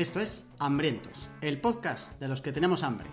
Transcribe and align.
Esto 0.00 0.18
es 0.18 0.46
Hambrientos, 0.58 1.28
el 1.42 1.60
podcast 1.60 2.18
de 2.18 2.26
los 2.26 2.40
que 2.40 2.52
tenemos 2.52 2.84
hambre. 2.84 3.10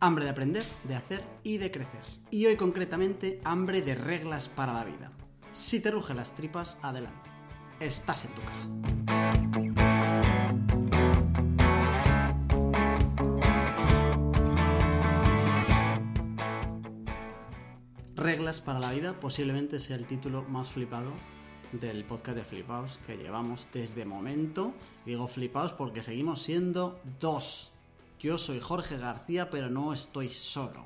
Hambre 0.00 0.24
de 0.24 0.30
aprender, 0.30 0.64
de 0.84 0.94
hacer 0.94 1.22
y 1.42 1.58
de 1.58 1.70
crecer. 1.70 2.00
Y 2.30 2.46
hoy 2.46 2.56
concretamente 2.56 3.38
hambre 3.44 3.82
de 3.82 3.94
reglas 3.94 4.48
para 4.48 4.72
la 4.72 4.82
vida. 4.82 5.10
Si 5.50 5.80
te 5.80 5.90
rugen 5.90 6.16
las 6.16 6.34
tripas, 6.34 6.78
adelante. 6.80 7.28
Estás 7.80 8.24
en 8.24 8.30
tu 8.32 8.40
casa. 8.40 8.66
Reglas 18.14 18.62
para 18.62 18.80
la 18.80 18.90
vida 18.92 19.20
posiblemente 19.20 19.78
sea 19.78 19.96
el 19.96 20.06
título 20.06 20.44
más 20.44 20.70
flipado 20.70 21.12
del 21.72 22.04
podcast 22.04 22.36
de 22.36 22.44
Flipaos 22.44 22.98
que 23.06 23.16
llevamos 23.16 23.66
desde 23.72 24.04
momento. 24.04 24.72
Digo 25.04 25.26
Flipaos 25.26 25.72
porque 25.72 26.02
seguimos 26.02 26.42
siendo 26.42 27.00
dos. 27.20 27.72
Yo 28.20 28.38
soy 28.38 28.60
Jorge 28.60 28.98
García, 28.98 29.50
pero 29.50 29.68
no 29.70 29.92
estoy 29.92 30.28
solo. 30.28 30.84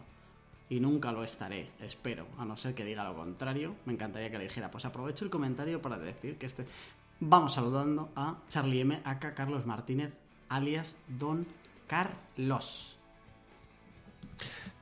Y 0.68 0.80
nunca 0.80 1.12
lo 1.12 1.22
estaré, 1.22 1.70
espero, 1.80 2.26
a 2.38 2.44
no 2.44 2.56
ser 2.56 2.74
que 2.74 2.84
diga 2.84 3.04
lo 3.04 3.14
contrario. 3.14 3.76
Me 3.84 3.92
encantaría 3.92 4.30
que 4.30 4.38
le 4.38 4.44
dijera. 4.44 4.70
Pues 4.70 4.84
aprovecho 4.84 5.24
el 5.24 5.30
comentario 5.30 5.80
para 5.82 5.98
decir 5.98 6.38
que 6.38 6.46
este. 6.46 6.66
Vamos 7.20 7.54
saludando 7.54 8.10
a 8.14 8.36
Charlie 8.48 8.80
M. 8.80 9.00
acá 9.04 9.34
Carlos 9.34 9.64
Martínez, 9.64 10.12
alias 10.48 10.96
Don 11.08 11.46
Carlos. 11.86 12.98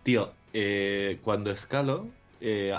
Tío, 0.02 0.32
eh, 0.52 1.20
cuando 1.22 1.50
escalo, 1.50 2.08
eh, 2.40 2.72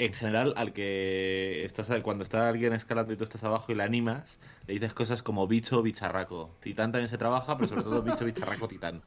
en 0.00 0.14
general, 0.14 0.54
al 0.56 0.72
que 0.72 1.62
estás 1.62 1.90
cuando 2.02 2.24
está 2.24 2.48
alguien 2.48 2.72
escalando 2.72 3.12
y 3.12 3.16
tú 3.18 3.24
estás 3.24 3.44
abajo 3.44 3.70
y 3.70 3.74
le 3.74 3.82
animas, 3.82 4.40
le 4.66 4.74
dices 4.74 4.94
cosas 4.94 5.22
como 5.22 5.46
bicho 5.46 5.82
bicharraco. 5.82 6.56
Titán 6.60 6.90
también 6.90 7.08
se 7.08 7.18
trabaja, 7.18 7.56
pero 7.56 7.68
sobre 7.68 7.82
todo 7.82 8.02
bicho, 8.02 8.24
bicharraco, 8.24 8.66
titán. 8.66 9.02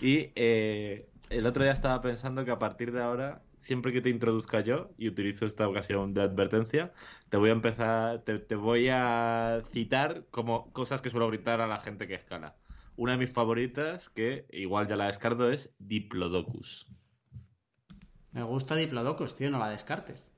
Y 0.00 0.30
eh, 0.36 1.08
el 1.30 1.46
otro 1.46 1.64
día 1.64 1.72
estaba 1.72 2.00
pensando 2.00 2.44
que 2.44 2.52
a 2.52 2.60
partir 2.60 2.92
de 2.92 3.02
ahora, 3.02 3.42
siempre 3.56 3.92
que 3.92 4.00
te 4.00 4.08
introduzca 4.08 4.60
yo, 4.60 4.90
y 4.96 5.08
utilizo 5.08 5.46
esta 5.46 5.68
ocasión 5.68 6.14
de 6.14 6.22
advertencia, 6.22 6.92
te 7.28 7.38
voy 7.38 7.50
a 7.50 7.52
empezar, 7.52 8.20
te 8.20 8.54
voy 8.54 8.88
a 8.88 9.62
citar 9.72 10.26
como 10.30 10.72
cosas 10.72 11.00
que 11.00 11.10
suelo 11.10 11.26
gritar 11.26 11.60
a 11.60 11.66
la 11.66 11.80
gente 11.80 12.06
que 12.06 12.14
escala. 12.14 12.54
Una 12.94 13.12
de 13.12 13.18
mis 13.18 13.32
favoritas, 13.32 14.10
que 14.10 14.46
igual 14.52 14.86
ya 14.86 14.94
la 14.94 15.08
descarto, 15.08 15.50
es 15.50 15.74
Diplodocus. 15.80 16.86
Me 18.30 18.44
gusta 18.44 18.76
Diplodocus, 18.76 19.34
tío, 19.34 19.50
no 19.50 19.58
la 19.58 19.70
descartes. 19.70 20.35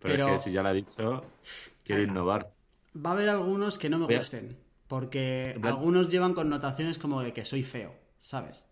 Pero, 0.00 0.14
Pero- 0.14 0.26
es 0.28 0.32
que 0.38 0.42
si 0.48 0.52
ya 0.52 0.62
la 0.62 0.72
he 0.72 0.74
dicho, 0.74 1.24
quiero 1.84 2.02
Ah, 2.02 2.04
innovar. 2.04 2.52
Va 2.96 3.10
a 3.10 3.12
haber 3.12 3.28
algunos 3.28 3.78
que 3.78 3.88
no 3.88 3.98
me 3.98 4.16
gusten. 4.16 4.56
Porque 4.88 5.56
algunos 5.62 6.08
llevan 6.08 6.34
connotaciones 6.34 6.98
como 6.98 7.22
de 7.22 7.32
que 7.32 7.44
soy 7.44 7.62
feo, 7.62 7.94
¿sabes? 8.18 8.64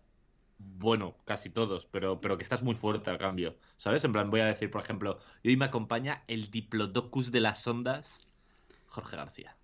Bueno, 0.57 1.15
casi 1.23 1.49
todos, 1.49 1.85
pero, 1.85 2.19
pero 2.19 2.35
que 2.37 2.43
estás 2.43 2.61
muy 2.63 2.75
fuerte 2.75 3.09
al 3.09 3.17
cambio. 3.17 3.55
¿Sabes? 3.77 4.03
En 4.03 4.11
plan, 4.11 4.29
voy 4.29 4.41
a 4.41 4.45
decir, 4.45 4.69
por 4.69 4.81
ejemplo, 4.83 5.19
y 5.43 5.49
hoy 5.49 5.55
me 5.57 5.63
acompaña 5.65 6.23
el 6.27 6.51
Diplodocus 6.51 7.31
de 7.31 7.39
las 7.39 7.65
ondas, 7.65 8.19
Jorge 8.87 9.15
García. 9.15 9.55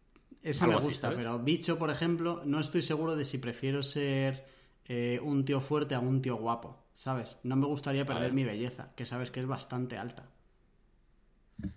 Esa 0.44 0.68
me 0.68 0.78
gusta, 0.78 1.10
pero 1.14 1.40
bicho, 1.40 1.78
por 1.78 1.90
ejemplo, 1.90 2.42
no 2.46 2.60
estoy 2.62 2.84
seguro 2.84 3.16
de 3.18 3.26
si 3.26 3.40
prefiero 3.40 3.84
ser 3.84 4.46
eh, 4.88 5.20
un 5.24 5.44
tío 5.44 5.60
fuerte 5.60 5.96
a 5.96 6.00
un 6.00 6.22
tío 6.22 6.36
guapo, 6.38 6.78
¿sabes? 6.94 7.38
No 7.44 7.56
me 7.58 7.66
gustaría 7.66 8.06
perder 8.06 8.32
mi 8.32 8.46
belleza, 8.46 8.94
que 8.96 9.06
sabes 9.06 9.32
que 9.32 9.42
es 9.42 9.48
bastante 9.48 9.98
alta. 9.98 10.30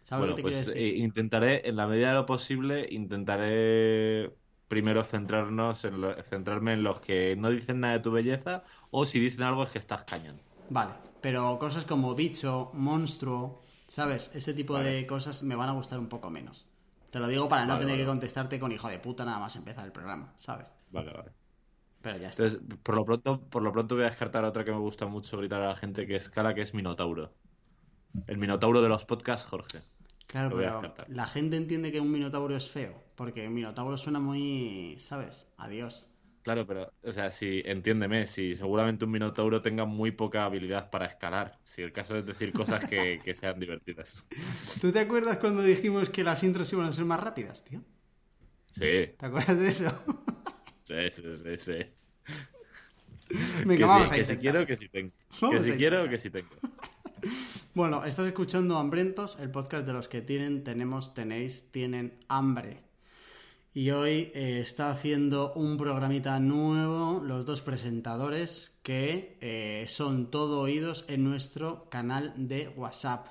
¿Sabes 0.03 0.27
Bueno, 0.27 0.31
lo 0.31 0.35
que 0.35 0.43
te 0.43 0.43
pues 0.43 0.57
quiero 0.57 0.59
eh, 0.69 0.73
decir? 0.73 0.95
intentaré, 0.97 1.69
en 1.69 1.77
la 1.77 1.87
medida 1.87 2.09
de 2.09 2.15
lo 2.15 2.27
posible, 2.27 2.89
intentaré 2.91 4.37
primero 4.67 5.05
centrarnos 5.05 5.85
en 5.85 6.01
lo- 6.01 6.15
centrarme 6.25 6.73
en 6.73 6.83
los 6.83 7.01
que 7.01 7.37
no 7.37 7.51
dicen 7.51 7.81
nada 7.81 7.95
de 7.95 8.01
tu 8.01 8.11
belleza, 8.11 8.65
o 8.91 9.07
si 9.07 9.21
dicen 9.21 9.45
algo 9.45 9.63
es 9.63 9.71
que 9.71 9.79
estás 9.79 10.05
cañón. 10.05 10.43
Vale, 10.77 10.95
pero 11.21 11.59
cosas 11.59 11.85
como 11.85 12.15
bicho, 12.15 12.71
monstruo, 12.75 13.63
¿sabes? 13.87 14.31
Ese 14.35 14.55
tipo 14.55 14.75
Vale. 14.75 14.79
de 14.79 15.07
cosas 15.07 15.43
me 15.43 15.57
van 15.57 15.69
a 15.71 15.73
gustar 15.73 15.99
un 15.99 16.09
poco 16.09 16.31
menos. 16.31 16.67
Te 17.11 17.19
lo 17.21 17.29
digo 17.29 17.49
para 17.49 17.67
no 17.67 17.79
tener 17.79 17.97
vale. 17.97 17.99
que 17.99 18.05
contestarte 18.07 18.61
con 18.61 18.73
hijo 18.73 18.89
de 18.89 18.99
puta 18.99 19.25
nada 19.25 19.39
más 19.39 19.57
empezar 19.57 19.87
el 19.87 19.93
programa, 19.93 20.33
¿sabes? 20.37 20.71
Vale, 20.91 21.13
vale. 21.13 21.35
Pero 22.03 22.19
ya 22.19 22.29
está. 22.29 22.49
Entonces, 22.49 22.61
por 22.83 22.95
lo 22.97 23.05
pronto, 23.05 23.49
por 23.51 23.63
lo 23.63 23.73
pronto 23.73 23.95
voy 23.97 24.05
a 24.05 24.09
descartar 24.11 24.45
otra 24.45 24.65
que 24.65 24.73
me 24.73 24.79
gusta 24.79 25.07
mucho 25.07 25.39
gritar 25.39 25.63
a 25.63 25.69
la 25.69 25.77
gente 25.77 26.07
que 26.07 26.17
escala, 26.17 26.55
que 26.55 26.63
es 26.63 26.75
Minotauro. 26.75 27.37
El 28.27 28.39
Minotauro 28.39 28.83
de 28.83 28.89
los 28.89 29.05
podcasts, 29.05 29.49
Jorge. 29.49 29.81
Claro, 30.27 30.57
pero 30.57 30.95
la 31.09 31.27
gente 31.27 31.57
entiende 31.57 31.91
que 31.91 32.01
un 32.01 32.11
minotauro 32.11 32.55
es 32.55 32.71
feo, 32.71 33.03
porque 33.15 33.49
un 33.49 33.55
minotauro 33.55 33.97
suena 33.97 34.21
muy, 34.21 34.97
¿sabes? 34.99 35.47
Adiós. 35.57 36.09
Claro, 36.49 36.67
pero, 36.67 36.93
o 37.03 37.13
sea, 37.13 37.31
si, 37.31 37.63
entiéndeme, 37.67 38.27
si 38.27 38.55
seguramente 38.55 39.05
un 39.05 39.11
Minotauro 39.11 39.61
tenga 39.61 39.85
muy 39.85 40.13
poca 40.13 40.45
habilidad 40.45 40.89
para 40.89 41.05
escalar. 41.05 41.59
Si 41.63 41.83
el 41.83 41.93
caso 41.93 42.17
es 42.17 42.25
decir 42.25 42.53
cosas 42.53 42.87
que, 42.87 43.19
que 43.25 43.35
sean 43.35 43.61
divertidas. 43.61 44.27
¿Tú 44.81 44.91
te 44.91 45.01
acuerdas 45.01 45.37
cuando 45.37 45.63
dijimos 45.63 46.09
que 46.09 46.25
las 46.25 46.43
intros 46.43 46.73
iban 46.73 46.87
a 46.87 46.93
ser 46.95 47.05
más 47.05 47.21
rápidas, 47.21 47.65
tío? 47.65 47.83
Sí, 48.73 49.13
¿Te 49.19 49.27
acuerdas 49.27 49.59
de 49.59 49.69
eso? 49.69 49.93
sí, 50.85 50.95
sí, 51.13 51.23
sí. 51.37 51.59
sí. 51.59 53.35
Venga, 53.67 53.77
que, 53.77 53.85
vamos 53.85 54.13
a 54.13 54.15
que 54.15 54.25
si 54.25 54.37
quiero, 54.39 54.67
que 54.67 54.77
si 54.77 54.89
tengo. 54.89 55.13
Vamos 55.43 55.59
que 55.59 55.73
si 55.73 55.77
quiero, 55.77 56.09
que 56.09 56.17
si 56.17 56.31
tengo. 56.31 56.57
Bueno, 57.75 58.05
estás 58.05 58.27
escuchando 58.27 58.79
Hambrientos, 58.79 59.39
el 59.39 59.51
podcast 59.51 59.87
de 59.87 59.93
los 59.93 60.09
que 60.09 60.23
tienen, 60.23 60.65
tenemos, 60.65 61.15
tenéis, 61.15 61.71
tienen 61.71 62.19
hambre. 62.27 62.83
Y 63.75 63.91
hoy 63.91 64.33
eh, 64.35 64.59
está 64.61 64.91
haciendo 64.91 65.53
un 65.53 65.77
programita 65.77 66.41
nuevo 66.41 67.21
los 67.23 67.45
dos 67.45 67.61
presentadores 67.61 68.81
que 68.83 69.37
eh, 69.41 69.85
son 69.87 70.31
todo 70.31 70.61
oídos 70.61 71.05
en 71.09 71.23
nuestro 71.23 71.89
canal 71.91 72.33
de 72.37 72.69
WhatsApp. 72.71 73.29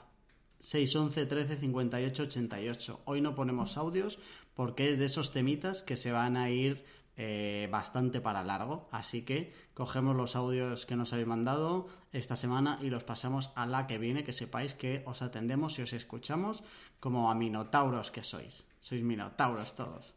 611 0.59 1.25
13 1.25 1.57
58 1.57 2.23
88. 2.23 3.01
Hoy 3.05 3.21
no 3.21 3.35
ponemos 3.35 3.75
audios 3.75 4.19
porque 4.53 4.91
es 4.91 4.99
de 4.99 5.05
esos 5.05 5.33
temitas 5.33 5.81
que 5.81 5.97
se 5.97 6.11
van 6.11 6.37
a 6.37 6.51
ir 6.51 6.85
eh, 7.17 7.67
bastante 7.71 8.21
para 8.21 8.43
largo. 8.43 8.87
Así 8.91 9.23
que 9.23 9.51
cogemos 9.73 10.15
los 10.15 10.35
audios 10.35 10.85
que 10.85 10.95
nos 10.95 11.13
habéis 11.13 11.27
mandado 11.27 11.87
esta 12.11 12.35
semana 12.35 12.77
y 12.81 12.91
los 12.91 13.03
pasamos 13.03 13.51
a 13.55 13.65
la 13.65 13.87
que 13.87 13.97
viene. 13.97 14.23
Que 14.23 14.33
sepáis 14.33 14.75
que 14.75 15.03
os 15.05 15.23
atendemos 15.23 15.79
y 15.79 15.81
os 15.81 15.93
escuchamos 15.93 16.63
como 16.99 17.31
a 17.31 17.35
minotauros 17.35 18.11
que 18.11 18.21
sois. 18.21 18.67
Sois 18.79 19.01
minotauros 19.03 19.73
todos. 19.73 20.13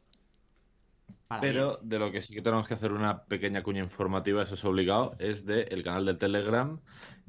Para 1.26 1.40
Pero 1.40 1.78
de 1.82 1.98
lo 1.98 2.12
que 2.12 2.20
sí 2.20 2.34
que 2.34 2.42
tenemos 2.42 2.68
que 2.68 2.74
hacer 2.74 2.92
una 2.92 3.24
pequeña 3.24 3.62
cuña 3.62 3.82
informativa, 3.82 4.42
eso 4.42 4.54
es 4.54 4.64
obligado, 4.64 5.16
es 5.18 5.46
del 5.46 5.82
canal 5.82 6.04
del 6.04 6.18
Telegram, 6.18 6.80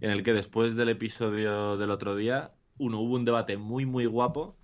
en 0.01 0.11
el 0.11 0.23
que 0.23 0.33
después 0.33 0.75
del 0.75 0.89
episodio 0.89 1.77
del 1.77 1.91
otro 1.91 2.15
día, 2.15 2.51
uno, 2.77 2.99
hubo 2.99 3.15
un 3.15 3.25
debate 3.25 3.57
muy, 3.57 3.85
muy 3.85 4.05
guapo 4.05 4.57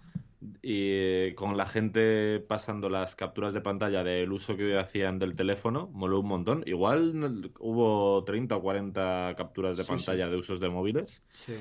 y, 0.61 1.33
con 1.33 1.57
la 1.57 1.65
gente 1.65 2.39
pasando 2.39 2.89
las 2.89 3.15
capturas 3.15 3.53
de 3.53 3.61
pantalla 3.61 4.03
del 4.03 4.31
uso 4.31 4.55
que 4.55 4.77
hacían 4.77 5.19
del 5.19 5.35
teléfono, 5.35 5.89
moló 5.93 6.19
un 6.19 6.27
montón. 6.27 6.63
Igual 6.65 7.51
hubo 7.59 8.23
30 8.23 8.55
o 8.55 8.61
40 8.61 9.33
capturas 9.37 9.77
de 9.77 9.83
Sí, 9.83 9.89
pantalla 9.89 10.29
de 10.29 10.37
usos 10.37 10.59
de 10.59 10.69
móviles. 10.69 11.23
Sí. 11.29 11.55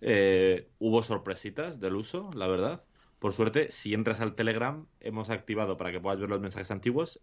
Eh, 0.00 0.68
hubo 0.78 1.02
sorpresitas 1.02 1.80
del 1.80 1.96
uso, 1.96 2.30
la 2.34 2.46
verdad. 2.46 2.84
Por 3.18 3.32
suerte, 3.32 3.70
si 3.70 3.94
entras 3.94 4.20
al 4.20 4.34
Telegram, 4.34 4.86
hemos 5.00 5.30
activado 5.30 5.76
para 5.76 5.90
que 5.90 6.00
puedas 6.00 6.20
ver 6.20 6.28
los 6.28 6.40
mensajes 6.40 6.70
antiguos. 6.70 7.20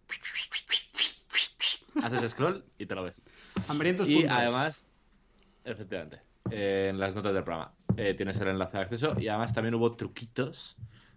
Haces 2.02 2.30
scroll 2.32 2.64
y 2.78 2.86
te 2.86 2.94
lo 2.94 3.04
ves. 3.04 3.22
Hambrientos. 3.68 4.06
Y 4.08 4.16
puntos. 4.16 4.32
además, 4.32 4.86
efectivamente, 5.64 6.20
eh, 6.50 6.88
en 6.90 6.98
las 6.98 7.14
notas 7.14 7.32
del 7.32 7.44
programa 7.44 7.72
eh, 7.96 8.12
tienes 8.14 8.38
el 8.40 8.48
enlace 8.48 8.76
de 8.76 8.82
acceso. 8.82 9.16
Y 9.18 9.28
además 9.28 9.54
también 9.54 9.74
hubo 9.74 9.96
truquitos 9.96 10.76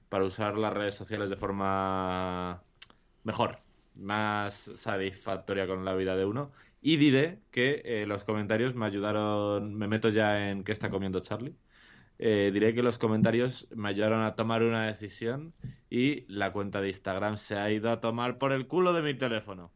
para 0.10 0.26
usar 0.26 0.58
las 0.58 0.74
redes 0.74 0.96
sociales 0.96 1.30
de 1.30 1.36
forma 1.36 2.64
mejor, 3.24 3.60
más 3.96 4.72
satisfactoria 4.76 5.68
con 5.68 5.86
la 5.86 5.96
vida 5.96 6.16
de 6.16 6.26
uno. 6.26 6.52
Y 6.82 6.98
diré 6.98 7.40
que 7.52 7.82
eh, 7.86 8.06
los 8.08 8.24
comentarios 8.24 8.74
me 8.76 8.86
ayudaron, 8.86 9.76
me 9.76 9.88
meto 9.88 10.10
ya 10.10 10.50
en 10.50 10.64
qué 10.64 10.72
está 10.72 10.90
comiendo 10.90 11.20
Charlie. 11.20 11.56
Eh, 12.18 12.52
diré 12.54 12.74
que 12.74 12.84
los 12.84 12.98
comentarios 12.98 13.68
me 13.74 13.90
ayudaron 13.90 14.22
a 14.24 14.36
tomar 14.36 14.64
una 14.64 14.88
decisión 14.88 15.54
y 15.90 16.26
la 16.28 16.52
cuenta 16.52 16.82
de 16.82 16.90
Instagram 16.90 17.38
se 17.38 17.58
ha 17.58 17.72
ido 17.72 17.92
a 17.92 18.02
tomar 18.02 18.38
por 18.38 18.52
el 18.52 18.68
culo 18.68 18.94
de 18.94 19.02
mi 19.02 19.14
teléfono. 19.14 19.72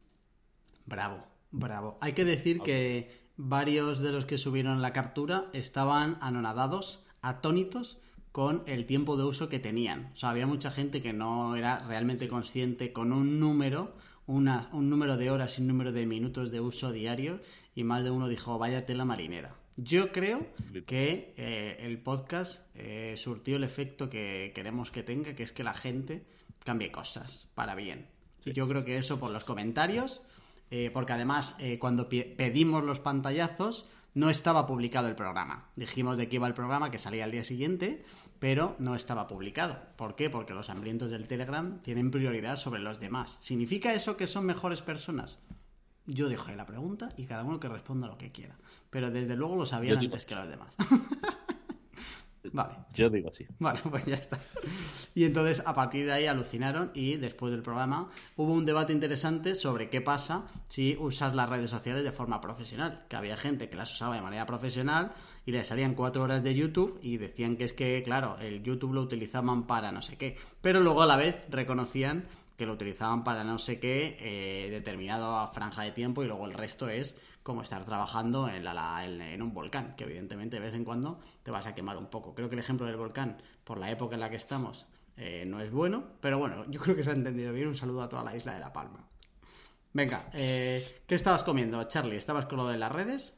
Bravo, 0.86 1.26
bravo. 1.52 1.98
Hay 2.02 2.14
que 2.14 2.26
decir 2.26 2.60
que 2.60 3.10
varios 3.38 4.00
de 4.00 4.12
los 4.12 4.26
que 4.26 4.38
subieron 4.38 4.82
la 4.82 4.92
captura 4.92 5.46
estaban 5.54 6.18
anonadados, 6.20 7.06
atónitos 7.22 8.00
con 8.34 8.64
el 8.66 8.86
tiempo 8.86 9.16
de 9.16 9.24
uso 9.24 9.48
que 9.48 9.60
tenían. 9.60 10.10
O 10.12 10.16
sea, 10.18 10.32
había 10.32 10.46
mucha 10.48 10.72
gente 10.72 11.02
que 11.02 11.14
no 11.14 11.56
era 11.56 11.80
realmente 11.88 12.28
consciente 12.28 12.92
con 12.92 13.14
un 13.14 13.40
número, 13.40 13.96
una- 14.28 14.70
un 14.74 14.90
número 14.90 15.16
de 15.18 15.30
horas 15.32 15.58
y 15.58 15.62
un 15.62 15.68
número 15.68 15.92
de 15.94 16.06
minutos 16.06 16.52
de 16.52 16.60
uso 16.60 16.92
diario 16.92 17.40
y 17.76 17.84
más 17.86 18.04
de 18.04 18.10
uno 18.12 18.28
dijo, 18.28 18.58
vaya 18.58 18.86
tela 18.86 19.06
marinera. 19.06 19.56
Yo 19.78 20.12
creo 20.12 20.48
que 20.86 21.34
eh, 21.38 21.78
el 21.80 21.98
podcast 22.00 22.64
eh, 22.76 23.16
surtió 23.18 23.56
el 23.56 23.64
efecto 23.64 24.10
que 24.10 24.52
queremos 24.54 24.92
que 24.92 25.04
tenga, 25.04 25.34
que 25.36 25.44
es 25.44 25.52
que 25.52 25.64
la 25.64 25.74
gente 25.74 26.26
cambie 26.64 26.92
cosas 26.92 27.50
para 27.56 27.74
bien. 27.76 28.08
Yo 28.46 28.68
creo 28.68 28.84
que 28.84 28.98
eso 28.98 29.20
por 29.20 29.32
los 29.32 29.44
comentarios, 29.46 30.22
eh, 30.72 30.90
porque 30.94 31.14
además 31.14 31.56
eh, 31.60 31.78
cuando 31.80 32.10
pedimos 32.10 32.84
los 32.84 33.00
pantallazos 33.00 33.88
no 34.16 34.30
estaba 34.30 34.68
publicado 34.68 35.08
el 35.08 35.16
programa. 35.16 35.70
Dijimos 35.76 36.18
de 36.18 36.30
qué 36.30 36.36
iba 36.36 36.46
el 36.48 36.54
programa, 36.54 36.92
que 36.92 37.00
salía 37.00 37.24
al 37.24 37.32
día 37.32 37.44
siguiente, 37.44 38.04
pero 38.44 38.76
no 38.78 38.94
estaba 38.94 39.26
publicado. 39.26 39.80
¿Por 39.96 40.18
qué? 40.18 40.30
Porque 40.30 40.54
los 40.54 40.70
hambrientos 40.70 41.10
del 41.10 41.30
Telegram 41.30 41.82
tienen 41.82 42.12
prioridad 42.12 42.58
sobre 42.58 42.82
los 42.82 43.00
demás. 43.00 43.38
¿Significa 43.40 43.94
eso 43.94 44.18
que 44.18 44.28
son 44.28 44.46
mejores 44.46 44.82
personas? 44.82 45.40
Yo 46.08 46.28
dejo 46.28 46.50
ahí 46.50 46.58
la 46.58 46.66
pregunta 46.66 47.08
y 47.16 47.24
cada 47.24 47.46
uno 47.46 47.62
que 47.62 47.70
responda 47.70 48.06
lo 48.06 48.18
que 48.18 48.34
quiera. 48.34 48.58
Pero 48.90 49.12
desde 49.12 49.38
luego 49.38 49.56
lo 49.56 49.66
sabían 49.66 50.00
antes 50.00 50.26
que 50.26 50.36
los 50.36 50.50
demás. 50.50 50.76
Vale. 52.52 52.76
Yo 52.94 53.10
digo 53.10 53.32
sí. 53.32 53.46
Vale, 53.60 53.80
pues 53.90 54.06
ya 54.06 54.16
está. 54.16 54.40
Y 55.16 55.24
entonces 55.26 55.64
a 55.66 55.74
partir 55.74 56.06
de 56.06 56.12
ahí 56.12 56.28
alucinaron 56.28 56.92
y 56.94 57.16
después 57.18 57.52
del 57.52 57.62
programa 57.62 58.10
hubo 58.36 58.52
un 58.52 58.66
debate 58.66 58.94
interesante 58.94 59.56
sobre 59.56 59.90
qué 59.90 60.02
pasa 60.02 60.44
si 60.68 60.98
usas 61.00 61.36
las 61.36 61.50
redes 61.50 61.70
sociales 61.70 62.04
de 62.04 62.12
forma 62.12 62.42
profesional. 62.42 63.06
Que 63.10 63.16
había 63.16 63.38
gente 63.38 63.70
que 63.70 63.76
las 63.76 63.94
usaba 63.94 64.16
de 64.16 64.22
manera 64.22 64.46
profesional 64.46 65.14
y 65.46 65.52
le 65.52 65.64
salían 65.64 65.96
cuatro 65.96 66.24
horas 66.24 66.44
de 66.44 66.56
YouTube 66.56 67.00
y 67.02 67.18
decían 67.18 67.58
que 67.58 67.66
es 67.66 67.74
que, 67.74 68.02
claro, 68.04 68.38
el 68.40 68.64
YouTube 68.64 68.94
lo 68.94 69.02
utilizaban 69.02 69.68
para 69.68 69.92
no 69.92 70.02
sé 70.02 70.18
qué. 70.18 70.38
Pero 70.62 70.80
luego 70.80 71.02
a 71.02 71.06
la 71.06 71.18
vez 71.18 71.44
reconocían 71.50 72.26
que 72.58 72.66
lo 72.66 72.74
utilizaban 72.74 73.24
para 73.24 73.44
no 73.44 73.58
sé 73.58 73.80
qué 73.80 74.18
eh, 74.20 74.70
determinada 74.70 75.48
franja 75.48 75.84
de 75.84 75.92
tiempo 75.92 76.24
y 76.24 76.28
luego 76.28 76.46
el 76.46 76.54
resto 76.54 76.90
es 76.90 77.16
como 77.42 77.62
estar 77.62 77.84
trabajando 77.84 78.48
en, 78.48 78.64
la, 78.64 79.04
en, 79.06 79.42
un 79.42 79.54
volcán, 79.54 79.96
que 79.96 80.06
evidentemente 80.06 80.58
de 80.58 80.62
vez 80.62 80.74
en 80.76 80.86
cuando 80.86 81.20
te 81.44 81.52
vas 81.52 81.66
a 81.66 81.76
quemar 81.76 81.98
un 81.98 82.08
poco. 82.08 82.34
Creo 82.36 82.50
que 82.50 82.56
el 82.56 82.62
ejemplo 82.62 82.86
del 82.86 82.96
volcán, 82.96 83.38
por 83.64 83.78
la 83.78 83.92
época 83.92 84.16
en 84.16 84.22
la 84.22 84.30
que 84.30 84.38
estamos, 84.38 84.86
eh, 85.18 85.44
no 85.46 85.60
es 85.60 85.72
bueno, 85.72 86.06
pero 86.22 86.40
bueno, 86.40 86.66
yo 86.70 86.80
creo 86.80 86.96
que 86.96 87.04
se 87.04 87.10
ha 87.10 87.14
entendido 87.14 87.52
bien. 87.52 87.68
Un 87.68 87.76
saludo 87.76 88.04
a 88.04 88.10
toda 88.10 88.24
la 88.24 88.36
isla 88.36 88.54
de 88.54 88.60
La 88.60 88.72
Palma. 88.72 89.06
Venga, 89.92 90.30
eh, 90.34 91.02
¿qué 91.06 91.16
estabas 91.16 91.44
comiendo, 91.44 91.84
Charlie? 91.84 92.16
¿Estabas 92.16 92.46
con 92.46 92.58
lo 92.58 92.68
de 92.68 92.78
las 92.78 92.92
redes? 92.92 93.36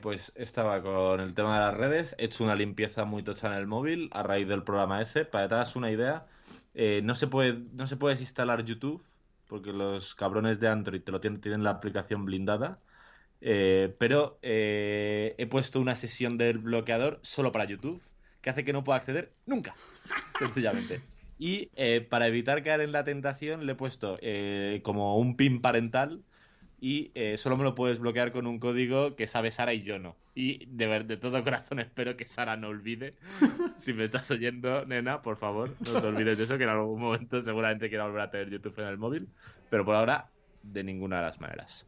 pues 0.00 0.32
estaba 0.36 0.80
con 0.82 1.20
el 1.20 1.34
tema 1.34 1.58
de 1.58 1.66
las 1.66 1.74
redes, 1.74 2.16
he 2.16 2.24
hecho 2.24 2.44
una 2.44 2.54
limpieza 2.54 3.04
muy 3.04 3.22
tocha 3.22 3.48
en 3.48 3.52
el 3.52 3.66
móvil 3.66 4.08
a 4.10 4.22
raíz 4.22 4.48
del 4.48 4.62
programa 4.62 5.02
ese. 5.02 5.26
Para 5.26 5.44
que 5.44 5.48
te 5.50 5.54
hagas 5.56 5.76
una 5.76 5.90
idea, 5.90 6.26
eh, 6.74 7.00
no, 7.04 7.14
se 7.14 7.26
puede, 7.26 7.58
no 7.72 7.86
se 7.86 7.96
puede 7.96 8.20
instalar 8.20 8.64
YouTube 8.64 9.04
porque 9.46 9.72
los 9.72 10.14
cabrones 10.14 10.60
de 10.60 10.68
Android 10.68 11.02
te 11.02 11.10
lo 11.10 11.20
tienen, 11.20 11.40
tienen 11.40 11.64
la 11.64 11.70
aplicación 11.70 12.24
blindada. 12.24 12.78
Eh, 13.40 13.94
pero 13.98 14.38
eh, 14.42 15.34
he 15.38 15.46
puesto 15.46 15.80
una 15.80 15.96
sesión 15.96 16.36
del 16.36 16.58
bloqueador 16.58 17.18
solo 17.22 17.50
para 17.52 17.64
YouTube 17.64 18.02
que 18.42 18.50
hace 18.50 18.64
que 18.64 18.72
no 18.72 18.84
pueda 18.84 18.98
acceder 18.98 19.32
nunca, 19.46 19.74
sencillamente. 20.38 21.00
Y 21.38 21.66
para 22.10 22.26
evitar 22.26 22.62
caer 22.62 22.82
en 22.82 22.92
la 22.92 23.02
tentación 23.02 23.64
le 23.64 23.72
he 23.72 23.74
puesto 23.74 24.18
como 24.82 25.16
un 25.16 25.36
pin 25.36 25.62
parental 25.62 26.22
y 26.80 27.10
eh, 27.14 27.36
solo 27.36 27.56
me 27.56 27.64
lo 27.64 27.74
puedes 27.74 27.98
bloquear 27.98 28.32
con 28.32 28.46
un 28.46 28.58
código 28.58 29.14
que 29.14 29.26
sabe 29.26 29.50
Sara 29.50 29.74
y 29.74 29.82
yo 29.82 29.98
no. 29.98 30.16
Y 30.34 30.64
de, 30.66 30.86
ver, 30.86 31.06
de 31.06 31.18
todo 31.18 31.44
corazón 31.44 31.78
espero 31.80 32.16
que 32.16 32.26
Sara 32.26 32.56
no 32.56 32.68
olvide. 32.68 33.14
si 33.78 33.92
me 33.92 34.04
estás 34.04 34.30
oyendo, 34.30 34.86
nena, 34.86 35.20
por 35.20 35.36
favor, 35.36 35.68
no 35.80 36.00
te 36.00 36.06
olvides 36.06 36.38
de 36.38 36.44
eso, 36.44 36.56
que 36.56 36.64
en 36.64 36.70
algún 36.70 37.00
momento 37.00 37.40
seguramente 37.40 37.88
quiera 37.90 38.06
volver 38.06 38.22
a 38.22 38.30
tener 38.30 38.50
YouTube 38.50 38.78
en 38.78 38.88
el 38.88 38.98
móvil. 38.98 39.28
Pero 39.68 39.84
por 39.84 39.94
ahora, 39.94 40.30
de 40.62 40.82
ninguna 40.82 41.16
de 41.16 41.22
las 41.22 41.40
maneras. 41.40 41.86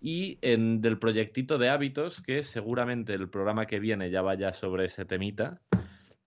Y 0.00 0.38
en, 0.42 0.82
del 0.82 0.98
proyectito 0.98 1.56
de 1.56 1.70
hábitos, 1.70 2.20
que 2.20 2.44
seguramente 2.44 3.14
el 3.14 3.30
programa 3.30 3.66
que 3.66 3.80
viene 3.80 4.10
ya 4.10 4.20
vaya 4.20 4.52
sobre 4.52 4.84
ese 4.84 5.06
temita. 5.06 5.60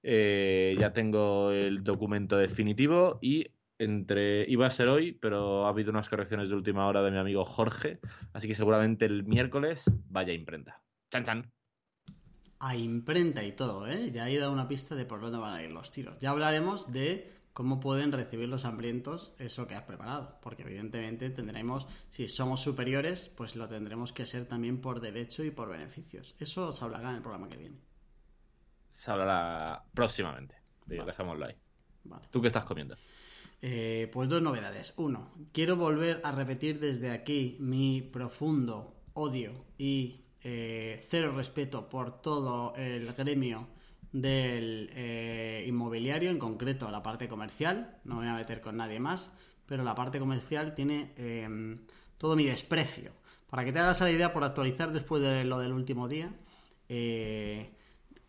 Eh, 0.03 0.75
ya 0.79 0.93
tengo 0.93 1.51
el 1.51 1.83
documento 1.83 2.37
definitivo 2.37 3.19
y 3.21 3.47
entre 3.79 4.49
iba 4.49 4.67
a 4.67 4.71
ser 4.71 4.87
hoy, 4.87 5.11
pero 5.13 5.65
ha 5.65 5.69
habido 5.69 5.91
unas 5.91 6.09
correcciones 6.09 6.49
de 6.49 6.55
última 6.55 6.87
hora 6.87 7.01
de 7.01 7.11
mi 7.11 7.17
amigo 7.17 7.45
Jorge, 7.45 7.99
así 8.33 8.47
que 8.47 8.55
seguramente 8.55 9.05
el 9.05 9.23
miércoles 9.23 9.91
vaya 10.09 10.31
a 10.31 10.35
imprenta. 10.35 10.81
Chan 11.11 11.23
chan. 11.23 11.51
A 12.59 12.75
imprenta 12.75 13.43
y 13.43 13.51
todo, 13.51 13.87
¿eh? 13.87 14.11
Ya 14.11 14.29
he 14.29 14.37
dado 14.37 14.51
una 14.51 14.67
pista 14.67 14.95
de 14.95 15.05
por 15.05 15.21
dónde 15.21 15.37
van 15.37 15.53
a 15.53 15.63
ir 15.63 15.71
los 15.71 15.91
tiros. 15.91 16.17
Ya 16.19 16.31
hablaremos 16.31 16.91
de 16.91 17.31
cómo 17.53 17.79
pueden 17.79 18.11
recibir 18.11 18.49
los 18.49 18.65
hambrientos 18.65 19.33
eso 19.37 19.67
que 19.67 19.75
has 19.75 19.83
preparado, 19.83 20.39
porque 20.41 20.63
evidentemente 20.63 21.29
tendremos, 21.29 21.87
si 22.09 22.27
somos 22.27 22.61
superiores, 22.61 23.29
pues 23.35 23.55
lo 23.55 23.67
tendremos 23.67 24.11
que 24.11 24.25
ser 24.25 24.47
también 24.47 24.81
por 24.81 25.01
derecho 25.01 25.43
y 25.43 25.51
por 25.51 25.69
beneficios. 25.69 26.35
Eso 26.39 26.71
se 26.71 26.83
hablará 26.83 27.09
en 27.09 27.15
el 27.15 27.21
programa 27.21 27.47
que 27.47 27.57
viene. 27.57 27.79
Se 28.91 29.11
hablará 29.11 29.83
próximamente. 29.93 30.55
Dejémoslo 30.87 31.45
ahí. 31.45 31.55
¿Tú 32.31 32.41
qué 32.41 32.47
estás 32.47 32.65
comiendo? 32.65 32.95
Eh, 33.61 34.09
pues 34.13 34.29
dos 34.29 34.41
novedades. 34.41 34.93
Uno, 34.97 35.31
quiero 35.51 35.75
volver 35.75 36.21
a 36.23 36.31
repetir 36.31 36.79
desde 36.79 37.09
aquí 37.09 37.57
mi 37.59 38.01
profundo 38.01 38.93
odio 39.13 39.65
y 39.79 40.25
eh, 40.43 41.03
cero 41.09 41.33
respeto 41.35 41.89
por 41.89 42.21
todo 42.21 42.75
el 42.75 43.11
gremio 43.13 43.67
del 44.11 44.91
eh, 44.93 45.65
inmobiliario, 45.67 46.29
en 46.29 46.37
concreto 46.37 46.91
la 46.91 47.01
parte 47.01 47.27
comercial. 47.27 47.99
No 48.03 48.15
me 48.15 48.21
voy 48.21 48.29
a 48.29 48.35
meter 48.35 48.61
con 48.61 48.77
nadie 48.77 48.99
más, 48.99 49.31
pero 49.65 49.83
la 49.83 49.95
parte 49.95 50.19
comercial 50.19 50.75
tiene 50.75 51.13
em, 51.17 51.79
todo 52.19 52.35
mi 52.35 52.45
desprecio. 52.45 53.11
Para 53.49 53.65
que 53.65 53.73
te 53.73 53.79
hagas 53.79 54.01
la 54.01 54.11
idea, 54.11 54.33
por 54.33 54.43
actualizar 54.43 54.91
después 54.93 55.23
de 55.23 55.45
lo 55.45 55.57
del 55.59 55.71
último 55.71 56.07
día, 56.07 56.31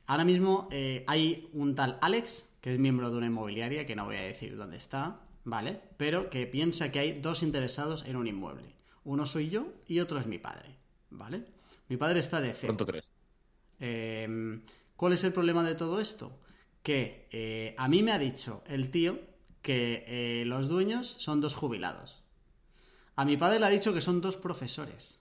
ahora 0.06 0.24
mismo 0.24 0.68
hay 1.06 1.48
un 1.52 1.74
tal 1.74 1.98
Alex 2.00 2.47
que 2.60 2.74
es 2.74 2.78
miembro 2.78 3.10
de 3.10 3.16
una 3.16 3.26
inmobiliaria, 3.26 3.86
que 3.86 3.96
no 3.96 4.04
voy 4.04 4.16
a 4.16 4.22
decir 4.22 4.56
dónde 4.56 4.76
está, 4.76 5.20
¿vale? 5.44 5.80
Pero 5.96 6.30
que 6.30 6.46
piensa 6.46 6.90
que 6.90 6.98
hay 6.98 7.12
dos 7.12 7.42
interesados 7.42 8.04
en 8.06 8.16
un 8.16 8.26
inmueble. 8.26 8.74
Uno 9.04 9.26
soy 9.26 9.48
yo 9.48 9.72
y 9.86 10.00
otro 10.00 10.18
es 10.18 10.26
mi 10.26 10.38
padre, 10.38 10.76
¿vale? 11.10 11.44
Mi 11.88 11.96
padre 11.96 12.20
está 12.20 12.40
de 12.40 12.52
cero. 12.52 12.74
Pronto 12.76 12.84
tres. 12.84 13.14
Em, 13.80 14.62
¿Cuál 14.96 15.12
es 15.12 15.24
el 15.24 15.32
problema 15.32 15.62
de 15.62 15.74
todo 15.74 16.00
esto? 16.00 16.38
Que 16.82 17.28
eh, 17.30 17.74
a 17.78 17.88
mí 17.88 18.02
me 18.02 18.12
ha 18.12 18.18
dicho 18.18 18.62
el 18.66 18.90
tío 18.90 19.20
que 19.62 20.04
eh, 20.06 20.44
los 20.44 20.68
dueños 20.68 21.14
son 21.18 21.40
dos 21.40 21.54
jubilados. 21.54 22.24
A 23.16 23.24
mi 23.24 23.36
padre 23.36 23.60
le 23.60 23.66
ha 23.66 23.70
dicho 23.70 23.94
que 23.94 24.00
son 24.00 24.20
dos 24.20 24.36
profesores 24.36 25.20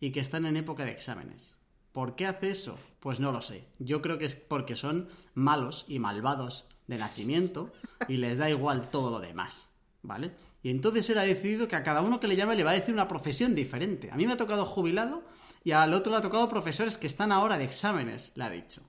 y 0.00 0.10
que 0.12 0.20
están 0.20 0.46
en 0.46 0.56
época 0.56 0.84
de 0.84 0.92
exámenes. 0.92 1.56
¿Por 1.94 2.16
qué 2.16 2.26
hace 2.26 2.50
eso? 2.50 2.76
Pues 2.98 3.20
no 3.20 3.30
lo 3.30 3.40
sé. 3.40 3.68
Yo 3.78 4.02
creo 4.02 4.18
que 4.18 4.24
es 4.24 4.34
porque 4.34 4.74
son 4.74 5.08
malos 5.34 5.84
y 5.86 6.00
malvados 6.00 6.64
de 6.88 6.98
nacimiento 6.98 7.72
y 8.08 8.16
les 8.16 8.36
da 8.36 8.50
igual 8.50 8.90
todo 8.90 9.12
lo 9.12 9.20
demás, 9.20 9.68
¿vale? 10.02 10.32
Y 10.64 10.70
entonces 10.70 11.08
él 11.08 11.18
ha 11.18 11.22
decidido 11.22 11.68
que 11.68 11.76
a 11.76 11.84
cada 11.84 12.00
uno 12.00 12.18
que 12.18 12.26
le 12.26 12.34
llame 12.34 12.56
le 12.56 12.64
va 12.64 12.72
a 12.72 12.74
decir 12.74 12.92
una 12.92 13.06
profesión 13.06 13.54
diferente. 13.54 14.10
A 14.10 14.16
mí 14.16 14.26
me 14.26 14.32
ha 14.32 14.36
tocado 14.36 14.66
jubilado 14.66 15.22
y 15.62 15.70
al 15.70 15.94
otro 15.94 16.10
le 16.10 16.18
ha 16.18 16.22
tocado 16.22 16.48
profesores 16.48 16.98
que 16.98 17.06
están 17.06 17.30
ahora 17.30 17.58
de 17.58 17.64
exámenes, 17.64 18.32
le 18.34 18.42
ha 18.42 18.50
dicho. 18.50 18.82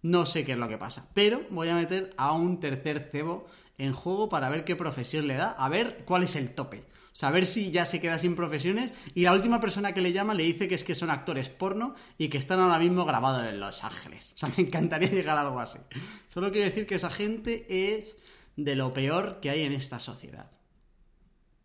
No 0.00 0.24
sé 0.24 0.46
qué 0.46 0.52
es 0.52 0.58
lo 0.58 0.68
que 0.68 0.78
pasa, 0.78 1.10
pero 1.12 1.42
voy 1.50 1.68
a 1.68 1.74
meter 1.74 2.14
a 2.16 2.32
un 2.32 2.60
tercer 2.60 3.10
cebo 3.12 3.44
en 3.76 3.92
juego 3.92 4.30
para 4.30 4.48
ver 4.48 4.64
qué 4.64 4.74
profesión 4.74 5.26
le 5.26 5.36
da, 5.36 5.50
a 5.50 5.68
ver 5.68 6.02
cuál 6.06 6.22
es 6.22 6.34
el 6.34 6.54
tope 6.54 6.86
saber 7.18 7.46
si 7.46 7.72
ya 7.72 7.84
se 7.84 8.00
queda 8.00 8.16
sin 8.16 8.36
profesiones 8.36 8.92
y 9.12 9.22
la 9.22 9.32
última 9.32 9.58
persona 9.58 9.92
que 9.92 10.00
le 10.00 10.12
llama 10.12 10.34
le 10.34 10.44
dice 10.44 10.68
que 10.68 10.76
es 10.76 10.84
que 10.84 10.94
son 10.94 11.10
actores 11.10 11.48
porno 11.48 11.96
y 12.16 12.28
que 12.28 12.38
están 12.38 12.60
ahora 12.60 12.78
mismo 12.78 13.04
grabados 13.04 13.44
en 13.44 13.58
Los 13.58 13.82
Ángeles. 13.82 14.34
O 14.34 14.36
sea, 14.36 14.52
me 14.56 14.62
encantaría 14.62 15.10
llegar 15.10 15.36
a 15.36 15.40
algo 15.40 15.58
así. 15.58 15.80
Solo 16.28 16.52
quiero 16.52 16.66
decir 16.66 16.86
que 16.86 16.94
esa 16.94 17.10
gente 17.10 17.66
es 17.68 18.16
de 18.54 18.76
lo 18.76 18.92
peor 18.92 19.40
que 19.40 19.50
hay 19.50 19.62
en 19.62 19.72
esta 19.72 19.98
sociedad. 19.98 20.48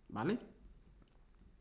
¿Vale? 0.08 0.40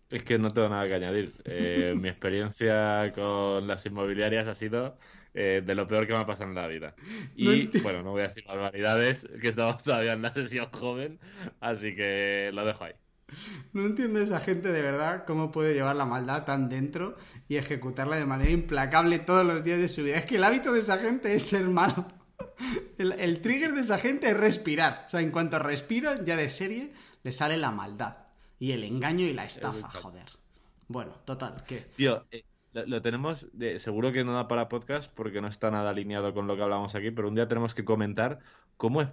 Es 0.09 0.23
que 0.23 0.39
no 0.39 0.51
tengo 0.53 0.71
nada 0.71 0.87
que 0.87 0.95
añadir. 0.95 1.35
Eh, 1.45 1.93
mi 1.95 2.09
experiencia 2.09 3.13
con 3.15 3.67
las 3.67 3.85
inmobiliarias 3.85 4.49
ha 4.49 4.55
sido 4.55 4.97
eh, 5.35 5.61
de 5.63 5.75
lo 5.75 5.87
peor 5.87 6.07
que 6.07 6.15
me 6.15 6.21
ha 6.21 6.27
pasado 6.27 6.49
en 6.49 6.55
la 6.55 6.67
vida. 6.67 6.95
Y 7.37 7.67
bueno, 7.81 8.03
no 8.03 8.13
voy 8.13 8.23
a 8.23 8.29
decir 8.29 8.45
barbaridades, 8.47 9.29
que 9.39 9.49
estamos 9.49 9.83
todavía 9.85 10.15
en 10.15 10.23
la 10.23 10.33
sesión 10.33 10.71
joven, 10.73 11.21
así 11.61 11.95
que 11.95 12.51
lo 12.55 12.65
dejo 12.65 12.85
ahí. 12.85 12.95
No 13.73 13.87
entiendo 13.87 14.21
esa 14.21 14.41
gente 14.41 14.71
de 14.71 14.83
verdad 14.83 15.25
cómo 15.27 15.51
puede 15.51 15.75
llevar 15.75 15.97
la 15.97 16.05
maldad 16.05 16.45
tan 16.45 16.69
dentro 16.69 17.17
y 17.49 17.57
ejecutarla 17.57 18.17
de 18.17 18.27
manera 18.27 18.51
implacable 18.51 19.19
todos 19.19 19.47
los 19.47 19.65
días 19.65 19.79
de 19.79 19.89
su 19.89 20.03
vida. 20.03 20.19
Es 20.19 20.27
que 20.27 20.37
el 20.37 20.45
hábito 20.45 20.73
de 20.73 20.81
esa 20.81 20.99
gente 20.99 21.35
es 21.35 21.45
ser 21.45 21.69
malo. 21.69 22.07
El, 22.99 23.41
trigger 23.41 23.73
de 23.73 23.81
esa 23.81 23.99
gente 23.99 24.29
es 24.29 24.37
respirar. 24.37 25.05
O 25.07 25.09
sea, 25.09 25.21
en 25.21 25.31
cuanto 25.31 25.59
respiran, 25.59 26.25
ya 26.25 26.37
de 26.37 26.49
serie, 26.49 26.93
le 27.23 27.33
sale 27.33 27.57
la 27.57 27.71
maldad. 27.71 28.17
Y 28.59 28.73
el 28.73 28.85
engaño 28.85 29.25
y 29.25 29.33
la 29.33 29.45
estafa, 29.45 29.91
joder. 29.91 30.27
Bueno, 30.87 31.13
total, 31.25 31.65
¿qué? 31.67 31.87
Tío, 31.97 32.25
eh, 32.31 32.45
lo, 32.73 33.03
tenemos, 33.03 33.49
de, 33.53 33.79
seguro 33.79 34.13
que 34.13 34.25
no 34.25 34.33
da 34.33 34.49
para 34.49 34.69
podcast 34.69 35.13
porque 35.13 35.41
no 35.41 35.49
está 35.49 35.71
nada 35.71 35.91
alineado 35.91 36.33
con 36.33 36.47
lo 36.47 36.57
que 36.57 36.63
hablamos 36.63 36.95
aquí, 36.95 37.11
pero 37.11 37.29
un 37.29 37.35
día 37.35 37.49
tenemos 37.49 37.75
que 37.75 37.85
comentar 37.85 38.39
cómo 38.77 39.03
es 39.03 39.09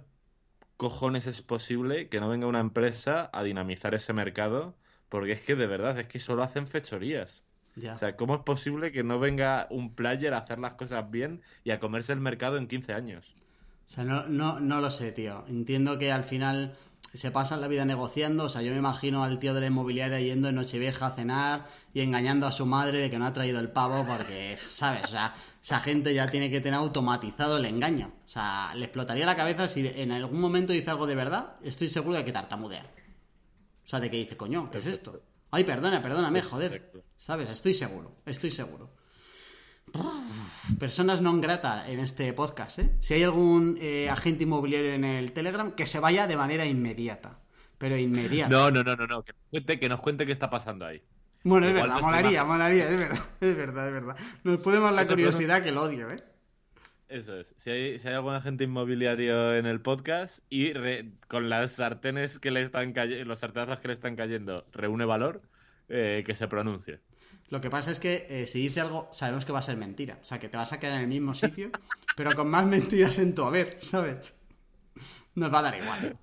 cojones 0.80 1.26
es 1.26 1.42
posible 1.42 2.08
que 2.08 2.20
no 2.20 2.30
venga 2.30 2.46
una 2.46 2.58
empresa 2.58 3.28
a 3.34 3.42
dinamizar 3.42 3.94
ese 3.94 4.14
mercado? 4.14 4.74
Porque 5.10 5.32
es 5.32 5.40
que 5.42 5.54
de 5.54 5.66
verdad, 5.66 5.98
es 5.98 6.06
que 6.06 6.18
solo 6.18 6.42
hacen 6.42 6.66
fechorías. 6.66 7.44
O 7.76 7.98
sea, 7.98 8.16
¿cómo 8.16 8.36
es 8.36 8.40
posible 8.40 8.90
que 8.90 9.04
no 9.04 9.18
venga 9.18 9.66
un 9.68 9.94
player 9.94 10.32
a 10.32 10.38
hacer 10.38 10.58
las 10.58 10.72
cosas 10.74 11.10
bien 11.10 11.42
y 11.64 11.72
a 11.72 11.80
comerse 11.80 12.14
el 12.14 12.20
mercado 12.20 12.56
en 12.56 12.66
15 12.66 12.94
años? 12.94 13.36
O 13.84 13.92
sea, 13.92 14.04
no, 14.04 14.26
no, 14.26 14.58
no 14.58 14.80
lo 14.80 14.90
sé, 14.90 15.12
tío. 15.12 15.44
Entiendo 15.48 15.98
que 15.98 16.12
al 16.12 16.24
final 16.24 16.74
se 17.12 17.30
pasan 17.30 17.60
la 17.60 17.68
vida 17.68 17.84
negociando. 17.84 18.44
O 18.44 18.48
sea, 18.48 18.62
yo 18.62 18.72
me 18.72 18.78
imagino 18.78 19.22
al 19.22 19.38
tío 19.38 19.52
de 19.52 19.60
la 19.60 19.66
inmobiliaria 19.66 20.18
yendo 20.20 20.48
en 20.48 20.54
Nochevieja 20.54 21.08
a 21.08 21.10
cenar 21.10 21.66
y 21.92 22.00
engañando 22.00 22.46
a 22.46 22.52
su 22.52 22.64
madre 22.64 23.00
de 23.00 23.10
que 23.10 23.18
no 23.18 23.26
ha 23.26 23.34
traído 23.34 23.60
el 23.60 23.68
pavo 23.68 24.06
porque, 24.06 24.56
¿sabes? 24.56 25.04
O 25.04 25.08
sea, 25.08 25.34
esa 25.62 25.80
gente 25.80 26.14
ya 26.14 26.26
tiene 26.26 26.50
que 26.50 26.60
tener 26.60 26.78
automatizado 26.78 27.58
el 27.58 27.64
engaño. 27.66 28.12
O 28.24 28.28
sea, 28.28 28.72
le 28.74 28.86
explotaría 28.86 29.26
la 29.26 29.36
cabeza 29.36 29.68
si 29.68 29.86
en 29.86 30.12
algún 30.12 30.40
momento 30.40 30.72
dice 30.72 30.90
algo 30.90 31.06
de 31.06 31.14
verdad, 31.14 31.56
estoy 31.62 31.88
seguro 31.88 32.16
de 32.16 32.24
que 32.24 32.32
tartamudea. 32.32 32.90
O 33.84 33.88
sea, 33.88 34.00
de 34.00 34.10
que 34.10 34.16
dice, 34.16 34.36
coño, 34.36 34.70
¿qué 34.70 34.78
es 34.78 34.86
esto? 34.86 35.22
Ay, 35.50 35.64
perdona, 35.64 36.00
perdóname, 36.00 36.42
joder. 36.42 36.92
¿Sabes? 37.18 37.50
Estoy 37.50 37.74
seguro, 37.74 38.22
estoy 38.24 38.50
seguro. 38.50 38.94
Personas 40.78 41.20
non 41.20 41.42
grata 41.42 41.84
en 41.90 41.98
este 41.98 42.30
podcast, 42.32 42.78
¿eh? 42.78 42.94
Si 43.02 43.14
hay 43.14 43.26
algún 43.26 43.76
eh, 43.82 44.08
agente 44.08 44.44
inmobiliario 44.44 44.94
en 44.94 45.04
el 45.04 45.32
Telegram, 45.32 45.74
que 45.74 45.84
se 45.84 45.98
vaya 45.98 46.26
de 46.26 46.36
manera 46.36 46.64
inmediata. 46.64 47.40
Pero 47.76 47.96
inmediata. 47.96 48.48
No, 48.48 48.70
no, 48.70 48.84
no, 48.84 48.94
no, 48.94 49.06
no. 49.06 49.24
Que 49.24 49.32
nos 49.32 49.42
cuente, 49.50 49.80
que 49.80 49.88
nos 49.88 50.00
cuente 50.00 50.26
qué 50.26 50.32
está 50.32 50.48
pasando 50.48 50.86
ahí. 50.86 51.02
Bueno, 51.42 51.66
es 51.66 51.74
verdad, 51.74 52.00
molaría, 52.00 52.44
molaría, 52.44 52.88
es 52.88 52.96
verdad, 52.98 53.24
es 53.40 53.56
verdad, 53.56 53.86
es 53.86 53.92
verdad. 53.92 54.16
Nos 54.44 54.60
puede 54.60 54.78
más 54.78 54.94
la 54.94 55.06
curiosidad 55.06 55.62
que 55.62 55.70
el 55.70 55.78
odio, 55.78 56.10
¿eh? 56.10 56.22
Eso 57.08 57.36
es. 57.36 57.52
Si 57.56 57.70
hay, 57.70 57.98
si 57.98 58.06
hay 58.06 58.14
algún 58.14 58.34
agente 58.34 58.64
inmobiliario 58.64 59.56
en 59.56 59.66
el 59.66 59.80
podcast 59.80 60.44
y 60.48 60.72
con 61.26 61.48
las 61.48 61.72
sartenes 61.72 62.38
que 62.38 62.52
le 62.52 62.62
están 62.62 62.92
cayendo, 62.92 63.24
los 63.24 63.40
sartenazos 63.40 63.80
que 63.80 63.88
le 63.88 63.94
están 63.94 64.14
cayendo, 64.14 64.64
reúne 64.72 65.04
valor, 65.04 65.42
eh, 65.88 66.22
que 66.24 66.34
se 66.34 66.46
pronuncie. 66.46 67.00
Lo 67.48 67.60
que 67.60 67.68
pasa 67.68 67.90
es 67.90 67.98
que 67.98 68.26
eh, 68.30 68.46
si 68.46 68.60
dice 68.60 68.80
algo, 68.80 69.08
sabemos 69.12 69.44
que 69.44 69.50
va 69.50 69.58
a 69.58 69.62
ser 69.62 69.76
mentira. 69.76 70.18
O 70.22 70.24
sea, 70.24 70.38
que 70.38 70.48
te 70.48 70.56
vas 70.56 70.72
a 70.72 70.78
quedar 70.78 70.96
en 70.96 71.02
el 71.02 71.08
mismo 71.08 71.34
sitio, 71.34 71.70
pero 72.16 72.32
con 72.36 72.48
más 72.48 72.64
mentiras 72.64 73.18
en 73.18 73.34
tu 73.34 73.42
haber, 73.42 73.76
¿sabes? 73.80 74.32
Nos 75.34 75.52
va 75.52 75.58
a 75.58 75.62
dar 75.62 75.76
igual. 75.82 76.16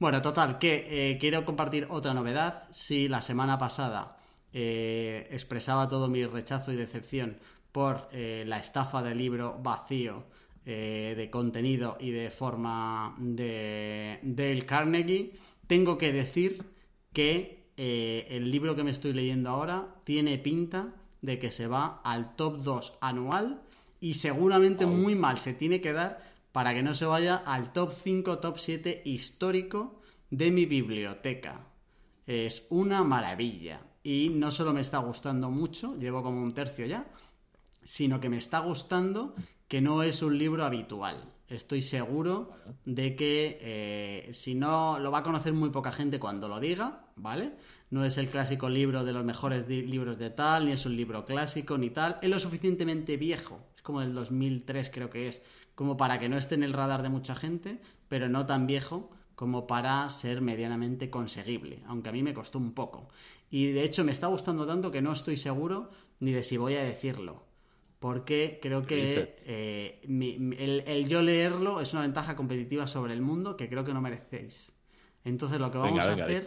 Bueno, 0.00 0.20
total, 0.20 0.58
que 0.58 0.86
eh, 0.88 1.18
quiero 1.18 1.44
compartir 1.44 1.86
otra 1.90 2.12
novedad. 2.12 2.64
Si 2.72 3.06
la 3.06 3.22
semana 3.22 3.56
pasada 3.56 4.16
eh, 4.52 5.28
expresaba 5.30 5.88
todo 5.88 6.08
mi 6.08 6.24
rechazo 6.26 6.72
y 6.72 6.76
decepción 6.76 7.38
por 7.72 8.08
la 8.12 8.58
estafa 8.58 9.02
del 9.02 9.16
libro 9.16 9.58
vacío 9.62 10.24
de 10.66 11.28
contenido 11.30 11.96
y 11.98 12.10
de 12.10 12.30
forma 12.30 13.16
de 13.18 14.18
Dale 14.22 14.66
Carnegie, 14.66 15.32
tengo 15.66 15.96
que 15.96 16.12
decir 16.12 16.62
que 17.14 17.62
eh, 17.76 18.26
el 18.30 18.50
libro 18.50 18.76
que 18.76 18.84
me 18.84 18.90
estoy 18.90 19.12
leyendo 19.12 19.50
ahora 19.50 19.96
tiene 20.04 20.38
pinta 20.38 20.94
de 21.22 21.38
que 21.38 21.50
se 21.50 21.66
va 21.66 22.00
al 22.04 22.36
top 22.36 22.58
2 22.58 22.98
anual 23.00 23.62
y 24.00 24.14
seguramente 24.14 24.84
muy 24.86 25.14
mal 25.14 25.38
se 25.38 25.54
tiene 25.54 25.80
que 25.80 25.92
dar 25.92 26.22
para 26.52 26.74
que 26.74 26.82
no 26.82 26.92
se 26.92 27.06
vaya 27.06 27.36
al 27.36 27.72
top 27.72 27.92
5, 27.92 28.38
top 28.38 28.58
7 28.58 29.02
histórico 29.06 30.00
de 30.30 30.50
mi 30.50 30.66
biblioteca. 30.66 31.66
Es 32.26 32.66
una 32.68 33.02
maravilla. 33.04 33.80
Y 34.02 34.30
no 34.30 34.50
solo 34.50 34.72
me 34.72 34.80
está 34.80 34.98
gustando 34.98 35.50
mucho, 35.50 35.96
llevo 35.96 36.22
como 36.22 36.42
un 36.42 36.52
tercio 36.52 36.86
ya, 36.86 37.06
sino 37.84 38.20
que 38.20 38.28
me 38.28 38.38
está 38.38 38.60
gustando 38.60 39.34
que 39.68 39.80
no 39.80 40.02
es 40.02 40.22
un 40.22 40.36
libro 40.36 40.64
habitual. 40.64 41.32
Estoy 41.48 41.82
seguro 41.82 42.50
de 42.84 43.14
que 43.14 43.58
eh, 43.60 44.30
si 44.32 44.54
no 44.54 44.98
lo 44.98 45.10
va 45.10 45.18
a 45.18 45.22
conocer 45.22 45.52
muy 45.52 45.70
poca 45.70 45.92
gente 45.92 46.18
cuando 46.18 46.48
lo 46.48 46.60
diga, 46.60 47.06
¿vale? 47.16 47.52
No 47.90 48.04
es 48.04 48.16
el 48.16 48.28
clásico 48.28 48.68
libro 48.68 49.04
de 49.04 49.12
los 49.12 49.24
mejores 49.24 49.68
libros 49.68 50.18
de 50.18 50.30
tal, 50.30 50.66
ni 50.66 50.72
es 50.72 50.86
un 50.86 50.96
libro 50.96 51.24
clásico, 51.24 51.76
ni 51.76 51.90
tal. 51.90 52.16
Es 52.22 52.30
lo 52.30 52.38
suficientemente 52.38 53.16
viejo, 53.16 53.60
es 53.76 53.82
como 53.82 54.00
del 54.00 54.14
2003 54.14 54.90
creo 54.90 55.10
que 55.10 55.28
es, 55.28 55.42
como 55.74 55.96
para 55.96 56.18
que 56.18 56.28
no 56.28 56.38
esté 56.38 56.54
en 56.54 56.62
el 56.62 56.72
radar 56.72 57.02
de 57.02 57.10
mucha 57.10 57.34
gente, 57.34 57.80
pero 58.08 58.28
no 58.28 58.46
tan 58.46 58.66
viejo 58.66 59.10
como 59.34 59.66
para 59.66 60.08
ser 60.08 60.40
medianamente 60.40 61.10
conseguible, 61.10 61.82
aunque 61.86 62.08
a 62.08 62.12
mí 62.12 62.22
me 62.22 62.34
costó 62.34 62.58
un 62.58 62.72
poco. 62.72 63.08
Y 63.52 63.70
de 63.70 63.84
hecho 63.84 64.02
me 64.02 64.10
está 64.10 64.26
gustando 64.26 64.66
tanto 64.66 64.90
que 64.90 65.00
no 65.00 65.12
estoy 65.12 65.36
seguro 65.36 65.90
ni 66.18 66.32
de 66.32 66.42
si 66.42 66.56
voy 66.56 66.74
a 66.74 66.82
decirlo 66.82 67.52
porque 68.02 68.58
creo 68.60 68.82
que 68.82 69.36
eh, 69.46 70.00
el, 70.02 71.08
yo 71.08 71.22
leerlo 71.22 71.80
es 71.80 71.92
una 71.92 72.02
ventaja 72.02 72.34
competitiva 72.34 72.88
sobre 72.88 73.12
el 73.12 73.20
mundo 73.20 73.56
que 73.56 73.68
creo 73.68 73.84
que 73.84 73.94
no 73.94 74.00
merecéis. 74.00 74.72
Entonces 75.24 75.60
lo 75.60 75.70
que 75.70 75.78
vamos 75.78 76.04
a 76.04 76.14
hacer... 76.14 76.44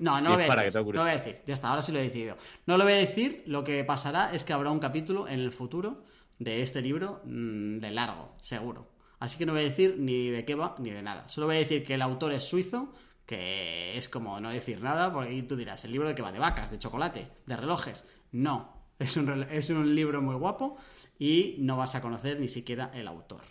no, 0.00 0.20
no, 0.20 0.34
voy 0.34 0.42
a 0.42 0.56
decir, 0.56 0.74
no 0.74 0.82
voy 0.82 1.10
a 1.10 1.16
decir, 1.16 1.42
ya 1.46 1.54
está, 1.54 1.68
ahora 1.68 1.80
sí 1.80 1.92
lo 1.92 2.00
he 2.00 2.02
decidido. 2.02 2.36
No 2.66 2.76
lo 2.76 2.82
voy 2.82 2.94
a 2.94 2.96
decir, 2.96 3.44
lo 3.46 3.62
que 3.62 3.84
pasará 3.84 4.34
es 4.34 4.42
que 4.42 4.52
habrá 4.52 4.72
un 4.72 4.80
capítulo 4.80 5.28
en 5.28 5.38
el 5.38 5.52
futuro 5.52 6.02
de 6.40 6.60
este 6.60 6.82
libro 6.82 7.20
mm, 7.24 7.78
de 7.78 7.90
largo, 7.92 8.34
seguro. 8.40 8.88
Así 9.20 9.38
que 9.38 9.46
no 9.46 9.52
voy 9.52 9.60
a 9.60 9.66
decir 9.66 9.94
ni 9.96 10.26
de 10.28 10.44
qué 10.44 10.56
va 10.56 10.74
ni 10.80 10.90
de 10.90 11.02
nada. 11.02 11.28
Solo 11.28 11.46
voy 11.46 11.54
a 11.54 11.60
decir 11.60 11.84
que 11.84 11.94
el 11.94 12.02
autor 12.02 12.32
es 12.32 12.42
suizo, 12.42 12.92
que 13.30 13.96
es 13.96 14.08
como 14.08 14.40
no 14.40 14.50
decir 14.50 14.80
nada, 14.80 15.12
porque 15.12 15.40
tú 15.44 15.54
dirás, 15.54 15.84
el 15.84 15.92
libro 15.92 16.08
de 16.08 16.16
qué 16.16 16.22
va, 16.22 16.32
de 16.32 16.40
vacas, 16.40 16.68
de 16.68 16.80
chocolate, 16.80 17.28
de 17.46 17.56
relojes. 17.56 18.04
No, 18.32 18.88
es 18.98 19.16
un, 19.16 19.44
es 19.44 19.70
un 19.70 19.94
libro 19.94 20.20
muy 20.20 20.34
guapo 20.34 20.78
y 21.16 21.54
no 21.60 21.76
vas 21.76 21.94
a 21.94 22.00
conocer 22.00 22.40
ni 22.40 22.48
siquiera 22.48 22.90
el 22.92 23.06
autor. 23.06 23.42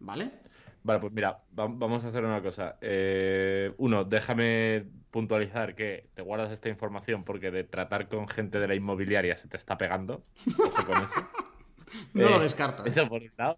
¿Vale? 0.00 0.32
Vale, 0.82 1.00
pues 1.00 1.14
mira, 1.14 1.40
vamos 1.50 2.04
a 2.04 2.08
hacer 2.08 2.22
una 2.26 2.42
cosa. 2.42 2.76
Eh, 2.82 3.72
uno, 3.78 4.04
déjame 4.04 4.84
puntualizar 5.10 5.74
que 5.74 6.10
te 6.12 6.20
guardas 6.20 6.52
esta 6.52 6.68
información 6.68 7.24
porque 7.24 7.50
de 7.50 7.64
tratar 7.64 8.10
con 8.10 8.28
gente 8.28 8.60
de 8.60 8.68
la 8.68 8.74
inmobiliaria 8.74 9.38
se 9.38 9.48
te 9.48 9.56
está 9.56 9.78
pegando. 9.78 10.26
con 10.54 11.04
eso. 11.04 11.26
no 12.12 12.28
lo 12.28 12.36
eh, 12.36 12.40
descarto. 12.40 12.84
Eso 12.84 13.08
por 13.08 13.22
un 13.22 13.32
lado. 13.38 13.56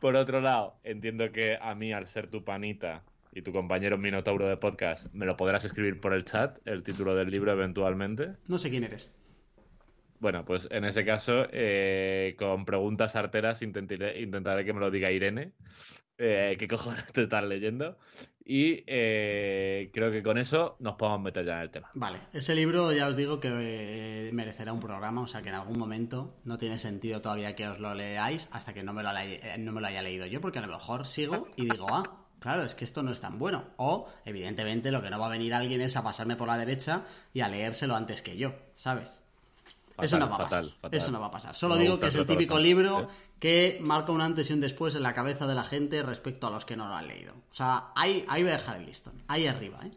Por 0.00 0.14
otro 0.14 0.40
lado, 0.40 0.76
entiendo 0.84 1.32
que 1.32 1.58
a 1.60 1.74
mí, 1.74 1.92
al 1.92 2.06
ser 2.06 2.30
tu 2.30 2.44
panita 2.44 3.02
y 3.32 3.42
tu 3.42 3.52
compañero 3.52 3.98
Minotauro 3.98 4.48
de 4.48 4.56
podcast, 4.56 5.06
me 5.12 5.26
lo 5.26 5.36
podrás 5.36 5.64
escribir 5.64 6.00
por 6.00 6.12
el 6.12 6.24
chat, 6.24 6.58
el 6.64 6.82
título 6.82 7.14
del 7.14 7.30
libro 7.30 7.52
eventualmente. 7.52 8.36
No 8.46 8.58
sé 8.58 8.70
quién 8.70 8.84
eres. 8.84 9.14
Bueno, 10.20 10.44
pues 10.44 10.68
en 10.70 10.84
ese 10.84 11.04
caso, 11.04 11.46
eh, 11.50 12.36
con 12.38 12.66
preguntas 12.66 13.16
arteras 13.16 13.62
intentaré, 13.62 14.20
intentaré 14.20 14.66
que 14.66 14.74
me 14.74 14.80
lo 14.80 14.90
diga 14.90 15.10
Irene. 15.10 15.52
Eh, 16.18 16.56
¿Qué 16.58 16.68
cojones 16.68 17.10
te 17.12 17.22
estás 17.22 17.42
leyendo? 17.44 17.96
Y 18.44 18.84
eh, 18.86 19.90
creo 19.94 20.10
que 20.10 20.22
con 20.22 20.36
eso 20.36 20.76
nos 20.80 20.96
podemos 20.96 21.22
meter 21.22 21.46
ya 21.46 21.54
en 21.54 21.60
el 21.60 21.70
tema. 21.70 21.90
Vale, 21.94 22.18
ese 22.34 22.54
libro 22.54 22.92
ya 22.92 23.08
os 23.08 23.16
digo 23.16 23.40
que 23.40 24.30
merecerá 24.34 24.74
un 24.74 24.80
programa, 24.80 25.22
o 25.22 25.26
sea 25.26 25.40
que 25.40 25.48
en 25.48 25.54
algún 25.54 25.78
momento 25.78 26.36
no 26.44 26.58
tiene 26.58 26.78
sentido 26.78 27.22
todavía 27.22 27.54
que 27.54 27.68
os 27.68 27.78
lo 27.78 27.94
leáis 27.94 28.48
hasta 28.52 28.74
que 28.74 28.82
no 28.82 28.92
me 28.92 29.02
lo, 29.02 29.10
no 29.58 29.72
me 29.72 29.80
lo 29.80 29.86
haya 29.86 30.02
leído 30.02 30.26
yo, 30.26 30.42
porque 30.42 30.58
a 30.58 30.62
lo 30.62 30.68
mejor 30.68 31.06
sigo 31.06 31.48
y 31.56 31.70
digo, 31.70 31.86
ah, 31.88 32.19
claro, 32.40 32.64
es 32.64 32.74
que 32.74 32.84
esto 32.84 33.02
no 33.02 33.12
es 33.12 33.20
tan 33.20 33.38
bueno. 33.38 33.64
O, 33.76 34.08
evidentemente, 34.24 34.90
lo 34.90 35.02
que 35.02 35.10
no 35.10 35.18
va 35.18 35.26
a 35.26 35.30
venir 35.30 35.54
alguien 35.54 35.80
es 35.80 35.96
a 35.96 36.02
pasarme 36.02 36.36
por 36.36 36.48
la 36.48 36.58
derecha 36.58 37.02
y 37.32 37.40
a 37.40 37.48
leérselo 37.48 37.94
antes 37.94 38.22
que 38.22 38.36
yo, 38.36 38.54
¿sabes? 38.74 39.20
eso 40.02 40.18
no 40.18 40.28
va 40.28 40.36
a 40.36 40.38
pasar. 40.38 40.64
Eso 40.90 41.10
no 41.10 41.20
va 41.20 41.26
a 41.26 41.30
pasar. 41.30 41.54
Solo 41.54 41.76
digo 41.76 41.98
que 42.00 42.06
es 42.06 42.14
el 42.14 42.26
típico 42.26 42.58
libro 42.58 43.08
que 43.38 43.78
marca 43.82 44.12
un 44.12 44.20
antes 44.20 44.50
y 44.50 44.52
un 44.52 44.60
después 44.60 44.94
en 44.94 45.02
la 45.02 45.14
cabeza 45.14 45.46
de 45.46 45.54
la 45.54 45.64
gente 45.64 46.02
respecto 46.02 46.46
a 46.46 46.50
los 46.50 46.64
que 46.64 46.76
no 46.76 46.88
lo 46.88 46.94
han 46.94 47.08
leído. 47.08 47.32
O 47.32 47.54
sea, 47.54 47.88
ahí, 47.94 48.24
ahí 48.28 48.42
voy 48.42 48.52
a 48.52 48.56
dejar 48.56 48.76
el 48.78 48.86
listón. 48.86 49.14
Ahí 49.28 49.46
arriba, 49.46 49.80
¿eh? 49.84 49.90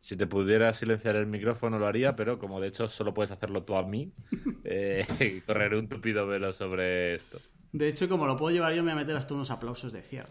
Si, 0.00 0.16
te 0.16 0.28
pudiera 0.28 0.72
silenciar 0.72 1.16
el 1.16 1.26
micrófono 1.26 1.80
lo 1.80 1.86
haría, 1.88 2.14
pero 2.14 2.38
como 2.38 2.60
de 2.60 2.68
hecho 2.68 2.86
solo 2.86 3.12
puedes 3.12 3.32
hacerlo 3.32 3.64
tú 3.64 3.74
a 3.74 3.82
mí, 3.82 4.12
eh, 4.64 5.42
correré 5.46 5.76
un 5.76 5.88
tupido 5.88 6.28
velo 6.28 6.52
sobre 6.52 7.16
esto. 7.16 7.40
De 7.72 7.88
hecho, 7.88 8.08
como 8.08 8.26
lo 8.26 8.36
puedo 8.36 8.54
llevar 8.54 8.72
yo, 8.72 8.82
me 8.84 8.92
voy 8.92 9.00
a 9.00 9.02
meter 9.02 9.16
hasta 9.16 9.34
unos 9.34 9.50
aplausos 9.50 9.92
de 9.92 10.02
cierre. 10.02 10.30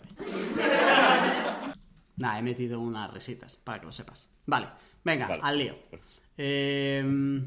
Nada, 2.17 2.39
he 2.39 2.41
metido 2.41 2.79
unas 2.79 3.11
resitas, 3.13 3.57
para 3.57 3.79
que 3.79 3.85
lo 3.85 3.91
sepas. 3.91 4.29
Vale, 4.45 4.67
venga, 5.03 5.37
al 5.41 5.57
lío. 5.57 5.75
Eh... 6.37 7.41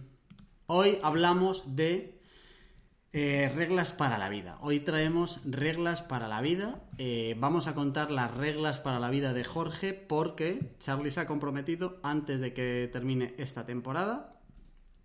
Hoy 0.71 0.99
hablamos 1.03 1.77
de 1.77 2.21
eh, 3.15 3.51
reglas 3.55 3.91
para 3.91 4.19
la 4.19 4.29
vida. 4.29 4.59
Hoy 4.61 4.81
traemos 4.81 5.41
reglas 5.47 6.03
para 6.03 6.29
la 6.29 6.43
vida. 6.43 6.83
Eh, 6.99 7.35
vamos 7.39 7.69
a 7.69 7.75
contar 7.75 8.11
las 8.11 8.35
reglas 8.35 8.79
para 8.79 9.01
la 9.01 9.09
vida 9.09 9.33
de 9.33 9.45
Jorge 9.45 9.95
porque 9.95 10.75
Charlie 10.79 11.11
se 11.11 11.21
ha 11.21 11.27
comprometido 11.27 11.99
antes 12.03 12.39
de 12.41 12.53
que 12.53 12.91
termine 12.93 13.35
esta 13.39 13.65
temporada 13.65 14.39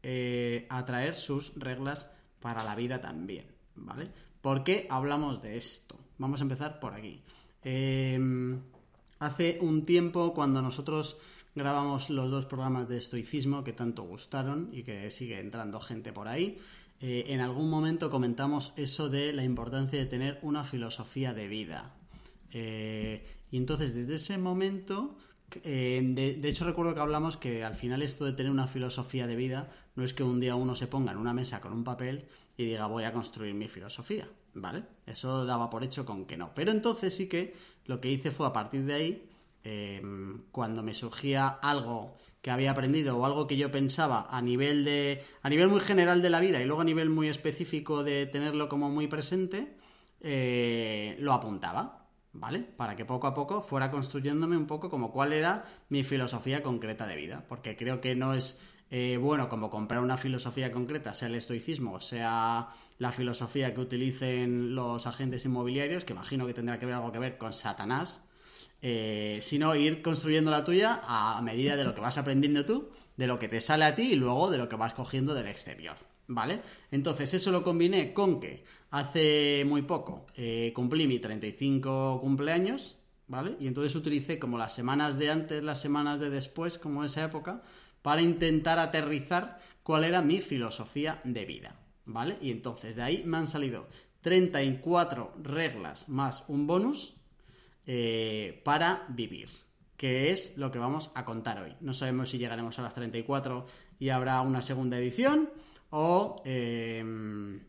eh, 0.02 0.68
a 0.70 0.84
traer 0.84 1.16
sus 1.16 1.54
reglas 1.56 2.10
para 2.42 2.66
la 2.66 2.76
vida 2.76 3.00
también. 3.00 3.46
¿Vale? 3.76 4.10
¿Por 4.42 4.66
qué 4.66 4.86
hablamos 4.90 5.42
de 5.42 5.56
esto? 5.56 5.98
Vamos 6.18 6.42
a 6.42 6.44
empezar 6.44 6.82
por 6.82 6.94
aquí. 6.94 7.24
Hace 9.26 9.58
un 9.62 9.86
tiempo 9.86 10.34
cuando 10.34 10.62
nosotros 10.62 11.18
grabamos 11.56 12.10
los 12.10 12.32
dos 12.32 12.46
programas 12.46 12.88
de 12.90 12.98
estoicismo 12.98 13.64
que 13.64 13.74
tanto 13.74 14.04
gustaron 14.04 14.70
y 14.72 14.84
que 14.84 15.10
sigue 15.12 15.40
entrando 15.40 15.80
gente 15.80 16.12
por 16.12 16.28
ahí. 16.28 16.58
Eh, 17.00 17.26
en 17.28 17.42
algún 17.42 17.70
momento 17.70 18.10
comentamos 18.10 18.74
eso 18.76 19.10
de 19.10 19.34
la 19.34 19.44
importancia 19.44 20.00
de 20.00 20.06
tener 20.06 20.40
una 20.42 20.64
filosofía 20.64 21.34
de 21.34 21.48
vida. 21.48 21.94
Eh, 22.52 23.26
y 23.52 23.58
entonces 23.58 23.94
desde 23.94 24.16
ese 24.16 24.38
momento, 24.38 25.18
eh, 25.64 26.02
de, 26.04 26.36
de, 26.36 26.50
hecho 26.50 26.66
recuerdo 26.66 26.94
que 26.94 27.02
hablamos 27.02 27.38
que 27.38 27.64
al 27.64 27.76
final 27.76 28.02
esto 28.02 28.26
de 28.26 28.34
tener 28.34 28.52
una 28.52 28.68
filosofía 28.68 29.28
de 29.28 29.36
vida 29.36 29.72
no 29.96 30.04
es 30.04 30.14
que 30.14 30.24
un 30.24 30.40
día 30.40 30.56
uno 30.56 30.76
se 30.76 30.88
ponga 30.88 31.12
en 31.12 31.18
una 31.18 31.34
mesa 31.34 31.62
con 31.62 31.74
un 31.74 31.84
papel 31.84 32.26
y 32.58 32.66
diga 32.66 32.88
voy 32.88 33.04
a 33.04 33.14
construir 33.14 33.54
mi 33.54 33.68
filosofía, 33.68 34.28
¿vale? 34.54 34.84
Eso 35.06 35.46
daba 35.46 35.70
por 35.70 35.84
hecho 35.84 36.06
con 36.06 36.26
que 36.26 36.38
no. 36.38 36.54
Pero 36.54 36.72
entonces 36.72 37.16
sí 37.16 37.28
que 37.28 37.56
lo 37.86 38.00
que 38.00 38.10
hice 38.10 38.32
fue 38.32 38.48
a 38.48 38.54
partir 38.54 38.86
de 38.86 38.94
ahí 38.94 39.30
em, 39.64 40.44
cuando 40.52 40.84
me 40.84 40.94
surgía 40.94 41.48
algo 41.48 42.18
que 42.42 42.52
había 42.52 42.72
aprendido 42.72 43.18
o 43.18 43.26
algo 43.26 43.48
que 43.48 43.56
yo 43.56 43.72
pensaba 43.72 44.28
a 44.30 44.42
nivel 44.42 44.84
de 44.84 45.24
a 45.42 45.50
nivel 45.50 45.70
muy 45.70 45.80
general 45.80 46.22
de 46.22 46.30
la 46.30 46.42
vida 46.42 46.62
y 46.62 46.66
luego 46.66 46.82
a 46.82 46.86
nivel 46.86 47.10
muy 47.10 47.30
específico 47.30 48.04
de 48.04 48.26
tenerlo 48.26 48.68
como 48.68 48.90
muy 48.90 49.08
presente 49.08 49.78
eh, 50.20 51.16
lo 51.20 51.32
apuntaba 51.32 52.10
vale 52.34 52.60
para 52.60 52.98
que 52.98 53.06
poco 53.06 53.28
a 53.28 53.34
poco 53.34 53.62
fuera 53.62 53.90
construyéndome 53.90 54.58
un 54.58 54.68
poco 54.68 54.90
como 54.90 55.12
cuál 55.14 55.32
era 55.32 55.64
mi 55.88 56.04
filosofía 56.04 56.62
concreta 56.64 57.08
de 57.08 57.16
vida 57.16 57.46
porque 57.48 57.78
creo 57.78 58.02
que 58.02 58.14
no 58.14 58.34
es 58.34 58.60
eh, 58.96 59.18
bueno 59.18 59.50
como 59.50 59.72
comprar 59.72 60.02
una 60.02 60.18
filosofía 60.18 60.72
concreta 60.72 61.14
sea 61.14 61.28
el 61.28 61.36
estoicismo 61.36 62.00
sea 62.00 62.70
la 63.00 63.12
filosofía 63.12 63.74
que 63.74 63.82
utilicen 63.82 64.76
los 64.76 65.08
agentes 65.08 65.46
inmobiliarios 65.46 66.06
que 66.06 66.14
imagino 66.14 66.46
que 66.46 66.54
tendrá 66.54 66.78
que 66.78 66.86
ver 66.86 66.96
algo 66.96 67.12
que 67.12 67.20
ver 67.20 67.38
con 67.38 67.54
Satanás 67.54 68.22
eh, 68.86 69.40
sino 69.42 69.74
ir 69.76 70.02
construyendo 70.02 70.52
la 70.52 70.66
tuya 70.66 71.00
a 71.06 71.42
medida 71.42 71.78
de 71.78 71.86
lo 71.86 71.96
que 71.96 72.02
vas 72.02 72.18
aprendiendo 72.18 72.66
tú, 72.66 72.90
de 73.16 73.28
lo 73.28 73.40
que 73.40 73.48
te 73.48 73.62
sale 73.62 73.86
a 73.86 73.96
ti 73.96 74.12
y 74.12 74.16
luego 74.18 74.52
de 74.52 74.58
lo 74.58 74.68
que 74.68 74.76
vas 74.76 74.94
cogiendo 74.94 75.34
del 75.34 75.48
exterior. 75.48 75.96
¿Vale? 76.28 76.62
Entonces 76.92 77.34
eso 77.34 77.50
lo 77.52 77.64
combiné 77.64 78.14
con 78.14 78.42
que 78.42 78.66
hace 78.92 79.64
muy 79.66 79.84
poco 79.84 80.26
eh, 80.36 80.74
cumplí 80.76 81.08
mi 81.08 81.20
35 81.20 82.20
cumpleaños, 82.20 82.98
¿vale? 83.28 83.56
Y 83.62 83.68
entonces 83.68 83.96
utilicé 83.96 84.38
como 84.38 84.58
las 84.58 84.74
semanas 84.74 85.18
de 85.18 85.32
antes, 85.32 85.64
las 85.64 85.82
semanas 85.82 86.20
de 86.20 86.30
después, 86.30 86.78
como 86.78 87.06
esa 87.06 87.24
época, 87.24 87.62
para 88.04 88.22
intentar 88.22 88.78
aterrizar 88.78 89.58
cuál 89.82 90.04
era 90.04 90.22
mi 90.22 90.40
filosofía 90.40 91.20
de 91.24 91.46
vida, 91.46 91.80
¿vale? 92.06 92.38
Y 92.42 92.52
entonces 92.52 92.96
de 92.96 93.02
ahí 93.02 93.24
me 93.26 93.38
han 93.38 93.48
salido 93.48 93.88
34 94.22 95.34
reglas 95.42 96.08
más 96.10 96.44
un 96.48 96.68
bonus 96.68 97.16
eh, 97.88 98.62
para 98.64 99.06
vivir, 99.10 99.50
que 99.98 100.32
es 100.32 100.56
lo 100.58 100.70
que 100.70 100.80
vamos 100.80 101.12
a 101.16 101.26
contar 101.26 101.62
hoy. 101.62 101.76
No 101.82 101.94
sabemos 101.94 102.30
si 102.30 102.38
llegaremos 102.38 102.78
a 102.78 102.84
las 102.84 102.94
34 102.94 103.66
y 104.00 104.10
habrá 104.10 104.42
una 104.42 104.62
segunda 104.62 104.98
edición 104.98 105.50
o 105.90 106.42
em, 106.46 107.62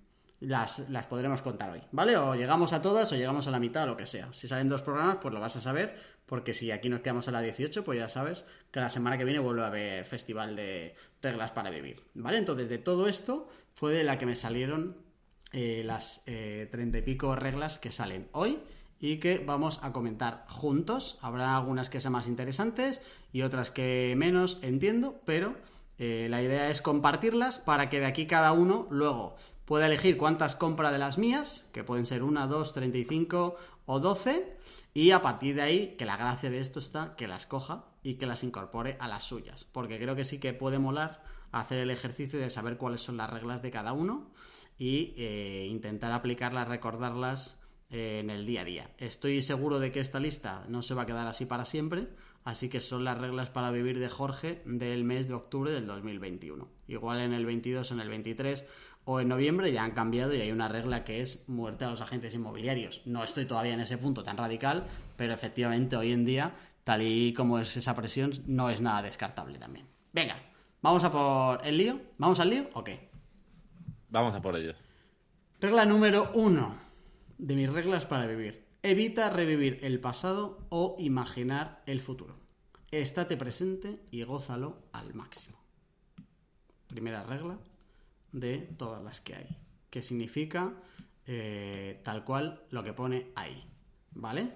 las, 0.46 0.80
podremos 1.08 1.42
contar 1.42 1.70
hoy, 1.70 1.80
¿vale? 1.92 2.16
O 2.16 2.34
llegamos 2.34 2.72
a 2.72 2.82
todas 2.82 3.10
o 3.12 3.16
llegamos 3.16 3.46
a 3.48 3.50
la 3.50 3.60
mitad 3.60 3.86
lo 3.86 3.96
que 3.96 4.06
sea. 4.06 4.32
Si 4.32 4.48
salen 4.48 4.68
dos 4.68 4.82
programas, 4.82 5.18
pues 5.20 5.32
lo 5.32 5.40
vas 5.40 5.56
a 5.56 5.60
saber, 5.60 5.96
porque 6.26 6.54
si 6.54 6.70
aquí 6.70 6.88
nos 6.88 7.00
quedamos 7.00 7.28
a 7.28 7.32
la 7.32 7.40
18, 7.40 7.84
pues 7.84 7.98
ya 7.98 8.08
sabes 8.08 8.44
que 8.70 8.80
la 8.80 8.88
semana 8.88 9.18
que 9.18 9.24
viene 9.24 9.40
vuelve 9.40 9.62
a 9.62 9.68
haber 9.68 10.04
festival 10.04 10.56
de 10.56 10.94
reglas 11.22 11.52
para 11.52 11.70
vivir, 11.70 12.02
¿vale? 12.14 12.38
Entonces, 12.38 12.68
de 12.68 12.78
todo 12.78 13.08
esto 13.08 13.48
fue 13.74 13.92
de 13.92 14.04
la 14.04 14.18
que 14.18 14.26
me 14.26 14.36
salieron 14.36 14.96
eh, 15.52 15.82
las 15.84 16.22
eh, 16.26 16.68
treinta 16.72 16.98
y 16.98 17.02
pico 17.02 17.36
reglas 17.36 17.78
que 17.78 17.92
salen 17.92 18.28
hoy 18.32 18.58
y 18.98 19.18
que 19.18 19.38
vamos 19.38 19.78
a 19.82 19.92
comentar 19.92 20.46
juntos. 20.48 21.16
Habrá 21.20 21.56
algunas 21.56 21.90
que 21.90 22.00
sean 22.00 22.12
más 22.12 22.26
interesantes 22.26 23.00
y 23.32 23.42
otras 23.42 23.70
que 23.70 24.14
menos, 24.16 24.58
entiendo, 24.62 25.20
pero 25.24 25.54
eh, 25.98 26.26
la 26.28 26.42
idea 26.42 26.70
es 26.70 26.82
compartirlas 26.82 27.58
para 27.58 27.88
que 27.88 28.00
de 28.00 28.06
aquí 28.06 28.26
cada 28.26 28.52
uno 28.52 28.88
luego 28.90 29.36
pueda 29.64 29.86
elegir 29.86 30.16
cuántas 30.16 30.54
compra 30.54 30.92
de 30.92 30.98
las 30.98 31.18
mías, 31.18 31.64
que 31.72 31.84
pueden 31.84 32.06
ser 32.06 32.22
una, 32.22 32.46
dos, 32.46 32.72
35 32.72 33.56
o 33.86 34.00
12, 34.00 34.56
y 34.92 35.10
a 35.10 35.22
partir 35.22 35.56
de 35.56 35.62
ahí, 35.62 35.96
que 35.96 36.04
la 36.04 36.16
gracia 36.16 36.50
de 36.50 36.60
esto 36.60 36.78
está 36.78 37.16
que 37.16 37.26
las 37.26 37.46
coja 37.46 37.86
y 38.02 38.14
que 38.14 38.26
las 38.26 38.44
incorpore 38.44 38.96
a 39.00 39.08
las 39.08 39.24
suyas, 39.24 39.64
porque 39.64 39.98
creo 39.98 40.14
que 40.14 40.24
sí 40.24 40.38
que 40.38 40.54
puede 40.54 40.78
molar 40.78 41.22
hacer 41.50 41.78
el 41.78 41.90
ejercicio 41.90 42.38
de 42.38 42.50
saber 42.50 42.76
cuáles 42.76 43.00
son 43.00 43.16
las 43.16 43.30
reglas 43.30 43.62
de 43.62 43.70
cada 43.70 43.92
uno 43.92 44.30
y 44.78 45.14
eh, 45.16 45.66
intentar 45.70 46.12
aplicarlas, 46.12 46.68
recordarlas 46.68 47.58
en 47.90 48.30
el 48.30 48.44
día 48.44 48.62
a 48.62 48.64
día. 48.64 48.90
Estoy 48.98 49.40
seguro 49.42 49.78
de 49.78 49.92
que 49.92 50.00
esta 50.00 50.18
lista 50.18 50.64
no 50.68 50.82
se 50.82 50.94
va 50.94 51.02
a 51.02 51.06
quedar 51.06 51.26
así 51.26 51.46
para 51.46 51.64
siempre, 51.64 52.08
así 52.42 52.68
que 52.68 52.80
son 52.80 53.04
las 53.04 53.18
reglas 53.18 53.50
para 53.50 53.70
vivir 53.70 54.00
de 54.00 54.08
Jorge 54.08 54.62
del 54.64 55.04
mes 55.04 55.28
de 55.28 55.34
octubre 55.34 55.70
del 55.70 55.86
2021. 55.86 56.68
Igual 56.88 57.20
en 57.20 57.32
el 57.32 57.46
22, 57.46 57.92
en 57.92 58.00
el 58.00 58.08
23 58.08 58.64
o 59.04 59.20
en 59.20 59.28
noviembre 59.28 59.72
ya 59.72 59.84
han 59.84 59.92
cambiado 59.92 60.34
y 60.34 60.40
hay 60.40 60.50
una 60.50 60.68
regla 60.68 61.04
que 61.04 61.20
es 61.20 61.48
muerte 61.48 61.84
a 61.84 61.90
los 61.90 62.00
agentes 62.00 62.34
inmobiliarios. 62.34 63.02
No 63.04 63.22
estoy 63.22 63.44
todavía 63.44 63.74
en 63.74 63.80
ese 63.80 63.98
punto 63.98 64.22
tan 64.22 64.36
radical, 64.36 64.86
pero 65.16 65.34
efectivamente 65.34 65.96
hoy 65.96 66.12
en 66.12 66.24
día, 66.24 66.54
tal 66.84 67.02
y 67.02 67.34
como 67.34 67.58
es 67.58 67.76
esa 67.76 67.94
presión, 67.94 68.32
no 68.46 68.70
es 68.70 68.80
nada 68.80 69.02
descartable 69.02 69.58
también. 69.58 69.86
Venga, 70.12 70.36
vamos 70.80 71.04
a 71.04 71.12
por 71.12 71.66
el 71.66 71.76
lío. 71.76 72.00
¿Vamos 72.18 72.40
al 72.40 72.50
lío 72.50 72.70
o 72.72 72.82
qué? 72.82 73.10
Vamos 74.08 74.34
a 74.34 74.40
por 74.40 74.56
ello. 74.56 74.74
Regla 75.60 75.84
número 75.84 76.30
uno 76.34 76.76
de 77.36 77.56
mis 77.56 77.70
reglas 77.70 78.06
para 78.06 78.26
vivir. 78.26 78.64
Evita 78.82 79.30
revivir 79.30 79.80
el 79.82 80.00
pasado 80.00 80.66
o 80.68 80.94
imaginar 80.98 81.82
el 81.86 82.00
futuro. 82.00 82.38
Estate 82.90 83.36
presente 83.36 84.00
y 84.10 84.22
gózalo 84.22 84.88
al 84.92 85.14
máximo. 85.14 85.58
Primera 86.86 87.24
regla 87.24 87.58
de 88.34 88.58
todas 88.58 89.02
las 89.02 89.20
que 89.20 89.34
hay. 89.34 89.56
Que 89.88 90.02
significa 90.02 90.74
eh, 91.26 92.00
tal 92.02 92.24
cual 92.24 92.62
lo 92.70 92.82
que 92.84 92.92
pone 92.92 93.28
ahí. 93.34 93.64
¿Vale? 94.12 94.52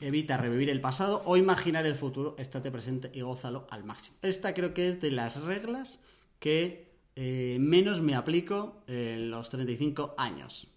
Evita 0.00 0.36
revivir 0.36 0.70
el 0.70 0.80
pasado 0.80 1.22
o 1.26 1.36
imaginar 1.36 1.84
el 1.84 1.94
futuro. 1.94 2.36
Estate 2.38 2.70
presente 2.70 3.10
y 3.12 3.20
gózalo 3.20 3.66
al 3.70 3.84
máximo. 3.84 4.16
Esta 4.22 4.54
creo 4.54 4.72
que 4.72 4.88
es 4.88 5.00
de 5.00 5.10
las 5.10 5.42
reglas 5.42 6.00
que 6.38 6.94
eh, 7.16 7.58
menos 7.60 8.00
me 8.00 8.14
aplico 8.14 8.82
en 8.86 9.30
los 9.30 9.50
35 9.50 10.14
años. 10.16 10.68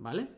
¿vale? 0.00 0.28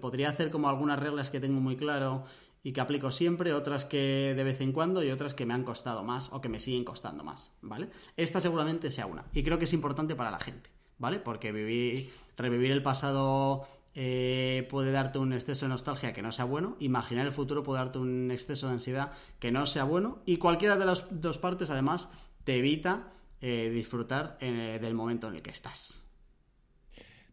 Podría 0.00 0.30
hacer 0.30 0.50
como 0.50 0.68
algunas 0.68 0.98
reglas 0.98 1.30
que 1.30 1.38
tengo 1.38 1.60
muy 1.60 1.76
claro 1.76 2.24
y 2.64 2.72
que 2.72 2.80
aplico 2.80 3.12
siempre, 3.12 3.52
otras 3.52 3.84
que 3.84 4.32
de 4.34 4.42
vez 4.42 4.60
en 4.62 4.72
cuando 4.72 5.04
y 5.04 5.10
otras 5.10 5.34
que 5.34 5.44
me 5.44 5.52
han 5.52 5.64
costado 5.64 6.02
más 6.02 6.30
o 6.32 6.40
que 6.40 6.48
me 6.48 6.58
siguen 6.58 6.82
costando 6.82 7.22
más, 7.22 7.52
¿vale? 7.60 7.90
Esta 8.16 8.40
seguramente 8.40 8.90
sea 8.90 9.06
una 9.06 9.26
y 9.34 9.44
creo 9.44 9.58
que 9.58 9.66
es 9.66 9.72
importante 9.74 10.16
para 10.16 10.30
la 10.30 10.40
gente, 10.40 10.70
¿vale? 10.98 11.20
Porque 11.20 11.52
vivir, 11.52 12.10
revivir 12.38 12.72
el 12.72 12.82
pasado 12.82 13.68
eh, 13.94 14.66
puede 14.70 14.92
darte 14.92 15.18
un 15.18 15.34
exceso 15.34 15.66
de 15.66 15.68
nostalgia 15.68 16.14
que 16.14 16.22
no 16.22 16.32
sea 16.32 16.46
bueno, 16.46 16.76
imaginar 16.80 17.26
el 17.26 17.32
futuro 17.32 17.62
puede 17.62 17.80
darte 17.80 17.98
un 17.98 18.30
exceso 18.30 18.66
de 18.66 18.72
ansiedad 18.72 19.12
que 19.38 19.52
no 19.52 19.66
sea 19.66 19.84
bueno 19.84 20.22
y 20.24 20.38
cualquiera 20.38 20.78
de 20.78 20.86
las 20.86 21.06
dos 21.20 21.36
partes 21.36 21.68
además 21.68 22.08
te 22.44 22.56
evita 22.56 23.12
eh, 23.42 23.68
disfrutar 23.68 24.38
eh, 24.40 24.78
del 24.80 24.94
momento 24.94 25.28
en 25.28 25.34
el 25.34 25.42
que 25.42 25.50
estás. 25.50 26.02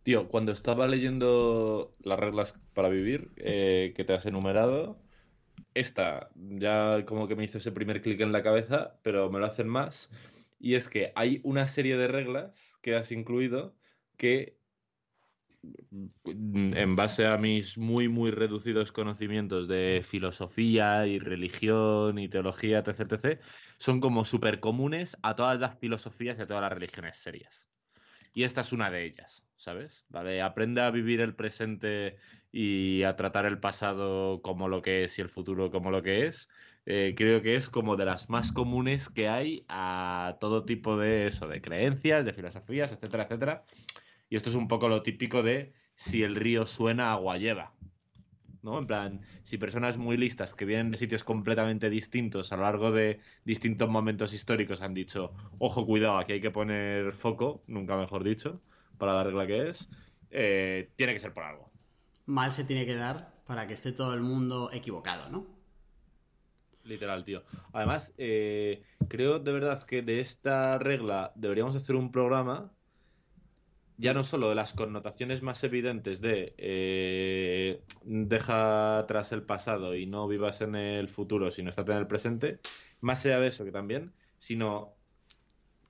Tío, 0.03 0.27
cuando 0.27 0.51
estaba 0.51 0.87
leyendo 0.87 1.95
las 2.01 2.19
reglas 2.19 2.55
para 2.73 2.89
vivir 2.89 3.29
que 3.35 4.03
te 4.05 4.13
has 4.13 4.25
enumerado, 4.25 4.97
esta 5.73 6.29
ya 6.35 7.05
como 7.05 7.27
que 7.27 7.35
me 7.35 7.43
hizo 7.43 7.57
ese 7.57 7.71
primer 7.71 8.01
clic 8.01 8.21
en 8.21 8.31
la 8.31 8.43
cabeza, 8.43 8.99
pero 9.03 9.29
me 9.29 9.39
lo 9.39 9.45
hacen 9.45 9.67
más. 9.67 10.09
Y 10.59 10.75
es 10.75 10.89
que 10.89 11.11
hay 11.15 11.41
una 11.43 11.67
serie 11.67 11.97
de 11.97 12.07
reglas 12.07 12.77
que 12.81 12.95
has 12.95 13.11
incluido 13.11 13.75
que, 14.17 14.57
mm, 16.23 16.73
en 16.75 16.95
base 16.95 17.27
a 17.27 17.37
mis 17.37 17.77
muy, 17.77 18.09
muy 18.09 18.31
reducidos 18.31 18.91
conocimientos 18.91 19.67
de 19.67 20.03
filosofía 20.05 21.07
y 21.07 21.19
religión 21.19 22.19
y 22.19 22.29
teología, 22.29 22.79
etc., 22.79 23.13
etc., 23.13 23.41
son 23.77 23.99
como 23.99 24.25
súper 24.25 24.59
comunes 24.59 25.17
a 25.23 25.35
todas 25.35 25.59
las 25.59 25.79
filosofías 25.79 26.37
y 26.39 26.43
a 26.43 26.47
todas 26.47 26.61
las 26.61 26.73
religiones 26.73 27.17
serias. 27.17 27.67
Y 28.33 28.43
esta 28.43 28.61
es 28.61 28.73
una 28.73 28.91
de 28.91 29.05
ellas. 29.05 29.45
¿sabes? 29.61 30.05
La 30.09 30.23
de 30.23 30.41
aprende 30.41 30.81
a 30.81 30.89
vivir 30.89 31.21
el 31.21 31.35
presente 31.35 32.17
y 32.51 33.03
a 33.03 33.15
tratar 33.15 33.45
el 33.45 33.59
pasado 33.59 34.41
como 34.41 34.67
lo 34.67 34.81
que 34.81 35.03
es 35.03 35.17
y 35.17 35.21
el 35.21 35.29
futuro 35.29 35.71
como 35.71 35.91
lo 35.91 36.03
que 36.03 36.27
es, 36.27 36.49
eh, 36.85 37.13
creo 37.15 37.41
que 37.41 37.55
es 37.55 37.69
como 37.69 37.95
de 37.95 38.05
las 38.05 38.29
más 38.29 38.51
comunes 38.51 39.09
que 39.09 39.29
hay 39.29 39.65
a 39.69 40.37
todo 40.39 40.65
tipo 40.65 40.97
de 40.97 41.27
eso, 41.27 41.47
de 41.47 41.61
creencias, 41.61 42.25
de 42.25 42.33
filosofías, 42.33 42.91
etcétera, 42.91 43.23
etcétera. 43.23 43.63
Y 44.29 44.35
esto 44.35 44.49
es 44.49 44.55
un 44.55 44.67
poco 44.67 44.89
lo 44.89 45.03
típico 45.03 45.43
de 45.43 45.73
si 45.95 46.23
el 46.23 46.35
río 46.35 46.65
suena, 46.65 47.11
agua 47.11 47.37
lleva. 47.37 47.73
¿no? 48.61 48.79
En 48.79 48.85
plan, 48.85 49.21
si 49.43 49.57
personas 49.57 49.97
muy 49.97 50.17
listas 50.17 50.53
que 50.55 50.65
vienen 50.65 50.91
de 50.91 50.97
sitios 50.97 51.23
completamente 51.23 51.89
distintos 51.89 52.51
a 52.51 52.57
lo 52.57 52.63
largo 52.63 52.91
de 52.91 53.19
distintos 53.43 53.89
momentos 53.89 54.33
históricos 54.33 54.81
han 54.81 54.93
dicho, 54.93 55.33
ojo, 55.57 55.85
cuidado, 55.85 56.17
aquí 56.17 56.33
hay 56.33 56.41
que 56.41 56.51
poner 56.51 57.13
foco, 57.13 57.63
nunca 57.67 57.97
mejor 57.97 58.23
dicho, 58.23 58.61
para 58.97 59.13
la 59.13 59.23
regla 59.23 59.47
que 59.47 59.69
es, 59.69 59.89
eh, 60.29 60.91
tiene 60.95 61.13
que 61.13 61.19
ser 61.19 61.33
por 61.33 61.43
algo. 61.43 61.70
Mal 62.31 62.53
se 62.53 62.63
tiene 62.63 62.85
que 62.85 62.95
dar 62.95 63.33
para 63.45 63.67
que 63.67 63.73
esté 63.73 63.91
todo 63.91 64.13
el 64.13 64.21
mundo 64.21 64.69
equivocado, 64.71 65.29
¿no? 65.29 65.45
Literal, 66.85 67.25
tío. 67.25 67.43
Además, 67.73 68.13
eh, 68.17 68.83
creo 69.09 69.39
de 69.39 69.51
verdad 69.51 69.83
que 69.83 70.01
de 70.01 70.21
esta 70.21 70.77
regla 70.79 71.33
deberíamos 71.35 71.75
hacer 71.75 71.97
un 71.97 72.09
programa 72.09 72.71
ya 73.97 74.13
no 74.13 74.23
solo 74.23 74.47
de 74.47 74.55
las 74.55 74.71
connotaciones 74.71 75.41
más 75.41 75.61
evidentes 75.65 76.21
de 76.21 76.55
eh, 76.57 77.83
deja 78.03 78.99
atrás 78.99 79.33
el 79.33 79.43
pasado 79.43 79.93
y 79.93 80.05
no 80.05 80.25
vivas 80.29 80.61
en 80.61 80.75
el 80.75 81.09
futuro, 81.09 81.51
sino 81.51 81.69
estate 81.69 81.91
en 81.91 81.97
el 81.97 82.07
presente, 82.07 82.61
más 83.01 83.25
allá 83.25 83.41
de 83.41 83.47
eso 83.49 83.65
que 83.65 83.73
también, 83.73 84.13
sino 84.39 84.95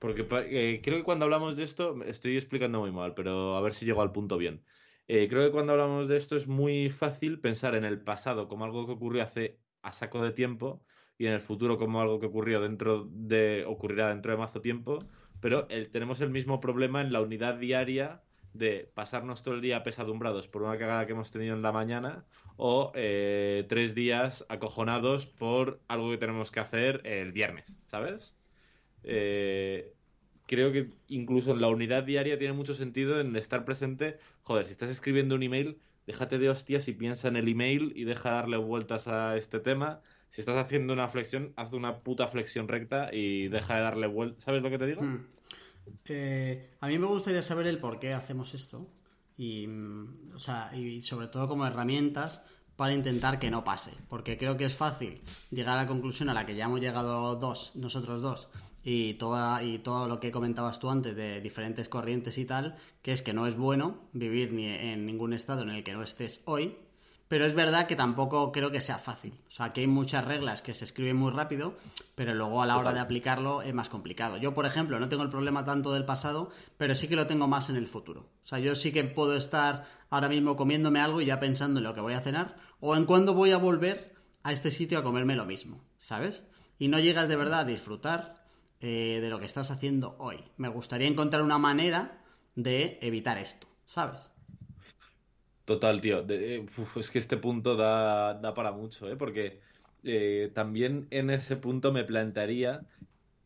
porque 0.00 0.26
eh, 0.50 0.80
creo 0.82 0.98
que 0.98 1.04
cuando 1.04 1.26
hablamos 1.26 1.56
de 1.56 1.62
esto, 1.62 2.02
estoy 2.02 2.36
explicando 2.36 2.80
muy 2.80 2.90
mal, 2.90 3.14
pero 3.14 3.56
a 3.56 3.60
ver 3.60 3.72
si 3.72 3.86
llego 3.86 4.02
al 4.02 4.10
punto 4.10 4.36
bien. 4.36 4.64
Eh, 5.08 5.28
creo 5.28 5.44
que 5.44 5.52
cuando 5.52 5.72
hablamos 5.72 6.08
de 6.08 6.16
esto 6.16 6.36
es 6.36 6.48
muy 6.48 6.90
fácil 6.90 7.40
pensar 7.40 7.74
en 7.74 7.84
el 7.84 8.00
pasado 8.02 8.48
como 8.48 8.64
algo 8.64 8.86
que 8.86 8.92
ocurrió 8.92 9.22
hace 9.22 9.60
a 9.82 9.92
saco 9.92 10.22
de 10.22 10.32
tiempo 10.32 10.84
y 11.18 11.26
en 11.26 11.32
el 11.34 11.40
futuro 11.40 11.78
como 11.78 12.00
algo 12.00 12.20
que 12.20 12.26
ocurrió 12.26 12.60
dentro 12.60 13.08
de 13.10 13.64
ocurrirá 13.66 14.08
dentro 14.08 14.32
de 14.32 14.38
mazo 14.38 14.60
tiempo, 14.60 14.98
pero 15.40 15.66
tenemos 15.66 16.20
el 16.20 16.30
mismo 16.30 16.60
problema 16.60 17.00
en 17.00 17.12
la 17.12 17.20
unidad 17.20 17.56
diaria 17.56 18.22
de 18.52 18.90
pasarnos 18.94 19.42
todo 19.42 19.54
el 19.54 19.60
día 19.60 19.82
pesadumbrados 19.82 20.48
por 20.48 20.62
una 20.62 20.78
cagada 20.78 21.06
que 21.06 21.12
hemos 21.12 21.30
tenido 21.30 21.54
en 21.54 21.62
la 21.62 21.72
mañana 21.72 22.26
o 22.56 22.92
eh, 22.94 23.66
tres 23.68 23.94
días 23.94 24.44
acojonados 24.48 25.26
por 25.26 25.82
algo 25.88 26.10
que 26.10 26.18
tenemos 26.18 26.50
que 26.50 26.60
hacer 26.60 27.00
el 27.04 27.32
viernes, 27.32 27.80
¿sabes? 27.86 28.36
Eh, 29.02 29.94
creo 30.46 30.72
que 30.72 30.90
incluso 31.08 31.52
en 31.52 31.60
la 31.60 31.68
unidad 31.68 32.04
diaria 32.04 32.38
tiene 32.38 32.54
mucho 32.54 32.74
sentido 32.74 33.20
en 33.20 33.36
estar 33.36 33.64
presente. 33.64 34.18
Joder, 34.42 34.66
si 34.66 34.72
estás 34.72 34.90
escribiendo 34.90 35.34
un 35.34 35.42
email, 35.42 35.78
déjate 36.06 36.38
de 36.38 36.50
hostias 36.50 36.88
y 36.88 36.92
piensa 36.92 37.28
en 37.28 37.36
el 37.36 37.48
email 37.48 37.92
y 37.94 38.04
deja 38.04 38.30
darle 38.30 38.56
vueltas 38.56 39.08
a 39.08 39.36
este 39.36 39.60
tema. 39.60 40.00
Si 40.30 40.40
estás 40.40 40.56
haciendo 40.56 40.92
una 40.92 41.08
flexión, 41.08 41.52
haz 41.56 41.72
una 41.72 41.98
puta 42.00 42.26
flexión 42.26 42.68
recta 42.68 43.10
y 43.12 43.48
deja 43.48 43.76
de 43.76 43.82
darle 43.82 44.06
vueltas. 44.06 44.42
¿Sabes 44.44 44.62
lo 44.62 44.70
que 44.70 44.78
te 44.78 44.86
digo? 44.86 45.02
Hmm. 45.02 45.26
Eh, 46.06 46.70
a 46.80 46.86
mí 46.86 46.98
me 46.98 47.06
gustaría 47.06 47.42
saber 47.42 47.66
el 47.66 47.78
por 47.78 47.98
qué 47.98 48.12
hacemos 48.12 48.54
esto 48.54 48.88
y, 49.36 49.66
mm, 49.66 50.32
o 50.34 50.38
sea, 50.38 50.70
y 50.74 51.02
sobre 51.02 51.28
todo 51.28 51.48
como 51.48 51.66
herramientas 51.66 52.42
para 52.76 52.94
intentar 52.94 53.38
que 53.38 53.50
no 53.50 53.64
pase, 53.64 53.92
porque 54.08 54.38
creo 54.38 54.56
que 54.56 54.64
es 54.64 54.74
fácil 54.74 55.20
llegar 55.50 55.74
a 55.74 55.82
la 55.82 55.86
conclusión 55.86 56.28
a 56.28 56.34
la 56.34 56.46
que 56.46 56.54
ya 56.54 56.64
hemos 56.64 56.80
llegado 56.80 57.36
dos, 57.36 57.72
nosotros 57.74 58.22
dos, 58.22 58.48
y, 58.84 59.14
toda, 59.14 59.62
y 59.62 59.78
todo 59.78 60.08
lo 60.08 60.20
que 60.20 60.32
comentabas 60.32 60.78
tú 60.78 60.90
antes 60.90 61.14
de 61.14 61.40
diferentes 61.40 61.88
corrientes 61.88 62.38
y 62.38 62.44
tal, 62.44 62.76
que 63.02 63.12
es 63.12 63.22
que 63.22 63.32
no 63.32 63.46
es 63.46 63.56
bueno 63.56 64.08
vivir 64.12 64.52
ni 64.52 64.66
en 64.66 65.06
ningún 65.06 65.32
estado 65.32 65.62
en 65.62 65.70
el 65.70 65.84
que 65.84 65.92
no 65.92 66.02
estés 66.02 66.42
hoy, 66.46 66.76
pero 67.32 67.46
es 67.46 67.54
verdad 67.54 67.86
que 67.86 67.96
tampoco 67.96 68.52
creo 68.52 68.70
que 68.70 68.82
sea 68.82 68.98
fácil. 68.98 69.32
O 69.48 69.50
sea, 69.50 69.72
que 69.72 69.80
hay 69.80 69.86
muchas 69.86 70.22
reglas 70.22 70.60
que 70.60 70.74
se 70.74 70.84
escriben 70.84 71.16
muy 71.16 71.32
rápido, 71.32 71.74
pero 72.14 72.34
luego 72.34 72.60
a 72.60 72.66
la 72.66 72.76
hora 72.76 72.92
de 72.92 73.00
aplicarlo 73.00 73.62
es 73.62 73.72
más 73.72 73.88
complicado. 73.88 74.36
Yo, 74.36 74.52
por 74.52 74.66
ejemplo, 74.66 75.00
no 75.00 75.08
tengo 75.08 75.22
el 75.22 75.30
problema 75.30 75.64
tanto 75.64 75.94
del 75.94 76.04
pasado, 76.04 76.50
pero 76.76 76.94
sí 76.94 77.08
que 77.08 77.16
lo 77.16 77.26
tengo 77.26 77.48
más 77.48 77.70
en 77.70 77.76
el 77.76 77.86
futuro. 77.86 78.28
O 78.42 78.46
sea, 78.46 78.58
yo 78.58 78.74
sí 78.74 78.92
que 78.92 79.04
puedo 79.04 79.34
estar 79.34 79.86
ahora 80.10 80.28
mismo 80.28 80.56
comiéndome 80.56 81.00
algo 81.00 81.22
y 81.22 81.24
ya 81.24 81.40
pensando 81.40 81.80
en 81.80 81.84
lo 81.84 81.94
que 81.94 82.02
voy 82.02 82.12
a 82.12 82.20
cenar, 82.20 82.56
o 82.80 82.94
en 82.96 83.06
cuándo 83.06 83.32
voy 83.32 83.52
a 83.52 83.56
volver 83.56 84.14
a 84.42 84.52
este 84.52 84.70
sitio 84.70 84.98
a 84.98 85.02
comerme 85.02 85.34
lo 85.34 85.46
mismo, 85.46 85.82
¿sabes? 85.96 86.44
Y 86.78 86.88
no 86.88 86.98
llegas 86.98 87.28
de 87.28 87.36
verdad 87.36 87.60
a 87.60 87.64
disfrutar 87.64 88.41
eh, 88.82 89.20
de 89.20 89.30
lo 89.30 89.38
que 89.38 89.46
estás 89.46 89.70
haciendo 89.70 90.16
hoy. 90.18 90.44
Me 90.56 90.68
gustaría 90.68 91.08
encontrar 91.08 91.42
una 91.42 91.58
manera 91.58 92.22
de 92.54 92.98
evitar 93.00 93.38
esto, 93.38 93.66
¿sabes? 93.84 94.32
Total, 95.64 96.00
tío. 96.00 96.24
Eh, 96.28 96.66
es 96.96 97.10
que 97.10 97.18
este 97.18 97.36
punto 97.36 97.76
da, 97.76 98.34
da 98.34 98.54
para 98.54 98.72
mucho, 98.72 99.08
¿eh? 99.08 99.16
Porque 99.16 99.60
eh, 100.02 100.50
también 100.54 101.06
en 101.10 101.30
ese 101.30 101.56
punto 101.56 101.92
me 101.92 102.04
plantearía 102.04 102.84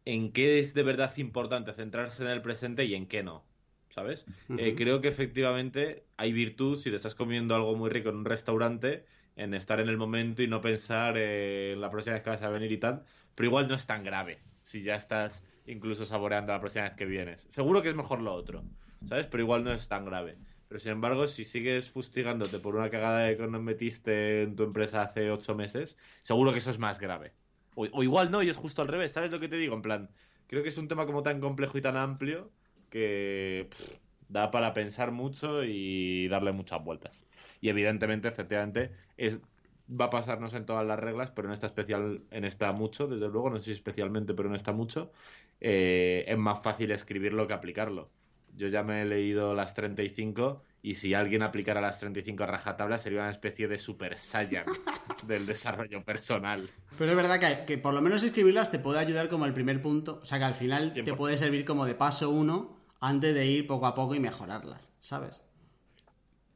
en 0.05 0.33
qué 0.33 0.59
es 0.59 0.75
de 0.75 0.83
verdad 0.83 1.13
importante 1.19 1.73
centrarse 1.73 2.23
en 2.23 2.31
el 2.31 2.43
presente 2.43 2.85
y 2.85 2.95
en 2.95 3.07
qué 3.07 3.23
no. 3.23 3.45
¿Sabes? 3.91 4.27
Eh, 4.59 4.75
creo 4.77 5.01
que 5.01 5.09
efectivamente 5.09 6.05
hay 6.19 6.33
virtud 6.33 6.77
si 6.77 6.91
te 6.91 6.97
estás 6.97 7.15
comiendo 7.15 7.55
algo 7.55 7.75
muy 7.77 7.89
rico 7.89 8.11
en 8.11 8.17
un 8.17 8.25
restaurante, 8.27 9.07
en 9.37 9.55
estar 9.55 9.81
en 9.81 9.89
el 9.89 9.97
momento 9.97 10.43
y 10.43 10.49
no 10.49 10.61
pensar 10.61 11.17
en 11.17 11.81
la 11.81 11.91
próxima 11.91 12.15
vez 12.15 12.23
que 12.23 12.31
vas 12.31 12.43
a 12.43 12.51
venir 12.51 12.73
y 12.73 12.79
tal. 12.79 13.05
Pero 13.35 13.47
igual 13.49 13.69
no 13.69 13.75
es 13.75 13.87
tan 13.87 14.05
grave 14.05 14.39
si 14.67 14.83
ya 14.83 14.97
estás 14.97 15.45
incluso 15.67 16.05
saboreando 16.05 16.53
la 16.53 16.61
próxima 16.61 16.85
vez 16.85 16.95
que 16.95 17.07
vienes. 17.07 17.47
Seguro 17.49 17.83
que 17.83 17.89
es 17.89 17.95
mejor 17.95 18.21
lo 18.21 18.35
otro, 18.35 18.65
¿sabes? 19.09 19.27
Pero 19.27 19.43
igual 19.43 19.63
no 19.63 19.73
es 19.73 19.89
tan 19.89 20.05
grave. 20.05 20.37
Pero 20.69 20.81
sin 20.81 20.93
embargo, 20.93 21.29
si 21.29 21.45
sigues 21.45 21.89
fustigándote 21.89 22.59
por 22.59 22.75
una 22.75 22.91
cagada 22.91 23.35
que 23.37 23.47
no 23.47 23.61
metiste 23.63 24.43
en 24.43 24.57
tu 24.57 24.65
empresa 24.65 25.03
hace 25.03 25.31
ocho 25.31 25.55
meses, 25.55 25.97
seguro 26.23 26.53
que 26.53 26.59
eso 26.59 26.73
es 26.73 26.81
más 26.81 26.99
grave. 26.99 27.33
O, 27.77 28.03
igual 28.03 28.33
no, 28.33 28.43
y 28.43 28.49
es 28.49 28.57
justo 28.57 28.83
al 28.83 28.89
revés, 28.89 29.13
¿sabes 29.13 29.31
lo 29.31 29.39
que 29.39 29.49
te 29.49 29.57
digo? 29.57 29.77
En 29.77 29.83
plan, 29.83 30.11
creo 30.49 30.65
que 30.65 30.71
es 30.71 30.79
un 30.79 30.89
tema 30.89 31.07
como 31.07 31.23
tan 31.23 31.41
complejo 31.41 31.79
y 31.79 31.83
tan 31.83 31.97
amplio 31.97 32.51
que 32.91 33.69
da 34.29 34.51
para 34.51 34.75
pensar 34.75 35.13
mucho 35.13 35.63
y 35.63 36.27
darle 36.27 36.51
muchas 36.51 36.83
vueltas. 36.83 37.25
Y 37.61 37.69
evidentemente, 37.69 38.27
efectivamente, 38.27 38.91
es, 39.17 39.41
va 39.89 40.07
a 40.07 40.11
pasarnos 40.11 40.55
en 40.55 40.67
todas 40.67 40.87
las 40.87 40.99
reglas, 40.99 41.31
pero 41.31 41.49
en 41.49 41.55
esta 41.55 41.67
especial, 41.67 42.23
en 42.31 42.45
esta 42.45 42.73
mucho, 42.73 43.07
desde 43.07 43.29
luego, 43.29 43.51
no 43.51 43.59
sé 43.59 43.65
si 43.65 43.73
especialmente, 43.73 44.35
pero 44.35 44.49
en 44.49 44.55
esta 44.55 44.73
mucho, 44.73 45.13
eh, 45.61 46.25
es 46.27 46.39
más 46.39 46.63
fácil 46.63 46.91
escribirlo 46.91 47.47
que 47.47 47.55
aplicarlo 47.55 48.11
yo 48.57 48.69
ya 48.69 48.83
me 48.83 49.03
he 49.03 49.05
leído 49.05 49.55
las 49.55 49.75
35 49.75 50.63
y 50.83 50.95
si 50.95 51.15
alguien 51.15 51.43
aplicara 51.43 51.81
las 51.81 52.01
35 52.01 52.43
a 52.45 52.47
rajatabla 52.47 52.99
sería 52.99 53.21
una 53.21 53.31
especie 53.31 53.69
de 53.69 53.79
super 53.79 54.19
saiyan 54.19 54.65
del 55.27 55.47
desarrollo 55.47 56.03
personal. 56.05 56.71
Pero 56.99 57.11
es 57.11 57.17
verdad 57.17 57.39
que, 57.39 57.67
que, 57.67 57.79
por 57.79 57.95
lo 57.95 58.01
menos 58.01 58.23
escribirlas 58.23 58.71
te 58.71 58.79
puede 58.79 58.99
ayudar 58.99 59.29
como 59.29 59.45
el 59.45 59.53
primer 59.53 59.83
punto, 59.83 60.21
o 60.23 60.25
sea 60.25 60.39
que 60.39 60.45
al 60.45 60.55
final 60.55 60.93
te 60.93 61.15
puede 61.15 61.37
servir 61.37 61.65
como 61.65 61.85
de 61.85 61.95
paso 61.95 62.31
uno 62.31 62.77
antes 63.01 63.35
de 63.35 63.47
ir 63.47 63.67
poco 63.67 63.87
a 63.87 63.95
poco 63.95 64.15
y 64.15 64.21
mejorarlas, 64.21 64.91
¿sabes? 64.99 65.43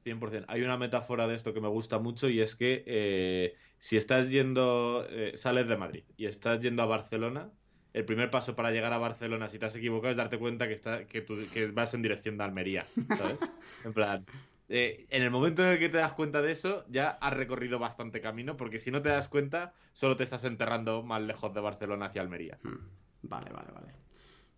100%. 0.05 0.45
Hay 0.49 0.63
una 0.63 0.77
metáfora 0.77 1.27
de 1.27 1.35
esto 1.35 1.53
que 1.53 1.61
me 1.61 1.69
gusta 1.69 1.99
mucho 1.99 2.29
y 2.29 2.41
es 2.41 2.57
que 2.57 2.85
eh, 2.87 3.55
si 3.79 3.97
estás 3.97 4.31
yendo, 4.31 5.07
eh, 5.09 5.33
sales 5.37 5.69
de 5.69 5.77
Madrid 5.77 6.05
y 6.17 6.27
estás 6.27 6.61
yendo 6.61 6.83
a 6.83 6.87
Barcelona, 6.87 7.51
el 7.93 8.05
primer 8.05 8.31
paso 8.31 8.55
para 8.55 8.71
llegar 8.71 8.93
a 8.93 8.99
Barcelona, 8.99 9.49
si 9.49 9.59
te 9.59 9.67
has 9.67 9.75
equivocado, 9.75 10.13
es 10.13 10.17
darte 10.17 10.39
cuenta 10.39 10.69
que, 10.69 10.75
está, 10.75 11.07
que, 11.07 11.25
que 11.25 11.67
vas 11.69 11.95
en 11.95 12.03
dirección 12.03 12.37
de 12.39 12.45
Almería, 12.45 12.87
¿sabes? 13.17 13.39
en 13.85 13.93
plan, 13.93 14.25
eh, 14.73 15.07
en 15.11 15.23
el 15.25 15.31
momento 15.33 15.65
en 15.65 15.71
el 15.71 15.79
que 15.81 15.89
te 15.89 15.99
das 15.99 16.13
cuenta 16.13 16.41
de 16.41 16.53
eso, 16.53 16.85
ya 16.89 17.11
has 17.11 17.33
recorrido 17.33 17.81
bastante 17.81 18.21
camino, 18.21 18.57
porque 18.57 18.79
si 18.79 18.93
no 18.93 19.03
te 19.03 19.09
das 19.09 19.27
cuenta, 19.27 19.75
solo 19.93 20.15
te 20.15 20.23
estás 20.23 20.45
enterrando 20.45 21.03
más 21.03 21.21
lejos 21.23 21.53
de 21.53 21.61
Barcelona 21.61 22.07
hacia 22.07 22.23
Almería. 22.23 22.59
Hmm. 22.63 22.79
Vale, 23.23 23.51
vale, 23.51 23.73
vale. 23.73 23.93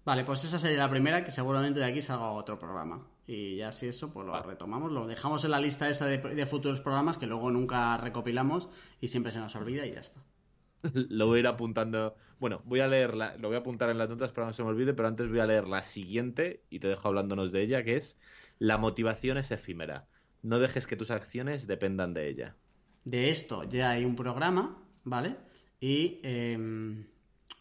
Vale, 0.05 0.25
pues 0.25 0.45
esa 0.45 0.59
sería 0.59 0.79
la 0.79 0.91
primera, 0.91 1.25
que 1.25 1.31
seguramente 1.31 1.81
de 1.81 1.87
aquí 1.87 2.03
salga 2.03 2.31
otro 2.33 2.59
programa. 2.59 3.07
Y 3.27 3.57
ya 3.57 3.73
si 3.73 3.87
eso, 3.87 4.13
pues 4.13 4.27
lo 4.27 4.41
retomamos, 4.43 4.91
lo 4.91 5.07
dejamos 5.07 5.45
en 5.45 5.53
la 5.53 5.61
lista 5.61 5.89
esa 5.89 6.07
de 6.07 6.47
futuros 6.47 6.81
programas 6.81 7.19
que 7.19 7.27
luego 7.27 7.51
nunca 7.51 7.97
recopilamos 7.97 8.69
y 9.01 9.09
siempre 9.09 9.33
se 9.33 9.39
nos 9.39 9.55
olvida 9.57 9.87
y 9.87 9.93
ya 9.93 10.01
está. 10.01 10.23
lo 10.93 11.27
voy 11.27 11.39
a 11.39 11.41
ir 11.41 11.47
apuntando. 11.47 12.17
Bueno, 12.39 12.63
voy 12.65 12.81
a 12.81 12.89
leerla, 12.89 13.37
lo 13.39 13.49
voy 13.49 13.57
a 13.57 13.61
apuntar 13.61 13.91
en 13.91 13.99
las 13.99 14.09
notas 14.09 14.33
para 14.33 14.47
que 14.47 14.49
no 14.49 14.53
se 14.53 14.63
me 14.63 14.71
olvide, 14.71 14.95
pero 14.95 15.09
antes 15.09 15.29
voy 15.29 15.39
a 15.39 15.47
leer 15.47 15.69
la 15.69 15.83
siguiente 15.83 16.65
y 16.71 16.81
te 16.81 16.89
dejo 16.89 17.09
hablándonos 17.09 17.53
de 17.53 17.63
ella, 17.63 17.85
que 17.85 17.97
es 17.97 18.19
la 18.59 18.79
motivación 18.79 19.39
es 19.39 19.51
efímera. 19.51 20.09
No 20.43 20.59
dejes 20.59 20.87
que 20.87 20.97
tus 20.97 21.11
acciones 21.11 21.67
dependan 21.67 22.15
de 22.15 22.29
ella. 22.29 22.57
De 23.05 23.31
esto 23.31 23.65
ya 23.65 23.91
hay 23.91 24.05
un 24.05 24.17
programa, 24.17 24.83
¿vale? 25.05 25.37
Y 25.81 26.21
em, 26.23 27.07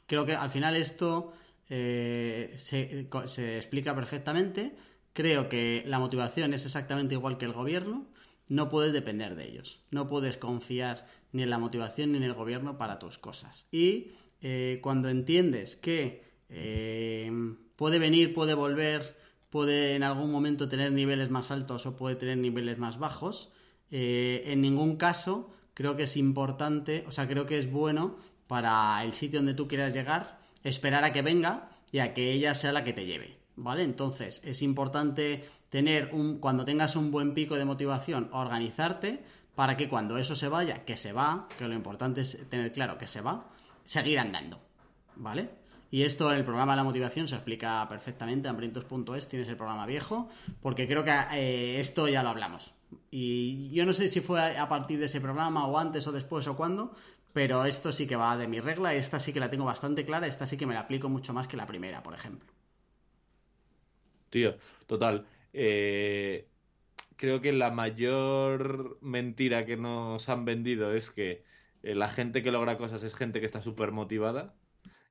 creo 0.08 0.26
que 0.26 0.34
al 0.34 0.50
final 0.50 0.76
esto 0.76 1.34
eh, 1.70 2.54
se, 2.56 3.08
se 3.28 3.58
explica 3.58 3.94
perfectamente. 3.96 4.76
Creo 5.14 5.50
que 5.50 5.84
la 5.88 6.00
motivación 6.00 6.54
es 6.54 6.66
exactamente 6.66 7.16
igual 7.16 7.38
que 7.38 7.46
el 7.46 7.54
gobierno. 7.54 8.08
No 8.48 8.70
puedes 8.70 8.94
depender 8.94 9.36
de 9.36 9.48
ellos. 9.48 9.80
No 9.92 10.08
puedes 10.08 10.38
confiar 10.38 11.06
ni 11.32 11.44
en 11.44 11.50
la 11.50 11.58
motivación 11.58 12.12
ni 12.12 12.18
en 12.18 12.24
el 12.24 12.34
gobierno 12.34 12.78
para 12.78 13.00
tus 13.00 13.18
cosas. 13.18 13.68
Y 13.72 14.12
eh, 14.42 14.80
cuando 14.82 15.10
entiendes 15.10 15.76
que 15.76 16.24
eh, 16.50 17.32
puede 17.76 18.00
venir, 18.00 18.34
puede 18.34 18.54
volver, 18.54 19.18
puede 19.50 19.96
en 19.96 20.04
algún 20.04 20.32
momento 20.32 20.68
tener 20.68 20.92
niveles 20.92 21.30
más 21.30 21.52
altos 21.52 21.86
o 21.86 21.96
puede 21.96 22.16
tener 22.16 22.38
niveles 22.38 22.78
más 22.78 22.98
bajos, 22.98 23.52
eh, 23.92 24.44
en 24.48 24.62
ningún 24.62 24.98
caso 24.98 25.52
creo 25.74 25.96
que 25.96 26.04
es 26.04 26.18
importante, 26.18 27.04
o 27.08 27.12
sea, 27.12 27.28
creo 27.28 27.46
que 27.46 27.58
es 27.58 27.70
bueno 27.70 28.18
para 28.48 29.04
el 29.04 29.14
sitio 29.14 29.40
donde 29.40 29.54
tú 29.54 29.68
quieras 29.68 29.94
llegar, 29.94 30.40
esperar 30.64 31.04
a 31.04 31.14
que 31.14 31.22
venga 31.22 31.70
y 31.92 32.00
a 32.00 32.14
que 32.14 32.32
ella 32.32 32.56
sea 32.56 32.72
la 32.72 32.84
que 32.84 32.94
te 32.94 33.06
lleve. 33.06 33.41
¿Vale? 33.64 33.84
Entonces 33.84 34.42
es 34.44 34.64
importante 34.64 35.48
tener 35.70 36.10
un, 36.14 36.40
cuando 36.40 36.66
tengas 36.66 36.96
un 36.96 37.12
buen 37.12 37.36
pico 37.36 37.56
de 37.56 37.64
motivación, 37.64 38.28
organizarte, 38.34 39.24
para 39.54 39.78
que 39.78 39.88
cuando 39.88 40.18
eso 40.18 40.36
se 40.36 40.48
vaya, 40.48 40.84
que 40.84 40.98
se 40.98 41.14
va, 41.14 41.48
que 41.60 41.68
lo 41.68 41.76
importante 41.76 42.22
es 42.22 42.50
tener 42.50 42.72
claro 42.72 42.98
que 42.98 43.06
se 43.06 43.22
va, 43.22 43.52
seguir 43.84 44.18
andando, 44.18 44.60
¿vale? 45.16 45.50
Y 45.92 46.02
esto 46.02 46.32
en 46.32 46.40
el 46.40 46.44
programa 46.44 46.72
de 46.72 46.78
la 46.78 46.84
motivación 46.84 47.28
se 47.28 47.36
explica 47.36 47.88
perfectamente, 47.88 48.48
hambrientos.es 48.48 49.28
tienes 49.28 49.48
el 49.48 49.58
programa 49.58 49.86
viejo, 49.86 50.28
porque 50.60 50.88
creo 50.88 51.04
que 51.04 51.14
eh, 51.34 51.80
esto 51.80 52.08
ya 52.08 52.24
lo 52.24 52.30
hablamos. 52.30 52.74
Y 53.12 53.70
yo 53.70 53.86
no 53.86 53.94
sé 53.94 54.08
si 54.08 54.22
fue 54.22 54.58
a 54.58 54.68
partir 54.70 54.98
de 54.98 55.06
ese 55.06 55.22
programa 55.22 55.68
o 55.68 55.78
antes 55.78 56.08
o 56.08 56.12
después 56.12 56.48
o 56.48 56.56
cuándo, 56.56 56.96
pero 57.32 57.66
esto 57.66 57.92
sí 57.92 58.08
que 58.08 58.16
va 58.16 58.36
de 58.38 58.48
mi 58.48 58.60
regla, 58.60 58.96
esta 58.96 59.20
sí 59.20 59.32
que 59.32 59.40
la 59.40 59.52
tengo 59.52 59.66
bastante 59.66 60.04
clara, 60.04 60.26
esta 60.26 60.48
sí 60.48 60.58
que 60.58 60.66
me 60.66 60.74
la 60.74 60.80
aplico 60.80 61.10
mucho 61.10 61.32
más 61.32 61.48
que 61.48 61.58
la 61.58 61.68
primera, 61.68 62.02
por 62.02 62.16
ejemplo. 62.16 62.52
Tío, 64.32 64.58
total. 64.88 65.28
Eh, 65.54 66.48
creo 67.18 67.42
que 67.42 67.52
la 67.52 67.70
mayor 67.72 68.98
mentira 69.02 69.66
que 69.66 69.76
nos 69.78 70.30
han 70.30 70.46
vendido 70.46 70.94
es 70.94 71.12
que 71.12 71.44
eh, 71.84 71.96
la 71.96 72.08
gente 72.10 72.42
que 72.44 72.52
logra 72.52 72.78
cosas 72.78 73.04
es 73.04 73.14
gente 73.14 73.42
que 73.42 73.46
está 73.46 73.62
súper 73.62 73.92
motivada. 73.92 74.56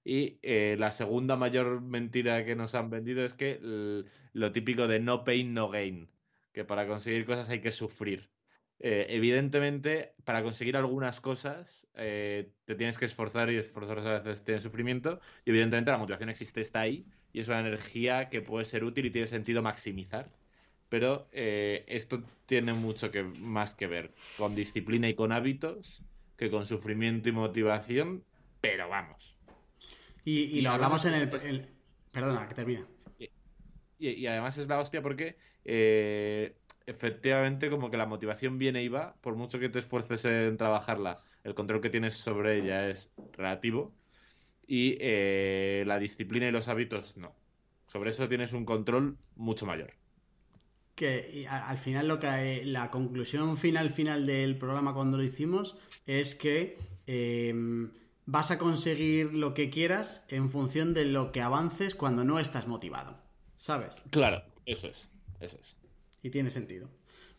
Y 0.04 0.38
eh, 0.42 0.76
la 0.78 0.90
segunda 0.90 1.36
mayor 1.36 1.82
mentira 1.82 2.44
que 2.46 2.56
nos 2.56 2.74
han 2.74 2.90
vendido 2.90 3.24
es 3.24 3.34
que 3.34 3.60
lo 4.32 4.52
típico 4.52 4.88
de 4.88 5.00
no 5.00 5.24
pain, 5.24 5.52
no 5.54 5.68
gain. 5.68 6.08
Que 6.52 6.64
para 6.64 6.86
conseguir 6.88 7.26
cosas 7.26 7.48
hay 7.50 7.60
que 7.60 7.72
sufrir. 7.72 8.30
evidentemente, 8.78 10.14
para 10.24 10.42
conseguir 10.42 10.76
algunas 10.76 11.20
cosas, 11.20 11.86
te 11.94 12.74
tienes 12.76 12.98
que 12.98 13.04
esforzar 13.06 13.50
y 13.50 13.56
esforzar 13.56 13.98
a 14.00 14.20
veces 14.20 14.44
tiene 14.44 14.60
sufrimiento. 14.60 15.20
Y 15.44 15.50
evidentemente 15.50 15.90
la 15.90 15.98
motivación 15.98 16.30
existe, 16.30 16.60
está 16.62 16.80
ahí, 16.80 17.06
y 17.32 17.40
es 17.40 17.48
una 17.48 17.60
energía 17.60 18.28
que 18.28 18.40
puede 18.40 18.64
ser 18.64 18.84
útil 18.84 19.06
y 19.06 19.10
tiene 19.10 19.26
sentido 19.26 19.62
maximizar. 19.62 20.28
Pero 20.88 21.28
eh, 21.32 21.84
esto 21.86 22.22
tiene 22.46 22.72
mucho 22.72 23.10
que, 23.10 23.22
más 23.22 23.74
que 23.74 23.86
ver 23.86 24.10
con 24.36 24.54
disciplina 24.54 25.08
y 25.08 25.14
con 25.14 25.30
hábitos 25.30 26.02
que 26.36 26.50
con 26.50 26.64
sufrimiento 26.64 27.28
y 27.28 27.32
motivación, 27.32 28.24
pero 28.60 28.88
vamos. 28.88 29.36
Y, 30.24 30.60
lo 30.60 30.70
hablamos 30.70 31.04
en 31.04 31.14
el, 31.14 31.68
Perdona, 32.12 32.48
que 32.48 32.54
termina. 32.54 32.86
Y, 33.98 34.26
además 34.26 34.56
es 34.56 34.66
la 34.66 34.80
hostia 34.80 35.02
porque 35.02 35.36
efectivamente 36.86 37.70
como 37.70 37.90
que 37.90 37.96
la 37.96 38.06
motivación 38.06 38.58
viene 38.58 38.82
y 38.82 38.88
va, 38.88 39.14
por 39.20 39.36
mucho 39.36 39.58
que 39.60 39.68
te 39.68 39.78
esfuerces 39.78 40.24
en 40.24 40.56
trabajarla, 40.56 41.18
el 41.44 41.54
control 41.54 41.80
que 41.80 41.90
tienes 41.90 42.14
sobre 42.14 42.58
ella 42.58 42.88
es 42.88 43.10
relativo 43.32 43.92
y 44.70 44.96
eh, 45.00 45.82
la 45.84 45.98
disciplina 45.98 46.46
y 46.46 46.52
los 46.52 46.68
hábitos 46.68 47.16
no. 47.16 47.34
Sobre 47.88 48.10
eso 48.10 48.28
tienes 48.28 48.52
un 48.52 48.64
control 48.64 49.18
mucho 49.34 49.66
mayor. 49.66 49.94
Que 50.94 51.48
al 51.50 51.76
final 51.76 52.06
lo 52.06 52.20
que 52.20 52.62
la 52.64 52.88
conclusión 52.92 53.56
final 53.56 53.90
final 53.90 54.26
del 54.26 54.56
programa 54.56 54.94
cuando 54.94 55.16
lo 55.16 55.24
hicimos 55.24 55.76
es 56.06 56.36
que 56.36 56.78
em, 57.08 57.90
vas 58.26 58.52
a 58.52 58.58
conseguir 58.58 59.34
lo 59.34 59.54
que 59.54 59.70
quieras 59.70 60.24
en 60.28 60.48
función 60.48 60.94
de 60.94 61.04
lo 61.04 61.32
que 61.32 61.40
avances 61.40 61.96
cuando 61.96 62.22
no 62.22 62.38
estás 62.38 62.68
motivado. 62.68 63.18
¿Sabes? 63.56 63.96
Claro, 64.10 64.44
eso 64.66 64.86
es. 64.86 65.10
Eso 65.40 65.58
es. 65.60 65.76
Y 66.22 66.30
tiene 66.30 66.50
sentido. 66.50 66.88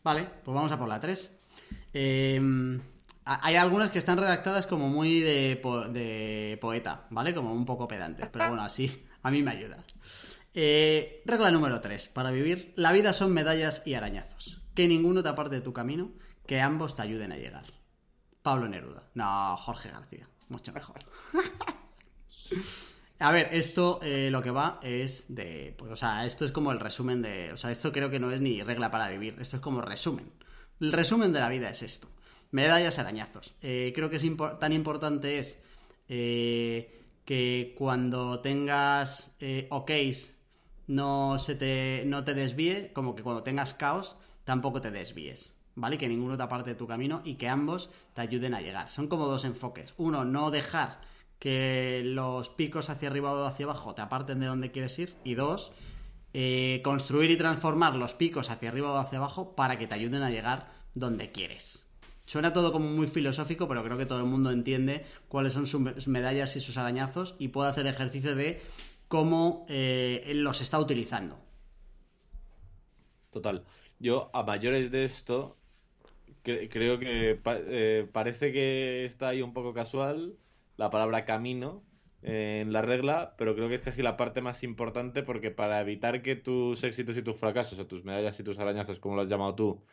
Vale, 0.03 0.27
pues 0.43 0.53
vamos 0.53 0.73
a 0.73 0.77
por 0.77 0.89
la 0.89 0.99
3. 0.99 1.31
Em, 1.93 2.81
hay 3.41 3.55
algunas 3.55 3.89
que 3.91 3.99
están 3.99 4.17
redactadas 4.17 4.67
como 4.67 4.89
muy 4.89 5.19
de, 5.19 6.57
poeta, 6.59 7.07
¿vale? 7.09 7.33
Como 7.33 7.53
un 7.53 7.65
poco 7.65 7.87
pedantes, 7.87 8.27
pero 8.31 8.47
bueno, 8.47 8.63
así 8.63 9.05
a 9.23 9.31
mí 9.31 9.43
me 9.43 9.51
ayuda. 9.51 9.77
Eh, 10.53 11.21
regla 11.25 11.51
número 11.51 11.79
3. 11.79 12.09
Para 12.09 12.31
vivir, 12.31 12.73
la 12.75 12.91
vida 12.91 13.13
son 13.13 13.31
medallas 13.31 13.83
y 13.85 13.93
arañazos. 13.93 14.61
Que 14.75 14.87
ninguno 14.87 15.23
te 15.23 15.29
aparte 15.29 15.55
de 15.55 15.61
tu 15.61 15.73
camino, 15.73 16.11
que 16.45 16.61
ambos 16.61 16.95
te 16.95 17.03
ayuden 17.03 17.31
a 17.31 17.37
llegar. 17.37 17.65
Pablo 18.41 18.67
Neruda. 18.67 19.03
No, 19.13 19.55
Jorge 19.57 19.89
García. 19.89 20.27
Mucho 20.49 20.73
mejor. 20.73 20.99
A 23.21 23.31
ver, 23.31 23.49
esto 23.51 23.99
eh, 24.01 24.29
lo 24.31 24.41
que 24.41 24.49
va 24.49 24.79
es 24.81 25.25
de. 25.27 25.75
Pues, 25.77 25.91
o 25.91 25.95
sea, 25.95 26.25
esto 26.25 26.43
es 26.43 26.51
como 26.51 26.71
el 26.71 26.79
resumen 26.79 27.21
de. 27.21 27.53
O 27.53 27.57
sea, 27.57 27.71
esto 27.71 27.91
creo 27.91 28.09
que 28.09 28.19
no 28.19 28.31
es 28.31 28.41
ni 28.41 28.63
regla 28.63 28.89
para 28.89 29.07
vivir, 29.09 29.37
esto 29.39 29.57
es 29.57 29.61
como 29.61 29.79
resumen. 29.81 30.33
El 30.79 30.91
resumen 30.91 31.31
de 31.31 31.39
la 31.39 31.47
vida 31.47 31.69
es 31.69 31.83
esto: 31.83 32.09
medallas, 32.51 32.99
arañazos. 32.99 33.55
Eh, 33.61 33.91
creo 33.95 34.09
que 34.09 34.17
es 34.17 34.25
tan 34.59 34.73
importante 34.73 35.39
es 35.39 35.59
eh, 36.07 37.01
que 37.25 37.73
cuando 37.77 38.39
tengas 38.39 39.31
OKs 39.69 40.31
no, 40.87 41.39
se 41.39 41.55
te, 41.55 42.03
no 42.05 42.23
te 42.23 42.33
desvíe, 42.33 42.91
como 42.93 43.15
que 43.15 43.23
cuando 43.23 43.43
tengas 43.43 43.73
caos 43.73 44.15
tampoco 44.43 44.81
te 44.81 44.91
desvíes. 44.91 45.53
¿Vale? 45.73 45.97
Que 45.97 46.09
ninguno 46.09 46.35
te 46.35 46.43
aparte 46.43 46.71
de 46.71 46.75
tu 46.75 46.85
camino 46.85 47.21
y 47.23 47.35
que 47.35 47.47
ambos 47.47 47.89
te 48.13 48.21
ayuden 48.21 48.53
a 48.53 48.61
llegar. 48.61 48.89
Son 48.89 49.07
como 49.07 49.27
dos 49.27 49.45
enfoques. 49.45 49.93
Uno, 49.97 50.25
no 50.25 50.51
dejar 50.51 50.99
que 51.39 52.01
los 52.03 52.49
picos 52.49 52.89
hacia 52.89 53.07
arriba 53.07 53.31
o 53.31 53.45
hacia 53.45 53.65
abajo 53.65 53.95
te 53.95 54.01
aparten 54.01 54.41
de 54.41 54.47
donde 54.47 54.71
quieres 54.71 54.99
ir. 54.99 55.15
Y 55.23 55.35
dos, 55.35 55.71
eh, 56.33 56.81
construir 56.83 57.31
y 57.31 57.37
transformar 57.37 57.95
los 57.95 58.13
picos 58.13 58.49
hacia 58.49 58.69
arriba 58.69 58.91
o 58.91 58.97
hacia 58.97 59.17
abajo 59.17 59.55
para 59.55 59.79
que 59.79 59.87
te 59.87 59.95
ayuden 59.95 60.23
a 60.23 60.29
llegar 60.29 60.71
donde 60.93 61.31
quieres. 61.31 61.85
Suena 62.31 62.53
todo 62.53 62.71
como 62.71 62.85
muy 62.85 63.07
filosófico, 63.07 63.67
pero 63.67 63.83
creo 63.83 63.97
que 63.97 64.05
todo 64.05 64.19
el 64.19 64.25
mundo 64.25 64.51
entiende 64.51 65.03
cuáles 65.27 65.51
son 65.51 65.67
sus 65.67 66.07
medallas 66.07 66.55
y 66.55 66.61
sus 66.61 66.77
arañazos 66.77 67.35
y 67.39 67.49
puede 67.49 67.69
hacer 67.69 67.85
ejercicio 67.87 68.35
de 68.35 68.61
cómo 69.09 69.65
eh, 69.67 70.31
los 70.33 70.61
está 70.61 70.79
utilizando. 70.79 71.37
Total. 73.31 73.65
Yo, 73.99 74.31
a 74.33 74.43
mayores 74.43 74.91
de 74.91 75.03
esto, 75.03 75.57
creo 76.41 76.99
que 76.99 77.37
eh, 77.43 78.07
parece 78.09 78.53
que 78.53 79.03
está 79.03 79.27
ahí 79.27 79.41
un 79.41 79.51
poco 79.51 79.73
casual, 79.73 80.37
la 80.77 80.89
palabra 80.89 81.25
camino 81.25 81.83
en 82.21 82.71
la 82.71 82.81
regla, 82.81 83.35
pero 83.37 83.55
creo 83.55 83.67
que 83.67 83.75
es 83.75 83.81
casi 83.81 84.01
la 84.01 84.15
parte 84.15 84.41
más 84.41 84.63
importante 84.63 85.21
porque 85.21 85.51
para 85.51 85.81
evitar 85.81 86.21
que 86.21 86.37
tus 86.37 86.81
éxitos 86.85 87.17
y 87.17 87.23
tus 87.23 87.35
fracasos, 87.35 87.77
o 87.77 87.87
tus 87.87 88.05
medallas 88.05 88.39
y 88.39 88.43
tus 88.45 88.57
arañazos, 88.57 88.99
como 88.99 89.17
lo 89.17 89.23
has 89.23 89.27
llamado 89.27 89.53
tú, 89.53 89.83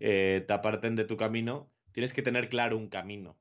eh, 0.00 0.44
te 0.44 0.52
aparten 0.52 0.96
de 0.96 1.04
tu 1.04 1.16
camino, 1.16 1.70
tienes 1.94 2.12
que 2.12 2.22
tener 2.22 2.48
claro 2.48 2.76
un 2.76 2.88
camino. 2.88 3.38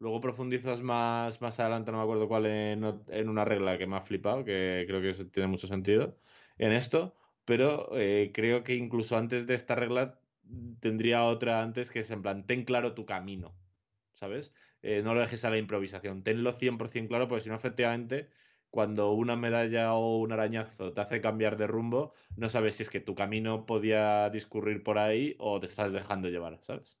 Luego 0.00 0.20
profundizas 0.20 0.82
más, 0.82 1.40
más 1.40 1.60
adelante, 1.60 1.92
no 1.92 1.98
me 1.98 2.04
acuerdo 2.04 2.26
cuál, 2.28 2.46
en, 2.46 3.28
una 3.28 3.44
regla 3.44 3.78
que 3.78 3.86
me 3.86 3.96
ha 3.96 4.00
flipado, 4.00 4.44
que 4.44 4.84
creo 4.88 5.00
que 5.00 5.12
tiene 5.26 5.48
mucho 5.48 5.66
sentido 5.66 6.18
en 6.58 6.72
esto, 6.72 7.14
pero 7.44 7.88
eh, 7.96 8.32
creo 8.34 8.64
que 8.64 8.74
incluso 8.74 9.16
antes 9.16 9.46
de 9.46 9.54
esta 9.54 9.74
regla 9.74 10.18
tendría 10.80 11.24
otra 11.24 11.62
antes 11.62 11.90
que 11.90 12.00
es 12.00 12.10
en 12.10 12.22
plan, 12.22 12.46
ten 12.46 12.64
claro 12.64 12.94
tu 12.94 13.06
camino, 13.06 13.54
¿sabes? 14.14 14.52
Eh, 14.82 15.02
no 15.02 15.14
lo 15.14 15.20
dejes 15.20 15.44
a 15.44 15.50
la 15.50 15.58
improvisación. 15.58 16.22
Tenlo 16.22 16.52
100% 16.52 17.08
claro, 17.08 17.28
porque 17.28 17.44
si 17.44 17.50
no, 17.50 17.56
efectivamente, 17.56 18.30
cuando 18.70 19.12
una 19.12 19.36
medalla 19.36 19.94
o 19.94 20.18
un 20.18 20.32
arañazo 20.32 20.92
te 20.92 21.00
hace 21.00 21.20
cambiar 21.20 21.56
de 21.56 21.66
rumbo, 21.66 22.12
no 22.36 22.48
sabes 22.48 22.76
si 22.76 22.82
es 22.84 22.90
que 22.90 23.00
tu 23.00 23.14
camino 23.14 23.66
podía 23.66 24.30
discurrir 24.30 24.82
por 24.82 24.98
ahí 24.98 25.36
o 25.38 25.60
te 25.60 25.66
estás 25.66 25.92
dejando 25.92 26.28
llevar, 26.28 26.58
¿sabes? 26.62 26.98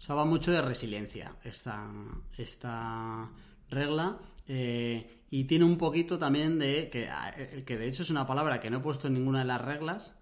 O 0.00 0.02
sea, 0.02 0.14
va 0.14 0.24
mucho 0.24 0.50
de 0.50 0.62
resiliencia 0.62 1.36
esta, 1.44 1.88
esta 2.36 3.30
regla. 3.68 4.18
Eh, 4.48 5.24
y 5.30 5.44
tiene 5.44 5.64
un 5.64 5.76
poquito 5.78 6.18
también 6.18 6.58
de 6.58 6.90
que, 6.90 7.08
eh, 7.36 7.62
que 7.64 7.76
de 7.76 7.86
hecho 7.86 8.02
es 8.02 8.10
una 8.10 8.26
palabra 8.26 8.58
que 8.58 8.70
no 8.70 8.78
he 8.78 8.80
puesto 8.80 9.06
en 9.06 9.14
ninguna 9.14 9.40
de 9.40 9.44
las 9.44 9.60
reglas. 9.60 10.16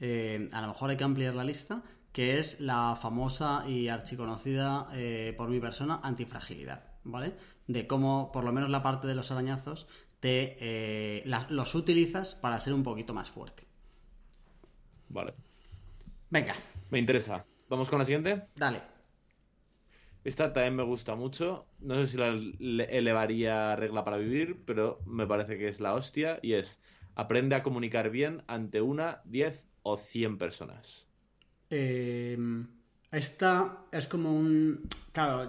a 0.00 0.60
lo 0.60 0.68
mejor 0.68 0.90
hay 0.90 0.96
que 0.96 1.04
ampliar 1.04 1.34
la 1.34 1.44
lista, 1.44 1.82
que 2.12 2.38
es 2.38 2.60
la 2.60 2.96
famosa 3.00 3.64
y 3.68 3.88
archiconocida 3.88 4.88
eh, 4.92 5.34
por 5.36 5.48
mi 5.48 5.60
persona 5.60 6.00
antifragilidad, 6.02 6.82
¿vale? 7.04 7.34
De 7.66 7.86
cómo, 7.86 8.32
por 8.32 8.44
lo 8.44 8.52
menos 8.52 8.70
la 8.70 8.82
parte 8.82 9.06
de 9.06 9.14
los 9.14 9.30
arañazos, 9.30 9.86
te 10.18 10.56
eh, 10.60 11.22
los 11.50 11.74
utilizas 11.74 12.34
para 12.34 12.58
ser 12.60 12.74
un 12.74 12.82
poquito 12.82 13.14
más 13.14 13.30
fuerte. 13.30 13.66
Vale. 15.08 15.34
Venga. 16.30 16.54
Me 16.90 16.98
interesa. 16.98 17.44
¿Vamos 17.68 17.88
con 17.88 18.00
la 18.00 18.04
siguiente? 18.04 18.48
Dale. 18.56 18.89
Esta 20.24 20.52
también 20.52 20.76
me 20.76 20.82
gusta 20.82 21.14
mucho. 21.14 21.66
No 21.80 21.94
sé 21.94 22.06
si 22.06 22.16
la 22.16 22.28
elevaría 22.84 23.76
regla 23.76 24.04
para 24.04 24.18
vivir, 24.18 24.62
pero 24.66 25.00
me 25.06 25.26
parece 25.26 25.56
que 25.56 25.68
es 25.68 25.80
la 25.80 25.94
hostia 25.94 26.38
y 26.42 26.54
es 26.54 26.82
aprende 27.14 27.54
a 27.54 27.62
comunicar 27.62 28.10
bien 28.10 28.42
ante 28.46 28.80
una, 28.80 29.22
diez 29.24 29.66
o 29.82 29.96
cien 29.96 30.38
personas. 30.38 31.06
Eh, 31.70 32.36
esta 33.12 33.86
es 33.92 34.06
como 34.06 34.32
un... 34.32 34.88
Claro, 35.12 35.48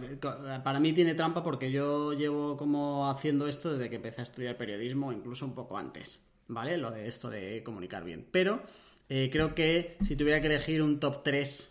para 0.63 0.79
mí 0.79 0.93
tiene 0.93 1.13
trampa 1.13 1.43
porque 1.43 1.71
yo 1.71 2.13
llevo 2.13 2.57
como 2.57 3.09
haciendo 3.09 3.47
esto 3.47 3.73
desde 3.73 3.89
que 3.89 3.97
empecé 3.97 4.21
a 4.21 4.23
estudiar 4.23 4.57
periodismo, 4.57 5.11
incluso 5.11 5.45
un 5.45 5.53
poco 5.53 5.77
antes, 5.77 6.23
¿vale? 6.47 6.77
Lo 6.77 6.91
de 6.91 7.07
esto 7.07 7.29
de 7.29 7.61
comunicar 7.63 8.03
bien. 8.03 8.25
Pero 8.31 8.63
eh, 9.09 9.29
creo 9.31 9.53
que 9.53 9.97
si 10.01 10.15
tuviera 10.15 10.41
que 10.41 10.47
elegir 10.47 10.81
un 10.81 10.99
top 10.99 11.23
3 11.23 11.70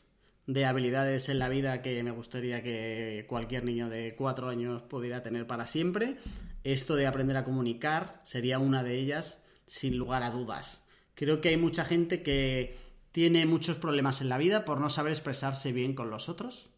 de 0.52 0.66
habilidades 0.66 1.28
en 1.28 1.38
la 1.38 1.48
vida 1.48 1.80
que 1.80 2.02
me 2.02 2.10
gustaría 2.10 2.62
que 2.62 3.24
cualquier 3.28 3.64
niño 3.64 3.88
de 3.88 4.16
4 4.16 4.48
años 4.48 4.82
pudiera 4.82 5.22
tener 5.22 5.46
para 5.46 5.68
siempre, 5.68 6.16
esto 6.64 6.96
de 6.96 7.06
aprender 7.06 7.36
a 7.36 7.44
comunicar 7.44 8.20
sería 8.24 8.58
una 8.58 8.82
de 8.82 8.98
ellas 8.98 9.42
sin 9.66 9.96
lugar 9.96 10.24
a 10.24 10.30
dudas. 10.30 10.84
Creo 11.14 11.40
que 11.40 11.50
hay 11.50 11.56
mucha 11.56 11.84
gente 11.84 12.24
que 12.24 12.76
tiene 13.12 13.46
muchos 13.46 13.76
problemas 13.76 14.20
en 14.20 14.28
la 14.28 14.38
vida 14.38 14.64
por 14.64 14.80
no 14.80 14.90
saber 14.90 15.12
expresarse 15.12 15.70
bien 15.70 15.94
con 15.94 16.10
los 16.10 16.28
otros. 16.28 16.70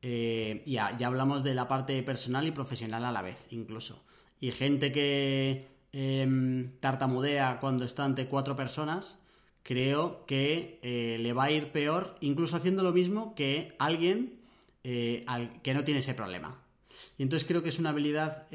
Eh, 0.00 0.62
ya, 0.64 0.96
ya 0.96 1.08
hablamos 1.08 1.42
de 1.42 1.54
la 1.54 1.66
parte 1.66 2.00
personal 2.04 2.46
y 2.46 2.52
profesional 2.52 3.04
a 3.04 3.12
la 3.12 3.22
vez, 3.22 3.46
incluso. 3.50 4.04
Y 4.38 4.52
gente 4.52 4.92
que 4.92 5.68
em, 5.92 6.78
tartamudea 6.78 7.58
cuando 7.60 7.84
está 7.84 8.04
ante 8.04 8.26
cuatro 8.26 8.54
personas, 8.54 9.18
creo 9.62 10.24
que 10.26 10.78
eh, 10.82 11.18
le 11.20 11.32
va 11.32 11.44
a 11.44 11.50
ir 11.50 11.72
peor, 11.72 12.16
incluso 12.20 12.56
haciendo 12.56 12.82
lo 12.82 12.92
mismo 12.92 13.34
que 13.34 13.74
alguien 13.78 14.40
eh, 14.84 15.24
que 15.62 15.74
no 15.74 15.84
tiene 15.84 16.00
ese 16.00 16.14
problema. 16.14 16.60
Y 17.18 17.22
entonces 17.22 17.46
creo 17.46 17.62
que 17.62 17.70
es 17.70 17.78
una 17.78 17.90
habilidad 17.90 18.48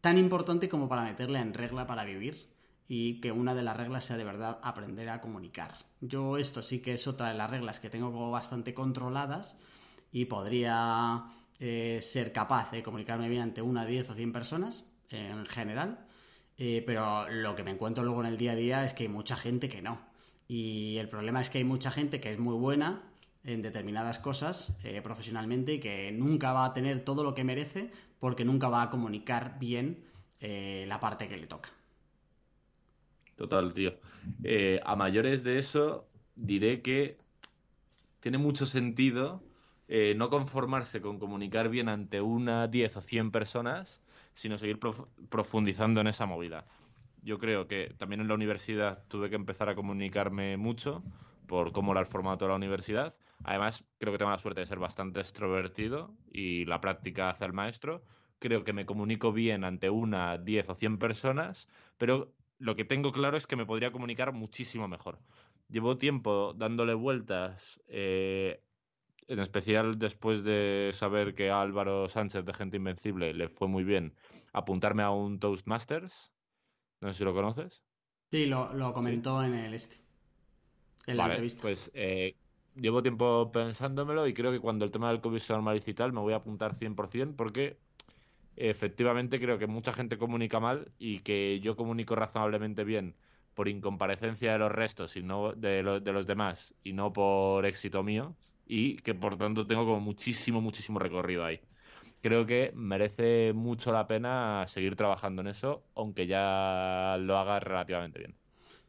tan 0.00 0.16
importante 0.16 0.68
como 0.68 0.88
para 0.88 1.02
meterla 1.02 1.40
en 1.40 1.54
regla 1.54 1.86
para 1.86 2.04
vivir 2.04 2.48
y 2.88 3.20
que 3.20 3.30
una 3.30 3.54
de 3.54 3.62
las 3.62 3.76
reglas 3.76 4.04
sea 4.04 4.16
de 4.16 4.24
verdad 4.24 4.58
aprender 4.62 5.08
a 5.10 5.20
comunicar. 5.20 5.74
Yo 6.00 6.38
esto 6.38 6.62
sí 6.62 6.80
que 6.80 6.94
es 6.94 7.06
otra 7.06 7.28
de 7.28 7.34
las 7.34 7.50
reglas 7.50 7.78
que 7.78 7.90
tengo 7.90 8.10
como 8.12 8.30
bastante 8.30 8.74
controladas 8.74 9.56
y 10.12 10.24
podría 10.24 11.24
eh, 11.60 12.00
ser 12.02 12.32
capaz 12.32 12.72
de 12.72 12.82
comunicarme 12.82 13.28
bien 13.28 13.42
ante 13.42 13.62
una, 13.62 13.84
diez 13.86 14.08
o 14.10 14.14
cien 14.14 14.32
personas 14.32 14.84
en 15.10 15.44
general, 15.46 16.06
eh, 16.60 16.84
pero 16.86 17.28
lo 17.28 17.56
que 17.56 17.64
me 17.64 17.72
encuentro 17.72 18.04
luego 18.04 18.20
en 18.20 18.28
el 18.28 18.36
día 18.36 18.52
a 18.52 18.56
día 18.56 18.86
es 18.86 18.94
que 18.94 19.02
hay 19.02 19.08
mucha 19.08 19.36
gente 19.36 19.68
que 19.68 19.82
no. 19.82 20.00
Y 20.46 20.96
el 20.98 21.08
problema 21.08 21.40
es 21.40 21.50
que 21.50 21.58
hay 21.58 21.64
mucha 21.64 21.90
gente 21.90 22.20
que 22.20 22.32
es 22.32 22.38
muy 22.38 22.54
buena, 22.54 23.02
en 23.44 23.62
determinadas 23.62 24.18
cosas 24.18 24.72
eh, 24.84 25.00
profesionalmente 25.02 25.74
y 25.74 25.80
que 25.80 26.12
nunca 26.12 26.52
va 26.52 26.66
a 26.66 26.72
tener 26.74 27.00
todo 27.00 27.24
lo 27.24 27.34
que 27.34 27.44
merece 27.44 27.90
porque 28.18 28.44
nunca 28.44 28.68
va 28.68 28.82
a 28.82 28.90
comunicar 28.90 29.58
bien 29.58 30.04
eh, 30.40 30.84
la 30.88 31.00
parte 31.00 31.28
que 31.28 31.36
le 31.36 31.46
toca. 31.46 31.70
Total, 33.36 33.72
tío. 33.72 33.94
Eh, 34.44 34.80
a 34.84 34.96
mayores 34.96 35.42
de 35.42 35.58
eso, 35.58 36.06
diré 36.36 36.82
que 36.82 37.16
tiene 38.20 38.38
mucho 38.38 38.66
sentido 38.66 39.42
no 40.14 40.30
conformarse 40.30 41.00
con 41.00 41.18
comunicar 41.18 41.68
bien 41.68 41.88
ante 41.88 42.20
una, 42.20 42.68
10 42.68 42.98
o 42.98 43.00
100 43.00 43.32
personas, 43.32 44.00
sino 44.34 44.58
seguir 44.58 44.78
profundizando 45.28 46.00
en 46.00 46.06
esa 46.06 46.26
movida. 46.26 46.66
Yo 47.22 47.38
creo 47.38 47.66
que 47.66 47.94
también 47.98 48.20
en 48.20 48.28
la 48.28 48.34
universidad 48.34 49.04
tuve 49.08 49.28
que 49.28 49.36
empezar 49.36 49.68
a 49.68 49.74
comunicarme 49.74 50.56
mucho 50.56 51.02
por 51.46 51.72
cómo 51.72 51.92
era 51.92 52.00
el 52.00 52.06
formato 52.06 52.44
de 52.44 52.50
la 52.50 52.56
universidad. 52.56 53.16
Además, 53.44 53.84
creo 53.98 54.12
que 54.12 54.18
tengo 54.18 54.30
la 54.30 54.38
suerte 54.38 54.60
de 54.60 54.66
ser 54.66 54.78
bastante 54.78 55.20
extrovertido 55.20 56.14
y 56.30 56.64
la 56.64 56.80
práctica 56.80 57.30
hace 57.30 57.44
el 57.44 57.52
maestro. 57.52 58.02
Creo 58.38 58.64
que 58.64 58.72
me 58.72 58.86
comunico 58.86 59.32
bien 59.32 59.64
ante 59.64 59.90
una, 59.90 60.38
diez 60.38 60.68
o 60.68 60.74
cien 60.74 60.98
personas, 60.98 61.68
pero 61.98 62.32
lo 62.58 62.76
que 62.76 62.84
tengo 62.84 63.12
claro 63.12 63.36
es 63.36 63.46
que 63.46 63.56
me 63.56 63.66
podría 63.66 63.90
comunicar 63.90 64.32
muchísimo 64.32 64.86
mejor. 64.88 65.18
Llevo 65.68 65.96
tiempo 65.96 66.54
dándole 66.56 66.94
vueltas, 66.94 67.80
eh, 67.88 68.62
en 69.30 69.38
especial 69.38 69.96
después 69.96 70.42
de 70.42 70.90
saber 70.92 71.36
que 71.36 71.50
a 71.50 71.62
Álvaro 71.62 72.08
Sánchez 72.08 72.44
de 72.44 72.52
Gente 72.52 72.78
Invencible 72.78 73.32
le 73.32 73.48
fue 73.48 73.68
muy 73.68 73.84
bien 73.84 74.12
apuntarme 74.52 75.04
a 75.04 75.10
un 75.10 75.38
Toastmasters. 75.38 76.32
No 77.00 77.12
sé 77.12 77.18
si 77.18 77.24
lo 77.24 77.32
conoces. 77.32 77.84
Sí, 78.32 78.46
lo, 78.46 78.92
comentó 78.92 79.42
en 79.44 79.54
el 79.54 79.74
este 79.74 80.00
vale, 81.16 81.46
Pues 81.62 81.92
eh, 81.94 82.34
llevo 82.74 83.02
tiempo 83.02 83.52
pensándomelo 83.52 84.26
y 84.26 84.34
creo 84.34 84.50
que 84.50 84.58
cuando 84.58 84.84
el 84.84 84.90
tema 84.90 85.10
del 85.10 85.20
COVID 85.20 85.38
se 85.38 85.52
normalice 85.52 85.92
y 85.92 85.94
tal, 85.94 86.12
me 86.12 86.20
voy 86.20 86.32
a 86.32 86.36
apuntar 86.36 86.74
100% 86.74 87.36
porque 87.36 87.78
efectivamente 88.56 89.38
creo 89.38 89.58
que 89.58 89.68
mucha 89.68 89.92
gente 89.92 90.18
comunica 90.18 90.58
mal 90.58 90.90
y 90.98 91.20
que 91.20 91.60
yo 91.60 91.76
comunico 91.76 92.16
razonablemente 92.16 92.82
bien 92.82 93.14
por 93.54 93.68
incomparecencia 93.68 94.52
de 94.52 94.58
los 94.58 94.72
restos 94.72 95.16
y 95.16 95.22
no 95.22 95.52
de, 95.52 95.84
de 96.02 96.12
los 96.12 96.26
demás 96.26 96.74
y 96.82 96.94
no 96.94 97.12
por 97.12 97.64
éxito 97.64 98.02
mío 98.02 98.34
y 98.70 98.96
que 98.98 99.14
por 99.14 99.36
tanto 99.36 99.66
tengo 99.66 99.84
como 99.84 99.98
muchísimo, 99.98 100.60
muchísimo 100.60 101.00
recorrido 101.00 101.44
ahí. 101.44 101.60
Creo 102.22 102.46
que 102.46 102.70
merece 102.74 103.52
mucho 103.52 103.90
la 103.90 104.06
pena 104.06 104.64
seguir 104.68 104.94
trabajando 104.94 105.42
en 105.42 105.48
eso, 105.48 105.82
aunque 105.96 106.28
ya 106.28 107.16
lo 107.18 107.36
haga 107.36 107.58
relativamente 107.58 108.20
bien. 108.20 108.34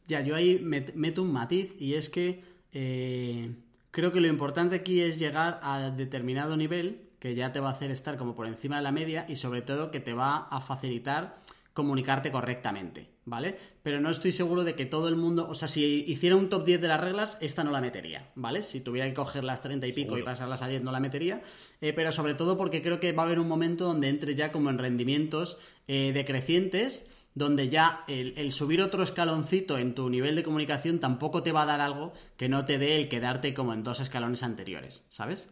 Ya, 0.07 0.21
yo 0.21 0.35
ahí 0.35 0.59
meto 0.59 1.23
un 1.23 1.31
matiz 1.31 1.75
y 1.79 1.95
es 1.95 2.09
que 2.09 2.43
eh, 2.73 3.55
creo 3.89 4.11
que 4.11 4.21
lo 4.21 4.27
importante 4.27 4.75
aquí 4.75 5.01
es 5.01 5.17
llegar 5.17 5.59
a 5.63 5.89
determinado 5.89 6.55
nivel 6.57 7.09
que 7.17 7.33
ya 7.33 7.51
te 7.51 7.59
va 7.59 7.69
a 7.69 7.73
hacer 7.73 7.89
estar 7.89 8.17
como 8.17 8.35
por 8.35 8.45
encima 8.45 8.77
de 8.77 8.83
la 8.83 8.91
media 8.91 9.25
y 9.27 9.35
sobre 9.35 9.61
todo 9.61 9.89
que 9.89 9.99
te 9.99 10.13
va 10.13 10.47
a 10.49 10.61
facilitar 10.61 11.39
comunicarte 11.73 12.31
correctamente, 12.31 13.09
¿vale? 13.25 13.57
Pero 13.83 14.01
no 14.01 14.09
estoy 14.09 14.31
seguro 14.31 14.63
de 14.63 14.75
que 14.75 14.85
todo 14.85 15.07
el 15.07 15.15
mundo, 15.15 15.47
o 15.49 15.55
sea, 15.55 15.67
si 15.67 16.03
hiciera 16.07 16.35
un 16.35 16.49
top 16.49 16.65
10 16.65 16.81
de 16.81 16.87
las 16.87 16.99
reglas, 16.99 17.37
esta 17.41 17.63
no 17.63 17.71
la 17.71 17.81
metería, 17.81 18.31
¿vale? 18.35 18.63
Si 18.63 18.81
tuviera 18.81 19.07
que 19.07 19.13
coger 19.13 19.43
las 19.43 19.61
30 19.61 19.87
y 19.87 19.93
pico 19.93 20.17
y 20.17 20.23
pasarlas 20.23 20.61
a 20.61 20.67
10 20.67 20.83
no 20.83 20.91
la 20.91 20.99
metería, 20.99 21.41
eh, 21.79 21.93
pero 21.93 22.11
sobre 22.11 22.33
todo 22.33 22.57
porque 22.57 22.81
creo 22.81 22.99
que 22.99 23.13
va 23.13 23.23
a 23.23 23.25
haber 23.25 23.39
un 23.39 23.47
momento 23.47 23.85
donde 23.85 24.09
entre 24.09 24.35
ya 24.35 24.51
como 24.51 24.69
en 24.69 24.77
rendimientos 24.77 25.57
eh, 25.87 26.11
decrecientes 26.13 27.05
donde 27.33 27.69
ya 27.69 28.03
el, 28.07 28.51
subir 28.51 28.81
otro 28.81 29.03
escaloncito 29.03 29.77
en 29.77 29.95
tu 29.95 30.09
nivel 30.09 30.35
de 30.35 30.43
comunicación 30.43 30.99
tampoco 30.99 31.43
te 31.43 31.51
va 31.51 31.63
a 31.63 31.65
dar 31.65 31.79
algo 31.79 32.13
que 32.35 32.49
no 32.49 32.65
te 32.65 32.77
dé 32.77 32.97
el 32.97 33.07
quedarte 33.07 33.53
como 33.53 33.73
en 33.73 33.83
dos 33.83 33.99
escalones 33.99 34.43
anteriores, 34.43 35.03
¿sabes? 35.09 35.49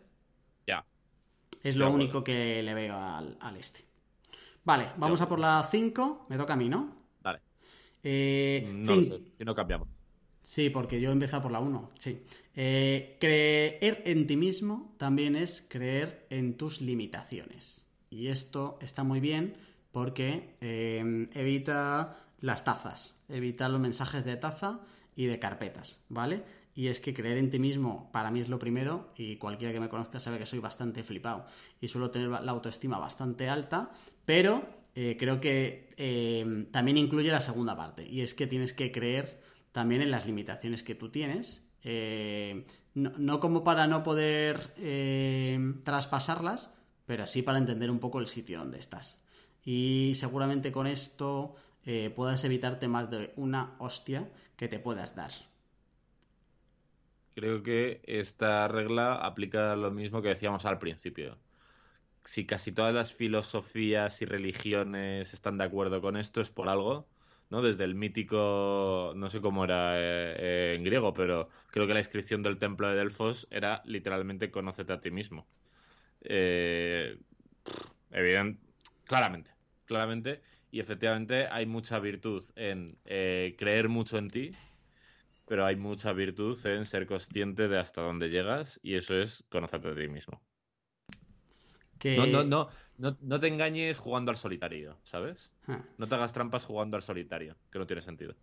Ya. 0.68 0.86
Es 1.64 1.76
lo 1.76 1.90
único 1.90 2.24
que 2.24 2.62
le 2.64 2.74
veo 2.74 2.98
al, 2.98 3.38
este. 3.58 3.86
Vale, 4.64 4.92
vamos 4.98 5.22
a 5.22 5.28
por 5.28 5.40
la 5.40 5.68
5. 5.70 6.26
Me 6.30 6.38
toca 6.38 6.54
a 6.54 6.58
mí, 6.58 6.70
¿no? 6.70 6.96
Vale. 7.22 7.40
Eh, 8.04 8.70
no 8.72 8.96
lo 8.96 9.04
sé, 9.04 9.22
si 9.38 9.44
no 9.44 9.56
cambiamos. 9.56 9.88
Sí, 10.42 10.70
porque 10.70 11.00
yo 11.00 11.10
he 11.10 11.14
empezado 11.14 11.44
por 11.44 11.52
la 11.52 11.60
1. 11.60 11.92
Sí. 12.00 12.24
Eh, 12.56 13.18
creer 13.20 14.02
en 14.06 14.26
ti 14.28 14.36
mismo 14.36 14.96
también 14.98 15.36
es 15.36 15.66
creer 15.70 16.26
en 16.30 16.58
tus 16.58 16.82
limitaciones. 16.82 17.88
Y 18.10 18.28
esto 18.28 18.80
está 18.82 19.04
muy 19.04 19.20
bien 19.20 19.56
porque 19.92 20.56
eh, 20.62 21.28
evita 21.34 22.18
las 22.42 22.64
tazas, 22.64 23.16
evita 23.28 23.70
los 23.70 23.80
mensajes 23.80 24.26
de 24.26 24.38
taza 24.38 24.82
y 25.16 25.26
de 25.26 25.40
carpetas, 25.40 26.02
¿vale? 26.10 26.44
Y 26.76 26.88
es 26.88 27.00
que 27.00 27.14
creer 27.14 27.38
en 27.38 27.50
ti 27.50 27.60
mismo 27.60 28.10
para 28.12 28.32
mí 28.32 28.40
es 28.40 28.48
lo 28.48 28.58
primero 28.58 29.12
y 29.16 29.36
cualquiera 29.36 29.74
que 29.74 29.80
me 29.80 29.90
conozca 29.90 30.20
sabe 30.20 30.40
que 30.40 30.46
soy 30.46 30.60
bastante 30.60 31.04
flipado 31.04 31.46
y 31.82 31.90
suelo 31.90 32.10
tener 32.10 32.30
la 32.30 32.52
autoestima 32.52 32.98
bastante 32.98 33.50
alta, 33.50 33.92
pero 34.30 34.70
eh, 34.94 35.18
creo 35.18 35.42
que 35.42 35.90
eh, 35.98 36.68
también 36.70 37.00
incluye 37.00 37.32
la 37.32 37.42
segunda 37.42 37.76
parte 37.76 38.08
y 38.08 38.22
es 38.22 38.36
que 38.36 38.46
tienes 38.46 38.76
que 38.76 38.92
creer 38.92 39.42
también 39.72 40.04
en 40.04 40.12
las 40.12 40.28
limitaciones 40.28 40.84
que 40.84 40.94
tú 40.94 41.10
tienes, 41.10 41.66
no, 42.94 43.12
no, 43.18 43.40
como 43.40 43.64
para 43.64 43.88
no 43.88 44.04
poder 44.04 44.76
traspasarlas, 45.84 46.76
pero 47.08 47.26
sí 47.26 47.42
para 47.42 47.58
entender 47.58 47.90
un 47.90 47.98
poco 47.98 48.20
el 48.20 48.28
sitio 48.28 48.60
donde 48.60 48.78
estás 48.78 49.20
y 49.66 50.14
seguramente 50.14 50.72
con 50.72 50.86
esto 50.86 51.56
eh, 51.86 52.12
puedas 52.16 52.44
evitarte 52.44 52.88
más 52.88 53.10
de 53.10 53.34
una 53.36 53.76
hostia 53.80 54.30
que 54.56 54.68
te 54.68 54.80
puedas 54.80 55.16
dar. 55.16 55.32
Creo 57.34 57.64
que 57.64 58.02
esta 58.04 58.68
regla 58.68 59.16
aplica 59.16 59.76
lo 59.76 59.90
mismo 59.92 60.22
que 60.22 60.30
decíamos 60.30 60.66
al 60.66 60.78
principio. 60.78 61.38
Si 62.24 62.46
casi 62.46 62.72
todas 62.72 62.94
las 62.94 63.14
filosofías 63.14 64.22
y 64.22 64.26
religiones 64.26 65.34
están 65.34 65.58
de 65.58 65.64
acuerdo 65.66 66.02
con 66.02 66.18
esto 66.18 66.42
es 66.42 66.52
por 66.52 66.70
algo, 66.70 67.08
¿no? 67.50 67.62
Desde 67.62 67.84
el 67.86 67.96
mítico, 67.96 69.14
no 69.16 69.30
sé 69.30 69.42
cómo 69.42 69.64
era 69.66 69.98
eh, 70.00 70.36
eh, 70.38 70.74
en 70.78 70.84
griego, 70.84 71.14
pero 71.14 71.50
creo 71.72 71.88
que 71.88 71.94
la 71.94 72.00
inscripción 72.00 72.44
del 72.44 72.58
templo 72.60 72.88
de 72.90 72.96
Delfos 72.96 73.48
era 73.52 73.82
literalmente 73.86 74.52
conócete 74.52 74.94
a 74.94 75.02
ti 75.02 75.12
mismo. 75.12 75.48
evidente, 78.12 78.62
claramente, 79.06 79.52
claramente. 79.86 80.42
Y 80.72 80.80
efectivamente 80.80 81.48
hay 81.48 81.66
mucha 81.66 82.00
virtud 82.00 82.44
en 82.56 83.00
eh, 83.06 83.56
creer 83.58 83.90
mucho 83.90 84.18
en 84.18 84.30
ti, 84.30 84.52
pero 85.48 85.66
hay 85.66 85.76
mucha 85.76 86.14
virtud 86.14 86.58
en 86.66 86.86
ser 86.86 87.08
consciente 87.08 87.68
de 87.68 87.80
hasta 87.80 88.02
dónde 88.02 88.30
llegas 88.30 88.80
y 88.84 88.96
eso 88.96 89.16
es 89.20 89.46
conocerte 89.50 89.90
a 89.90 89.96
ti 89.96 90.08
mismo. 90.08 90.42
No, 92.04 92.26
no, 92.26 92.44
no, 92.44 92.70
no, 92.98 93.18
no 93.22 93.40
te 93.40 93.48
engañes 93.48 93.98
jugando 93.98 94.32
al 94.32 94.38
solitario, 94.38 94.98
¿sabes? 95.04 95.52
Ah. 95.68 95.84
No 95.98 96.08
te 96.08 96.16
hagas 96.16 96.34
trampas 96.34 96.64
jugando 96.64 96.98
al 96.98 97.04
solitario, 97.04 97.56
que 97.72 97.80
no 97.80 97.86
tiene 97.86 98.02
sentido. 98.02 98.36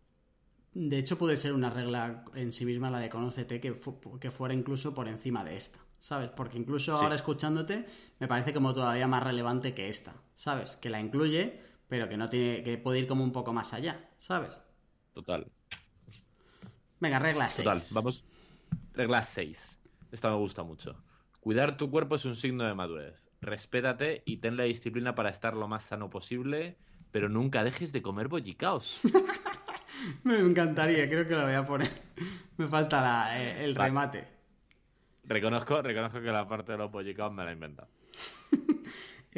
De 0.74 0.98
hecho, 0.98 1.16
puede 1.16 1.36
ser 1.36 1.52
una 1.52 1.70
regla 1.70 2.24
en 2.34 2.52
sí 2.52 2.66
misma 2.66 2.90
la 2.90 2.98
de 2.98 3.08
conócete 3.08 3.60
que, 3.60 3.80
que 4.20 4.30
fuera 4.30 4.54
incluso 4.54 4.92
por 4.92 5.08
encima 5.08 5.42
de 5.44 5.56
esta. 5.56 5.86
¿sabes? 5.98 6.28
Porque 6.30 6.58
incluso 6.58 6.94
ahora 6.94 7.14
escuchándote 7.14 7.86
me 8.18 8.28
parece 8.28 8.52
como 8.54 8.74
todavía 8.74 9.06
más 9.06 9.22
relevante 9.22 9.74
que 9.74 9.88
esta, 9.88 10.14
¿sabes? 10.34 10.76
Que 10.76 10.90
la 10.90 11.00
incluye, 11.00 11.60
pero 11.88 12.08
que 12.08 12.16
no 12.16 12.28
tiene, 12.28 12.62
que 12.62 12.78
puede 12.78 13.00
ir 13.00 13.06
como 13.06 13.24
un 13.24 13.32
poco 13.32 13.52
más 13.52 13.72
allá, 13.72 14.08
¿sabes? 14.16 14.62
Total. 15.12 15.50
Venga, 17.00 17.18
regla 17.18 17.50
6. 17.50 17.64
Total, 17.64 17.82
vamos. 17.92 18.24
Regla 18.92 19.22
6. 19.22 19.80
Esta 20.12 20.30
me 20.30 20.36
gusta 20.36 20.62
mucho. 20.62 20.96
Cuidar 21.40 21.76
tu 21.76 21.90
cuerpo 21.90 22.16
es 22.16 22.24
un 22.24 22.36
signo 22.36 22.64
de 22.64 22.74
madurez. 22.74 23.28
Respétate 23.46 24.24
y 24.26 24.38
ten 24.38 24.56
la 24.56 24.64
disciplina 24.64 25.14
para 25.14 25.30
estar 25.30 25.54
lo 25.54 25.68
más 25.68 25.84
sano 25.84 26.10
posible, 26.10 26.76
pero 27.12 27.28
nunca 27.28 27.62
dejes 27.62 27.92
de 27.92 28.02
comer 28.02 28.26
bollicaos. 28.26 29.00
me 30.24 30.40
encantaría, 30.40 31.08
creo 31.08 31.28
que 31.28 31.34
lo 31.34 31.44
voy 31.44 31.54
a 31.54 31.64
poner. 31.64 31.90
Me 32.56 32.66
falta 32.66 33.38
eh, 33.38 33.64
el 33.64 33.76
remate. 33.76 34.26
Reconozco, 35.22 35.80
reconozco 35.80 36.20
que 36.20 36.32
la 36.32 36.48
parte 36.48 36.72
de 36.72 36.78
los 36.78 36.90
pollicaos 36.90 37.32
me 37.32 37.44
la 37.44 37.50
he 37.50 37.54
inventado. 37.54 37.88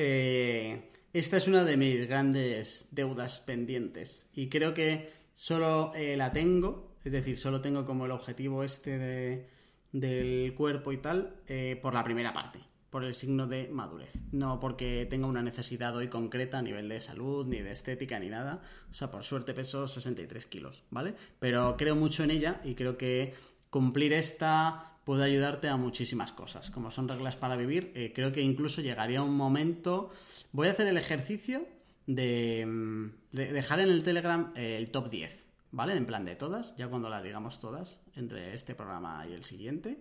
Eh, 0.01 0.91
esta 1.13 1.39
es 1.39 1.49
una 1.49 1.65
de 1.65 1.77
mis 1.77 2.07
grandes 2.07 2.87
deudas 2.93 3.41
pendientes 3.41 4.31
y 4.33 4.49
creo 4.49 4.73
que 4.73 5.13
solo 5.35 5.93
eh, 5.97 6.17
la 6.17 6.31
tengo, 6.31 6.95
es 7.03 7.11
decir, 7.11 7.37
solo 7.37 7.61
tengo 7.61 7.85
como 7.85 8.07
el 8.07 8.13
objetivo 8.13 8.63
este 8.63 8.97
de, 8.97 9.49
del 9.91 10.55
cuerpo 10.55 10.93
y 10.93 10.99
tal 10.99 11.41
por 11.83 11.95
la 11.95 12.05
primera 12.05 12.33
parte, 12.33 12.61
por 12.91 13.05
el 13.05 13.15
signo 13.15 13.47
de 13.47 13.69
madurez, 13.69 14.13
no 14.33 14.61
porque 14.61 15.07
tenga 15.09 15.27
una 15.27 15.43
necesidad 15.43 15.95
hoy 15.97 16.09
concreta 16.09 16.59
a 16.59 16.63
nivel 16.63 16.89
de 16.89 17.01
salud, 17.01 17.47
ni 17.47 17.59
de 17.59 17.73
estética, 17.73 18.19
ni 18.19 18.29
nada, 18.29 18.63
o 18.91 18.95
sea, 18.95 19.11
por 19.11 19.25
suerte 19.25 19.53
peso 19.55 19.87
63 19.87 20.47
kilos, 20.47 20.83
¿vale? 20.91 21.15
Pero 21.39 21.77
creo 21.77 21.95
mucho 21.95 22.25
en 22.25 22.31
ella 22.31 22.61
y 22.65 22.75
creo 22.75 22.97
que 22.97 23.35
cumplir 23.71 24.13
esta 24.13 24.99
puede 25.05 25.25
ayudarte 25.25 25.69
a 25.69 25.77
muchísimas 25.77 26.33
cosas. 26.33 26.71
Como 26.71 26.91
son 26.91 27.09
reglas 27.09 27.37
para 27.37 27.57
vivir, 27.57 27.93
eh, 27.95 28.13
creo 28.15 28.31
que 28.31 28.43
incluso 28.43 28.83
llegaría 28.83 29.23
un 29.23 29.35
momento. 29.35 30.11
Voy 30.53 30.69
a 30.69 30.73
hacer 30.73 30.87
el 30.87 30.99
ejercicio 30.99 31.67
de, 32.07 32.67
mm, 32.67 33.11
dejar 33.33 33.81
en 33.81 33.89
el 33.89 34.03
Telegram 34.03 34.53
eh, 34.55 34.77
el 34.77 34.91
top 34.91 35.11
10, 35.11 35.47
¿vale? 35.73 35.95
En 35.95 36.05
plan 36.07 36.25
de 36.25 36.37
todas, 36.37 36.77
ya 36.77 36.89
cuando 36.89 37.09
las 37.09 37.23
digamos 37.23 37.59
todas, 37.59 38.03
entre 38.17 38.55
este 38.55 38.75
programa 38.75 39.27
y 39.27 39.33
el 39.33 39.45
siguiente. 39.45 39.99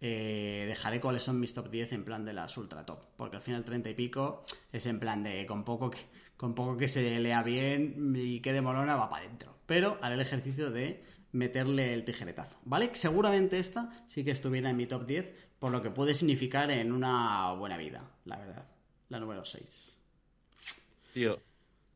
Eh, 0.00 0.64
dejaré 0.68 1.00
cuáles 1.00 1.22
son 1.22 1.40
mis 1.40 1.54
top 1.54 1.70
10 1.70 1.92
en 1.92 2.04
plan 2.04 2.24
de 2.24 2.32
las 2.32 2.56
ultra 2.56 2.84
top. 2.84 3.00
Porque 3.16 3.36
al 3.36 3.42
final 3.42 3.64
30 3.64 3.90
y 3.90 3.94
pico 3.94 4.42
es 4.72 4.86
en 4.86 5.00
plan 5.00 5.22
de 5.22 5.46
con 5.46 5.64
poco 5.64 5.90
que, 5.90 5.98
con 6.36 6.54
poco 6.54 6.76
que 6.76 6.88
se 6.88 7.18
lea 7.20 7.42
bien 7.42 8.14
y 8.16 8.40
quede 8.40 8.60
molona 8.60 8.96
va 8.96 9.08
para 9.08 9.24
adentro. 9.24 9.56
Pero 9.66 9.98
haré 10.02 10.14
el 10.14 10.20
ejercicio 10.20 10.70
de 10.70 11.02
meterle 11.32 11.92
el 11.92 12.04
tijeretazo, 12.04 12.58
¿vale? 12.64 12.90
Seguramente 12.94 13.58
esta 13.58 13.90
sí 14.06 14.24
que 14.24 14.30
estuviera 14.30 14.70
en 14.70 14.76
mi 14.76 14.86
top 14.86 15.06
10 15.06 15.32
por 15.58 15.72
lo 15.72 15.82
que 15.82 15.90
puede 15.90 16.14
significar 16.14 16.70
en 16.70 16.92
una 16.92 17.52
buena 17.52 17.76
vida, 17.76 18.10
la 18.24 18.38
verdad. 18.38 18.68
La 19.08 19.18
número 19.18 19.44
6. 19.44 20.00
Tío, 21.12 21.40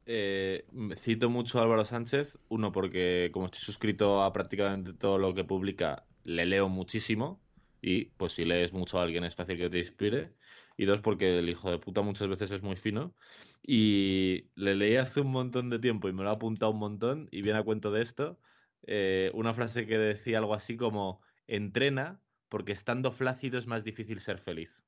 eh, 0.07 0.65
cito 0.97 1.29
mucho 1.29 1.59
a 1.59 1.63
Álvaro 1.63 1.85
Sánchez, 1.85 2.39
uno 2.49 2.73
porque 2.73 3.31
como 3.33 3.47
estoy 3.47 3.61
suscrito 3.61 4.23
a 4.23 4.33
prácticamente 4.33 4.93
todo 4.93 5.19
lo 5.19 5.35
que 5.35 5.45
publica, 5.45 6.05
le 6.25 6.47
leo 6.47 6.69
muchísimo 6.69 7.41
y 7.83 8.07
pues 8.07 8.35
si 8.35 8.45
lees 8.45 8.73
mucho 8.73 8.99
a 8.99 9.03
alguien 9.03 9.25
es 9.25 9.35
fácil 9.35 9.59
que 9.59 9.71
te 9.71 9.79
inspire. 9.79 10.35
Y 10.77 10.87
dos, 10.87 11.01
porque 11.01 11.39
el 11.39 11.49
hijo 11.49 11.71
de 11.71 11.79
puta 11.79 12.03
muchas 12.03 12.29
veces 12.29 12.51
es 12.51 12.63
muy 12.63 12.77
fino. 12.77 13.15
Y 13.63 14.47
le 14.55 14.75
leí 14.75 14.97
hace 14.97 15.21
un 15.21 15.31
montón 15.31 15.71
de 15.71 15.79
tiempo 15.79 16.09
y 16.09 16.13
me 16.13 16.23
lo 16.23 16.31
ha 16.31 16.35
apuntado 16.35 16.73
un 16.73 16.79
montón 16.79 17.29
y 17.31 17.43
viene 17.43 17.59
a 17.59 17.63
cuento 17.63 17.91
de 17.93 18.03
esto. 18.03 18.39
Eh, 18.87 19.31
una 19.35 19.55
frase 19.55 19.87
que 19.87 19.99
decía 19.99 20.39
algo 20.39 20.55
así 20.55 20.77
como, 20.77 21.21
entrena 21.47 22.21
porque 22.49 22.73
estando 22.73 23.13
flácido 23.13 23.59
es 23.59 23.67
más 23.67 23.85
difícil 23.85 24.21
ser 24.21 24.39
feliz. 24.39 24.85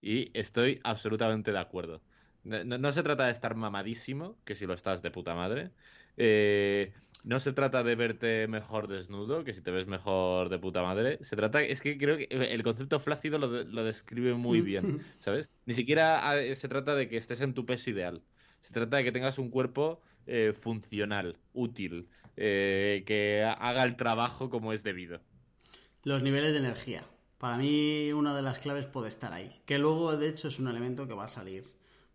Y 0.00 0.30
estoy 0.38 0.80
absolutamente 0.84 1.52
de 1.52 1.58
acuerdo. 1.58 2.02
No, 2.44 2.92
se 2.92 3.02
trata 3.02 3.26
de 3.26 3.32
estar 3.32 3.54
mamadísimo, 3.56 4.38
que 4.44 4.54
si 4.54 4.66
lo 4.66 4.74
estás 4.74 5.02
de 5.02 5.10
puta 5.10 5.34
madre. 5.34 5.72
Eh, 6.16 6.94
no 7.24 7.38
se 7.40 7.52
trata 7.52 7.82
de 7.82 7.94
verte 7.94 8.46
mejor 8.48 8.88
desnudo, 8.88 9.44
que 9.44 9.54
si 9.54 9.60
te 9.60 9.70
ves 9.70 9.86
mejor 9.86 10.48
de 10.48 10.58
puta 10.58 10.82
madre. 10.82 11.18
Se 11.22 11.36
trata, 11.36 11.62
es 11.62 11.80
que 11.80 11.98
creo 11.98 12.16
que 12.16 12.28
el 12.30 12.62
concepto 12.62 13.00
flácido 13.00 13.38
lo, 13.38 13.84
describe 13.84 14.34
muy 14.34 14.60
bien, 14.60 15.02
¿sabes? 15.18 15.50
Ni 15.66 15.74
siquiera 15.74 16.28
ah, 16.28 16.54
se 16.54 16.68
trata 16.68 16.94
de 16.94 17.08
que 17.08 17.16
estés 17.16 17.40
en 17.40 17.54
tu 17.54 17.66
peso 17.66 17.90
ideal. 17.90 18.22
Se 18.60 18.72
trata 18.72 18.96
de 18.96 19.04
que 19.04 19.12
tengas 19.12 19.38
un 19.38 19.50
cuerpo 19.50 20.00
eh, 20.26 20.52
funcional, 20.52 21.38
útil, 21.52 22.08
eh, 22.36 23.02
que 23.06 23.44
haga 23.44 23.84
el 23.84 23.96
trabajo 23.96 24.50
como 24.50 24.72
es 24.72 24.82
debido. 24.82 25.20
Los 26.02 26.22
niveles 26.22 26.52
de 26.52 26.58
energía. 26.58 27.04
Para 27.38 27.56
mí 27.56 28.12
una 28.12 28.34
de 28.34 28.42
las 28.42 28.58
claves 28.58 28.86
puede 28.86 29.08
estar 29.08 29.32
ahí. 29.32 29.60
Que 29.64 29.78
luego, 29.78 30.16
de 30.16 30.28
hecho, 30.28 30.48
es 30.48 30.58
un 30.58 30.68
elemento 30.68 31.06
que 31.06 31.14
va 31.14 31.24
a 31.24 31.28
salir 31.28 31.64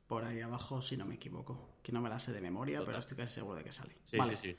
por 0.07 0.25
ahí 0.25 0.41
abajo, 0.41 0.81
si 0.81 0.97
no 0.97 1.05
me 1.05 1.15
equivoco. 1.15 1.77
Que 1.81 1.91
no 1.91 2.01
me 2.01 2.09
la 2.09 2.19
sé 2.19 2.33
de 2.33 2.41
memoria, 2.41 2.81
pero 2.85 2.97
estoy 2.97 3.17
casi 3.17 3.33
seguro 3.35 3.55
de 3.55 3.63
que 3.63 3.71
sale. 3.71 3.95
Sí, 4.05 4.17
sí, 4.29 4.35
sí. 4.35 4.57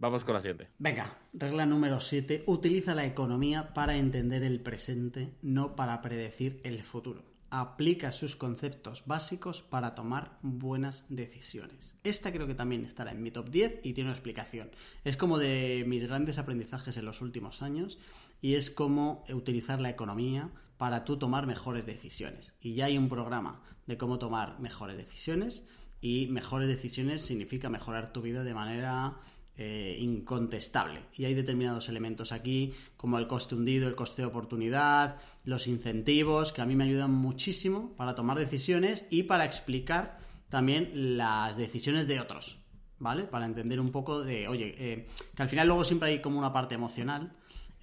Vamos 0.00 0.24
con 0.24 0.34
la 0.34 0.40
siguiente. 0.40 0.68
Venga, 0.78 1.18
regla 1.32 1.66
número 1.66 2.00
7. 2.00 2.44
Utiliza 2.46 2.94
la 2.94 3.04
economía 3.04 3.74
para 3.74 3.96
entender 3.96 4.44
el 4.44 4.60
presente, 4.60 5.34
no 5.42 5.74
para 5.74 6.00
predecir 6.02 6.60
el 6.64 6.82
futuro 6.82 7.28
aplica 7.50 8.12
sus 8.12 8.36
conceptos 8.36 9.04
básicos 9.06 9.62
para 9.62 9.94
tomar 9.94 10.38
buenas 10.42 11.04
decisiones. 11.08 11.96
Esta 12.04 12.32
creo 12.32 12.46
que 12.46 12.54
también 12.54 12.84
estará 12.84 13.12
en 13.12 13.22
mi 13.22 13.30
top 13.30 13.48
10 13.50 13.80
y 13.84 13.94
tiene 13.94 14.10
una 14.10 14.16
explicación. 14.16 14.70
Es 15.04 15.16
como 15.16 15.38
de 15.38 15.84
mis 15.86 16.06
grandes 16.06 16.38
aprendizajes 16.38 16.96
en 16.96 17.06
los 17.06 17.22
últimos 17.22 17.62
años 17.62 17.98
y 18.42 18.54
es 18.54 18.70
cómo 18.70 19.24
utilizar 19.30 19.80
la 19.80 19.90
economía 19.90 20.50
para 20.76 21.04
tú 21.04 21.18
tomar 21.18 21.46
mejores 21.46 21.86
decisiones. 21.86 22.54
Y 22.60 22.74
ya 22.74 22.86
hay 22.86 22.98
un 22.98 23.08
programa 23.08 23.62
de 23.86 23.96
cómo 23.96 24.18
tomar 24.18 24.60
mejores 24.60 24.96
decisiones 24.96 25.66
y 26.00 26.26
mejores 26.28 26.68
decisiones 26.68 27.22
significa 27.22 27.68
mejorar 27.68 28.12
tu 28.12 28.22
vida 28.22 28.44
de 28.44 28.54
manera 28.54 29.18
eh, 29.60 29.96
incontestable. 29.98 31.00
Y 31.16 31.24
hay 31.24 31.34
determinados 31.34 31.88
elementos 31.88 32.30
aquí, 32.30 32.72
como 32.96 33.18
el 33.18 33.26
coste 33.26 33.56
hundido, 33.56 33.88
el 33.88 33.96
coste 33.96 34.22
de 34.22 34.26
oportunidad, 34.26 35.16
los 35.42 35.66
incentivos, 35.66 36.52
que 36.52 36.62
a 36.62 36.64
mí 36.64 36.76
me 36.76 36.84
ayudan 36.84 37.10
muchísimo 37.10 37.92
para 37.96 38.14
tomar 38.14 38.38
decisiones 38.38 39.06
y 39.10 39.24
para 39.24 39.44
explicar 39.44 40.20
también 40.48 41.16
las 41.16 41.56
decisiones 41.56 42.06
de 42.06 42.20
otros, 42.20 42.58
¿vale? 43.00 43.24
Para 43.24 43.46
entender 43.46 43.80
un 43.80 43.88
poco 43.88 44.22
de, 44.22 44.46
oye, 44.46 44.76
eh, 44.78 45.08
que 45.34 45.42
al 45.42 45.48
final 45.48 45.66
luego 45.66 45.84
siempre 45.84 46.10
hay 46.10 46.22
como 46.22 46.38
una 46.38 46.52
parte 46.52 46.76
emocional. 46.76 47.32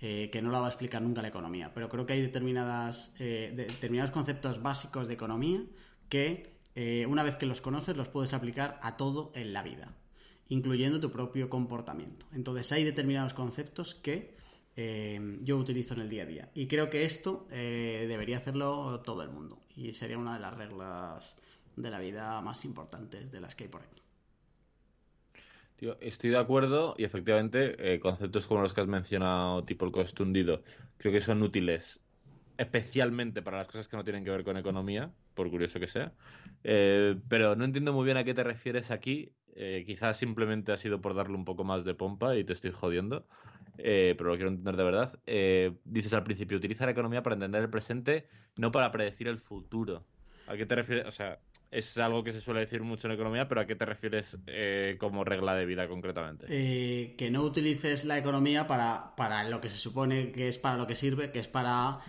Eh, 0.02 0.30
que 0.30 0.42
no 0.42 0.52
la 0.52 0.60
va 0.60 0.68
a 0.68 0.70
explicar 0.70 1.02
nunca 1.02 1.22
la 1.22 1.30
economía, 1.30 1.74
pero 1.74 1.88
creo 1.88 2.06
que 2.06 2.14
hay 2.14 2.22
determinadas, 2.22 3.12
determinados 3.18 4.12
conceptos 4.12 4.62
básicos 4.62 5.08
de 5.08 5.14
economía 5.14 5.64
que 6.10 6.55
una 6.76 7.24
vez 7.24 7.38
que 7.38 7.46
los 7.46 7.62
conoces 7.62 7.96
los 7.96 8.10
puedes 8.10 8.34
aplicar 8.34 8.80
a 8.82 8.98
todo 8.98 9.32
en 9.34 9.54
la 9.54 9.64
vida 9.64 9.96
incluyendo 10.50 11.00
tu 11.00 11.12
propio 11.12 11.50
comportamiento. 11.50 12.26
Entonces 12.34 12.72
hay 12.72 12.84
determinados 12.84 13.34
conceptos 13.34 13.96
que 13.96 14.36
eh, 14.76 15.38
yo 15.42 15.58
utilizo 15.58 15.94
en 15.94 16.02
el 16.02 16.10
día 16.10 16.24
a 16.24 16.26
día. 16.26 16.52
Y 16.54 16.68
creo 16.68 16.90
que 16.90 17.06
esto 17.06 17.48
eh, 17.52 18.06
debería 18.08 18.38
hacerlo 18.38 19.02
todo 19.02 19.24
el 19.24 19.30
mundo. 19.30 19.60
Y 19.76 19.92
sería 19.92 20.18
una 20.18 20.36
de 20.36 20.40
las 20.40 20.56
reglas 20.56 21.36
de 21.76 21.90
la 21.90 22.00
vida 22.00 22.42
más 22.42 22.64
importantes 22.66 23.32
de 23.32 23.42
las 23.42 23.56
que 23.56 23.66
hay 23.66 23.70
por 23.70 23.82
aquí. 23.82 24.02
Tío, 25.78 25.98
estoy 26.00 26.30
de 26.30 26.38
acuerdo 26.38 26.96
y 26.98 27.04
efectivamente 27.04 27.94
eh, 27.94 28.00
conceptos 28.00 28.48
como 28.48 28.62
los 28.62 28.74
que 28.74 28.80
has 28.80 28.88
mencionado, 28.88 29.66
tipo 29.66 29.86
el 29.86 29.92
coste 29.92 30.24
hundido, 30.24 30.64
creo 30.98 31.12
que 31.12 31.20
son 31.20 31.42
útiles 31.42 32.00
especialmente 32.58 33.42
para 33.42 33.58
las 33.58 33.68
cosas 33.68 33.88
que 33.88 33.98
no 33.98 34.04
tienen 34.04 34.24
que 34.24 34.32
ver 34.32 34.44
con 34.44 34.58
economía, 34.58 35.12
por 35.34 35.50
curioso 35.50 35.80
que 35.80 35.88
sea. 35.88 36.14
pero 36.62 37.56
no 37.56 37.66
entiendo 37.66 37.94
muy 37.94 38.06
bien 38.06 38.18
a 38.18 38.24
qué 38.24 38.34
te 38.34 38.44
refieres 38.44 38.92
aquí 38.92 39.34
eh, 39.58 39.84
quizás 39.86 40.18
simplemente 40.18 40.74
ha 40.74 40.78
sido 40.78 41.00
por 41.02 41.16
darle 41.16 41.36
un 41.36 41.46
poco 41.46 41.64
más 41.64 41.86
de 41.86 41.94
pompa 41.94 42.36
y 42.36 42.44
te 42.44 42.52
estoy 42.52 42.72
jodiendo, 42.72 43.26
eh, 43.78 44.14
pero 44.18 44.30
lo 44.30 44.36
quiero 44.36 44.50
entender 44.50 44.76
de 44.76 44.84
verdad. 44.84 45.20
Eh, 45.26 45.72
dices 45.86 46.14
al 46.14 46.24
principio, 46.24 46.58
utiliza 46.58 46.86
la 46.86 46.92
economía 46.92 47.24
para 47.24 47.36
entender 47.36 47.62
el 47.62 47.70
presente, 47.70 48.28
no 48.58 48.72
para 48.74 48.92
predecir 48.92 49.30
el 49.30 49.40
futuro. 49.40 50.06
¿A 50.48 50.58
qué 50.58 50.66
te 50.66 50.76
refieres? 50.76 51.08
O 51.08 51.12
sea, 51.12 51.40
es 51.72 51.98
algo 51.98 52.24
que 52.24 52.32
se 52.32 52.42
suele 52.42 52.62
decir 52.62 52.82
mucho 52.84 53.08
en 53.08 53.14
economía, 53.14 53.48
pero 53.48 53.62
¿a 53.62 53.66
qué 53.66 53.76
te 53.76 53.86
refieres 53.86 54.38
como 54.98 55.24
regla 55.24 55.56
de 55.56 55.66
vida 55.66 55.88
concretamente? 55.88 56.46
que 56.48 57.30
no 57.32 57.44
utilices 57.44 58.06
la 58.06 58.18
economía 58.18 58.68
para, 58.68 59.16
para, 59.16 59.48
lo 59.50 59.62
que 59.62 59.70
se 59.70 59.78
supone 59.78 60.32
que 60.32 60.48
es 60.48 60.58
para 60.58 60.78
lo 60.78 60.88
que 60.88 60.96
sirve, 60.96 61.32
que 61.32 61.40
es 61.40 61.48
para 61.48 62.00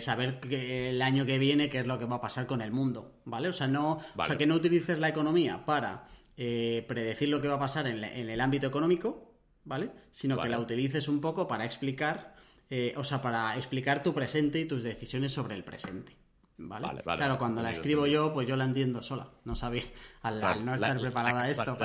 saber 0.00 0.40
que 0.40 0.90
el 0.90 1.00
año 1.02 1.24
que 1.24 1.38
viene 1.38 1.68
qué 1.68 1.80
es 1.80 1.86
lo 1.86 1.98
que 1.98 2.04
va 2.04 2.16
a 2.16 2.20
pasar 2.20 2.46
con 2.46 2.60
el 2.60 2.72
mundo, 2.72 3.20
¿vale? 3.24 3.48
O 3.48 3.52
sea, 3.52 3.66
no, 3.66 4.00
o 4.16 4.24
sea, 4.24 4.36
que 4.36 4.46
no 4.46 4.54
utilices 4.54 4.98
la 4.98 5.08
economía 5.08 5.64
para 5.64 6.06
eh, 6.38 6.84
predecir 6.86 7.30
lo 7.30 7.40
que 7.40 7.48
va 7.48 7.54
a 7.54 7.58
pasar 7.58 7.86
en, 7.86 8.04
el 8.04 8.40
ámbito 8.42 8.66
económico, 8.66 9.32
¿vale? 9.64 9.90
Sino 10.10 10.38
que 10.38 10.50
la 10.50 10.58
utilices 10.58 11.08
un 11.08 11.20
poco 11.22 11.48
para 11.48 11.64
explicar, 11.64 12.34
eh, 12.68 12.92
o 12.96 13.04
sea, 13.04 13.22
para 13.22 13.56
explicar 13.56 14.02
tu 14.02 14.12
presente 14.12 14.60
y 14.60 14.66
tus 14.66 14.82
decisiones 14.82 15.32
sobre 15.32 15.54
el 15.54 15.64
presente. 15.64 16.14
¿Vale? 16.58 17.02
claro, 17.02 17.38
cuando 17.38 17.62
la 17.62 17.70
escribo 17.70 18.06
yo, 18.06 18.32
pues 18.32 18.48
yo 18.48 18.56
la 18.56 18.64
entiendo 18.64 19.02
sola. 19.02 19.28
No 19.44 19.54
sabía, 19.54 19.84
al, 20.22 20.64
no 20.64 20.74
estar 20.74 20.98
preparada 20.98 21.42
a 21.42 21.50
esto. 21.50 21.76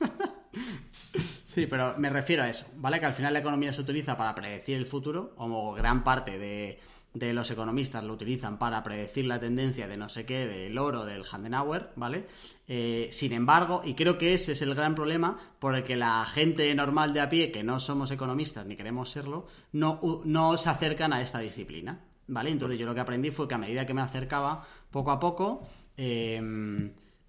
sí, 1.44 1.66
pero 1.66 1.94
me 1.98 2.10
refiero 2.10 2.42
a 2.42 2.48
eso, 2.48 2.66
¿vale? 2.76 3.00
Que 3.00 3.06
al 3.06 3.14
final 3.14 3.32
la 3.32 3.38
economía 3.38 3.72
se 3.72 3.80
utiliza 3.80 4.16
para 4.16 4.34
predecir 4.34 4.76
el 4.76 4.86
futuro, 4.86 5.34
como 5.34 5.72
gran 5.72 6.04
parte 6.04 6.38
de, 6.38 6.78
de 7.14 7.34
los 7.34 7.50
economistas 7.50 8.02
lo 8.04 8.14
utilizan 8.14 8.58
para 8.58 8.82
predecir 8.82 9.26
la 9.26 9.38
tendencia 9.38 9.86
de 9.86 9.96
no 9.96 10.08
sé 10.08 10.24
qué, 10.24 10.46
del 10.46 10.78
oro, 10.78 11.04
del 11.04 11.24
Handenauer, 11.30 11.90
¿vale? 11.96 12.26
Eh, 12.66 13.08
sin 13.12 13.32
embargo, 13.32 13.82
y 13.84 13.94
creo 13.94 14.16
que 14.16 14.34
ese 14.34 14.52
es 14.52 14.62
el 14.62 14.74
gran 14.74 14.94
problema 14.94 15.38
por 15.58 15.74
el 15.74 15.82
que 15.82 15.96
la 15.96 16.24
gente 16.26 16.74
normal 16.74 17.12
de 17.12 17.20
a 17.20 17.28
pie, 17.28 17.52
que 17.52 17.62
no 17.62 17.80
somos 17.80 18.10
economistas 18.10 18.66
ni 18.66 18.76
queremos 18.76 19.10
serlo, 19.10 19.46
no, 19.72 20.00
no 20.24 20.56
se 20.56 20.70
acercan 20.70 21.12
a 21.12 21.20
esta 21.20 21.40
disciplina, 21.40 22.00
¿vale? 22.32 22.50
Entonces 22.50 22.78
yo 22.78 22.86
lo 22.86 22.94
que 22.94 23.00
aprendí 23.00 23.30
fue 23.30 23.46
que 23.46 23.54
a 23.54 23.58
medida 23.58 23.86
que 23.86 23.94
me 23.94 24.02
acercaba, 24.02 24.64
poco 24.90 25.10
a 25.10 25.20
poco, 25.20 25.66
eh, 25.96 26.40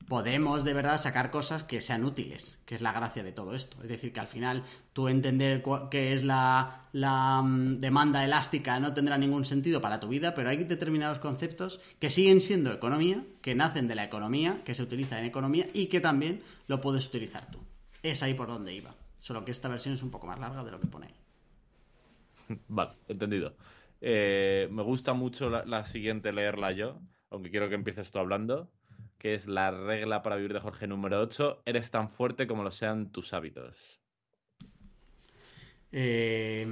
podemos 0.07 0.63
de 0.63 0.73
verdad 0.73 0.99
sacar 0.99 1.31
cosas 1.31 1.63
que 1.63 1.81
sean 1.81 2.03
útiles, 2.03 2.59
que 2.65 2.75
es 2.75 2.81
la 2.81 2.91
gracia 2.91 3.23
de 3.23 3.31
todo 3.31 3.53
esto. 3.55 3.77
Es 3.81 3.89
decir, 3.89 4.13
que 4.13 4.19
al 4.19 4.27
final 4.27 4.63
tú 4.93 5.07
entender 5.07 5.63
qué 5.89 6.13
es 6.13 6.23
la, 6.23 6.81
mm, 6.93 7.79
demanda 7.79 8.23
elástica 8.23 8.79
no 8.79 8.93
tendrá 8.93 9.17
ningún 9.17 9.45
sentido 9.45 9.81
para 9.81 9.99
tu 9.99 10.07
vida, 10.07 10.35
pero 10.35 10.49
hay 10.49 10.63
determinados 10.63 11.19
conceptos 11.19 11.79
que 11.99 12.09
siguen 12.09 12.41
siendo 12.41 12.71
economía, 12.71 13.23
que 13.41 13.55
nacen 13.55 13.87
de 13.87 13.95
la 13.95 14.03
economía, 14.03 14.61
que 14.63 14.75
se 14.75 14.83
utilizan 14.83 15.19
en 15.19 15.25
economía 15.25 15.67
y 15.73 15.87
que 15.87 16.01
también 16.01 16.43
lo 16.67 16.81
puedes 16.81 17.05
utilizar 17.07 17.49
tú. 17.49 17.59
Es 18.01 18.23
ahí 18.23 18.33
por 18.33 18.47
donde 18.47 18.73
iba. 18.73 18.95
Solo 19.19 19.45
que 19.45 19.51
esta 19.51 19.69
versión 19.69 19.93
es 19.93 20.03
un 20.03 20.11
poco 20.11 20.27
más 20.27 20.39
larga 20.39 20.63
de 20.63 20.71
lo 20.71 20.79
que 20.79 20.87
pone 20.87 21.07
ahí. 21.07 22.59
Vale, 22.67 22.91
entendido. 23.07 23.53
Eh, 24.05 24.67
me 24.69 24.83
gusta 24.83 25.13
mucho 25.13 25.49
la, 25.49 25.85
siguiente 25.85 26.33
leerla 26.33 26.73
yo, 26.73 26.99
aunque 27.29 27.49
quiero 27.49 27.69
que 27.69 27.75
empieces 27.75 28.11
tú 28.11 28.19
hablando 28.19 28.69
que 29.17 29.35
es 29.35 29.47
la 29.47 29.71
regla 29.71 30.21
para 30.21 30.35
vivir 30.35 30.51
de 30.51 30.59
Jorge 30.59 30.85
número 30.85 31.21
8, 31.21 31.63
eres 31.65 31.89
tan 31.89 32.09
fuerte 32.09 32.45
como 32.45 32.61
lo 32.61 32.71
sean 32.71 33.09
tus 33.09 33.31
hábitos. 33.31 34.01
Eh, 35.93 36.67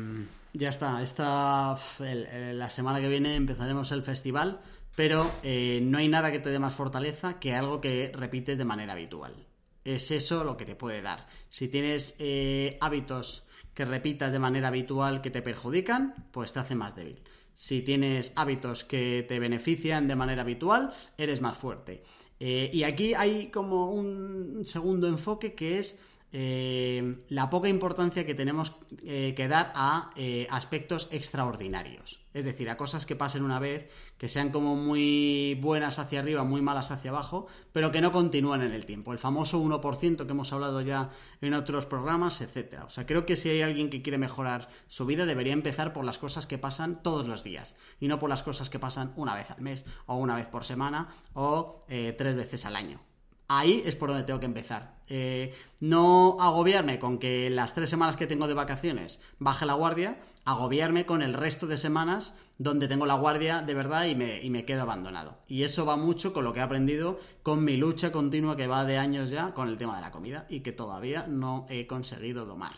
ya 0.52 0.68
está, 0.68 1.02
esta, 1.02 1.80
la 2.00 2.70
semana 2.70 3.00
que 3.00 3.08
viene 3.08 3.36
empezaremos 3.36 3.94
el 3.94 4.04
festival, 4.04 4.60
pero 4.98 5.32
eh, 5.44 5.80
no 5.82 6.00
hay 6.00 6.10
nada 6.10 6.30
que 6.30 6.40
te 6.40 6.50
dé 6.50 6.60
más 6.60 6.76
fortaleza 6.76 7.40
que 7.40 7.56
algo 7.56 7.80
que 7.80 8.12
repites 8.14 8.58
de 8.58 8.66
manera 8.66 8.92
habitual. 8.92 9.48
Es 9.86 10.12
eso 10.12 10.44
lo 10.44 10.58
que 10.58 10.66
te 10.66 10.76
puede 10.76 11.02
dar. 11.02 11.28
Si 11.48 11.70
tienes 11.70 12.18
eh, 12.20 12.78
hábitos 12.82 13.46
que 13.74 13.86
repitas 13.86 14.32
de 14.32 14.40
manera 14.40 14.68
habitual 14.68 15.22
que 15.22 15.32
te 15.32 15.42
perjudican, 15.42 16.28
pues 16.32 16.54
te 16.54 16.60
hace 16.60 16.76
más 16.76 16.96
débil. 16.96 17.22
Si 17.54 17.82
tienes 17.82 18.34
hábitos 18.36 18.84
que 18.84 19.26
te 19.28 19.40
benefician 19.40 20.08
de 20.08 20.16
manera 20.16 20.42
habitual, 20.42 20.92
eres 21.18 21.42
más 21.42 21.58
fuerte. 21.58 22.04
Eh, 22.40 22.72
y 22.74 22.84
aquí 22.84 23.14
hay 23.14 23.48
como 23.48 23.92
un 23.92 24.64
segundo 24.66 25.08
enfoque 25.08 25.54
que 25.54 25.78
es 25.78 26.00
eh, 26.34 27.26
la 27.28 27.50
poca 27.50 27.68
importancia 27.68 28.26
que 28.26 28.34
tenemos 28.34 28.74
eh, 29.04 29.34
que 29.36 29.48
dar 29.50 29.74
a 29.76 30.12
eh, 30.16 30.48
aspectos 30.50 31.10
extraordinarios. 31.12 32.22
Es 32.34 32.46
decir, 32.46 32.70
a 32.70 32.78
cosas 32.78 33.06
que 33.06 33.18
pasen 33.18 33.44
una 33.44 33.60
vez, 33.60 33.90
que 34.18 34.30
sean 34.30 34.52
como 34.52 34.78
muy 34.78 35.60
buenas 35.62 36.00
hacia 36.00 36.20
arriba, 36.20 36.46
muy 36.46 36.62
malas 36.62 36.90
hacia 36.90 37.12
abajo, 37.12 37.48
pero 37.74 37.92
que 37.92 38.00
no 38.00 38.14
continúen 38.14 38.62
en 38.62 38.72
el 38.72 38.86
tiempo. 38.86 39.12
El 39.12 39.18
famoso 39.18 39.62
1% 39.62 40.26
que 40.26 40.32
hemos 40.32 40.54
hablado 40.54 40.80
ya 40.80 41.10
en 41.42 41.54
otros 41.54 41.86
programas, 41.86 42.40
etc. 42.40 42.84
O 42.86 42.90
sea, 42.90 43.06
creo 43.06 43.26
que 43.26 43.36
si 43.36 43.50
hay 43.50 43.62
alguien 43.62 43.90
que 43.90 44.02
quiere 44.02 44.18
mejorar 44.18 44.70
su 44.88 45.06
vida, 45.06 45.26
debería 45.26 45.52
empezar 45.52 45.92
por 45.92 46.06
las 46.06 46.20
cosas 46.20 46.48
que 46.48 46.58
pasan 46.58 47.04
todos 47.04 47.28
los 47.28 47.44
días 47.44 47.76
y 48.00 48.08
no 48.08 48.18
por 48.18 48.30
las 48.30 48.44
cosas 48.44 48.70
que 48.70 48.80
pasan 48.80 49.12
una 49.18 49.36
vez 49.36 49.52
al 49.52 49.60
mes, 49.60 49.86
o 50.06 50.16
una 50.16 50.38
vez 50.38 50.46
por 50.46 50.64
semana, 50.64 51.10
o 51.34 51.84
tres 51.88 52.36
veces 52.38 52.66
al 52.66 52.78
año 52.78 53.11
ahí 53.58 53.84
es 53.86 53.96
por 53.96 54.10
donde 54.10 54.24
tengo 54.24 54.40
que 54.40 54.46
empezar. 54.46 54.96
Eh, 55.08 55.54
no 55.82 56.38
agobiarme 56.40 57.00
con 57.00 57.18
que 57.18 57.50
las 57.50 57.74
tres 57.74 57.90
semanas 57.90 58.16
que 58.16 58.28
tengo 58.28 58.48
de 58.48 58.54
vacaciones 58.54 59.20
baje 59.40 59.66
la 59.66 59.74
guardia, 59.74 60.20
agobiarme 60.46 61.06
con 61.06 61.22
el 61.22 61.34
resto 61.34 61.68
de 61.68 61.78
semanas 61.78 62.34
donde 62.58 62.88
tengo 62.88 63.06
la 63.06 63.16
guardia 63.16 63.62
de 63.62 63.74
verdad 63.74 64.06
y 64.06 64.16
me, 64.16 64.42
y 64.42 64.50
me 64.50 64.64
quedo 64.64 64.84
abandonado. 64.84 65.38
Y 65.48 65.64
eso 65.64 65.86
va 65.86 65.98
mucho 65.98 66.32
con 66.32 66.46
lo 66.46 66.54
que 66.54 66.60
he 66.60 66.64
aprendido 66.64 67.20
con 67.44 67.64
mi 67.66 67.76
lucha 67.76 68.12
continua 68.12 68.56
que 68.56 68.68
va 68.68 68.86
de 68.86 68.98
años 68.98 69.30
ya 69.30 69.54
con 69.54 69.68
el 69.68 69.78
tema 69.78 69.98
de 69.98 70.02
la 70.02 70.12
comida 70.12 70.46
y 70.48 70.62
que 70.62 70.72
todavía 70.72 71.28
no 71.28 71.66
he 71.70 71.88
conseguido 71.88 72.46
domar. 72.46 72.76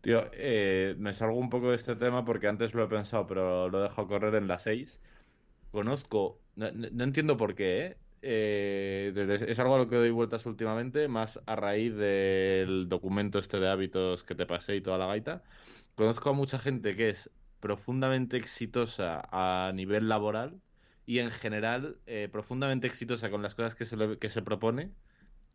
Tío, 0.00 0.28
eh, 0.32 0.96
me 0.98 1.12
salgo 1.12 1.38
un 1.38 1.50
poco 1.50 1.70
de 1.70 1.76
este 1.76 1.94
tema 1.94 2.24
porque 2.24 2.48
antes 2.48 2.74
lo 2.74 2.84
he 2.84 2.88
pensado, 2.88 3.26
pero 3.26 3.68
lo 3.68 3.78
he 3.78 3.82
dejado 3.82 4.08
correr 4.08 4.34
en 4.34 4.48
las 4.48 4.62
seis. 4.64 5.00
Conozco, 5.70 6.40
no 6.56 7.04
entiendo 7.04 7.36
por 7.36 7.54
qué, 7.54 7.86
¿eh? 7.86 7.96
Eh, 8.22 9.12
es 9.48 9.58
algo 9.58 9.76
a 9.76 9.78
lo 9.78 9.88
que 9.88 9.96
doy 9.96 10.10
vueltas 10.10 10.46
últimamente, 10.46 11.08
más 11.08 11.40
a 11.46 11.56
raíz 11.56 11.94
del 11.94 12.88
documento 12.88 13.38
este 13.38 13.60
de 13.60 13.68
hábitos 13.68 14.24
que 14.24 14.34
te 14.34 14.46
pasé 14.46 14.76
y 14.76 14.80
toda 14.80 14.98
la 14.98 15.06
gaita. 15.06 15.42
Conozco 15.94 16.30
a 16.30 16.32
mucha 16.32 16.58
gente 16.58 16.96
que 16.96 17.10
es 17.10 17.30
profundamente 17.60 18.36
exitosa 18.36 19.22
a 19.32 19.72
nivel 19.72 20.08
laboral 20.08 20.60
y 21.06 21.20
en 21.20 21.30
general 21.30 22.00
eh, 22.06 22.28
profundamente 22.30 22.86
exitosa 22.86 23.30
con 23.30 23.42
las 23.42 23.54
cosas 23.54 23.74
que 23.74 23.84
se, 23.84 24.18
que 24.18 24.28
se 24.30 24.42
propone, 24.42 24.94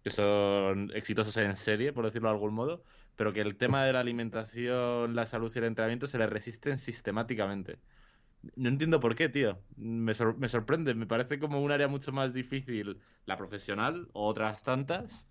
que 0.03 0.09
son 0.09 0.91
exitosas 0.95 1.38
en 1.38 1.57
serie, 1.57 1.93
por 1.93 2.05
decirlo 2.05 2.30
de 2.30 2.36
algún 2.36 2.53
modo, 2.53 2.84
pero 3.16 3.34
que 3.34 3.41
el 3.41 3.57
tema 3.57 3.86
de 3.86 3.93
la 3.93 4.01
alimentación, 4.01 5.16
la 5.16 5.26
salud 5.26 5.51
y 5.55 5.59
el 5.59 5.66
entrenamiento 5.66 6.07
se 6.07 6.18
le 6.18 6.28
resisten 6.28 6.80
sistemáticamente. 6.80 7.80
No 8.55 8.69
entiendo 8.69 8.99
por 8.99 9.15
qué, 9.15 9.29
tío. 9.29 9.59
Me, 9.77 10.13
sorprende. 10.13 10.93
Me 10.93 11.05
parece 11.05 11.39
como 11.39 11.61
un 11.61 11.71
área 11.71 11.87
mucho 11.87 12.11
más 12.11 12.33
difícil 12.33 12.99
la 13.25 13.37
profesional 13.37 14.09
otras 14.13 14.63
tantas. 14.63 15.27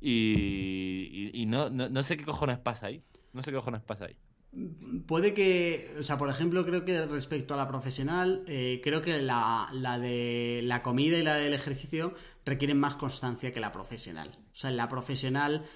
Y, 0.00 1.44
no, 1.46 1.70
no, 1.70 2.02
sé 2.02 2.16
qué 2.16 2.24
cojones 2.24 2.58
pasa 2.58 2.86
ahí. 2.86 3.00
No 3.32 3.42
sé 3.42 3.50
qué 3.50 3.56
cojones 3.56 3.82
pasa 3.82 4.06
ahí. 4.06 4.16
Puede 5.06 5.32
que, 5.32 5.94
o 5.98 6.02
sea, 6.02 6.18
por 6.18 6.28
ejemplo, 6.28 6.66
creo 6.66 6.84
que 6.84 7.06
respecto 7.06 7.54
a 7.54 7.56
la 7.56 7.68
profesional, 7.68 8.44
eh, 8.48 8.80
creo 8.82 9.00
que 9.00 9.22
la, 9.22 9.68
la, 9.72 9.98
de 9.98 10.60
la 10.64 10.82
comida 10.82 11.16
y 11.18 11.22
la 11.22 11.36
del 11.36 11.54
ejercicio 11.54 12.14
requieren 12.44 12.78
más 12.78 12.96
constancia 12.96 13.52
que 13.52 13.60
la 13.60 13.70
profesional. 13.70 14.38
O 14.52 14.56
sea, 14.56 14.70
en 14.70 14.76
la 14.76 14.88
profesional 14.88 15.66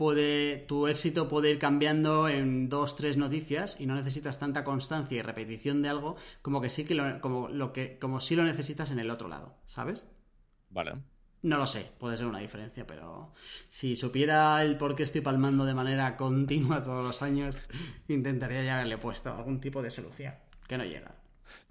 puede, 0.00 0.56
tu 0.56 0.88
éxito 0.88 1.28
puede 1.28 1.50
ir 1.50 1.58
cambiando 1.58 2.26
en 2.26 2.70
dos, 2.70 2.96
tres 2.96 3.18
noticias 3.18 3.76
y 3.78 3.84
no 3.84 3.94
necesitas 3.94 4.38
tanta 4.38 4.64
constancia 4.64 5.18
y 5.18 5.20
repetición 5.20 5.82
de 5.82 5.90
algo 5.90 6.16
como 6.40 6.62
que 6.62 6.70
sí 6.70 6.86
que 6.86 6.94
lo, 6.94 7.20
como 7.20 7.50
lo 7.50 7.74
que, 7.74 7.98
como 7.98 8.22
si 8.22 8.34
lo 8.34 8.42
necesitas 8.42 8.90
en 8.92 8.98
el 8.98 9.10
otro 9.10 9.28
lado, 9.28 9.58
¿sabes? 9.66 10.06
Vale. 10.70 10.92
No 11.42 11.58
lo 11.58 11.66
sé, 11.66 11.92
puede 11.98 12.16
ser 12.16 12.24
una 12.24 12.38
diferencia, 12.38 12.86
pero 12.86 13.34
si 13.68 13.94
supiera 13.94 14.62
el 14.62 14.78
por 14.78 14.96
qué 14.96 15.02
estoy 15.02 15.20
palmando 15.20 15.66
de 15.66 15.74
manera 15.74 16.16
continua 16.16 16.82
todos 16.82 17.04
los 17.04 17.20
años, 17.20 17.62
intentaría 18.08 18.64
ya 18.64 18.76
haberle 18.76 18.96
puesto 18.96 19.30
algún 19.30 19.60
tipo 19.60 19.82
de 19.82 19.90
solución, 19.90 20.32
que 20.66 20.78
no 20.78 20.84
llega. 20.84 21.14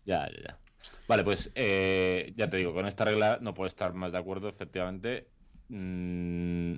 Ya, 0.06 0.30
ya, 0.30 0.50
ya. 0.50 0.60
Vale, 1.08 1.24
pues 1.24 1.52
eh, 1.56 2.32
ya 2.38 2.48
te 2.48 2.58
digo, 2.58 2.76
con 2.76 2.86
esta 2.86 3.06
regla 3.06 3.40
no 3.42 3.56
puedo 3.56 3.68
estar 3.68 3.96
más 3.96 4.12
de 4.12 4.20
acuerdo, 4.20 4.50
efectivamente. 4.50 5.32
Mm, 5.70 6.76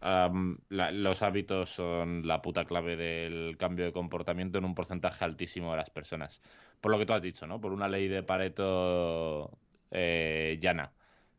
los 0.00 1.22
hábitos 1.22 1.70
son 1.70 2.26
la 2.26 2.40
puta 2.42 2.64
clave 2.64 2.96
del 2.96 3.56
cambio 3.58 3.84
de 3.84 3.92
comportamiento 3.92 4.58
en 4.58 4.64
un 4.64 4.74
porcentaje 4.74 5.24
altísimo 5.24 5.70
de 5.72 5.78
las 5.78 5.90
personas. 5.90 6.40
Por 6.80 6.90
lo 6.92 6.98
que 6.98 7.06
tú 7.06 7.12
has 7.12 7.22
dicho, 7.22 7.46
¿no? 7.46 7.60
Por 7.60 7.72
una 7.72 7.88
ley 7.88 8.08
de 8.08 8.22
Pareto 8.22 9.58
eh, 9.90 10.58
llana. 10.60 10.92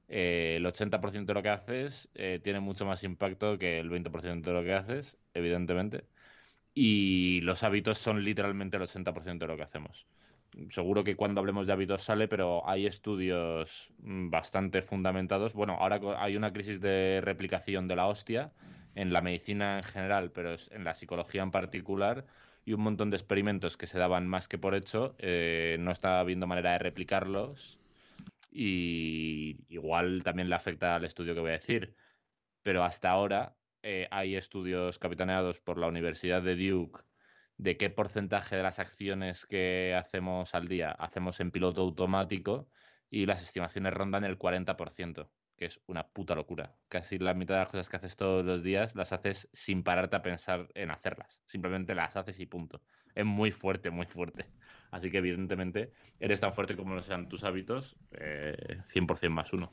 Eh, 0.07 0.55
el 0.57 0.65
80% 0.65 1.25
de 1.25 1.33
lo 1.33 1.43
que 1.43 1.49
haces 1.49 2.09
eh, 2.15 2.39
tiene 2.43 2.59
mucho 2.59 2.85
más 2.85 3.03
impacto 3.03 3.57
que 3.57 3.79
el 3.79 3.89
20% 3.89 4.41
de 4.51 4.53
lo 4.53 4.63
que 4.63 4.73
haces, 4.73 5.17
evidentemente. 5.33 6.05
Y 6.73 7.41
los 7.41 7.63
hábitos 7.63 7.97
son 7.99 8.23
literalmente 8.23 8.77
el 8.77 8.83
80% 8.83 9.39
de 9.39 9.47
lo 9.47 9.57
que 9.57 9.63
hacemos 9.63 10.07
seguro 10.69 11.03
que 11.03 11.15
cuando 11.15 11.39
hablemos 11.39 11.67
de 11.67 11.73
hábitos 11.73 12.03
sale, 12.03 12.27
pero 12.27 12.67
hay 12.67 12.85
estudios 12.85 13.91
mm, 13.99 14.29
bastante 14.29 14.81
fundamentados. 14.81 15.53
Bueno, 15.53 15.77
ahora 15.79 15.99
hay 16.17 16.35
una 16.35 16.53
crisis 16.53 16.81
de 16.81 17.21
replicación 17.23 17.87
de 17.87 17.95
la 17.95 18.07
hostia 18.07 18.51
en 18.95 19.13
la 19.13 19.21
medicina 19.21 19.77
en 19.77 19.83
general, 19.83 20.31
pero 20.31 20.55
en 20.71 20.83
la 20.83 20.93
psicología 20.93 21.43
en 21.43 21.51
particular, 21.51 22.25
y 22.65 22.73
un 22.73 22.81
montón 22.81 23.09
de 23.09 23.17
experimentos 23.17 23.77
que 23.77 23.87
se 23.87 23.97
daban 23.97 24.27
más 24.27 24.47
que 24.47 24.57
por 24.57 24.75
hecho, 24.75 25.15
eh, 25.19 25.77
no 25.79 25.91
está 25.91 26.19
habiendo 26.19 26.47
manera 26.47 26.73
de 26.73 26.79
replicarlos. 26.79 27.79
Y 28.51 29.57
igual 29.69 30.23
también 30.23 30.49
le 30.49 30.55
afecta 30.55 30.95
al 30.95 31.05
estudio 31.05 31.33
que 31.33 31.39
voy 31.39 31.51
a 31.51 31.53
decir. 31.53 31.95
Pero 32.63 32.83
hasta 32.83 33.09
ahora 33.09 33.55
eh, 33.83 34.07
hay 34.11 34.35
estudios 34.35 34.99
capitaneados 34.99 35.59
por 35.59 35.77
la 35.77 35.87
Universidad 35.87 36.41
de 36.43 36.55
Duke 36.55 37.01
de 37.61 37.77
qué 37.77 37.91
porcentaje 37.91 38.55
de 38.55 38.63
las 38.63 38.79
acciones 38.79 39.45
que 39.45 39.93
hacemos 39.95 40.55
al 40.55 40.67
día 40.67 40.89
hacemos 40.93 41.39
en 41.39 41.51
piloto 41.51 41.81
automático 41.81 42.67
y 43.11 43.27
las 43.27 43.43
estimaciones 43.43 43.93
rondan 43.93 44.23
el 44.23 44.39
40%, 44.39 45.29
que 45.55 45.65
es 45.65 45.79
una 45.85 46.07
puta 46.07 46.33
locura. 46.33 46.75
Casi 46.87 47.19
la 47.19 47.35
mitad 47.35 47.53
de 47.53 47.59
las 47.59 47.69
cosas 47.69 47.87
que 47.87 47.97
haces 47.97 48.15
todos 48.15 48.43
los 48.43 48.63
días 48.63 48.95
las 48.95 49.13
haces 49.13 49.47
sin 49.53 49.83
pararte 49.83 50.15
a 50.15 50.23
pensar 50.23 50.69
en 50.73 50.89
hacerlas. 50.89 51.39
Simplemente 51.45 51.93
las 51.93 52.15
haces 52.15 52.39
y 52.39 52.47
punto. 52.47 52.81
Es 53.13 53.25
muy 53.25 53.51
fuerte, 53.51 53.91
muy 53.91 54.07
fuerte. 54.07 54.47
Así 54.89 55.11
que 55.11 55.19
evidentemente 55.19 55.91
eres 56.19 56.39
tan 56.39 56.53
fuerte 56.53 56.75
como 56.75 56.95
lo 56.95 57.03
sean 57.03 57.29
tus 57.29 57.43
hábitos, 57.43 57.95
100% 58.11 59.23
eh, 59.23 59.29
más 59.29 59.53
uno. 59.53 59.71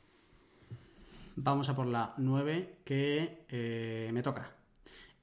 Vamos 1.37 1.69
a 1.69 1.75
por 1.75 1.87
la 1.87 2.13
9 2.17 2.81
que 2.85 3.47
eh, 3.49 4.11
me 4.13 4.21
toca. 4.21 4.58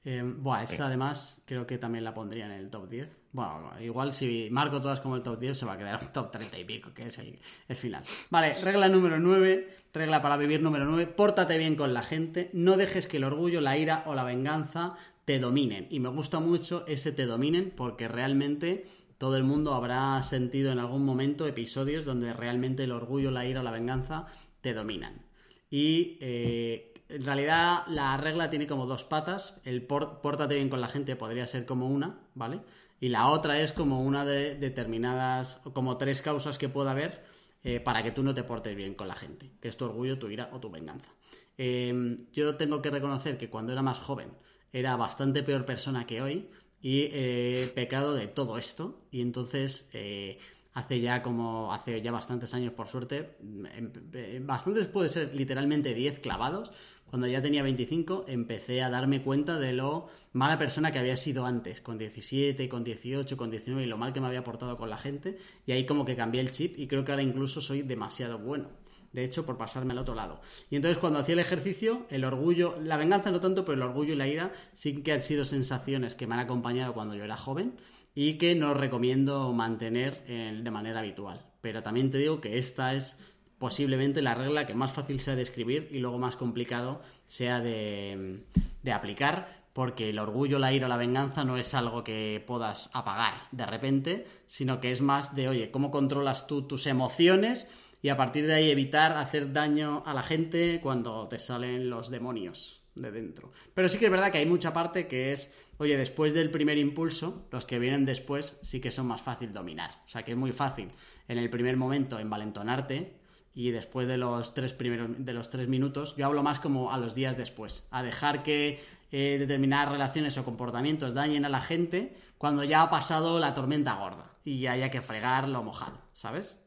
Eh, 0.09 0.23
buah, 0.23 0.63
esta 0.63 0.85
además 0.85 1.41
creo 1.43 1.67
que 1.67 1.77
también 1.77 2.05
la 2.05 2.13
pondría 2.13 2.45
en 2.45 2.53
el 2.53 2.69
top 2.69 2.87
10. 2.87 3.17
Bueno, 3.33 3.73
igual 3.81 4.13
si 4.13 4.47
marco 4.49 4.81
todas 4.81 5.01
como 5.01 5.17
el 5.17 5.21
top 5.21 5.37
10 5.37 5.57
se 5.57 5.65
va 5.65 5.73
a 5.73 5.77
quedar 5.77 5.99
un 6.01 6.13
top 6.13 6.31
30 6.31 6.59
y 6.59 6.63
pico, 6.63 6.93
que 6.93 7.07
es 7.07 7.17
el, 7.17 7.75
final. 7.75 8.03
Vale, 8.29 8.53
regla 8.63 8.87
número 8.87 9.19
9, 9.19 9.67
regla 9.93 10.21
para 10.21 10.37
vivir 10.37 10.61
número 10.61 10.85
9, 10.85 11.07
pórtate 11.07 11.57
bien 11.57 11.75
con 11.75 11.93
la 11.93 12.03
gente, 12.03 12.49
no 12.53 12.77
dejes 12.77 13.05
que 13.05 13.17
el 13.17 13.25
orgullo, 13.25 13.59
la 13.59 13.77
ira 13.77 14.03
o 14.05 14.15
la 14.15 14.23
venganza 14.23 14.95
te 15.25 15.39
dominen. 15.39 15.87
Y 15.89 15.99
me 15.99 16.07
gusta 16.07 16.39
mucho 16.39 16.85
ese 16.87 17.11
te 17.11 17.25
dominen 17.25 17.73
porque 17.75 18.07
realmente 18.07 18.87
todo 19.17 19.35
el 19.35 19.43
mundo 19.43 19.73
habrá 19.73 20.23
sentido 20.23 20.71
en 20.71 20.79
algún 20.79 21.03
momento 21.03 21.45
episodios 21.45 22.05
donde 22.05 22.31
realmente 22.31 22.85
el 22.85 22.93
orgullo, 22.93 23.29
la 23.29 23.45
ira 23.45 23.59
o 23.59 23.63
la 23.63 23.71
venganza 23.71 24.27
te 24.61 24.73
dominan. 24.73 25.25
Y 25.69 26.17
eh, 26.21 26.93
en 27.09 27.25
realidad 27.25 27.85
la 27.87 28.17
regla 28.17 28.49
tiene 28.49 28.67
como 28.67 28.85
dos 28.85 29.03
patas. 29.03 29.59
El 29.63 29.83
pórtate 29.83 30.55
bien 30.55 30.69
con 30.69 30.81
la 30.81 30.87
gente 30.87 31.15
podría 31.15 31.47
ser 31.47 31.65
como 31.65 31.87
una, 31.87 32.19
¿vale? 32.35 32.61
Y 32.99 33.09
la 33.09 33.27
otra 33.27 33.59
es 33.59 33.71
como 33.71 34.01
una 34.01 34.25
de 34.25 34.55
determinadas, 34.55 35.61
como 35.73 35.97
tres 35.97 36.21
causas 36.21 36.57
que 36.57 36.69
pueda 36.69 36.91
haber 36.91 37.23
eh, 37.63 37.79
para 37.79 38.01
que 38.01 38.11
tú 38.11 38.23
no 38.23 38.33
te 38.33 38.43
portes 38.43 38.75
bien 38.75 38.95
con 38.95 39.07
la 39.07 39.15
gente, 39.15 39.51
que 39.61 39.67
es 39.67 39.77
tu 39.77 39.85
orgullo, 39.85 40.17
tu 40.17 40.29
ira 40.29 40.49
o 40.53 40.59
tu 40.59 40.69
venganza. 40.69 41.11
Em, 41.57 42.17
yo 42.31 42.55
tengo 42.55 42.81
que 42.81 42.89
reconocer 42.89 43.37
que 43.37 43.49
cuando 43.49 43.71
era 43.71 43.81
más 43.81 43.99
joven 43.99 44.31
era 44.71 44.95
bastante 44.95 45.43
peor 45.43 45.65
persona 45.65 46.05
que 46.05 46.21
hoy 46.21 46.49
y 46.81 47.09
he 47.11 47.71
pecado 47.73 48.13
de 48.13 48.27
todo 48.27 48.57
esto 48.57 49.07
y 49.11 49.21
entonces 49.21 49.89
eh, 49.93 50.39
hace 50.73 51.01
ya 51.01 51.23
como, 51.23 51.73
hace 51.73 52.01
ya 52.01 52.11
bastantes 52.11 52.53
años 52.53 52.73
por 52.73 52.87
suerte, 52.87 53.37
em, 53.41 53.91
em, 54.13 54.45
bastantes 54.45 54.87
puede 54.87 55.09
ser 55.09 55.35
literalmente 55.35 55.93
10 55.93 56.19
clavados, 56.19 56.71
cuando 57.09 57.27
ya 57.27 57.41
tenía 57.41 57.63
25, 57.63 58.25
empecé 58.27 58.81
a 58.83 58.89
darme 58.89 59.21
cuenta 59.21 59.57
de 59.57 59.73
lo 59.73 60.07
mala 60.33 60.57
persona 60.57 60.91
que 60.91 60.99
había 60.99 61.17
sido 61.17 61.45
antes, 61.45 61.81
con 61.81 61.97
17, 61.97 62.67
con 62.69 62.83
18, 62.83 63.37
con 63.37 63.49
19, 63.49 63.83
y 63.83 63.87
lo 63.87 63.97
mal 63.97 64.13
que 64.13 64.21
me 64.21 64.27
había 64.27 64.43
portado 64.43 64.77
con 64.77 64.89
la 64.89 64.97
gente. 64.97 65.37
Y 65.65 65.71
ahí 65.71 65.85
como 65.85 66.05
que 66.05 66.15
cambié 66.15 66.41
el 66.41 66.51
chip 66.51 66.77
y 66.77 66.87
creo 66.87 67.03
que 67.03 67.11
ahora 67.11 67.23
incluso 67.23 67.61
soy 67.61 67.81
demasiado 67.81 68.37
bueno. 68.37 68.69
de 69.13 69.23
hecho, 69.23 69.45
por 69.45 69.57
pasarme 69.57 69.93
al 69.93 69.97
otro 69.97 70.13
lado. 70.13 70.41
Y 70.69 70.75
entonces 70.75 70.99
cuando 70.99 71.19
hacía 71.19 71.33
el 71.33 71.39
ejercicio, 71.39 72.05
el 72.09 72.23
orgullo, 72.23 72.77
la 72.83 72.97
venganza 72.97 73.31
no 73.31 73.39
tanto, 73.39 73.65
pero 73.65 73.75
el 73.75 73.81
orgullo 73.81 74.13
y 74.13 74.15
la 74.15 74.27
ira 74.27 74.51
sí 74.73 75.01
que 75.01 75.11
han 75.11 75.21
sido 75.21 75.45
sensaciones 75.45 76.13
que 76.13 76.27
me 76.27 76.35
han 76.35 76.41
acompañado 76.41 76.93
cuando 76.93 77.15
yo 77.15 77.23
era 77.23 77.37
joven 77.37 77.77
y 78.13 78.33
que 78.33 78.53
no 78.53 78.73
recomiendo 78.73 79.51
mantener 79.53 80.23
de 80.25 80.71
manera 80.71 80.99
habitual. 80.99 81.45
Pero 81.61 81.81
también 81.81 82.11
te 82.11 82.19
digo 82.19 82.41
que 82.41 82.57
esta 82.57 82.93
es 82.93 83.17
posiblemente 83.59 84.21
la 84.21 84.35
regla 84.35 84.65
que 84.65 84.75
más 84.75 84.91
fácil 84.91 85.19
sea 85.19 85.35
de 85.35 85.41
escribir 85.41 85.89
y 85.91 85.99
luego 85.99 86.19
más 86.19 86.35
complicado 86.35 87.01
sea 87.25 87.59
de, 87.59 88.43
aplicar, 88.91 89.65
porque 89.73 90.09
el 90.09 90.19
orgullo, 90.19 90.59
la 90.59 90.73
ira 90.73 90.85
o 90.85 90.89
la 90.89 90.97
venganza 90.97 91.43
no 91.43 91.57
es 91.57 91.73
algo 91.73 92.03
que 92.03 92.43
puedas 92.45 92.89
apagar 92.93 93.33
de 93.51 93.65
repente, 93.65 94.27
sino 94.47 94.79
que 94.79 94.91
es 94.91 95.01
más 95.01 95.35
de, 95.35 95.49
oye, 95.49 95.71
¿cómo 95.71 95.91
controlas 95.91 96.47
tú 96.47 96.63
tus 96.63 96.87
emociones? 96.87 97.67
Y 98.01 98.09
a 98.09 98.17
partir 98.17 98.47
de 98.47 98.53
ahí 98.53 98.69
evitar 98.69 99.17
hacer 99.17 99.53
daño 99.53 100.03
a 100.05 100.13
la 100.13 100.23
gente 100.23 100.79
cuando 100.81 101.27
te 101.27 101.39
salen 101.39 101.89
los 101.89 102.09
demonios 102.09 102.81
de 102.95 103.11
dentro. 103.11 103.51
Pero 103.73 103.89
sí 103.89 103.97
que 103.97 104.05
es 104.05 104.11
verdad 104.11 104.31
que 104.31 104.37
hay 104.37 104.45
mucha 104.45 104.73
parte 104.73 105.07
que 105.07 105.31
es, 105.31 105.51
oye, 105.77 105.97
después 105.97 106.33
del 106.33 106.49
primer 106.49 106.77
impulso, 106.77 107.47
los 107.51 107.65
que 107.65 107.79
vienen 107.79 108.05
después 108.05 108.57
sí 108.61 108.79
que 108.79 108.91
son 108.91 109.07
más 109.07 109.21
fácil 109.21 109.53
dominar. 109.53 110.01
O 110.05 110.07
sea 110.07 110.23
que 110.23 110.31
es 110.31 110.37
muy 110.37 110.53
fácil 110.53 110.87
en 111.27 111.37
el 111.37 111.49
primer 111.49 111.75
momento 111.75 112.19
envalentonarte 112.19 113.16
y 113.57 113.71
después 113.71 114.07
de 114.07 114.17
los 114.17 114.53
tres 114.53 114.73
primeros 114.73 115.09
de 115.17 115.33
los 115.33 115.49
tres 115.49 115.67
minutos, 115.67 116.15
yo 116.15 116.27
hablo 116.27 116.43
más 116.43 116.59
como 116.59 116.93
a 116.93 116.99
los 116.99 117.15
días 117.15 117.35
después, 117.35 117.87
a 117.89 118.03
dejar 118.03 118.43
que 118.43 118.79
eh, 119.11 119.37
determinadas 119.39 119.89
relaciones 119.89 120.37
o 120.37 120.45
comportamientos 120.45 121.15
dañen 121.15 121.43
a 121.43 121.49
la 121.49 121.59
gente 121.59 122.15
cuando 122.37 122.63
ya 122.63 122.83
ha 122.83 122.91
pasado 122.91 123.39
la 123.39 123.55
tormenta 123.55 123.95
gorda 123.95 124.31
y 124.45 124.67
haya 124.67 124.91
que 124.91 125.01
fregar 125.01 125.49
lo 125.49 125.63
mojado, 125.63 125.99
¿sabes? 126.13 126.61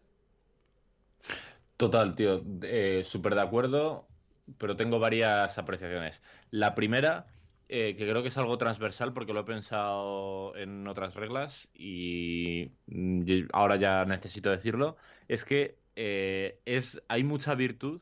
Total, 1.76 2.16
tío, 2.16 2.42
eh, 2.62 3.02
súper 3.04 3.36
de 3.36 3.42
acuerdo 3.42 4.08
pero 4.58 4.76
tengo 4.76 4.98
varias 4.98 5.58
apreciaciones. 5.58 6.22
La 6.50 6.74
primera, 6.74 7.26
eh, 7.68 7.94
que 7.96 8.08
creo 8.08 8.22
que 8.22 8.28
es 8.28 8.36
algo 8.36 8.58
transversal 8.58 9.12
porque 9.12 9.32
lo 9.32 9.40
he 9.40 9.44
pensado 9.44 10.56
en 10.56 10.88
otras 10.88 11.14
reglas 11.14 11.68
y 11.72 12.72
mm, 12.86 13.48
ahora 13.52 13.76
ya 13.76 14.04
necesito 14.04 14.50
decirlo, 14.50 14.96
es 15.28 15.44
que 15.44 15.79
eh, 16.02 16.62
es, 16.64 17.02
hay 17.08 17.24
mucha 17.24 17.54
virtud 17.54 18.00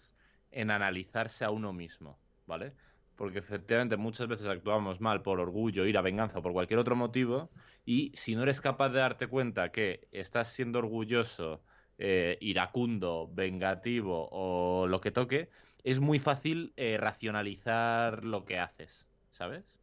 en 0.52 0.70
analizarse 0.70 1.44
a 1.44 1.50
uno 1.50 1.72
mismo, 1.72 2.16
¿vale? 2.46 2.72
Porque 3.16 3.40
efectivamente 3.40 3.96
muchas 3.96 4.28
veces 4.28 4.46
actuamos 4.46 5.00
mal 5.00 5.20
por 5.20 5.40
orgullo, 5.40 5.84
ira, 5.84 6.00
venganza 6.00 6.38
o 6.38 6.42
por 6.42 6.52
cualquier 6.52 6.78
otro 6.78 6.94
motivo 6.94 7.50
y 7.84 8.12
si 8.14 8.36
no 8.36 8.44
eres 8.44 8.60
capaz 8.60 8.90
de 8.90 9.00
darte 9.00 9.26
cuenta 9.26 9.72
que 9.72 10.06
estás 10.12 10.48
siendo 10.48 10.78
orgulloso, 10.78 11.60
eh, 11.98 12.38
iracundo, 12.40 13.28
vengativo 13.32 14.28
o 14.30 14.86
lo 14.86 15.00
que 15.00 15.10
toque, 15.10 15.50
es 15.82 15.98
muy 15.98 16.20
fácil 16.20 16.72
eh, 16.76 16.98
racionalizar 17.00 18.22
lo 18.22 18.44
que 18.44 18.60
haces, 18.60 19.08
¿sabes? 19.32 19.80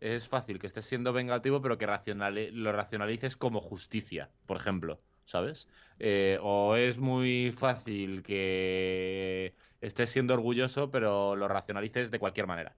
Es 0.00 0.26
fácil 0.26 0.58
que 0.58 0.66
estés 0.66 0.86
siendo 0.86 1.12
vengativo, 1.12 1.62
pero 1.62 1.78
que 1.78 1.86
lo 1.86 2.72
racionalices 2.72 3.36
como 3.36 3.60
justicia, 3.60 4.28
por 4.46 4.56
ejemplo, 4.56 5.00
¿sabes? 5.28 5.68
Eh, 5.98 6.38
o 6.42 6.74
es 6.76 6.98
muy 6.98 7.52
fácil 7.52 8.22
que 8.22 9.54
estés 9.80 10.10
siendo 10.10 10.34
orgulloso, 10.34 10.90
pero 10.90 11.36
lo 11.36 11.48
racionalices 11.48 12.10
de 12.10 12.18
cualquier 12.18 12.46
manera. 12.46 12.76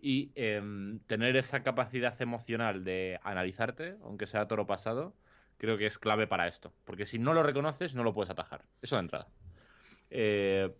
Y 0.00 0.32
em, 0.36 1.00
tener 1.00 1.36
esa 1.36 1.62
capacidad 1.62 2.20
emocional 2.22 2.84
de 2.84 3.18
analizarte, 3.24 3.96
aunque 4.02 4.26
sea 4.26 4.48
toro 4.48 4.66
pasado, 4.66 5.14
creo 5.58 5.76
que 5.76 5.86
es 5.86 5.98
clave 5.98 6.26
para 6.28 6.48
esto. 6.48 6.72
Porque 6.84 7.04
si 7.06 7.18
no 7.18 7.34
lo 7.34 7.42
reconoces, 7.42 7.94
no 7.94 8.04
lo 8.04 8.14
puedes 8.14 8.30
atajar. 8.30 8.64
Eso 8.80 8.96
de 8.96 9.02
entrada. 9.02 9.28
Eh, 10.10 10.72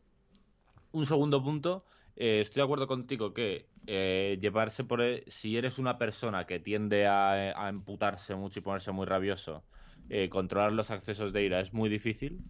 un 0.93 1.07
segundo 1.07 1.43
punto, 1.43 1.85
eh, 2.17 2.41
estoy 2.41 2.61
de 2.61 2.65
acuerdo 2.65 2.87
contigo 2.87 3.35
que 3.35 3.69
eh, 3.87 4.39
llevarse 4.41 4.85
por... 4.85 5.03
E, 5.03 5.25
si 5.29 5.57
eres 5.57 5.79
una 5.79 5.99
persona 5.99 6.47
que 6.47 6.61
tiende 6.61 7.07
a, 7.07 7.33
a 7.57 7.69
emputarse 7.69 8.35
mucho 8.37 8.61
y 8.61 8.63
ponerse 8.63 8.93
muy 8.93 9.07
rabioso, 9.07 9.65
eh, 10.09 10.29
controlar 10.29 10.73
los 10.73 10.91
accesos 10.91 11.33
de 11.33 11.45
ira 11.45 11.61
es 11.61 11.73
muy 11.73 11.89
difícil, 11.89 12.41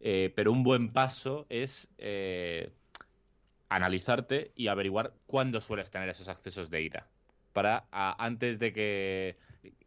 pero 0.00 0.50
un 0.50 0.62
buen 0.62 0.92
paso 0.92 1.46
es 1.50 1.88
analizarte 3.68 4.52
y 4.56 4.68
averiguar 4.68 5.14
cuándo 5.26 5.60
sueles 5.60 5.90
tener 5.90 6.08
esos 6.08 6.28
accesos 6.28 6.70
de 6.70 6.82
ira. 6.82 7.06
Para 7.52 7.86
antes 7.92 8.58
de 8.58 8.72
que 8.72 9.38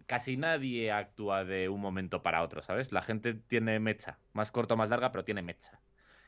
casi 0.06 0.38
nadie 0.38 0.92
actúa 0.92 1.46
de 1.46 1.70
un 1.70 1.82
momento 1.82 2.22
para 2.22 2.44
otro, 2.44 2.62
¿sabes? 2.62 2.92
La 2.92 3.02
gente 3.02 3.34
tiene 3.34 3.80
mecha, 3.80 4.20
más 4.34 4.52
corta 4.52 4.76
o 4.76 4.78
más 4.78 4.92
larga, 4.92 5.12
pero 5.12 5.24
tiene 5.24 5.42
mecha 5.42 5.82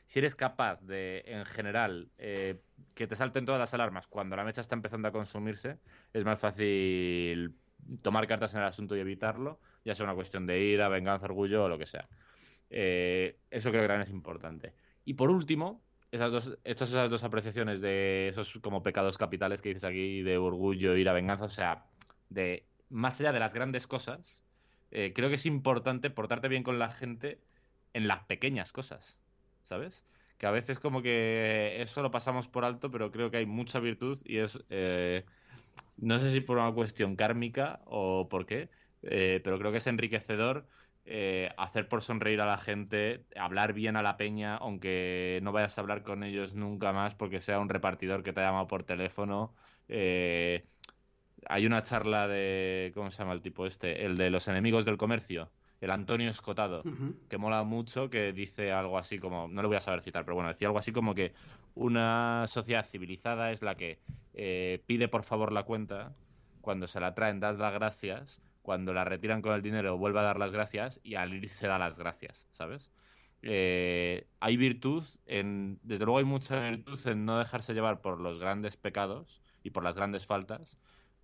si 0.06 0.20
eres 0.20 0.34
capaz 0.34 0.82
de, 0.82 1.24
en 1.26 1.44
general, 1.44 2.10
eh, 2.18 2.60
que 2.94 3.06
te 3.06 3.16
salten 3.16 3.44
todas 3.44 3.58
las 3.58 3.74
alarmas 3.74 4.06
cuando 4.06 4.36
la 4.36 4.44
mecha 4.44 4.60
está 4.60 4.74
empezando 4.74 5.08
a 5.08 5.12
consumirse, 5.12 5.78
es 6.12 6.24
más 6.24 6.38
fácil 6.38 7.56
tomar 8.02 8.26
cartas 8.26 8.54
en 8.54 8.60
el 8.60 8.66
asunto 8.66 8.96
y 8.96 9.00
evitarlo, 9.00 9.60
ya 9.84 9.94
sea 9.94 10.04
una 10.04 10.14
cuestión 10.14 10.46
de 10.46 10.60
ira, 10.60 10.88
venganza, 10.88 11.26
orgullo 11.26 11.64
o 11.64 11.68
lo 11.68 11.78
que 11.78 11.86
sea. 11.86 12.08
Eh, 12.70 13.38
eso 13.50 13.70
creo 13.70 13.82
que 13.82 13.88
también 13.88 14.08
es 14.08 14.10
importante. 14.10 14.74
Y 15.04 15.14
por 15.14 15.30
último, 15.30 15.82
esas 16.10 16.32
dos, 16.32 16.58
hechas 16.64 16.90
esas 16.90 17.10
dos 17.10 17.24
apreciaciones 17.24 17.80
de 17.80 18.28
esos 18.28 18.58
como 18.62 18.82
pecados 18.82 19.18
capitales 19.18 19.62
que 19.62 19.70
dices 19.70 19.84
aquí, 19.84 20.22
de 20.22 20.38
orgullo, 20.38 20.96
ira, 20.96 21.12
venganza, 21.12 21.44
o 21.44 21.48
sea, 21.48 21.86
de 22.28 22.66
más 22.88 23.20
allá 23.20 23.32
de 23.32 23.40
las 23.40 23.54
grandes 23.54 23.86
cosas, 23.86 24.42
eh, 24.90 25.12
creo 25.14 25.28
que 25.28 25.36
es 25.36 25.46
importante 25.46 26.10
portarte 26.10 26.48
bien 26.48 26.62
con 26.62 26.78
la 26.78 26.90
gente 26.90 27.40
en 27.92 28.08
las 28.08 28.24
pequeñas 28.24 28.72
cosas. 28.72 29.18
¿sabes? 29.66 30.04
Que 30.38 30.46
a 30.46 30.50
veces 30.50 30.78
como 30.78 31.02
que 31.02 31.82
eso 31.82 32.02
lo 32.02 32.10
pasamos 32.10 32.48
por 32.48 32.64
alto, 32.64 32.90
pero 32.90 33.10
creo 33.10 33.30
que 33.30 33.38
hay 33.38 33.46
mucha 33.46 33.80
virtud 33.80 34.18
y 34.24 34.38
es, 34.38 34.64
eh, 34.70 35.24
no 35.96 36.18
sé 36.18 36.32
si 36.32 36.40
por 36.40 36.58
una 36.58 36.72
cuestión 36.72 37.16
kármica 37.16 37.80
o 37.86 38.28
por 38.28 38.46
qué, 38.46 38.70
eh, 39.02 39.40
pero 39.44 39.58
creo 39.58 39.72
que 39.72 39.78
es 39.78 39.86
enriquecedor 39.86 40.66
eh, 41.04 41.50
hacer 41.56 41.88
por 41.88 42.02
sonreír 42.02 42.40
a 42.40 42.46
la 42.46 42.58
gente, 42.58 43.24
hablar 43.36 43.72
bien 43.72 43.96
a 43.96 44.02
la 44.02 44.16
peña, 44.16 44.56
aunque 44.56 45.40
no 45.42 45.52
vayas 45.52 45.78
a 45.78 45.80
hablar 45.82 46.02
con 46.02 46.24
ellos 46.24 46.54
nunca 46.54 46.92
más 46.92 47.14
porque 47.14 47.40
sea 47.40 47.60
un 47.60 47.68
repartidor 47.68 48.22
que 48.22 48.32
te 48.32 48.40
ha 48.40 48.44
llamado 48.44 48.66
por 48.68 48.82
teléfono. 48.84 49.54
hay 51.48 51.66
una 51.66 51.82
charla 51.82 52.28
de, 52.28 52.92
¿cómo 52.94 53.10
se 53.10 53.18
llama 53.18 53.32
el 53.32 53.42
tipo 53.42 53.66
este? 53.66 54.04
El 54.04 54.16
de 54.16 54.30
los 54.30 54.48
enemigos 54.48 54.84
del 54.84 54.96
comercio 54.96 55.50
el 55.80 55.90
Antonio 55.90 56.30
Escotado, 56.30 56.82
que 57.28 57.38
mola 57.38 57.62
mucho, 57.62 58.08
que 58.08 58.32
dice 58.32 58.72
algo 58.72 58.98
así 58.98 59.18
como, 59.18 59.48
no 59.48 59.62
lo 59.62 59.68
voy 59.68 59.76
a 59.76 59.80
saber 59.80 60.02
citar, 60.02 60.24
pero 60.24 60.34
bueno, 60.34 60.48
decía 60.48 60.68
algo 60.68 60.78
así 60.78 60.92
como 60.92 61.14
que 61.14 61.32
una 61.74 62.46
sociedad 62.48 62.86
civilizada 62.86 63.52
es 63.52 63.62
la 63.62 63.74
que 63.74 63.98
eh, 64.34 64.82
pide 64.86 65.08
por 65.08 65.22
favor 65.22 65.52
la 65.52 65.64
cuenta, 65.64 66.12
cuando 66.60 66.86
se 66.86 67.00
la 67.00 67.14
traen 67.14 67.40
das 67.40 67.58
las 67.58 67.74
gracias, 67.74 68.40
cuando 68.62 68.92
la 68.92 69.04
retiran 69.04 69.42
con 69.42 69.54
el 69.54 69.62
dinero 69.62 69.96
vuelve 69.98 70.18
a 70.20 70.22
dar 70.22 70.38
las 70.38 70.50
gracias 70.50 70.98
y 71.04 71.14
al 71.14 71.32
irse 71.34 71.66
da 71.68 71.78
las 71.78 71.98
gracias, 71.98 72.48
¿sabes? 72.50 72.90
Eh, 73.42 74.26
hay 74.40 74.56
virtud 74.56 75.04
en, 75.26 75.78
desde 75.82 76.04
luego 76.04 76.18
hay 76.18 76.24
mucha 76.24 76.58
virtud 76.70 76.98
en 77.06 77.26
no 77.26 77.38
dejarse 77.38 77.74
llevar 77.74 78.00
por 78.00 78.20
los 78.20 78.40
grandes 78.40 78.76
pecados 78.76 79.40
y 79.62 79.70
por 79.70 79.84
las 79.84 79.94
grandes 79.94 80.26
faltas, 80.26 80.78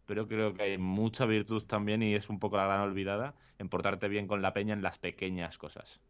pero 0.07 0.26
creo 0.28 0.55
que 0.55 0.62
hay 0.62 0.78
mucha 0.78 1.26
virtud 1.26 1.62
también 1.64 2.03
y 2.03 2.14
es 2.14 2.28
un 2.28 2.38
poco 2.38 2.57
la 2.57 2.66
gran 2.66 2.80
olvidada 2.80 3.34
en 3.59 3.68
portarte 3.68 4.09
bien 4.09 4.26
con 4.26 4.42
la 4.42 4.53
peña 4.53 4.74
en 4.74 4.82
las 4.82 4.98
pequeñas 4.98 5.59
cosas. 5.59 6.00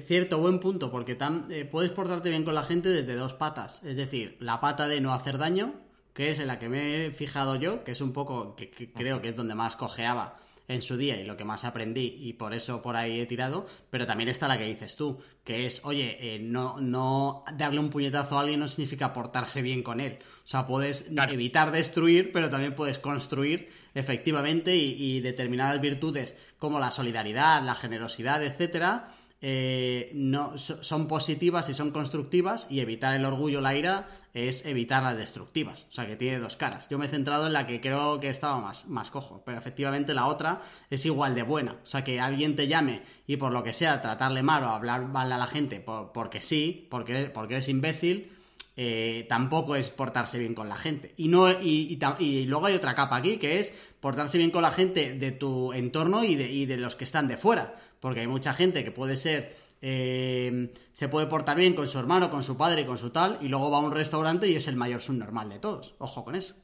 cierto, 0.00 0.38
buen 0.38 0.60
punto, 0.60 0.90
porque 0.90 1.18
eh, 1.50 1.64
puedes 1.64 1.90
portarte 1.90 2.30
bien 2.30 2.44
con 2.44 2.54
la 2.54 2.64
gente 2.64 2.88
desde 2.88 3.14
dos 3.14 3.34
patas. 3.34 3.82
Es 3.84 3.96
decir, 3.96 4.36
la 4.40 4.60
pata 4.60 4.88
de 4.88 5.00
no 5.00 5.12
hacer 5.12 5.38
daño, 5.38 5.74
que 6.12 6.30
es 6.30 6.38
en 6.38 6.46
la 6.46 6.58
que 6.58 6.68
me 6.68 7.06
he 7.06 7.10
fijado 7.10 7.56
yo, 7.56 7.84
que 7.84 7.92
es 7.92 8.00
un 8.00 8.12
poco, 8.12 8.56
que 8.56 8.70
creo 8.70 9.20
que 9.20 9.28
es 9.28 9.36
donde 9.36 9.54
más 9.54 9.76
cojeaba 9.76 10.43
en 10.68 10.82
su 10.82 10.96
día 10.96 11.20
y 11.20 11.24
lo 11.24 11.36
que 11.36 11.44
más 11.44 11.64
aprendí 11.64 12.16
y 12.20 12.34
por 12.34 12.54
eso 12.54 12.80
por 12.80 12.96
ahí 12.96 13.20
he 13.20 13.26
tirado, 13.26 13.66
pero 13.90 14.06
también 14.06 14.28
está 14.28 14.48
la 14.48 14.56
que 14.56 14.64
dices 14.64 14.96
tú, 14.96 15.20
que 15.44 15.66
es, 15.66 15.82
oye, 15.84 16.16
eh, 16.20 16.38
no, 16.38 16.80
no 16.80 17.44
darle 17.54 17.80
un 17.80 17.90
puñetazo 17.90 18.38
a 18.38 18.40
alguien 18.40 18.60
no 18.60 18.68
significa 18.68 19.12
portarse 19.12 19.60
bien 19.62 19.82
con 19.82 20.00
él. 20.00 20.18
O 20.44 20.46
sea, 20.46 20.66
puedes 20.66 21.06
evitar 21.30 21.70
destruir, 21.70 22.32
pero 22.32 22.50
también 22.50 22.74
puedes 22.74 22.98
construir 22.98 23.70
efectivamente 23.94 24.74
y, 24.76 24.94
y 24.98 25.20
determinadas 25.20 25.80
virtudes 25.80 26.34
como 26.58 26.80
la 26.80 26.90
solidaridad, 26.90 27.62
la 27.62 27.74
generosidad, 27.74 28.42
etcétera, 28.42 29.08
eh, 29.46 30.10
no, 30.14 30.58
son 30.58 31.06
positivas 31.06 31.68
y 31.68 31.74
son 31.74 31.90
constructivas 31.90 32.66
y 32.70 32.80
evitar 32.80 33.12
el 33.12 33.26
orgullo, 33.26 33.60
la 33.60 33.74
ira, 33.76 34.08
es 34.32 34.64
evitar 34.64 35.02
las 35.02 35.18
destructivas. 35.18 35.84
O 35.90 35.92
sea, 35.92 36.06
que 36.06 36.16
tiene 36.16 36.38
dos 36.38 36.56
caras. 36.56 36.88
Yo 36.88 36.96
me 36.96 37.04
he 37.04 37.08
centrado 37.10 37.46
en 37.46 37.52
la 37.52 37.66
que 37.66 37.78
creo 37.78 38.18
que 38.20 38.30
estaba 38.30 38.58
más, 38.58 38.86
más 38.86 39.10
cojo, 39.10 39.42
pero 39.44 39.58
efectivamente 39.58 40.14
la 40.14 40.28
otra 40.28 40.62
es 40.88 41.04
igual 41.04 41.34
de 41.34 41.42
buena. 41.42 41.72
O 41.72 41.86
sea, 41.86 42.02
que 42.02 42.20
alguien 42.20 42.56
te 42.56 42.68
llame 42.68 43.02
y 43.26 43.36
por 43.36 43.52
lo 43.52 43.62
que 43.62 43.74
sea 43.74 44.00
tratarle 44.00 44.42
mal 44.42 44.64
o 44.64 44.68
hablar 44.70 45.08
mal 45.08 45.30
a 45.30 45.36
la 45.36 45.46
gente 45.46 45.78
porque 45.78 46.40
sí, 46.40 46.88
porque, 46.90 47.28
porque 47.28 47.52
eres 47.52 47.68
imbécil, 47.68 48.32
eh, 48.78 49.26
tampoco 49.28 49.76
es 49.76 49.90
portarse 49.90 50.38
bien 50.38 50.54
con 50.54 50.70
la 50.70 50.76
gente. 50.76 51.12
Y, 51.18 51.28
no, 51.28 51.50
y, 51.50 51.98
y, 52.18 52.46
luego 52.46 52.64
hay 52.64 52.74
otra 52.74 52.94
capa 52.94 53.16
aquí, 53.16 53.36
que 53.36 53.60
es 53.60 53.74
portarse 54.00 54.38
bien 54.38 54.50
con 54.50 54.62
la 54.62 54.72
gente 54.72 55.12
de 55.12 55.32
tu 55.32 55.74
entorno 55.74 56.24
y 56.24 56.34
de, 56.34 56.50
y 56.50 56.64
de 56.64 56.78
los 56.78 56.96
que 56.96 57.04
están 57.04 57.28
de 57.28 57.36
fuera 57.36 57.76
porque 58.04 58.20
hay 58.20 58.26
mucha 58.26 58.52
gente 58.52 58.84
que 58.84 58.90
puede 58.90 59.16
ser 59.16 59.56
eh, 59.80 60.70
se 60.92 61.08
puede 61.08 61.26
portar 61.26 61.56
bien 61.56 61.74
con 61.74 61.88
su 61.88 61.98
hermano, 61.98 62.30
con 62.30 62.42
su 62.42 62.54
padre, 62.54 62.84
con 62.84 62.98
su 62.98 63.08
tal, 63.08 63.38
y 63.40 63.48
luego 63.48 63.70
va 63.70 63.78
a 63.78 63.80
un 63.80 63.92
restaurante 63.92 64.46
y 64.46 64.56
es 64.56 64.68
el 64.68 64.76
mayor 64.76 65.00
subnormal 65.00 65.48
de 65.48 65.58
todos. 65.58 65.94
Ojo 65.96 66.22
con 66.22 66.34
eso. 66.34 66.54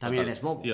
También 0.00 0.24
eres 0.24 0.40
bobo. 0.40 0.64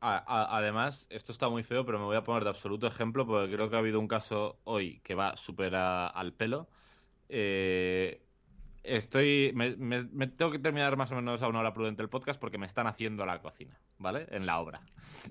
además, 0.00 1.04
esto 1.10 1.32
está 1.32 1.48
muy 1.48 1.64
feo, 1.64 1.84
pero 1.84 1.98
me 1.98 2.04
voy 2.04 2.16
a 2.16 2.22
poner 2.22 2.44
de 2.44 2.50
absoluto 2.50 2.86
ejemplo 2.86 3.26
porque 3.26 3.52
creo 3.52 3.68
que 3.70 3.74
ha 3.74 3.80
habido 3.80 3.98
un 3.98 4.06
caso 4.06 4.60
hoy 4.62 5.00
que 5.02 5.16
va 5.16 5.36
súper 5.36 5.74
al 5.74 6.32
pelo. 6.32 6.68
Eh, 7.28 8.22
estoy. 8.84 9.50
Me, 9.52 9.72
tengo 10.28 10.52
que 10.52 10.60
terminar 10.60 10.96
más 10.96 11.10
o 11.10 11.16
menos 11.16 11.42
a 11.42 11.48
una 11.48 11.58
hora 11.58 11.74
prudente 11.74 12.02
el 12.02 12.08
podcast 12.08 12.38
porque 12.40 12.56
me 12.56 12.66
están 12.66 12.86
haciendo 12.86 13.26
la 13.26 13.42
cocina, 13.42 13.80
¿vale? 13.98 14.28
En 14.30 14.46
la 14.46 14.60
obra. 14.60 14.80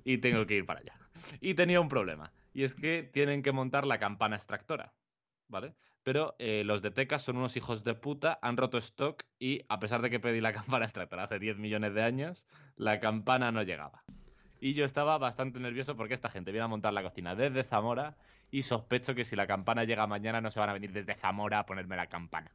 Y 0.03 0.17
tengo 0.17 0.45
que 0.45 0.55
ir 0.55 0.65
para 0.65 0.81
allá. 0.81 0.99
Y 1.39 1.53
tenía 1.53 1.79
un 1.79 1.87
problema. 1.87 2.33
Y 2.59 2.65
es 2.65 2.75
que 2.75 3.03
tienen 3.03 3.41
que 3.41 3.53
montar 3.53 3.87
la 3.87 3.99
campana 3.99 4.35
extractora. 4.35 4.93
¿vale? 5.47 5.75
Pero 6.03 6.35
eh, 6.39 6.63
los 6.65 6.81
de 6.81 6.91
Teca 6.91 7.17
son 7.17 7.37
unos 7.37 7.55
hijos 7.55 7.85
de 7.85 7.93
puta, 7.93 8.37
han 8.41 8.57
roto 8.57 8.77
stock 8.77 9.23
y 9.39 9.61
a 9.69 9.79
pesar 9.79 10.01
de 10.01 10.09
que 10.09 10.19
pedí 10.19 10.41
la 10.41 10.51
campana 10.59 10.83
extractora 10.83 11.23
hace 11.23 11.39
10 11.39 11.57
millones 11.57 11.93
de 11.93 12.03
años, 12.03 12.47
la 12.75 12.99
campana 12.99 13.53
no 13.53 13.63
llegaba. 13.63 14.03
Y 14.59 14.73
yo 14.73 14.83
estaba 14.83 15.17
bastante 15.17 15.57
nervioso 15.61 15.95
porque 15.95 16.13
esta 16.13 16.29
gente 16.29 16.51
viene 16.51 16.65
a 16.65 16.67
montar 16.67 16.91
la 16.91 17.01
cocina 17.01 17.33
desde 17.33 17.63
Zamora 17.63 18.17
y 18.51 18.63
sospecho 18.63 19.15
que 19.15 19.23
si 19.23 19.37
la 19.37 19.47
campana 19.47 19.85
llega 19.85 20.05
mañana 20.05 20.41
no 20.41 20.51
se 20.51 20.59
van 20.59 20.67
a 20.67 20.73
venir 20.73 20.91
desde 20.91 21.15
Zamora 21.15 21.59
a 21.59 21.65
ponerme 21.65 21.95
la 21.95 22.07
campana. 22.07 22.51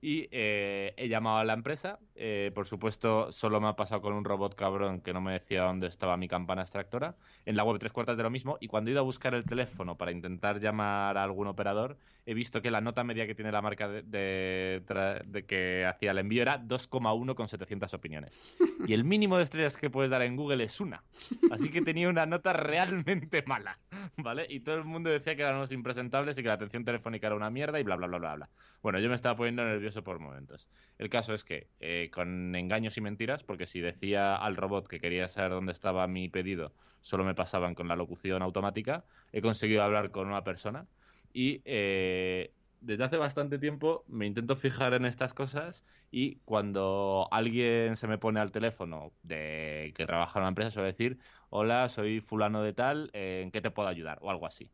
Y 0.00 0.28
eh, 0.30 0.94
he 0.96 1.08
llamado 1.08 1.38
a 1.38 1.44
la 1.44 1.54
empresa. 1.54 1.98
Eh, 2.14 2.52
por 2.54 2.66
supuesto, 2.66 3.32
solo 3.32 3.60
me 3.60 3.68
ha 3.68 3.76
pasado 3.76 4.00
con 4.00 4.12
un 4.12 4.24
robot 4.24 4.54
cabrón 4.54 5.00
que 5.00 5.12
no 5.12 5.20
me 5.20 5.32
decía 5.32 5.62
dónde 5.64 5.88
estaba 5.88 6.16
mi 6.16 6.28
campana 6.28 6.62
extractora. 6.62 7.16
En 7.44 7.56
la 7.56 7.64
web 7.64 7.78
tres 7.78 7.92
cuartas 7.92 8.16
de 8.16 8.22
lo 8.22 8.30
mismo. 8.30 8.58
Y 8.60 8.68
cuando 8.68 8.90
he 8.90 8.92
ido 8.92 9.00
a 9.00 9.04
buscar 9.04 9.34
el 9.34 9.44
teléfono 9.44 9.96
para 9.98 10.12
intentar 10.12 10.60
llamar 10.60 11.18
a 11.18 11.24
algún 11.24 11.48
operador, 11.48 11.98
he 12.28 12.34
visto 12.34 12.60
que 12.60 12.70
la 12.70 12.82
nota 12.82 13.04
media 13.04 13.26
que 13.26 13.34
tiene 13.34 13.50
la 13.50 13.62
marca 13.62 13.88
de, 13.88 14.02
de, 14.02 15.44
que 15.46 15.86
hacía 15.86 16.10
el 16.10 16.18
envío 16.18 16.42
era 16.42 16.60
2,1 16.60 17.34
con 17.34 17.48
700 17.48 17.94
opiniones. 17.94 18.38
Y 18.86 18.92
el 18.92 19.02
mínimo 19.02 19.38
de 19.38 19.44
estrellas 19.44 19.78
que 19.78 19.88
puedes 19.88 20.10
dar 20.10 20.20
en 20.20 20.36
Google 20.36 20.62
es 20.62 20.78
una. 20.78 21.02
Así 21.50 21.70
que 21.70 21.80
tenía 21.80 22.06
una 22.06 22.26
nota 22.26 22.52
realmente 22.52 23.42
mala, 23.46 23.78
¿vale? 24.18 24.46
Y 24.50 24.60
todo 24.60 24.74
el 24.74 24.84
mundo 24.84 25.08
decía 25.08 25.36
que 25.36 25.40
eran 25.40 25.56
unos 25.56 25.72
impresentables 25.72 26.36
y 26.36 26.42
que 26.42 26.48
la 26.48 26.54
atención 26.54 26.84
telefónica 26.84 27.28
era 27.28 27.34
una 27.34 27.48
mierda 27.48 27.80
y 27.80 27.82
bla, 27.82 27.96
bla, 27.96 28.06
bla, 28.06 28.18
bla, 28.18 28.34
bla. 28.34 28.50
Bueno, 28.82 29.00
yo 29.00 29.08
me 29.08 29.14
estaba 29.14 29.34
poniendo 29.34 29.64
nervioso 29.64 30.04
por 30.04 30.18
momentos. 30.18 30.68
El 30.98 31.08
caso 31.08 31.32
es 31.32 31.44
que, 31.44 31.68
eh, 31.80 32.10
con 32.12 32.54
engaños 32.54 32.98
y 32.98 33.00
mentiras, 33.00 33.42
porque 33.42 33.64
si 33.64 33.80
decía 33.80 34.36
al 34.36 34.56
robot 34.56 34.86
que 34.86 35.00
quería 35.00 35.28
saber 35.28 35.52
dónde 35.52 35.72
estaba 35.72 36.06
mi 36.06 36.28
pedido, 36.28 36.74
solo 37.00 37.24
me 37.24 37.34
pasaban 37.34 37.74
con 37.74 37.88
la 37.88 37.96
locución 37.96 38.42
automática, 38.42 39.06
he 39.32 39.40
conseguido 39.40 39.82
hablar 39.82 40.10
con 40.10 40.26
una 40.26 40.44
persona 40.44 40.86
y 41.32 41.62
eh, 41.64 42.52
desde 42.80 43.04
hace 43.04 43.16
bastante 43.16 43.58
tiempo 43.58 44.04
me 44.08 44.26
intento 44.26 44.56
fijar 44.56 44.94
en 44.94 45.04
estas 45.04 45.34
cosas 45.34 45.84
y 46.10 46.36
cuando 46.44 47.28
alguien 47.30 47.96
se 47.96 48.06
me 48.06 48.18
pone 48.18 48.40
al 48.40 48.52
teléfono 48.52 49.12
de 49.22 49.92
que 49.96 50.06
trabaja 50.06 50.38
en 50.38 50.42
una 50.42 50.48
empresa 50.48 50.70
suele 50.70 50.88
decir 50.88 51.18
hola 51.50 51.88
soy 51.88 52.20
fulano 52.20 52.62
de 52.62 52.72
tal 52.72 53.10
eh, 53.12 53.42
en 53.42 53.50
qué 53.50 53.60
te 53.60 53.70
puedo 53.70 53.88
ayudar 53.88 54.18
o 54.22 54.30
algo 54.30 54.46
así. 54.46 54.70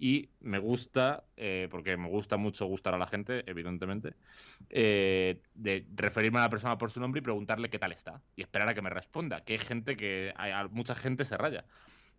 Y 0.00 0.30
me 0.40 0.58
gusta 0.60 1.24
eh, 1.36 1.66
porque 1.70 1.96
me 1.96 2.08
gusta 2.08 2.36
mucho 2.36 2.66
gustar 2.66 2.94
a 2.94 2.98
la 2.98 3.06
gente 3.08 3.42
evidentemente 3.50 4.14
de 4.70 5.86
referirme 5.96 6.38
a 6.38 6.42
la 6.42 6.50
persona 6.50 6.78
por 6.78 6.90
su 6.92 7.00
nombre 7.00 7.18
y 7.20 7.22
preguntarle 7.22 7.70
qué 7.70 7.78
tal 7.80 7.92
está 7.92 8.22
y 8.36 8.42
esperar 8.42 8.68
a 8.68 8.74
que 8.74 8.82
me 8.82 8.90
responda 8.90 9.44
que 9.44 9.54
hay 9.54 9.58
gente 9.58 9.96
que 9.96 10.32
hay, 10.36 10.52
mucha 10.70 10.94
gente 10.94 11.24
se 11.24 11.36
raya. 11.36 11.64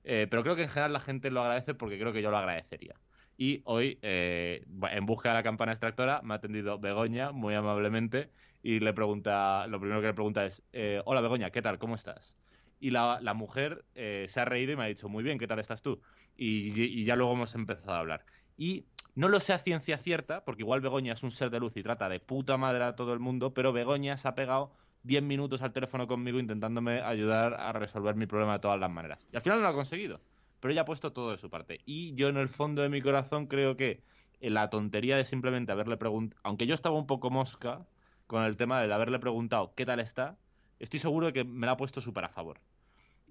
Pero 0.04 0.44
creo 0.44 0.56
que 0.56 0.64
en 0.64 0.70
general 0.70 0.94
la 0.94 1.00
gente 1.00 1.32
lo 1.32 1.42
agradece 1.42 1.74
porque 1.76 2.00
creo 2.00 2.14
que 2.14 2.22
yo 2.22 2.32
lo 2.32 2.38
agradecería 2.38 2.96
y 3.42 3.62
hoy, 3.64 3.98
eh, 4.02 4.66
en 4.92 5.06
busca 5.06 5.30
de 5.30 5.36
la 5.36 5.44
campana 5.44 5.72
extractora, 5.72 6.20
me 6.24 6.34
ha 6.34 6.38
atendido 6.38 6.78
Begoña 6.78 7.32
muy 7.32 7.56
amablemente 7.56 8.30
y 8.62 8.82
le 8.82 8.92
pregunta, 8.92 9.66
lo 9.68 9.80
primero 9.80 10.02
que 10.02 10.08
le 10.08 10.14
pregunta 10.14 10.46
es, 10.46 10.62
eh, 10.74 11.02
hola 11.06 11.22
Begoña, 11.22 11.50
¿qué 11.50 11.62
tal? 11.62 11.80
¿Cómo 11.80 11.96
estás? 11.96 12.36
Y 12.82 12.90
la, 12.90 13.22
mujer 13.34 13.86
eh, 13.96 14.26
se 14.28 14.42
ha 14.42 14.46
reído 14.46 14.74
y 14.74 14.76
me 14.76 14.84
ha 14.84 14.88
dicho, 14.88 15.08
muy 15.08 15.24
bien, 15.24 15.40
¿qué 15.40 15.48
tal 15.48 15.60
estás 15.60 15.82
tú? 15.82 16.02
Y, 16.36 17.06
ya 17.06 17.16
luego 17.16 17.32
hemos 17.32 17.56
empezado 17.56 17.94
a 17.94 18.00
hablar. 18.00 18.26
Y 18.58 18.84
no 19.16 19.30
lo 19.30 19.40
sé 19.40 19.54
a 19.54 19.58
ciencia 19.58 19.98
cierta, 19.98 20.44
porque 20.44 20.64
igual 20.64 20.82
Begoña 20.82 21.14
es 21.14 21.24
un 21.24 21.32
ser 21.32 21.50
de 21.50 21.62
luz 21.62 21.78
y 21.78 21.82
trata 21.82 22.10
de 22.10 22.20
puta 22.20 22.58
madre 22.58 22.84
a 22.84 22.96
todo 22.98 23.14
el 23.14 23.20
mundo, 23.20 23.54
pero 23.54 23.72
Begoña 23.72 24.18
se 24.18 24.28
ha 24.28 24.36
pegado 24.36 24.74
10 25.04 25.24
minutos 25.24 25.62
al 25.62 25.72
teléfono 25.72 26.08
conmigo 26.08 26.40
intentándome 26.40 27.00
ayudar 27.00 27.54
a 27.54 27.72
resolver 27.72 28.16
mi 28.16 28.26
problema 28.26 28.56
de 28.56 28.60
todas 28.60 28.82
las 28.82 28.92
maneras. 28.92 29.26
Y 29.32 29.38
al 29.38 29.42
final 29.42 29.60
no 29.60 29.64
lo 29.64 29.70
ha 29.70 29.74
conseguido 29.74 30.20
pero 30.60 30.72
ella 30.72 30.82
ha 30.82 30.86
puesto 30.86 31.14
todo 31.14 31.32
de 31.32 31.38
su 31.38 31.50
parte. 31.50 31.82
Y 31.86 32.14
yo 32.16 32.28
en 32.28 32.38
el 32.38 32.50
fondo 32.50 32.82
de 32.82 32.90
mi 32.90 33.02
corazón 33.02 33.48
creo 33.48 33.78
que 33.78 34.04
la 34.42 34.70
tontería 34.70 35.18
de 35.18 35.26
simplemente 35.26 35.72
haberle 35.72 35.98
preguntado, 35.98 36.40
aunque 36.44 36.68
yo 36.68 36.74
estaba 36.76 36.98
un 36.98 37.08
poco 37.08 37.30
mosca 37.30 37.86
con 38.28 38.44
el 38.44 38.58
tema 38.58 38.82
de 38.82 38.94
haberle 38.94 39.20
preguntado 39.20 39.74
qué 39.76 39.86
tal 39.86 40.00
está, 40.00 40.38
estoy 40.80 41.00
seguro 41.00 41.28
de 41.28 41.34
que 41.34 41.44
me 41.44 41.66
la 41.66 41.74
ha 41.74 41.78
puesto 41.78 42.02
súper 42.02 42.26
a 42.26 42.30
favor. 42.30 42.60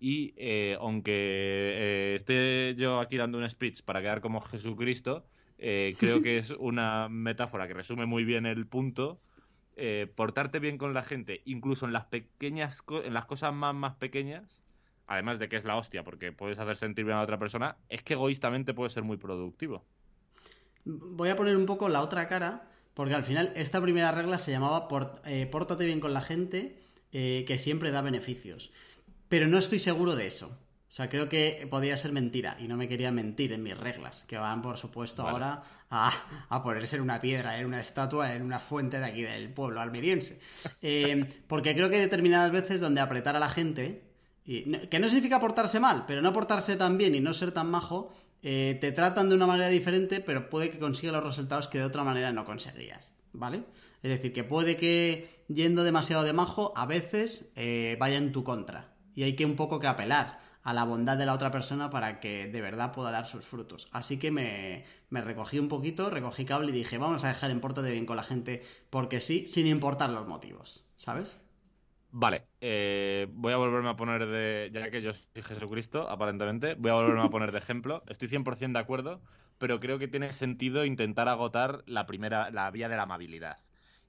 Y 0.00 0.34
eh, 0.36 0.76
aunque 0.80 1.12
eh, 1.12 2.14
esté 2.16 2.74
yo 2.76 3.00
aquí 3.00 3.16
dando 3.16 3.38
un 3.38 3.48
speech 3.48 3.82
para 3.82 4.00
quedar 4.00 4.20
como 4.20 4.40
Jesucristo, 4.40 5.24
eh, 5.58 5.96
creo 5.98 6.22
que 6.22 6.38
es 6.38 6.50
una 6.58 7.08
metáfora 7.08 7.66
que 7.66 7.74
resume 7.74 8.06
muy 8.06 8.24
bien 8.24 8.46
el 8.46 8.66
punto. 8.66 9.20
portarte 10.16 10.58
bien 10.58 10.78
con 10.78 10.92
la 10.92 11.02
gente, 11.02 11.42
incluso 11.44 11.86
en 11.86 11.92
las 11.92 12.06
pequeñas, 12.06 12.82
en 13.04 13.14
las 13.14 13.26
cosas 13.26 13.54
más 13.54 13.74
más 13.74 13.94
pequeñas, 13.94 14.60
además 15.08 15.38
de 15.38 15.48
que 15.48 15.56
es 15.56 15.64
la 15.64 15.76
hostia, 15.76 16.04
porque 16.04 16.32
puedes 16.32 16.58
hacer 16.58 16.76
sentir 16.76 17.04
bien 17.04 17.16
a 17.16 17.22
otra 17.22 17.38
persona, 17.38 17.76
es 17.88 18.02
que 18.02 18.12
egoístamente 18.12 18.74
puede 18.74 18.90
ser 18.90 19.02
muy 19.02 19.16
productivo. 19.16 19.84
Voy 20.84 21.30
a 21.30 21.36
poner 21.36 21.56
un 21.56 21.66
poco 21.66 21.88
la 21.88 22.02
otra 22.02 22.28
cara, 22.28 22.70
porque 22.94 23.14
al 23.14 23.24
final 23.24 23.52
esta 23.56 23.80
primera 23.80 24.12
regla 24.12 24.38
se 24.38 24.52
llamaba 24.52 24.86
eh, 25.24 25.46
pórtate 25.46 25.86
bien 25.86 26.00
con 26.00 26.12
la 26.12 26.20
gente, 26.20 26.78
eh, 27.12 27.44
que 27.46 27.58
siempre 27.58 27.90
da 27.90 28.02
beneficios. 28.02 28.70
Pero 29.28 29.48
no 29.48 29.58
estoy 29.58 29.78
seguro 29.78 30.14
de 30.14 30.26
eso. 30.26 30.58
O 30.88 30.90
sea, 30.90 31.08
creo 31.10 31.28
que 31.28 31.66
podía 31.70 31.96
ser 31.98 32.12
mentira 32.12 32.56
y 32.58 32.66
no 32.66 32.78
me 32.78 32.88
quería 32.88 33.12
mentir 33.12 33.52
en 33.52 33.62
mis 33.62 33.76
reglas, 33.76 34.24
que 34.26 34.38
van, 34.38 34.62
por 34.62 34.78
supuesto, 34.78 35.26
ahora 35.26 35.62
a, 35.90 36.62
ponerse 36.62 36.96
en 36.96 37.02
una 37.02 37.20
piedra, 37.20 37.58
en 37.58 37.66
una 37.66 37.80
estatua, 37.80 38.34
en 38.34 38.42
una 38.42 38.58
fuente 38.58 38.98
de 38.98 39.04
aquí 39.04 39.22
del 39.22 39.52
pueblo 39.52 39.80
almeriense. 39.80 40.40
Eh, 40.80 41.42
porque 41.46 41.74
creo 41.74 41.88
que 41.88 41.96
hay 41.96 42.02
determinadas 42.02 42.52
veces 42.52 42.80
donde 42.80 43.00
apretar 43.00 43.34
a 43.36 43.40
la 43.40 43.48
gente 43.48 44.07
que 44.48 44.98
no 44.98 45.08
significa 45.08 45.40
portarse 45.40 45.78
mal, 45.78 46.04
pero 46.06 46.22
no 46.22 46.32
portarse 46.32 46.76
tan 46.76 46.96
bien 46.96 47.14
y 47.14 47.20
no 47.20 47.34
ser 47.34 47.52
tan 47.52 47.70
majo, 47.70 48.12
eh, 48.42 48.78
te 48.80 48.92
tratan 48.92 49.28
de 49.28 49.34
una 49.34 49.46
manera 49.46 49.68
diferente, 49.68 50.20
pero 50.20 50.48
puede 50.48 50.70
que 50.70 50.78
consiga 50.78 51.12
los 51.12 51.24
resultados 51.24 51.68
que 51.68 51.78
de 51.78 51.84
otra 51.84 52.02
manera 52.02 52.32
no 52.32 52.44
conseguías, 52.44 53.12
¿vale? 53.32 53.64
Es 54.02 54.10
decir, 54.10 54.32
que 54.32 54.44
puede 54.44 54.76
que 54.76 55.44
yendo 55.48 55.84
demasiado 55.84 56.22
de 56.22 56.32
majo 56.32 56.72
a 56.76 56.86
veces 56.86 57.50
eh, 57.56 57.96
vaya 58.00 58.16
en 58.16 58.32
tu 58.32 58.44
contra. 58.44 58.94
Y 59.14 59.24
hay 59.24 59.34
que 59.34 59.44
un 59.44 59.56
poco 59.56 59.80
que 59.80 59.88
apelar 59.88 60.40
a 60.62 60.72
la 60.72 60.84
bondad 60.84 61.16
de 61.16 61.26
la 61.26 61.34
otra 61.34 61.50
persona 61.50 61.90
para 61.90 62.20
que 62.20 62.46
de 62.46 62.60
verdad 62.60 62.92
pueda 62.92 63.10
dar 63.10 63.26
sus 63.26 63.44
frutos. 63.44 63.88
Así 63.90 64.18
que 64.18 64.30
me, 64.30 64.84
me 65.10 65.20
recogí 65.20 65.58
un 65.58 65.68
poquito, 65.68 66.08
recogí 66.08 66.44
cable 66.44 66.70
y 66.70 66.72
dije, 66.72 66.98
vamos 66.98 67.24
a 67.24 67.28
dejar 67.28 67.50
en 67.50 67.60
de 67.60 67.90
bien 67.90 68.06
con 68.06 68.16
la 68.16 68.22
gente 68.22 68.62
porque 68.88 69.20
sí, 69.20 69.46
sin 69.48 69.66
importar 69.66 70.10
los 70.10 70.28
motivos, 70.28 70.84
¿sabes? 70.94 71.38
Vale, 72.10 72.46
eh, 72.60 73.26
voy 73.30 73.52
a 73.52 73.58
volverme 73.58 73.90
a 73.90 73.96
poner 73.96 74.26
de. 74.26 74.70
Ya 74.72 74.90
que 74.90 75.02
yo 75.02 75.12
soy 75.12 75.42
Jesucristo, 75.42 76.08
aparentemente, 76.08 76.74
voy 76.74 76.90
a 76.90 76.94
volverme 76.94 77.22
a 77.22 77.30
poner 77.30 77.52
de 77.52 77.58
ejemplo. 77.58 78.02
Estoy 78.08 78.28
100% 78.28 78.72
de 78.72 78.78
acuerdo, 78.78 79.20
pero 79.58 79.78
creo 79.78 79.98
que 79.98 80.08
tiene 80.08 80.32
sentido 80.32 80.84
intentar 80.84 81.28
agotar 81.28 81.82
la 81.86 82.06
primera, 82.06 82.50
la 82.50 82.70
vía 82.70 82.88
de 82.88 82.96
la 82.96 83.02
amabilidad. 83.02 83.58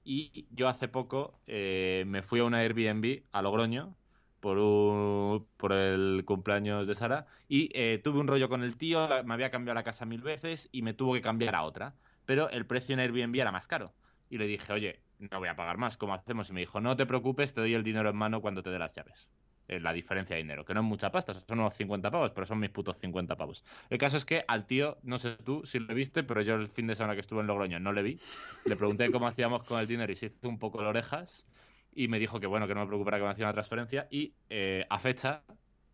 Y 0.02 0.46
yo 0.50 0.68
hace 0.68 0.88
poco 0.88 1.40
eh, 1.46 2.04
me 2.06 2.22
fui 2.22 2.40
a 2.40 2.44
una 2.44 2.58
Airbnb 2.60 3.24
a 3.32 3.42
Logroño 3.42 3.94
por, 4.40 5.46
por 5.58 5.72
el 5.72 6.24
cumpleaños 6.24 6.88
de 6.88 6.94
Sara 6.94 7.26
y 7.48 7.70
eh, 7.74 8.00
tuve 8.02 8.18
un 8.20 8.28
rollo 8.28 8.48
con 8.48 8.62
el 8.62 8.76
tío, 8.76 9.08
me 9.24 9.34
había 9.34 9.50
cambiado 9.50 9.74
la 9.74 9.84
casa 9.84 10.06
mil 10.06 10.22
veces 10.22 10.68
y 10.72 10.82
me 10.82 10.94
tuvo 10.94 11.12
que 11.14 11.22
cambiar 11.22 11.54
a 11.54 11.64
otra. 11.64 11.94
Pero 12.24 12.48
el 12.50 12.66
precio 12.66 12.94
en 12.94 13.00
Airbnb 13.00 13.36
era 13.36 13.52
más 13.52 13.66
caro. 13.66 13.92
Y 14.30 14.38
le 14.38 14.46
dije, 14.46 14.72
oye, 14.72 15.02
no 15.20 15.38
voy 15.38 15.48
a 15.48 15.56
pagar 15.56 15.76
más, 15.76 15.96
¿cómo 15.96 16.14
hacemos? 16.14 16.50
Y 16.50 16.52
me 16.52 16.60
dijo, 16.60 16.80
no 16.80 16.96
te 16.96 17.06
preocupes, 17.06 17.52
te 17.52 17.60
doy 17.60 17.74
el 17.74 17.82
dinero 17.82 18.10
en 18.10 18.16
mano 18.16 18.40
cuando 18.40 18.62
te 18.62 18.70
dé 18.70 18.78
las 18.78 18.94
llaves. 18.94 19.28
Eh, 19.68 19.78
la 19.78 19.92
diferencia 19.92 20.34
de 20.34 20.42
dinero, 20.42 20.64
que 20.64 20.74
no 20.74 20.80
es 20.80 20.86
mucha 20.86 21.12
pasta, 21.12 21.32
son 21.32 21.60
unos 21.60 21.74
50 21.74 22.10
pavos, 22.10 22.32
pero 22.32 22.44
son 22.44 22.58
mis 22.58 22.70
putos 22.70 22.98
50 22.98 23.36
pavos. 23.36 23.64
El 23.88 23.98
caso 23.98 24.16
es 24.16 24.24
que 24.24 24.44
al 24.48 24.66
tío, 24.66 24.98
no 25.04 25.18
sé 25.18 25.36
tú 25.44 25.62
si 25.64 25.78
lo 25.78 25.94
viste, 25.94 26.24
pero 26.24 26.42
yo 26.42 26.54
el 26.56 26.66
fin 26.68 26.88
de 26.88 26.96
semana 26.96 27.14
que 27.14 27.20
estuve 27.20 27.40
en 27.40 27.46
Logroño 27.46 27.78
no 27.78 27.92
le 27.92 28.02
vi. 28.02 28.18
Le 28.64 28.74
pregunté 28.74 29.12
cómo 29.12 29.28
hacíamos 29.28 29.62
con 29.62 29.78
el 29.78 29.86
dinero 29.86 30.12
y 30.12 30.16
se 30.16 30.26
hizo 30.26 30.48
un 30.48 30.58
poco 30.58 30.80
de 30.80 30.88
orejas 30.88 31.46
y 31.92 32.08
me 32.08 32.18
dijo 32.18 32.40
que 32.40 32.48
bueno, 32.48 32.66
que 32.66 32.74
no 32.74 32.80
me 32.80 32.86
preocupara 32.88 33.18
que 33.18 33.24
me 33.24 33.30
hacía 33.30 33.44
una 33.46 33.52
transferencia 33.52 34.08
y 34.10 34.34
eh, 34.48 34.86
a 34.90 34.98
fecha 34.98 35.44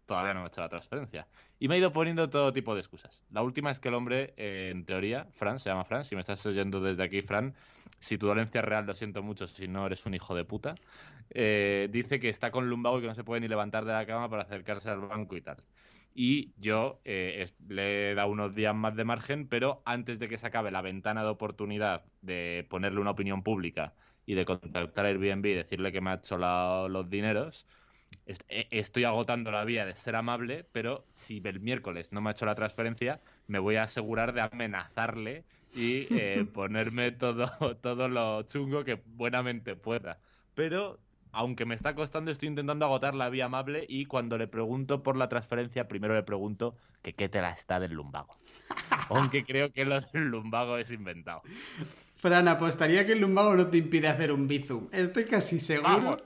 todavía 0.06 0.32
no 0.32 0.40
me 0.40 0.44
ha 0.46 0.48
hecho 0.48 0.62
la 0.62 0.70
transferencia. 0.70 1.26
Y 1.58 1.68
me 1.68 1.76
ha 1.76 1.78
ido 1.78 1.92
poniendo 1.92 2.28
todo 2.28 2.52
tipo 2.52 2.74
de 2.74 2.80
excusas. 2.80 3.22
La 3.30 3.42
última 3.42 3.70
es 3.70 3.80
que 3.80 3.88
el 3.88 3.94
hombre, 3.94 4.34
eh, 4.36 4.70
en 4.72 4.84
teoría, 4.84 5.26
Fran, 5.32 5.58
se 5.58 5.70
llama 5.70 5.84
Fran, 5.84 6.04
si 6.04 6.14
me 6.14 6.20
estás 6.20 6.44
oyendo 6.46 6.80
desde 6.82 7.02
aquí, 7.02 7.22
Fran, 7.22 7.54
si 7.98 8.18
tu 8.18 8.26
dolencia 8.26 8.60
es 8.60 8.64
real, 8.64 8.86
lo 8.86 8.94
siento 8.94 9.22
mucho, 9.22 9.46
si 9.46 9.66
no 9.68 9.86
eres 9.86 10.04
un 10.06 10.14
hijo 10.14 10.34
de 10.34 10.44
puta, 10.44 10.74
eh, 11.30 11.88
dice 11.90 12.20
que 12.20 12.28
está 12.28 12.50
con 12.50 12.68
lumbago 12.68 12.98
y 12.98 13.00
que 13.02 13.06
no 13.08 13.14
se 13.14 13.24
puede 13.24 13.40
ni 13.40 13.48
levantar 13.48 13.84
de 13.86 13.92
la 13.92 14.06
cama 14.06 14.28
para 14.28 14.42
acercarse 14.42 14.90
al 14.90 15.00
banco 15.00 15.36
y 15.36 15.40
tal. 15.42 15.64
y 16.14 16.54
yo 16.56 17.00
eh, 17.04 17.50
le 17.68 18.12
he 18.12 18.14
dado 18.14 18.28
unos 18.30 18.54
días 18.54 18.74
más 18.74 18.96
de 18.96 19.04
margen, 19.04 19.48
pero 19.48 19.82
antes 19.84 20.18
de 20.18 20.28
que 20.28 20.38
se 20.38 20.46
acabe 20.46 20.70
la 20.70 20.80
ventana 20.82 21.22
de 21.22 21.28
oportunidad 21.28 22.06
de 22.22 22.66
ponerle 22.70 23.00
una 23.00 23.10
opinión 23.10 23.42
pública 23.42 23.94
y 24.24 24.34
de 24.34 24.44
contactar 24.46 25.04
a 25.06 25.08
Airbnb 25.08 25.46
y 25.46 25.54
decirle 25.54 25.92
que 25.92 26.00
me 26.00 26.10
ha 26.10 26.14
hecho 26.14 26.38
los 26.38 27.10
dineros, 27.10 27.66
estoy 28.48 29.04
agotando 29.04 29.50
la 29.50 29.64
vía 29.64 29.84
de 29.84 29.96
ser 29.96 30.16
amable, 30.16 30.64
pero 30.72 31.04
si 31.14 31.40
el 31.44 31.60
miércoles 31.60 32.12
no 32.12 32.20
me 32.20 32.30
ha 32.30 32.32
hecho 32.32 32.46
la 32.46 32.54
transferencia, 32.54 33.20
me 33.46 33.58
voy 33.58 33.76
a 33.76 33.84
asegurar 33.84 34.32
de 34.32 34.42
amenazarle 34.42 35.44
y 35.74 36.06
eh, 36.10 36.44
ponerme 36.52 37.12
todo, 37.12 37.76
todo 37.76 38.08
lo 38.08 38.42
chungo 38.42 38.84
que 38.84 39.00
buenamente 39.06 39.76
pueda. 39.76 40.18
Pero 40.54 40.98
aunque 41.32 41.66
me 41.66 41.74
está 41.74 41.94
costando, 41.94 42.30
estoy 42.30 42.48
intentando 42.48 42.86
agotar 42.86 43.14
la 43.14 43.28
vía 43.28 43.44
amable 43.44 43.84
y 43.88 44.06
cuando 44.06 44.38
le 44.38 44.48
pregunto 44.48 45.02
por 45.02 45.16
la 45.16 45.28
transferencia, 45.28 45.86
primero 45.86 46.14
le 46.14 46.22
pregunto 46.22 46.76
que 47.02 47.12
qué 47.12 47.28
te 47.28 47.42
la 47.42 47.50
está 47.50 47.78
del 47.78 47.92
lumbago. 47.92 48.34
aunque 49.10 49.44
creo 49.44 49.70
que 49.70 49.84
lo 49.84 50.00
del 50.00 50.24
lumbago 50.24 50.78
es 50.78 50.90
inventado. 50.90 51.42
Fran, 52.16 52.48
apostaría 52.48 53.04
que 53.04 53.12
el 53.12 53.20
lumbago 53.20 53.54
no 53.54 53.66
te 53.68 53.78
impide 53.78 54.08
hacer 54.08 54.32
un 54.32 54.48
bizum. 54.48 54.88
Estoy 54.92 55.26
casi 55.26 55.60
seguro. 55.60 56.18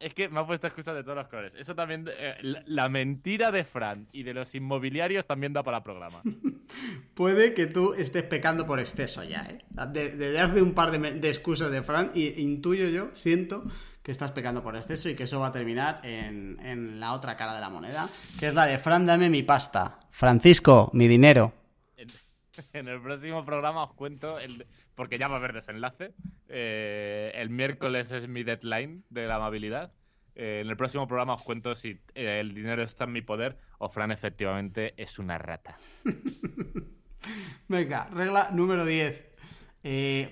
Es 0.00 0.14
que 0.14 0.28
me 0.28 0.40
ha 0.40 0.46
puesto 0.46 0.66
excusas 0.66 0.94
de 0.94 1.02
todos 1.02 1.16
los 1.16 1.28
colores. 1.28 1.54
Eso 1.54 1.74
también. 1.74 2.08
Eh, 2.08 2.36
la, 2.66 2.88
mentira 2.88 3.50
de 3.50 3.64
Fran 3.64 4.08
y 4.12 4.22
de 4.22 4.34
los 4.34 4.54
inmobiliarios 4.54 5.26
también 5.26 5.52
da 5.52 5.62
para 5.62 5.82
programa. 5.82 6.22
Puede 7.14 7.54
que 7.54 7.66
tú 7.66 7.94
estés 7.94 8.22
pecando 8.24 8.66
por 8.66 8.80
exceso 8.80 9.24
ya, 9.24 9.46
¿eh? 9.50 9.64
Desde 9.92 10.38
hace 10.40 10.62
un 10.62 10.72
par 10.72 10.90
de, 10.90 11.28
excusas 11.28 11.70
de 11.70 11.82
Fran, 11.82 12.10
y 12.14 12.40
intuyo 12.40 12.88
yo, 12.88 13.10
siento 13.12 13.64
que 14.02 14.12
estás 14.12 14.32
pecando 14.32 14.62
por 14.62 14.76
exceso 14.76 15.08
y 15.08 15.14
que 15.14 15.24
eso 15.24 15.40
va 15.40 15.48
a 15.48 15.52
terminar 15.52 16.00
en, 16.02 16.58
en 16.64 17.00
la 17.00 17.12
otra 17.12 17.36
cara 17.36 17.54
de 17.54 17.60
la 17.60 17.68
moneda, 17.68 18.08
que 18.38 18.48
es 18.48 18.54
la 18.54 18.66
de 18.66 18.78
Fran, 18.78 19.06
dame 19.06 19.28
mi 19.28 19.42
pasta. 19.42 19.98
Francisco, 20.10 20.90
mi 20.94 21.08
dinero. 21.08 21.52
En 22.72 22.88
el 22.88 23.00
próximo 23.00 23.44
programa 23.44 23.84
os 23.84 23.94
cuento 23.94 24.38
el 24.38 24.66
porque 24.98 25.16
ya 25.16 25.28
va 25.28 25.36
a 25.36 25.38
haber 25.38 25.52
desenlace. 25.52 26.12
Eh, 26.48 27.30
el 27.36 27.50
miércoles 27.50 28.10
es 28.10 28.28
mi 28.28 28.42
deadline 28.42 29.04
de 29.10 29.28
la 29.28 29.36
amabilidad. 29.36 29.92
Eh, 30.34 30.60
en 30.62 30.68
el 30.68 30.76
próximo 30.76 31.06
programa 31.06 31.34
os 31.34 31.42
cuento 31.42 31.76
si 31.76 32.00
eh, 32.16 32.40
el 32.40 32.52
dinero 32.52 32.82
está 32.82 33.04
en 33.04 33.12
mi 33.12 33.22
poder 33.22 33.58
o 33.78 33.88
Fran 33.88 34.10
efectivamente 34.10 34.94
es 34.96 35.20
una 35.20 35.38
rata. 35.38 35.78
Venga, 37.68 38.08
regla 38.12 38.50
número 38.52 38.84
10. 38.84 39.24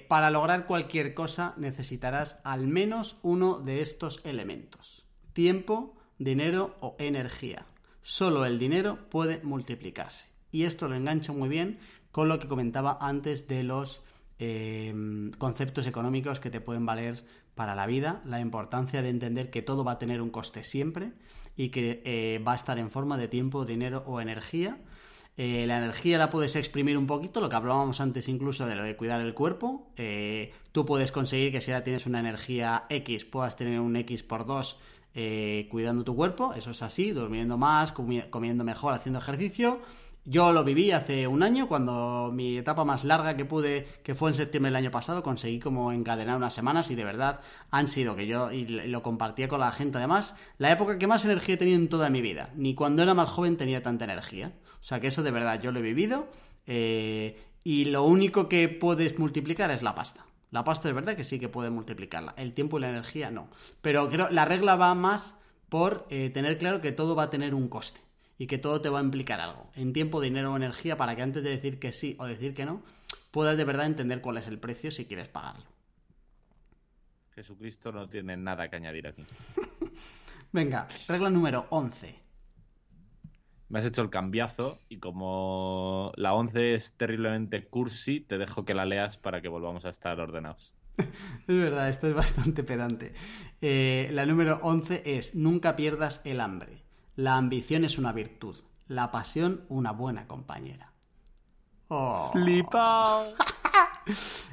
para 0.08 0.30
lograr 0.32 0.66
cualquier 0.66 1.14
cosa 1.14 1.54
necesitarás 1.56 2.40
al 2.42 2.66
menos 2.66 3.20
uno 3.22 3.60
de 3.60 3.82
estos 3.82 4.20
elementos. 4.24 5.06
Tiempo, 5.32 5.96
dinero 6.18 6.76
o 6.80 6.96
energía. 6.98 7.66
Solo 8.02 8.44
el 8.44 8.58
dinero 8.58 9.08
puede 9.10 9.40
multiplicarse. 9.44 10.28
Y 10.50 10.64
esto 10.64 10.88
lo 10.88 10.96
engancho 10.96 11.34
muy 11.34 11.48
bien 11.48 11.78
con 12.10 12.28
lo 12.28 12.40
que 12.40 12.48
comentaba 12.48 12.98
antes 13.00 13.46
de 13.46 13.62
los 13.62 14.02
Em, 14.38 15.30
conceptos 15.38 15.86
económicos 15.86 16.40
que 16.40 16.50
te 16.50 16.60
pueden 16.60 16.84
valer 16.84 17.24
para 17.54 17.74
la 17.74 17.86
vida, 17.86 18.20
la 18.26 18.38
importancia 18.38 19.00
de 19.00 19.08
entender 19.08 19.50
que 19.50 19.62
todo 19.62 19.82
va 19.82 19.92
a 19.92 19.98
tener 19.98 20.20
un 20.20 20.28
coste 20.28 20.62
siempre 20.62 21.12
y 21.56 21.70
que 21.70 22.02
eh, 22.04 22.42
va 22.46 22.52
a 22.52 22.54
estar 22.54 22.78
en 22.78 22.90
forma 22.90 23.16
de 23.16 23.28
tiempo, 23.28 23.64
dinero 23.64 24.04
o 24.06 24.20
energía. 24.20 24.78
Eh, 25.38 25.64
la 25.66 25.78
energía 25.78 26.18
la 26.18 26.28
puedes 26.28 26.54
exprimir 26.54 26.98
un 26.98 27.06
poquito, 27.06 27.40
lo 27.40 27.48
que 27.48 27.56
hablábamos 27.56 28.00
antes 28.00 28.28
incluso 28.28 28.66
de 28.66 28.74
lo 28.74 28.84
de 28.84 28.94
cuidar 28.94 29.22
el 29.22 29.32
cuerpo. 29.32 29.88
Eh, 29.96 30.52
tú 30.70 30.84
puedes 30.84 31.12
conseguir 31.12 31.50
que 31.50 31.62
si 31.62 31.72
ahora 31.72 31.84
tienes 31.84 32.04
una 32.04 32.20
energía 32.20 32.84
X, 32.90 33.24
puedas 33.24 33.56
tener 33.56 33.80
un 33.80 33.96
X 33.96 34.22
por 34.22 34.44
2 34.44 34.78
cuidando 35.70 36.04
tu 36.04 36.14
cuerpo. 36.14 36.52
Eso 36.52 36.72
es 36.72 36.82
así, 36.82 37.12
durmiendo 37.12 37.56
más, 37.56 37.92
comiendo 37.92 38.64
mejor, 38.64 38.92
haciendo 38.92 39.18
ejercicio. 39.18 39.80
Yo 40.28 40.52
lo 40.52 40.64
viví 40.64 40.90
hace 40.90 41.28
un 41.28 41.44
año, 41.44 41.68
cuando 41.68 42.32
mi 42.34 42.58
etapa 42.58 42.84
más 42.84 43.04
larga 43.04 43.36
que 43.36 43.44
pude, 43.44 43.86
que 44.02 44.16
fue 44.16 44.28
en 44.28 44.34
septiembre 44.34 44.70
del 44.70 44.76
año 44.76 44.90
pasado, 44.90 45.22
conseguí 45.22 45.60
como 45.60 45.92
encadenar 45.92 46.36
unas 46.36 46.52
semanas 46.52 46.90
y 46.90 46.96
de 46.96 47.04
verdad 47.04 47.40
han 47.70 47.86
sido 47.86 48.16
que 48.16 48.26
yo, 48.26 48.50
y 48.50 48.66
lo 48.66 49.04
compartía 49.04 49.46
con 49.46 49.60
la 49.60 49.70
gente 49.70 49.98
además, 49.98 50.34
la 50.58 50.72
época 50.72 50.98
que 50.98 51.06
más 51.06 51.24
energía 51.24 51.54
he 51.54 51.58
tenido 51.58 51.78
en 51.78 51.88
toda 51.88 52.10
mi 52.10 52.22
vida. 52.22 52.50
Ni 52.56 52.74
cuando 52.74 53.04
era 53.04 53.14
más 53.14 53.28
joven 53.28 53.56
tenía 53.56 53.84
tanta 53.84 54.02
energía. 54.02 54.52
O 54.80 54.82
sea 54.82 54.98
que 54.98 55.06
eso 55.06 55.22
de 55.22 55.30
verdad 55.30 55.62
yo 55.62 55.70
lo 55.70 55.78
he 55.78 55.82
vivido 55.82 56.26
eh, 56.66 57.38
y 57.62 57.84
lo 57.84 58.02
único 58.02 58.48
que 58.48 58.68
puedes 58.68 59.20
multiplicar 59.20 59.70
es 59.70 59.84
la 59.84 59.94
pasta. 59.94 60.26
La 60.50 60.64
pasta 60.64 60.88
es 60.88 60.94
verdad 60.94 61.14
que 61.14 61.22
sí 61.22 61.38
que 61.38 61.48
puedes 61.48 61.70
multiplicarla, 61.70 62.34
el 62.36 62.52
tiempo 62.52 62.78
y 62.78 62.80
la 62.80 62.90
energía 62.90 63.30
no. 63.30 63.48
Pero 63.80 64.08
creo 64.10 64.28
la 64.30 64.44
regla 64.44 64.74
va 64.74 64.92
más 64.96 65.38
por 65.68 66.04
eh, 66.10 66.30
tener 66.30 66.58
claro 66.58 66.80
que 66.80 66.90
todo 66.90 67.14
va 67.14 67.24
a 67.24 67.30
tener 67.30 67.54
un 67.54 67.68
coste 67.68 68.05
y 68.38 68.46
que 68.46 68.58
todo 68.58 68.80
te 68.80 68.88
va 68.88 69.00
a 69.00 69.02
implicar 69.02 69.40
algo, 69.40 69.70
en 69.74 69.92
tiempo, 69.92 70.20
dinero 70.20 70.52
o 70.52 70.56
energía, 70.56 70.96
para 70.96 71.16
que 71.16 71.22
antes 71.22 71.42
de 71.42 71.50
decir 71.50 71.78
que 71.78 71.92
sí 71.92 72.16
o 72.18 72.26
decir 72.26 72.54
que 72.54 72.66
no, 72.66 72.82
puedas 73.30 73.56
de 73.56 73.64
verdad 73.64 73.86
entender 73.86 74.20
cuál 74.20 74.36
es 74.38 74.46
el 74.46 74.58
precio 74.58 74.90
si 74.90 75.06
quieres 75.06 75.28
pagarlo. 75.28 75.64
Jesucristo 77.34 77.92
no 77.92 78.08
tiene 78.08 78.36
nada 78.36 78.68
que 78.68 78.76
añadir 78.76 79.06
aquí. 79.06 79.24
Venga, 80.52 80.88
regla 81.08 81.28
número 81.28 81.66
11. 81.70 82.26
Me 83.68 83.80
has 83.80 83.84
hecho 83.84 84.00
el 84.00 84.10
cambiazo 84.10 84.78
y 84.88 84.98
como 84.98 86.12
la 86.16 86.34
11 86.34 86.74
es 86.74 86.92
terriblemente 86.92 87.66
cursi, 87.66 88.20
te 88.20 88.38
dejo 88.38 88.64
que 88.64 88.74
la 88.74 88.86
leas 88.86 89.16
para 89.16 89.42
que 89.42 89.48
volvamos 89.48 89.84
a 89.84 89.90
estar 89.90 90.18
ordenados. 90.20 90.72
es 90.96 91.06
verdad, 91.46 91.90
esto 91.90 92.06
es 92.06 92.14
bastante 92.14 92.62
pedante. 92.62 93.12
Eh, 93.60 94.08
la 94.12 94.24
número 94.24 94.60
11 94.62 95.02
es 95.04 95.34
nunca 95.34 95.76
pierdas 95.76 96.22
el 96.24 96.40
hambre. 96.40 96.85
La 97.16 97.36
ambición 97.36 97.84
es 97.86 97.96
una 97.96 98.12
virtud, 98.12 98.58
la 98.88 99.10
pasión 99.10 99.64
una 99.70 99.92
buena 99.92 100.28
compañera. 100.28 100.92
Oh. 101.88 102.30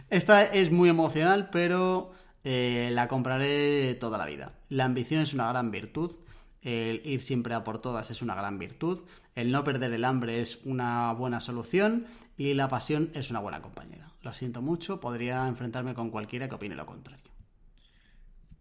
Esta 0.09 0.43
es 0.45 0.71
muy 0.71 0.87
emocional, 0.87 1.49
pero 1.51 2.13
eh, 2.45 2.89
la 2.93 3.09
compraré 3.09 3.95
toda 3.95 4.17
la 4.17 4.25
vida. 4.25 4.53
La 4.69 4.85
ambición 4.85 5.21
es 5.21 5.33
una 5.33 5.49
gran 5.49 5.71
virtud, 5.71 6.13
el 6.61 7.05
ir 7.05 7.21
siempre 7.21 7.53
a 7.53 7.65
por 7.65 7.79
todas 7.79 8.11
es 8.11 8.21
una 8.21 8.33
gran 8.33 8.57
virtud, 8.57 9.01
el 9.35 9.51
no 9.51 9.65
perder 9.65 9.91
el 9.91 10.05
hambre 10.05 10.39
es 10.39 10.61
una 10.63 11.11
buena 11.11 11.41
solución 11.41 12.05
y 12.37 12.53
la 12.53 12.69
pasión 12.69 13.11
es 13.13 13.29
una 13.29 13.41
buena 13.41 13.61
compañera. 13.61 14.13
Lo 14.21 14.31
siento 14.31 14.61
mucho, 14.61 15.01
podría 15.01 15.45
enfrentarme 15.47 15.93
con 15.93 16.11
cualquiera 16.11 16.47
que 16.47 16.55
opine 16.55 16.75
lo 16.75 16.85
contrario. 16.85 17.29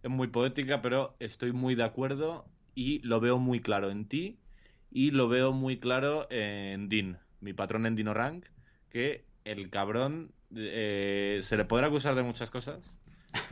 Es 0.03 0.11
muy 0.11 0.27
poética, 0.27 0.83
pero 0.83 1.15
estoy 1.21 1.53
muy 1.53 1.77
de 1.77 1.85
acuerdo 1.85 2.47
y 2.75 3.01
lo 3.01 3.21
veo 3.21 3.39
muy 3.39 3.61
claro 3.61 3.91
en 3.91 4.07
ti 4.07 4.39
y 4.91 5.11
lo 5.11 5.29
veo 5.29 5.53
muy 5.53 5.79
claro 5.79 6.27
en 6.31 6.89
Din, 6.89 7.19
mi 7.41 7.53
patrón 7.53 7.87
en 7.87 7.97
Dinorank, 7.97 8.47
que 8.91 9.25
el 9.45 9.71
cabrón 9.71 10.33
eh, 10.55 11.41
se 11.43 11.57
le 11.57 11.65
podrá 11.65 11.87
acusar 11.87 12.15
de 12.15 12.23
muchas 12.23 12.51
cosas. 12.51 12.79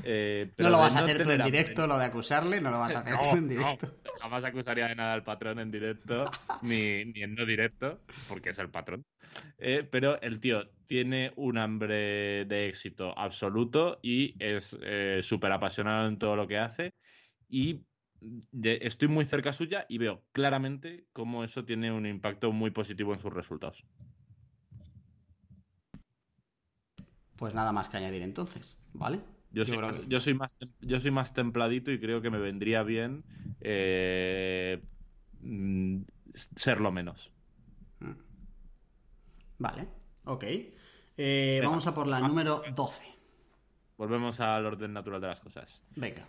Eh, 0.05 0.51
pero 0.57 0.69
no 0.69 0.77
lo 0.77 0.83
vas 0.83 0.95
a 0.95 0.99
hacer 1.05 1.23
tú 1.23 1.31
en 1.31 1.43
directo, 1.43 1.87
lo 1.87 1.99
de 1.99 2.05
acusarle, 2.05 2.61
no 2.61 2.71
lo 2.71 2.81
vas 2.81 2.95
a 2.95 2.99
hacer 2.99 3.15
tú 3.19 3.37
en 3.37 3.49
directo. 3.49 3.95
jamás 4.21 4.45
acusaría 4.45 4.89
de 4.89 4.95
nada 4.95 5.15
al 5.15 5.23
patrón 5.23 5.59
en 5.59 5.71
directo, 5.71 6.25
ni, 6.63 7.07
ni 7.07 7.23
en 7.23 7.35
no 7.35 7.47
directo, 7.47 7.99
porque 8.29 8.51
es 8.51 8.59
el 8.59 8.69
patrón. 8.69 9.07
Eh, 9.59 9.89
pero 9.91 10.21
el 10.21 10.39
tío 10.39 10.69
tiene 10.87 11.33
un 11.37 11.57
hambre 11.57 12.45
de 12.45 12.69
éxito 12.69 13.19
absoluto 13.19 14.01
y 14.03 14.35
es 14.39 14.77
súper 15.23 15.53
apasionado 15.53 16.09
en 16.09 16.19
todo 16.19 16.37
lo 16.37 16.47
que 16.47 16.59
hace. 16.59 16.93
Y 17.49 17.81
estoy 18.63 19.09
muy 19.09 19.25
cerca 19.25 19.53
suya 19.53 19.87
y 19.89 19.99
veo 19.99 20.23
claramente 20.33 21.07
cómo 21.13 21.45
eso 21.45 21.65
tiene 21.65 21.93
un 21.93 22.07
impacto 22.07 22.53
muy 22.53 22.71
positivo 22.71 23.13
en 23.13 23.19
sus 23.19 23.33
resultados. 23.33 23.85
Pues 27.37 27.55
nada 27.55 27.73
más 27.73 27.89
que 27.89 27.97
añadir 27.97 28.23
entonces, 28.23 28.79
¿vale? 28.93 29.21
Yo, 29.53 29.65
soy, 29.65 29.79
más, 29.79 30.07
yo, 30.07 30.21
soy, 30.21 30.35
más, 30.35 30.57
yo 30.81 31.01
soy 31.01 31.11
más 31.11 31.33
templadito 31.33 31.91
y 31.91 31.99
creo 31.99 32.23
que 32.23 32.31
me 32.31 32.39
vendría 32.39 32.83
bien 32.83 33.25
eh, 33.61 34.81
mm, 35.41 36.03
serlo 36.55 36.93
menos. 36.93 37.33
Mm. 37.99 38.13
Vale, 39.59 39.89
ok. 40.25 40.45
Eh, 41.17 41.61
vamos 41.65 41.87
a 41.87 41.95
por 41.95 42.07
la 42.07 42.21
número 42.21 42.63
12. 42.75 43.05
Volvemos 43.99 44.39
al 44.41 44.65
orden 44.65 44.93
natural 44.93 45.21
de 45.21 45.27
las 45.27 45.41
cosas. 45.41 45.83
Venga. 45.97 46.27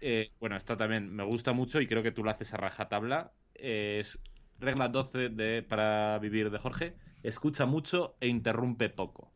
Eh, 0.00 0.30
bueno, 0.40 0.56
esta 0.56 0.76
también 0.76 1.14
me 1.14 1.24
gusta 1.24 1.52
mucho 1.52 1.80
y 1.80 1.86
creo 1.86 2.02
que 2.02 2.12
tú 2.12 2.24
lo 2.24 2.30
haces 2.30 2.52
a 2.54 2.56
rajatabla. 2.56 3.32
es 3.54 4.18
regla 4.58 4.88
12 4.88 5.28
de, 5.30 5.62
para 5.62 6.18
vivir 6.18 6.50
de 6.50 6.58
Jorge. 6.58 6.96
Escucha 7.22 7.66
mucho 7.66 8.16
e 8.20 8.28
interrumpe 8.28 8.88
poco. 8.88 9.32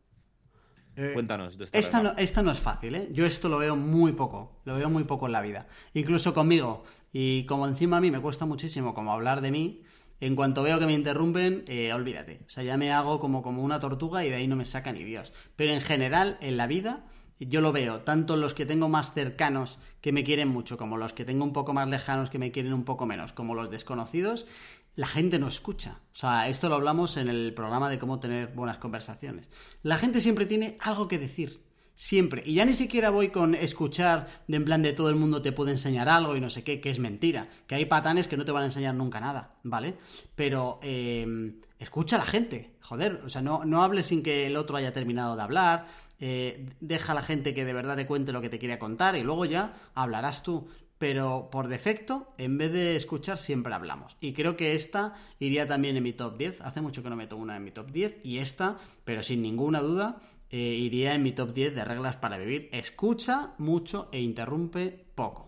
Eh, 0.95 1.11
Cuéntanos 1.13 1.57
de 1.57 1.65
esta. 1.65 1.77
Esta 1.77 2.01
no, 2.01 2.13
esta 2.17 2.41
no, 2.41 2.51
es 2.51 2.59
fácil, 2.59 2.95
¿eh? 2.95 3.09
Yo 3.11 3.25
esto 3.25 3.49
lo 3.49 3.59
veo 3.59 3.75
muy 3.75 4.13
poco. 4.13 4.61
Lo 4.65 4.75
veo 4.75 4.89
muy 4.89 5.03
poco 5.03 5.27
en 5.27 5.33
la 5.33 5.41
vida. 5.41 5.67
Incluso 5.93 6.33
conmigo. 6.33 6.83
Y 7.13 7.45
como 7.45 7.67
encima 7.67 7.97
a 7.97 8.01
mí 8.01 8.09
me 8.09 8.19
cuesta 8.19 8.45
muchísimo 8.45 8.95
como 8.95 9.13
hablar 9.13 9.41
de 9.41 9.51
mí, 9.51 9.83
en 10.19 10.35
cuanto 10.35 10.63
veo 10.63 10.79
que 10.79 10.87
me 10.87 10.93
interrumpen, 10.93 11.61
eh, 11.67 11.93
olvídate. 11.93 12.41
O 12.47 12.49
sea, 12.49 12.63
ya 12.63 12.77
me 12.77 12.91
hago 12.91 13.19
como, 13.19 13.43
como 13.43 13.61
una 13.61 13.79
tortuga 13.79 14.25
y 14.25 14.29
de 14.29 14.37
ahí 14.37 14.47
no 14.47 14.55
me 14.55 14.65
saca 14.65 14.91
ni 14.91 15.03
Dios. 15.03 15.33
Pero 15.55 15.71
en 15.71 15.81
general, 15.81 16.37
en 16.41 16.57
la 16.57 16.65
vida, 16.65 17.05
yo 17.39 17.61
lo 17.61 17.71
veo, 17.71 17.99
tanto 18.01 18.35
los 18.35 18.53
que 18.53 18.65
tengo 18.65 18.89
más 18.89 19.13
cercanos 19.13 19.77
que 20.01 20.11
me 20.11 20.23
quieren 20.23 20.47
mucho, 20.47 20.77
como 20.77 20.97
los 20.97 21.13
que 21.13 21.25
tengo 21.25 21.43
un 21.43 21.53
poco 21.53 21.73
más 21.73 21.87
lejanos 21.87 22.29
que 22.29 22.39
me 22.39 22.51
quieren 22.51 22.73
un 22.73 22.83
poco 22.83 23.05
menos, 23.05 23.33
como 23.33 23.53
los 23.53 23.69
desconocidos, 23.69 24.47
la 24.95 25.07
gente 25.07 25.37
no 25.37 25.47
escucha. 25.47 25.99
O 26.11 26.15
sea, 26.15 26.49
esto 26.49 26.67
lo 26.67 26.75
hablamos 26.75 27.17
en 27.17 27.29
el 27.29 27.53
programa 27.53 27.89
de 27.89 27.99
cómo 27.99 28.19
tener 28.19 28.47
buenas 28.47 28.79
conversaciones. 28.79 29.49
La 29.83 29.97
gente 29.97 30.21
siempre 30.21 30.47
tiene 30.47 30.77
algo 30.81 31.07
que 31.07 31.19
decir. 31.19 31.61
Siempre. 31.93 32.43
Y 32.45 32.53
ya 32.55 32.65
ni 32.65 32.73
siquiera 32.73 33.09
voy 33.09 33.29
con 33.29 33.55
escuchar 33.55 34.27
de 34.47 34.57
en 34.57 34.65
plan 34.65 34.83
de 34.83 34.93
todo 34.93 35.09
el 35.09 35.15
mundo 35.15 35.41
te 35.41 35.51
puede 35.51 35.71
enseñar 35.71 36.09
algo 36.09 36.35
y 36.35 36.39
no 36.39 36.51
sé 36.51 36.63
qué, 36.63 36.79
que 36.79 36.91
es 36.91 36.99
mentira. 36.99 37.49
Que 37.65 37.73
hay 37.73 37.85
patanes 37.85 38.27
que 38.27 38.37
no 38.37 38.45
te 38.45 38.51
van 38.51 38.63
a 38.63 38.67
enseñar 38.67 38.93
nunca 38.93 39.19
nada, 39.19 39.55
¿vale? 39.63 39.97
Pero 40.35 40.79
eh, 40.83 41.55
escucha 41.79 42.17
a 42.17 42.19
la 42.19 42.25
gente. 42.25 42.75
Joder, 42.81 43.21
o 43.25 43.29
sea, 43.29 43.41
no, 43.41 43.65
no 43.65 43.83
hables 43.83 44.05
sin 44.07 44.21
que 44.21 44.45
el 44.45 44.57
otro 44.57 44.77
haya 44.77 44.93
terminado 44.93 45.35
de 45.35 45.41
hablar. 45.41 45.87
Eh, 46.19 46.69
deja 46.79 47.11
a 47.11 47.15
la 47.15 47.21
gente 47.21 47.53
que 47.53 47.65
de 47.65 47.73
verdad 47.73 47.95
te 47.95 48.07
cuente 48.07 48.31
lo 48.31 48.41
que 48.41 48.49
te 48.49 48.59
quiere 48.59 48.79
contar 48.79 49.15
y 49.15 49.23
luego 49.23 49.45
ya 49.45 49.73
hablarás 49.93 50.43
tú. 50.43 50.67
Pero 50.97 51.49
por 51.51 51.67
defecto, 51.67 52.33
en 52.39 52.57
vez 52.57 52.73
de 52.73 52.95
escuchar, 52.95 53.37
siempre 53.37 53.73
hablamos. 53.73 54.17
Y 54.19 54.33
creo 54.33 54.57
que 54.57 54.73
esta 54.73 55.15
iría 55.37 55.67
también 55.67 55.95
en 55.95 56.03
mi 56.03 56.13
top 56.13 56.37
10. 56.37 56.61
Hace 56.61 56.81
mucho 56.81 57.03
que 57.03 57.09
no 57.09 57.15
meto 57.15 57.37
una 57.37 57.55
en 57.55 57.63
mi 57.63 57.71
top 57.71 57.91
10. 57.91 58.25
Y 58.25 58.39
esta, 58.39 58.79
pero 59.03 59.21
sin 59.21 59.43
ninguna 59.43 59.79
duda, 59.81 60.19
eh, 60.49 60.57
iría 60.57 61.13
en 61.13 61.21
mi 61.21 61.33
top 61.33 61.53
10 61.53 61.75
de 61.75 61.85
reglas 61.85 62.15
para 62.15 62.39
vivir. 62.39 62.69
Escucha 62.71 63.53
mucho 63.59 64.09
e 64.11 64.19
interrumpe 64.19 65.05
poco. 65.13 65.47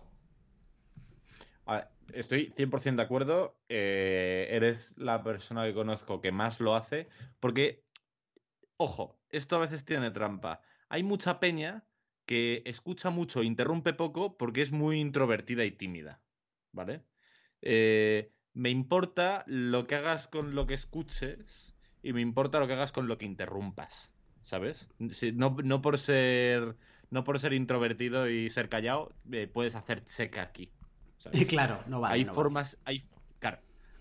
Estoy 2.14 2.52
100% 2.56 2.96
de 2.96 3.02
acuerdo. 3.02 3.56
Eh, 3.68 4.48
eres 4.50 4.96
la 4.96 5.22
persona 5.22 5.64
que 5.64 5.74
conozco 5.74 6.20
que 6.20 6.32
más 6.32 6.60
lo 6.60 6.74
hace. 6.74 7.08
Porque, 7.38 7.84
ojo, 8.76 9.19
esto 9.30 9.56
a 9.56 9.60
veces 9.60 9.84
tiene 9.84 10.10
trampa. 10.10 10.60
Hay 10.88 11.02
mucha 11.02 11.40
peña 11.40 11.84
que 12.26 12.62
escucha 12.66 13.10
mucho, 13.10 13.42
interrumpe 13.42 13.92
poco 13.92 14.36
porque 14.36 14.62
es 14.62 14.72
muy 14.72 15.00
introvertida 15.00 15.64
y 15.64 15.72
tímida. 15.72 16.20
¿Vale? 16.72 17.04
Eh, 17.62 18.32
me 18.52 18.70
importa 18.70 19.44
lo 19.46 19.86
que 19.86 19.96
hagas 19.96 20.28
con 20.28 20.54
lo 20.54 20.66
que 20.66 20.74
escuches 20.74 21.74
y 22.02 22.12
me 22.12 22.20
importa 22.20 22.60
lo 22.60 22.66
que 22.66 22.74
hagas 22.74 22.92
con 22.92 23.08
lo 23.08 23.18
que 23.18 23.26
interrumpas. 23.26 24.12
¿sabes? 24.42 24.88
no, 25.34 25.82
por 25.82 25.98
ser 25.98 26.76
no 27.10 27.24
por 27.24 27.38
ser 27.38 27.52
introvertido 27.52 28.28
y 28.28 28.50
ser 28.50 28.68
callado 28.68 29.12
eh, 29.32 29.46
puedes 29.46 29.74
hacer 29.74 30.04
checa 30.04 30.42
aquí. 30.42 30.72
Claro, 31.48 31.84
no 31.86 32.00
vale. 32.00 32.14
Hay 32.14 32.24
formas, 32.24 32.78
hay 32.84 33.02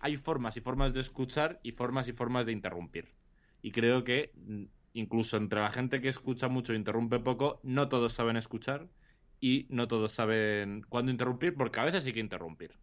hay 0.01 0.15
formas 0.15 0.55
y 0.55 0.61
formas 0.61 0.93
de 0.93 1.01
escuchar 1.01 1.59
y 1.61 1.73
formas 1.73 2.07
y 2.07 2.13
formas 2.13 2.45
de 2.45 2.53
interrumpir. 2.53 3.13
Y 3.61 3.71
creo 3.71 4.05
que 4.05 4.31
mm, 4.33 4.63
incluso 4.93 5.37
entre 5.37 5.61
la 5.61 5.69
gente 5.69 6.01
que 6.01 6.09
escucha 6.09 6.47
mucho 6.47 6.73
e 6.73 6.75
interrumpe 6.75 7.19
poco, 7.19 7.59
no 7.63 7.89
todos 7.89 8.13
saben 8.13 8.37
escuchar 8.37 8.87
y 9.39 9.67
no 9.69 9.87
todos 9.87 10.11
saben 10.11 10.85
cuándo 10.89 11.11
interrumpir, 11.11 11.55
porque 11.55 11.79
a 11.79 11.85
veces 11.85 12.05
hay 12.05 12.13
que 12.13 12.19
interrumpir. 12.19 12.73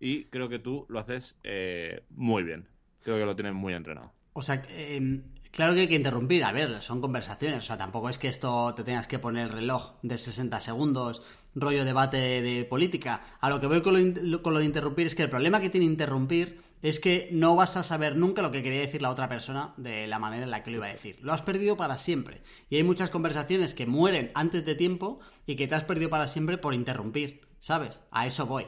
Y 0.00 0.24
creo 0.24 0.48
que 0.48 0.58
tú 0.58 0.86
lo 0.88 0.98
haces 0.98 1.36
eh, 1.44 2.04
muy 2.10 2.42
bien. 2.42 2.68
Creo 3.02 3.18
que 3.18 3.24
lo 3.24 3.36
tienes 3.36 3.54
muy 3.54 3.72
entrenado. 3.72 4.12
O 4.32 4.42
sea, 4.42 4.62
em, 4.70 5.22
claro 5.50 5.74
que 5.74 5.80
hay 5.80 5.88
que 5.88 5.94
interrumpir. 5.94 6.42
A 6.44 6.52
ver, 6.52 6.82
son 6.82 7.00
conversaciones. 7.00 7.58
O 7.60 7.62
sea, 7.62 7.78
tampoco 7.78 8.08
es 8.08 8.18
que 8.18 8.28
esto 8.28 8.74
te 8.74 8.82
tengas 8.82 9.06
que 9.06 9.18
poner 9.18 9.44
el 9.44 9.52
reloj 9.52 9.94
de 10.02 10.18
60 10.18 10.60
segundos, 10.60 11.22
rollo 11.54 11.84
debate 11.84 12.42
de 12.42 12.64
política. 12.64 13.22
A 13.40 13.50
lo 13.50 13.60
que 13.60 13.66
voy 13.66 13.82
con 13.82 14.14
lo, 14.30 14.42
con 14.42 14.54
lo 14.54 14.60
de 14.60 14.66
interrumpir 14.66 15.06
es 15.06 15.14
que 15.14 15.22
el 15.22 15.30
problema 15.30 15.60
que 15.60 15.70
tiene 15.70 15.86
interrumpir 15.86 16.60
es 16.82 17.00
que 17.00 17.28
no 17.32 17.56
vas 17.56 17.76
a 17.76 17.84
saber 17.84 18.16
nunca 18.16 18.42
lo 18.42 18.50
que 18.50 18.62
quería 18.62 18.80
decir 18.80 19.00
la 19.00 19.10
otra 19.10 19.28
persona 19.28 19.72
de 19.76 20.06
la 20.06 20.18
manera 20.18 20.42
en 20.42 20.50
la 20.50 20.62
que 20.62 20.70
lo 20.70 20.78
iba 20.78 20.86
a 20.86 20.92
decir. 20.92 21.18
Lo 21.22 21.32
has 21.32 21.42
perdido 21.42 21.76
para 21.76 21.96
siempre. 21.96 22.42
Y 22.68 22.76
hay 22.76 22.82
muchas 22.82 23.08
conversaciones 23.08 23.72
que 23.72 23.86
mueren 23.86 24.32
antes 24.34 24.64
de 24.64 24.74
tiempo 24.74 25.20
y 25.46 25.56
que 25.56 25.68
te 25.68 25.76
has 25.76 25.84
perdido 25.84 26.10
para 26.10 26.26
siempre 26.26 26.58
por 26.58 26.74
interrumpir. 26.74 27.46
¿Sabes? 27.58 28.00
A 28.10 28.26
eso 28.26 28.46
voy. 28.46 28.66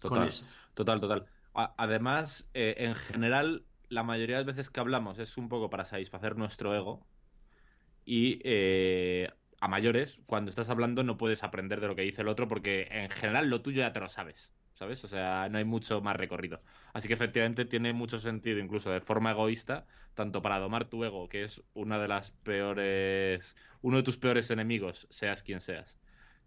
Total, 0.00 0.28
total, 0.74 1.00
total. 1.00 1.26
Además, 1.54 2.48
eh, 2.54 2.74
en 2.78 2.96
general, 2.96 3.64
la 3.88 4.02
mayoría 4.02 4.38
de 4.38 4.44
las 4.44 4.56
veces 4.56 4.70
que 4.70 4.80
hablamos 4.80 5.18
es 5.18 5.36
un 5.36 5.48
poco 5.48 5.70
para 5.70 5.84
satisfacer 5.84 6.36
nuestro 6.36 6.74
ego 6.74 7.06
y 8.04 8.40
eh, 8.44 9.28
a 9.60 9.68
mayores, 9.68 10.22
cuando 10.26 10.50
estás 10.50 10.70
hablando 10.70 11.02
no 11.02 11.18
puedes 11.18 11.44
aprender 11.44 11.80
de 11.80 11.86
lo 11.86 11.94
que 11.94 12.02
dice 12.02 12.22
el 12.22 12.28
otro 12.28 12.48
porque 12.48 12.88
en 12.90 13.10
general 13.10 13.48
lo 13.48 13.60
tuyo 13.62 13.80
ya 13.80 13.92
te 13.92 14.00
lo 14.00 14.08
sabes, 14.08 14.50
¿sabes? 14.80 15.04
O 15.04 15.08
sea, 15.08 15.46
no 15.50 15.58
hay 15.58 15.64
mucho 15.64 16.00
más 16.00 16.16
recorrido. 16.16 16.62
Así 16.94 17.06
que 17.06 17.12
efectivamente 17.12 17.66
tiene 17.66 17.92
mucho 17.92 18.18
sentido, 18.18 18.58
incluso 18.58 18.90
de 18.90 19.02
forma 19.02 19.32
egoísta, 19.32 19.86
tanto 20.14 20.40
para 20.40 20.58
domar 20.58 20.86
tu 20.86 21.04
ego, 21.04 21.28
que 21.28 21.42
es 21.42 21.62
una 21.74 21.98
de 21.98 22.08
las 22.08 22.30
peores, 22.30 23.56
uno 23.82 23.98
de 23.98 24.02
tus 24.02 24.16
peores 24.16 24.50
enemigos, 24.50 25.06
seas 25.10 25.42
quien 25.42 25.60
seas, 25.60 25.98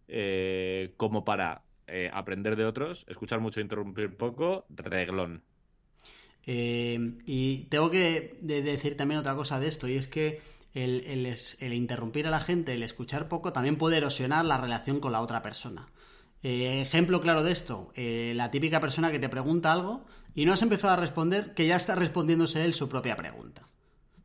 eh, 0.07 0.95
como 0.97 1.23
para 1.23 1.61
eh, 1.85 2.09
aprender 2.11 2.55
de 2.55 2.65
otros, 2.65 3.05
escuchar 3.07 3.39
mucho, 3.39 3.61
interrumpir 3.61 4.17
poco, 4.17 4.65
reglón. 4.69 5.43
Eh, 6.47 7.19
y 7.27 7.65
tengo 7.65 7.91
que 7.91 8.39
decir 8.41 8.97
también 8.97 9.19
otra 9.19 9.35
cosa 9.35 9.59
de 9.59 9.67
esto, 9.67 9.87
y 9.87 9.95
es 9.95 10.07
que 10.07 10.41
el, 10.73 11.73
interrumpir 11.73 12.25
a 12.25 12.31
la 12.31 12.39
gente, 12.39 12.73
el 12.73 12.81
escuchar 12.81 13.27
poco, 13.27 13.53
también 13.53 13.75
puede 13.75 13.97
erosionar 13.97 14.43
la 14.43 14.57
relación 14.57 14.99
con 14.99 15.11
la 15.11 15.21
otra 15.21 15.43
persona. 15.43 15.87
Eh, 16.43 16.81
ejemplo 16.81 17.21
claro 17.21 17.41
de 17.41 17.53
esto, 17.53 17.91
eh, 17.95 18.33
la 18.35 18.51
típica 18.51 18.81
persona 18.81 19.11
que 19.11 19.19
te 19.19 19.29
pregunta 19.29 19.71
algo 19.71 20.03
y 20.35 20.45
no 20.45 20.51
has 20.53 20.61
empezado 20.61 20.93
a 20.93 20.97
responder, 20.97 21.53
que 21.53 21.65
ya 21.65 21.77
está 21.77 21.95
respondiéndose 21.95 22.65
él 22.65 22.73
su 22.73 22.89
propia 22.89 23.15
pregunta. 23.15 23.69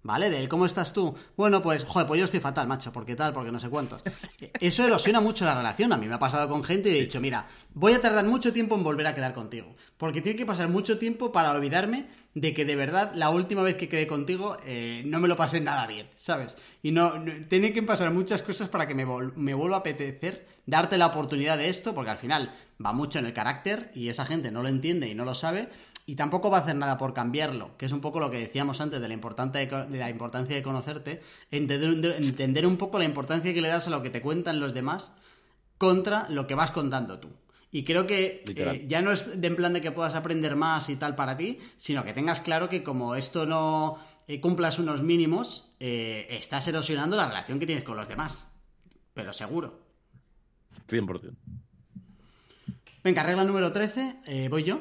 ¿Vale? 0.09 0.31
De 0.31 0.41
él, 0.41 0.49
¿cómo 0.49 0.65
estás 0.65 0.95
tú? 0.95 1.15
Bueno, 1.37 1.61
pues, 1.61 1.85
joder, 1.85 2.09
pues 2.09 2.19
yo 2.19 2.25
estoy 2.25 2.41
fatal, 2.41 2.67
macho, 2.67 2.91
porque 2.91 3.15
tal, 3.15 3.35
porque 3.35 3.53
no 3.53 3.61
sé 3.61 3.69
cuántos. 3.69 4.03
Eso 4.59 4.83
erosiona 4.83 5.21
mucho 5.21 5.45
la 5.45 5.55
relación. 5.55 5.93
A 5.93 5.99
mí 5.99 6.09
me 6.09 6.15
ha 6.15 6.19
pasado 6.19 6.49
con 6.49 6.65
gente 6.65 6.89
y 6.89 6.97
he 6.97 7.01
dicho, 7.01 7.21
mira, 7.21 7.47
voy 7.75 7.93
a 7.93 8.01
tardar 8.01 8.25
mucho 8.25 8.51
tiempo 8.51 8.75
en 8.75 8.85
volver 8.85 9.07
a 9.07 9.15
quedar 9.15 9.35
contigo. 9.35 9.77
Porque 9.99 10.23
tiene 10.23 10.39
que 10.39 10.47
pasar 10.47 10.71
mucho 10.71 10.97
tiempo 10.97 11.31
para 11.31 11.53
olvidarme 11.53 12.07
de 12.33 12.55
que 12.55 12.65
de 12.65 12.75
verdad 12.75 13.13
la 13.17 13.29
última 13.29 13.61
vez 13.61 13.75
que 13.75 13.91
quedé 13.91 14.07
contigo 14.07 14.57
eh, 14.65 15.03
no 15.05 15.21
me 15.21 15.29
lo 15.29 15.37
pasé 15.37 15.61
nada 15.61 15.87
bien, 15.87 16.09
¿sabes? 16.17 16.57
Y 16.83 16.91
no, 16.91 17.13
tiene 17.51 17.75
que 17.75 17.83
pasar 17.83 18.11
muchas 18.11 18.41
cosas 18.41 18.71
para 18.71 18.89
que 18.89 18.95
me, 18.95 19.05
me 19.05 19.53
vuelva 19.53 19.77
a 19.77 19.81
apetecer 19.81 20.47
darte 20.65 20.97
la 20.97 21.09
oportunidad 21.09 21.59
de 21.59 21.69
esto, 21.69 21.95
porque 21.95 22.13
al 22.13 22.19
final 22.19 22.55
va 22.83 22.93
mucho 22.95 23.19
en 23.19 23.27
el 23.27 23.35
carácter 23.35 23.91
y 23.95 24.09
esa 24.09 24.25
gente 24.25 24.51
no 24.51 24.63
lo 24.63 24.69
entiende 24.69 25.07
y 25.07 25.15
no 25.15 25.27
lo 25.27 25.35
sabe 25.35 25.69
y 26.09 26.17
tampoco 26.17 26.49
va 26.49 26.57
a 26.57 26.61
hacer 26.63 26.75
nada 26.75 26.97
por 26.97 27.13
cambiarlo, 27.13 27.77
que 27.77 27.85
es 27.85 27.93
un 27.93 28.01
poco 28.01 28.19
lo 28.19 28.31
que 28.31 28.39
decíamos 28.39 28.81
antes 28.81 28.99
de 28.99 29.09
la, 29.09 29.13
importancia 29.13 29.85
de, 29.85 29.99
la 29.99 30.09
importancia 30.09 30.57
de 30.57 30.63
conocerte, 30.63 31.21
entender, 31.51 32.17
entender 32.19 32.67
un 32.67 32.79
poco 32.79 32.99
la 32.99 33.05
importancia 33.05 33.53
que 33.53 33.61
le 33.61 33.69
das 33.69 33.89
a 33.89 33.91
lo 33.91 34.03
que 34.03 34.09
te 34.09 34.23
cuentan 34.23 34.59
los 34.59 34.73
demás 34.73 35.11
contra 35.77 36.27
lo 36.31 36.47
que 36.47 36.55
vas 36.55 36.71
contando 36.71 37.19
tú. 37.19 37.29
Y 37.71 37.85
creo 37.85 38.07
que 38.07 38.43
eh, 38.47 38.87
ya 38.89 39.03
no 39.03 39.13
es 39.13 39.39
de 39.39 39.49
en 39.49 39.57
plan 39.57 39.75
de 39.75 39.83
que 39.83 39.93
puedas 39.93 40.15
aprender 40.15 40.57
más 40.57 40.89
y 40.89 40.97
tal 40.97 41.15
para 41.15 41.37
ti, 41.37 41.59
sino 41.77 42.03
que 42.05 42.15
tengas 42.15 42.41
claro 42.41 42.71
que 42.71 42.83
como 42.83 43.15
esto 43.15 43.45
no 43.45 43.99
eh, 44.29 44.41
cumplas 44.41 44.79
unos 44.79 45.03
mínimos, 45.03 45.75
eh, 45.79 46.27
estás 46.31 46.67
erosionando 46.69 47.19
la 47.19 47.29
relación 47.29 47.59
que 47.59 47.67
tienes 47.67 47.85
con 47.85 47.99
los 47.99 48.09
demás. 48.09 48.49
Pero 49.13 49.35
seguro. 49.35 49.79
100%. 50.89 51.35
Venga, 53.05 53.23
regla 53.23 53.45
número 53.45 53.71
13, 53.71 54.49
voy 54.49 54.65
yo. 54.65 54.81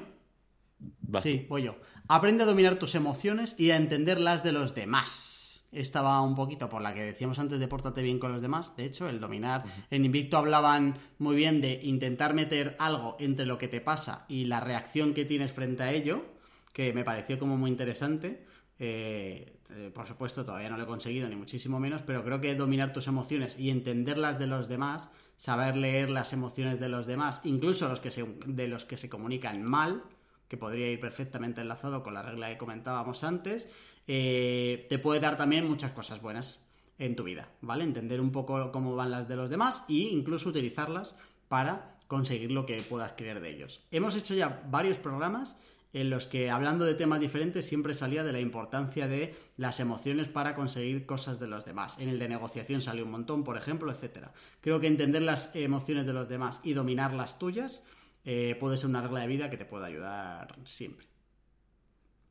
Sí, 1.22 1.46
voy 1.50 1.64
yo. 1.64 1.78
Aprende 2.08 2.44
a 2.44 2.48
dominar 2.48 2.80
tus 2.80 2.96
emociones 2.96 3.56
y 3.58 3.72
a 3.72 3.78
entender 3.78 4.20
las 4.20 4.44
de 4.44 4.52
los 4.52 4.76
demás. 4.76 5.66
Estaba 5.72 6.22
un 6.22 6.36
poquito 6.36 6.70
por 6.70 6.82
la 6.82 6.94
que 6.94 7.04
decíamos 7.04 7.40
antes 7.40 7.60
de 7.60 7.68
pórtate 7.68 8.02
bien 8.02 8.20
con 8.20 8.32
los 8.32 8.42
demás. 8.42 8.76
De 8.78 8.86
hecho, 8.86 9.10
el 9.10 9.20
dominar. 9.20 9.64
En 9.90 10.06
Invicto 10.06 10.38
hablaban 10.38 10.98
muy 11.18 11.36
bien 11.36 11.60
de 11.60 11.82
intentar 11.84 12.34
meter 12.34 12.76
algo 12.80 13.18
entre 13.20 13.46
lo 13.46 13.58
que 13.58 13.68
te 13.68 13.82
pasa 13.82 14.26
y 14.30 14.46
la 14.46 14.60
reacción 14.60 15.14
que 15.14 15.26
tienes 15.26 15.52
frente 15.52 15.84
a 15.84 15.92
ello, 15.92 16.26
que 16.74 16.94
me 16.94 17.04
pareció 17.04 17.38
como 17.38 17.58
muy 17.58 17.70
interesante. 17.70 18.46
Eh, 18.80 19.58
eh, 19.72 19.92
por 19.94 20.08
supuesto, 20.08 20.46
todavía 20.46 20.70
no 20.70 20.78
lo 20.78 20.84
he 20.84 20.88
conseguido, 20.88 21.28
ni 21.28 21.36
muchísimo 21.36 21.80
menos, 21.80 22.02
pero 22.02 22.24
creo 22.24 22.40
que 22.40 22.56
dominar 22.56 22.94
tus 22.94 23.08
emociones 23.08 23.58
y 23.60 23.70
entender 23.70 24.18
las 24.18 24.40
de 24.40 24.48
los 24.48 24.70
demás, 24.70 25.10
saber 25.36 25.76
leer 25.76 26.10
las 26.10 26.32
emociones 26.32 26.80
de 26.80 26.88
los 26.88 27.06
demás, 27.06 27.42
incluso 27.44 27.90
los 27.90 28.00
que 28.00 28.10
de 28.46 28.68
los 28.68 28.86
que 28.86 28.96
se 28.96 29.10
comunican 29.10 29.64
mal, 29.64 30.04
que 30.48 30.58
podría 30.58 30.90
ir 30.90 31.00
perfectamente 31.00 31.62
enlazado 31.62 32.04
con 32.04 32.14
la 32.14 32.22
regla 32.22 32.50
que 32.50 32.58
comentábamos 32.58 33.24
antes, 33.24 33.70
eh, 34.08 34.88
te 34.90 35.00
puede 35.00 35.20
dar 35.20 35.38
también 35.38 35.68
muchas 35.68 35.92
cosas 35.92 36.22
buenas 36.22 36.62
en 36.98 37.16
tu 37.16 37.24
vida, 37.24 37.50
¿vale? 37.62 37.84
Entender 37.84 38.22
un 38.22 38.32
poco 38.32 38.72
cómo 38.72 38.96
van 38.96 39.12
las 39.12 39.28
de 39.28 39.36
los 39.36 39.50
demás 39.50 39.84
e 39.90 39.94
incluso 39.94 40.50
utilizarlas 40.50 41.16
para 41.48 41.96
conseguir 42.08 42.52
lo 42.52 42.66
que 42.66 42.82
puedas 42.84 43.14
creer 43.14 43.42
de 43.42 43.50
ellos. 43.50 43.82
Hemos 43.92 44.16
hecho 44.16 44.34
ya 44.34 44.64
varios 44.70 44.98
programas 44.98 45.58
en 45.94 46.10
los 46.10 46.28
que 46.28 46.50
hablando 46.50 46.86
de 46.86 46.94
temas 46.94 47.20
diferentes 47.20 47.66
siempre 47.66 47.94
salía 47.94 48.24
de 48.24 48.32
la 48.32 48.40
importancia 48.40 49.08
de 49.08 49.36
las 49.56 49.80
emociones 49.80 50.28
para 50.28 50.56
conseguir 50.56 51.06
cosas 51.06 51.40
de 51.40 51.48
los 51.48 51.66
demás. 51.66 51.98
En 52.00 52.10
el 52.10 52.20
de 52.20 52.30
negociación 52.30 52.82
salió 52.82 53.06
un 53.06 53.12
montón, 53.12 53.44
por 53.44 53.58
ejemplo, 53.58 53.92
etcétera. 53.92 54.34
Creo 54.62 54.80
que 54.80 54.88
entender 54.88 55.22
las 55.22 55.56
emociones 55.56 56.06
de 56.06 56.14
los 56.14 56.30
demás 56.30 56.60
y 56.64 56.74
dominar 56.74 57.14
las 57.14 57.40
tuyas 57.40 57.84
eh, 58.30 58.58
puede 58.60 58.78
ser 58.78 58.90
una 58.90 59.02
regla 59.02 59.22
de 59.22 59.28
vida 59.28 59.50
que 59.50 59.56
te 59.56 59.64
pueda 59.64 59.86
ayudar 59.86 60.54
siempre. 60.66 61.08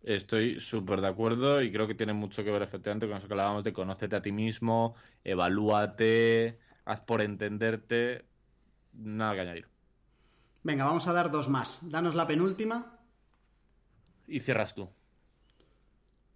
Estoy 0.03 0.61
súper 0.61 1.01
de 1.01 1.09
acuerdo 1.09 1.63
y 1.63 1.73
creo 1.73 1.87
que 1.87 1.95
tiene 1.95 2.13
mucho 2.13 2.45
que 2.45 2.51
ver 2.51 2.61
efectivamente 2.61 3.09
con 3.09 3.17
eso 3.17 3.27
que 3.27 3.33
hablábamos 3.33 3.65
de 3.65 3.73
conócete 3.73 4.15
a 4.15 4.21
ti 4.21 4.31
mismo, 4.31 4.95
evalúate, 5.25 6.59
haz 6.85 7.01
por 7.01 7.23
entenderte, 7.23 8.27
nada 8.93 9.35
que 9.35 9.41
añadir. 9.41 9.69
Venga, 10.63 10.85
vamos 10.85 11.09
a 11.09 11.15
dar 11.15 11.31
dos 11.31 11.49
más. 11.49 11.81
Danos 11.91 12.15
la 12.15 12.27
penúltima. 12.27 12.99
Y 14.27 14.41
cierras 14.41 14.75
tú. 14.75 14.91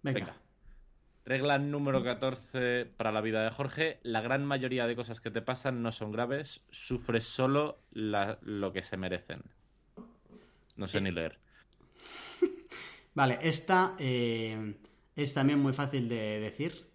Venga. 0.01 0.19
Venga. 0.19 0.40
Regla 1.23 1.59
número 1.59 2.03
14 2.03 2.85
para 2.97 3.11
la 3.11 3.21
vida 3.21 3.43
de 3.43 3.51
Jorge. 3.51 3.99
La 4.03 4.21
gran 4.21 4.43
mayoría 4.45 4.87
de 4.87 4.95
cosas 4.95 5.19
que 5.21 5.29
te 5.31 5.41
pasan 5.41 5.83
no 5.83 5.91
son 5.91 6.11
graves. 6.11 6.61
Sufres 6.71 7.25
solo 7.25 7.79
la- 7.91 8.39
lo 8.41 8.73
que 8.73 8.81
se 8.81 8.97
merecen. 8.97 9.43
No 10.77 10.87
sé 10.87 10.99
ni 10.99 11.11
leer. 11.11 11.37
Vale, 13.13 13.37
esta 13.41 13.95
eh, 13.99 14.75
es 15.15 15.33
también 15.33 15.59
muy 15.59 15.73
fácil 15.73 16.09
de 16.09 16.39
decir, 16.39 16.87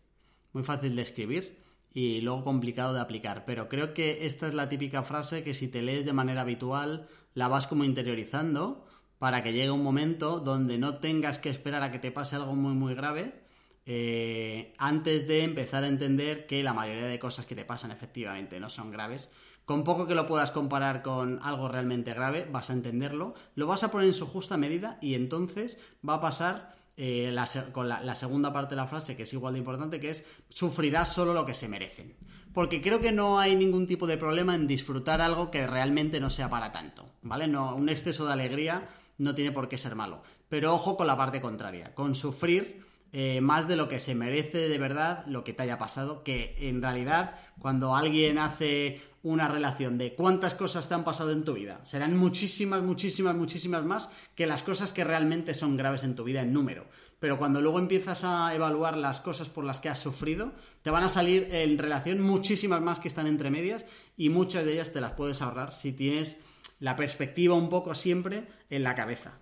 muy 0.53 0.65
fácil 0.65 0.97
de 0.97 1.03
escribir 1.03 1.59
y 1.95 2.21
luego 2.21 2.43
complicado 2.43 2.95
de 2.95 3.01
aplicar. 3.01 3.45
Pero 3.45 3.69
creo 3.69 3.95
que 3.95 4.27
esta 4.27 4.49
es 4.49 4.55
la 4.55 4.69
típica 4.69 5.05
frase 5.05 5.45
que 5.45 5.55
si 5.55 5.69
te 5.69 5.83
lees 5.83 6.05
de 6.05 6.13
manera 6.13 6.43
habitual 6.43 7.07
la 7.35 7.47
vas 7.49 7.67
como 7.69 7.85
interiorizando 7.85 8.87
para 9.19 9.43
que 9.45 9.53
llegue 9.53 9.71
un 9.71 9.85
momento 9.85 10.41
donde 10.41 10.79
no 10.79 10.99
tengas 10.99 11.39
que 11.39 11.49
esperar 11.49 11.83
a 11.83 11.93
que 11.93 11.99
te 12.01 12.11
pase 12.11 12.37
algo 12.37 12.55
muy 12.55 12.75
muy 12.75 12.95
grave 12.95 13.46
eh, 13.87 14.73
antes 14.79 15.29
de 15.29 15.45
empezar 15.45 15.85
a 15.85 15.89
entender 15.89 16.47
que 16.47 16.65
la 16.65 16.75
mayoría 16.75 17.07
de 17.07 17.21
cosas 17.21 17.47
que 17.47 17.55
te 17.55 17.65
pasan 17.65 17.93
efectivamente 17.93 18.59
no 18.59 18.69
son 18.69 18.91
graves. 18.91 19.31
Con 19.65 19.85
poco 19.85 20.07
que 20.07 20.15
lo 20.15 20.27
puedas 20.27 20.51
comparar 20.51 21.03
con 21.03 21.39
algo 21.43 21.69
realmente 21.69 22.13
grave, 22.13 22.49
vas 22.51 22.71
a 22.71 22.73
entenderlo, 22.73 23.35
lo 23.55 23.67
vas 23.67 23.85
a 23.85 23.91
poner 23.91 24.09
en 24.09 24.15
su 24.15 24.27
justa 24.27 24.57
medida 24.57 24.99
y 25.01 25.15
entonces 25.15 25.79
va 26.09 26.15
a 26.15 26.21
pasar 26.21 26.75
eh, 26.97 27.35
con 27.73 27.89
la, 27.89 28.03
la 28.03 28.15
segunda 28.15 28.53
parte 28.53 28.75
de 28.75 28.81
la 28.81 28.87
frase, 28.87 29.17
que 29.17 29.23
es 29.23 29.33
igual 29.33 29.55
de 29.55 29.61
importante, 29.61 30.01
que 30.01 30.11
es 30.11 30.25
sufrirás 30.49 31.13
solo 31.13 31.33
lo 31.33 31.47
que 31.47 31.55
se 31.55 31.69
merecen. 31.69 32.17
Porque 32.53 32.81
creo 32.81 33.01
que 33.01 33.13
no 33.13 33.39
hay 33.39 33.55
ningún 33.55 33.87
tipo 33.87 34.07
de 34.07 34.17
problema 34.17 34.55
en 34.55 34.67
disfrutar 34.67 35.21
algo 35.21 35.51
que 35.51 35.67
realmente 35.67 36.21
no 36.21 36.31
sea 36.31 36.49
para 36.49 36.73
tanto, 36.73 37.07
¿vale? 37.23 37.47
No, 37.47 37.77
un 37.77 37.89
exceso 37.89 38.25
de 38.27 38.33
alegría 38.33 38.89
no 39.19 39.35
tiene 39.35 39.53
por 39.53 39.69
qué 39.69 39.79
ser 39.79 39.95
malo. 39.95 40.23
Pero 40.49 40.75
ojo 40.75 40.97
con 40.97 41.07
la 41.07 41.17
parte 41.17 41.41
contraria, 41.41 41.95
con 41.95 42.15
sufrir 42.15 42.87
eh, 43.19 43.41
más 43.41 43.67
de 43.67 43.77
lo 43.77 43.89
que 43.89 43.99
se 43.99 44.15
merece 44.15 44.69
de 44.69 44.77
verdad 44.77 45.25
lo 45.27 45.43
que 45.43 45.55
te 45.55 45.63
haya 45.63 45.79
pasado, 45.79 46.23
que 46.23 46.55
en 46.69 46.83
realidad 46.83 47.41
cuando 47.59 47.97
alguien 47.97 48.39
hace 48.39 49.01
una 49.23 49.49
relación 49.49 49.97
de 49.97 50.13
cuántas 50.13 50.53
cosas 50.53 50.87
te 50.87 50.93
han 50.93 51.03
pasado 51.03 51.33
en 51.33 51.43
tu 51.43 51.55
vida, 51.55 51.81
serán 51.83 52.15
muchísimas, 52.15 52.83
muchísimas, 52.83 53.35
muchísimas 53.35 53.87
más 53.87 54.11
que 54.35 54.47
las 54.47 54.63
cosas 54.63 54.93
que 54.93 55.03
realmente 55.03 55.55
son 55.55 55.79
graves 55.79 56.05
en 56.05 56.15
tu 56.15 56.25
vida 56.25 56.43
en 56.43 56.53
número. 56.53 56.85
Pero 57.19 57.39
cuando 57.39 57.63
luego 57.63 57.79
empiezas 57.79 58.23
a 58.23 58.55
evaluar 58.55 58.99
las 58.99 59.23
cosas 59.23 59.49
por 59.49 59.65
las 59.65 59.81
que 59.81 59.89
has 59.89 59.99
sufrido, 59.99 60.53
te 60.83 60.91
van 60.91 61.03
a 61.03 61.09
salir 61.09 61.49
en 61.53 61.79
relación 61.79 62.21
muchísimas 62.21 62.83
más 62.83 63.01
que 63.01 63.09
están 63.09 63.27
entre 63.27 63.51
medias 63.51 63.87
y 64.19 64.29
muchas 64.29 64.67
de 64.67 64.75
ellas 64.75 64.93
te 64.93 65.01
las 65.01 65.13
puedes 65.13 65.41
ahorrar 65.41 65.73
si 65.73 65.93
tienes 65.93 66.37
la 66.81 66.97
perspectiva 66.97 67.55
un 67.55 67.71
poco 67.71 67.95
siempre 67.95 68.45
en 68.69 68.83
la 68.83 68.95
cabeza. 68.95 69.39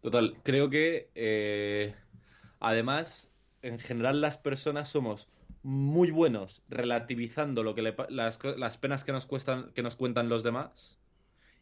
Total, 0.00 0.36
creo 0.42 0.68
que 0.68 1.10
eh, 1.14 1.94
además, 2.62 3.32
en 3.62 3.78
general 3.78 4.20
las 4.20 4.38
personas 4.38 4.88
somos 4.90 5.30
muy 5.62 6.10
buenos 6.10 6.62
relativizando 6.68 7.62
lo 7.62 7.74
que 7.74 7.82
le 7.82 7.94
las, 8.10 8.38
las 8.58 8.78
penas 8.78 9.04
que 9.04 9.12
nos 9.12 9.26
cuestan, 9.26 9.72
que 9.74 9.82
nos 9.82 9.96
cuentan 9.96 10.28
los 10.28 10.42
demás, 10.42 11.00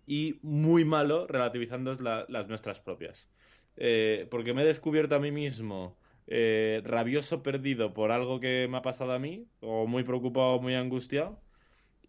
y 0.06 0.38
muy 0.42 0.84
malo 0.84 1.26
relativizando 1.26 1.94
la- 1.96 2.26
las 2.28 2.48
nuestras 2.48 2.80
propias. 2.80 3.30
Eh, 3.76 4.28
porque 4.30 4.54
me 4.54 4.62
he 4.62 4.66
descubierto 4.66 5.14
a 5.16 5.20
mí 5.20 5.32
mismo 5.32 5.98
eh, 6.26 6.82
rabioso 6.84 7.42
perdido 7.42 7.94
por 7.94 8.12
algo 8.12 8.40
que 8.40 8.68
me 8.70 8.78
ha 8.78 8.82
pasado 8.82 9.12
a 9.12 9.18
mí, 9.18 9.48
o 9.60 9.86
muy 9.86 10.04
preocupado, 10.04 10.60
muy 10.60 10.74
angustiado, 10.74 11.42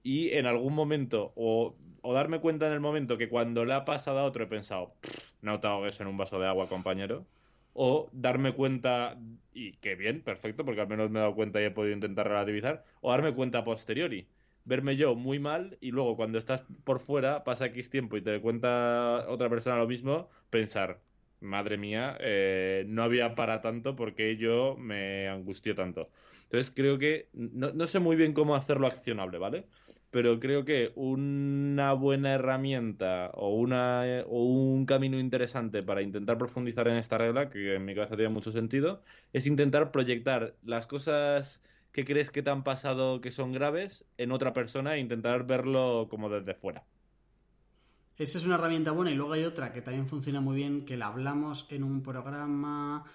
y 0.04 0.32
en 0.32 0.46
algún 0.48 0.74
momento, 0.76 1.34
o, 1.36 1.78
darme 2.14 2.40
cuenta 2.42 2.68
en 2.68 2.74
el 2.74 2.80
momento 2.80 3.18
que 3.18 3.30
cuando 3.30 3.66
le 3.66 3.74
ha 3.74 3.86
pasado 3.86 4.20
a 4.20 4.24
otro 4.26 4.44
he 4.46 4.48
pensado, 4.48 4.96
"Pff, 5.02 5.34
no 5.42 5.60
te 5.60 5.68
ahogues 5.68 6.00
en 6.02 6.08
un 6.08 6.18
vaso 6.18 6.40
de 6.40 6.48
agua, 6.48 6.70
compañero. 6.70 7.28
O 7.74 8.10
darme 8.14 8.54
cuenta, 8.54 9.18
y 9.54 9.74
qué 9.74 9.96
bien, 9.96 10.22
perfecto, 10.22 10.66
porque 10.66 10.82
al 10.82 10.88
menos 10.88 11.10
me 11.10 11.20
he 11.20 11.22
dado 11.22 11.36
cuenta 11.36 11.62
y 11.62 11.66
he 11.66 11.72
podido 11.72 11.94
intentar 11.94 12.28
relativizar. 12.28 12.84
O 13.02 13.12
darme 13.12 13.34
cuenta 13.34 13.60
a 13.60 13.64
posteriori. 13.64 14.28
Verme 14.66 14.96
yo 14.96 15.16
muy 15.16 15.40
mal 15.40 15.78
y 15.82 15.92
luego 15.92 16.16
cuando 16.16 16.38
estás 16.38 16.64
por 16.84 17.00
fuera, 17.00 17.44
pasa 17.44 17.66
X 17.68 17.90
tiempo 17.90 18.18
y 18.18 18.22
te 18.22 18.40
cuenta 18.42 19.26
otra 19.28 19.50
persona 19.50 19.78
lo 19.78 19.88
mismo, 19.88 20.30
pensar, 20.52 21.02
madre 21.40 21.78
mía, 21.78 22.18
eh, 22.22 22.86
no 22.88 23.04
había 23.04 23.36
para 23.36 23.62
tanto 23.62 23.96
porque 23.96 24.38
yo 24.38 24.76
me 24.78 25.28
angustió 25.28 25.76
tanto. 25.76 26.12
Entonces 26.44 26.72
creo 26.76 27.00
que, 27.00 27.30
no, 27.34 27.72
no 27.74 27.86
sé 27.88 28.00
muy 28.00 28.16
bien 28.16 28.34
cómo 28.34 28.56
hacerlo 28.56 28.88
accionable, 28.88 29.38
¿vale? 29.40 29.66
Pero 30.12 30.40
creo 30.40 30.66
que 30.66 30.92
una 30.96 31.94
buena 31.94 32.34
herramienta 32.34 33.32
o, 33.34 33.56
una, 33.56 34.04
o 34.28 34.44
un 34.44 34.86
camino 34.86 35.18
interesante 35.20 35.84
para 35.84 36.02
intentar 36.02 36.38
profundizar 36.38 36.88
en 36.90 36.98
esta 36.98 37.18
regla, 37.18 37.50
que 37.50 37.76
en 37.76 37.86
mi 37.86 37.96
cabeza 37.96 38.16
tiene 38.18 38.30
mucho 38.30 38.52
sentido, 38.52 39.02
es 39.34 39.48
intentar 39.48 39.92
proyectar 39.92 40.56
las 40.64 40.86
cosas 40.88 41.62
que 41.92 42.06
crees 42.06 42.32
que 42.32 42.44
te 42.44 42.50
han 42.50 42.64
pasado 42.64 43.22
que 43.22 43.32
son 43.32 43.54
graves 43.54 44.06
en 44.18 44.32
otra 44.32 44.54
persona 44.54 44.96
e 44.96 45.00
intentar 45.00 45.46
verlo 45.46 46.08
como 46.10 46.30
desde 46.30 46.54
fuera. 46.56 46.86
Esa 48.18 48.38
es 48.38 48.46
una 48.46 48.56
herramienta 48.56 48.92
buena 48.92 49.12
y 49.12 49.16
luego 49.16 49.34
hay 49.34 49.46
otra 49.46 49.74
que 49.74 49.82
también 49.82 50.08
funciona 50.08 50.42
muy 50.42 50.56
bien, 50.56 50.86
que 50.86 50.98
la 50.98 51.08
hablamos 51.08 51.68
en 51.70 51.84
un 51.84 52.04
programa 52.04 53.06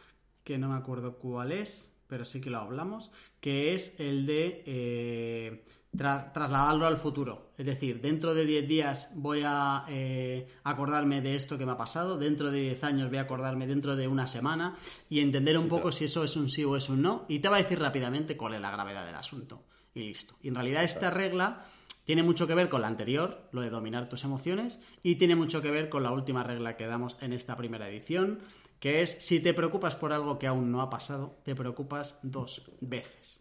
que 0.45 0.59
no 0.59 0.69
me 0.69 0.77
acuerdo 0.77 1.19
cuál 1.19 1.53
es, 1.53 1.97
pero 2.07 2.25
sí 2.25 2.41
que 2.41 2.51
lo 2.51 2.59
hablamos, 2.59 3.13
que 3.41 3.75
es 3.75 4.01
el 4.01 4.27
de 4.27 4.63
eh, 4.67 5.65
tra- 5.97 6.33
trasladarlo 6.33 6.87
al 6.87 6.97
futuro. 6.97 7.53
Es 7.59 7.67
decir, 7.67 8.01
dentro 8.01 8.35
de 8.35 8.45
10 8.45 8.69
días 8.69 9.11
voy 9.15 9.43
a 9.45 9.85
eh, 9.89 10.47
acordarme 10.65 11.21
de 11.23 11.37
esto 11.37 11.57
que 11.59 11.67
me 11.67 11.73
ha 11.73 11.77
pasado, 11.79 12.19
dentro 12.19 12.51
de 12.51 12.61
10 12.61 12.85
años 12.85 13.09
voy 13.09 13.19
a 13.19 13.23
acordarme 13.23 13.67
dentro 13.67 13.97
de 13.97 14.09
una 14.09 14.27
semana 14.27 14.77
y 15.09 15.21
entender 15.21 15.57
un 15.59 15.69
poco 15.69 15.93
si 15.93 16.05
eso 16.05 16.23
es 16.25 16.37
un 16.37 16.49
sí 16.49 16.65
o 16.65 16.77
es 16.77 16.89
un 16.89 17.03
no 17.03 17.25
y 17.29 17.39
te 17.39 17.49
va 17.49 17.57
a 17.57 17.63
decir 17.63 17.79
rápidamente 17.81 18.37
cuál 18.37 18.55
es 18.55 18.61
la 18.61 18.71
gravedad 18.71 19.07
del 19.07 19.15
asunto. 19.15 19.65
Y 19.95 20.01
listo. 20.01 20.35
Y 20.43 20.49
en 20.49 20.55
realidad 20.57 20.85
esta 20.85 21.11
regla 21.11 21.65
tiene 22.05 22.23
mucho 22.23 22.47
que 22.47 22.55
ver 22.55 22.69
con 22.69 22.83
la 22.83 22.87
anterior, 22.89 23.49
lo 23.51 23.63
de 23.63 23.71
dominar 23.71 24.09
tus 24.09 24.23
emociones, 24.25 24.79
y 25.03 25.17
tiene 25.17 25.35
mucho 25.35 25.61
que 25.63 25.71
ver 25.71 25.89
con 25.89 26.03
la 26.03 26.13
última 26.13 26.43
regla 26.45 26.77
que 26.77 26.87
damos 26.87 27.17
en 27.21 27.33
esta 27.33 27.57
primera 27.57 27.89
edición, 27.89 28.39
que 28.79 29.03
es 29.03 29.17
si 29.21 29.41
te 29.41 29.55
preocupas 29.55 29.97
por 29.97 30.13
algo 30.13 30.39
que 30.39 30.47
aún 30.47 30.71
no 30.71 30.83
ha 30.83 30.91
pasado, 30.91 31.41
te 31.45 31.55
preocupas 31.57 32.19
dos 32.23 32.71
veces. 32.81 33.41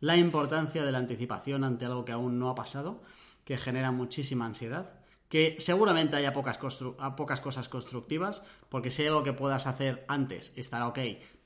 La 0.00 0.16
importancia 0.16 0.84
de 0.84 0.92
la 0.92 0.98
anticipación 0.98 1.64
ante 1.64 1.86
algo 1.86 2.04
que 2.04 2.12
aún 2.12 2.38
no 2.38 2.50
ha 2.50 2.54
pasado, 2.54 3.02
que 3.44 3.56
genera 3.56 3.92
muchísima 3.92 4.44
ansiedad, 4.44 5.00
que 5.28 5.56
seguramente 5.58 6.16
haya 6.16 6.32
pocas, 6.32 6.58
cosas 6.58 7.68
constructivas, 7.68 8.42
porque 8.68 8.90
si 8.90 9.02
hay 9.02 9.08
algo 9.08 9.22
que 9.22 9.32
puedas 9.32 9.66
hacer 9.66 10.04
antes, 10.08 10.52
estará 10.56 10.86
ok, 10.88 10.98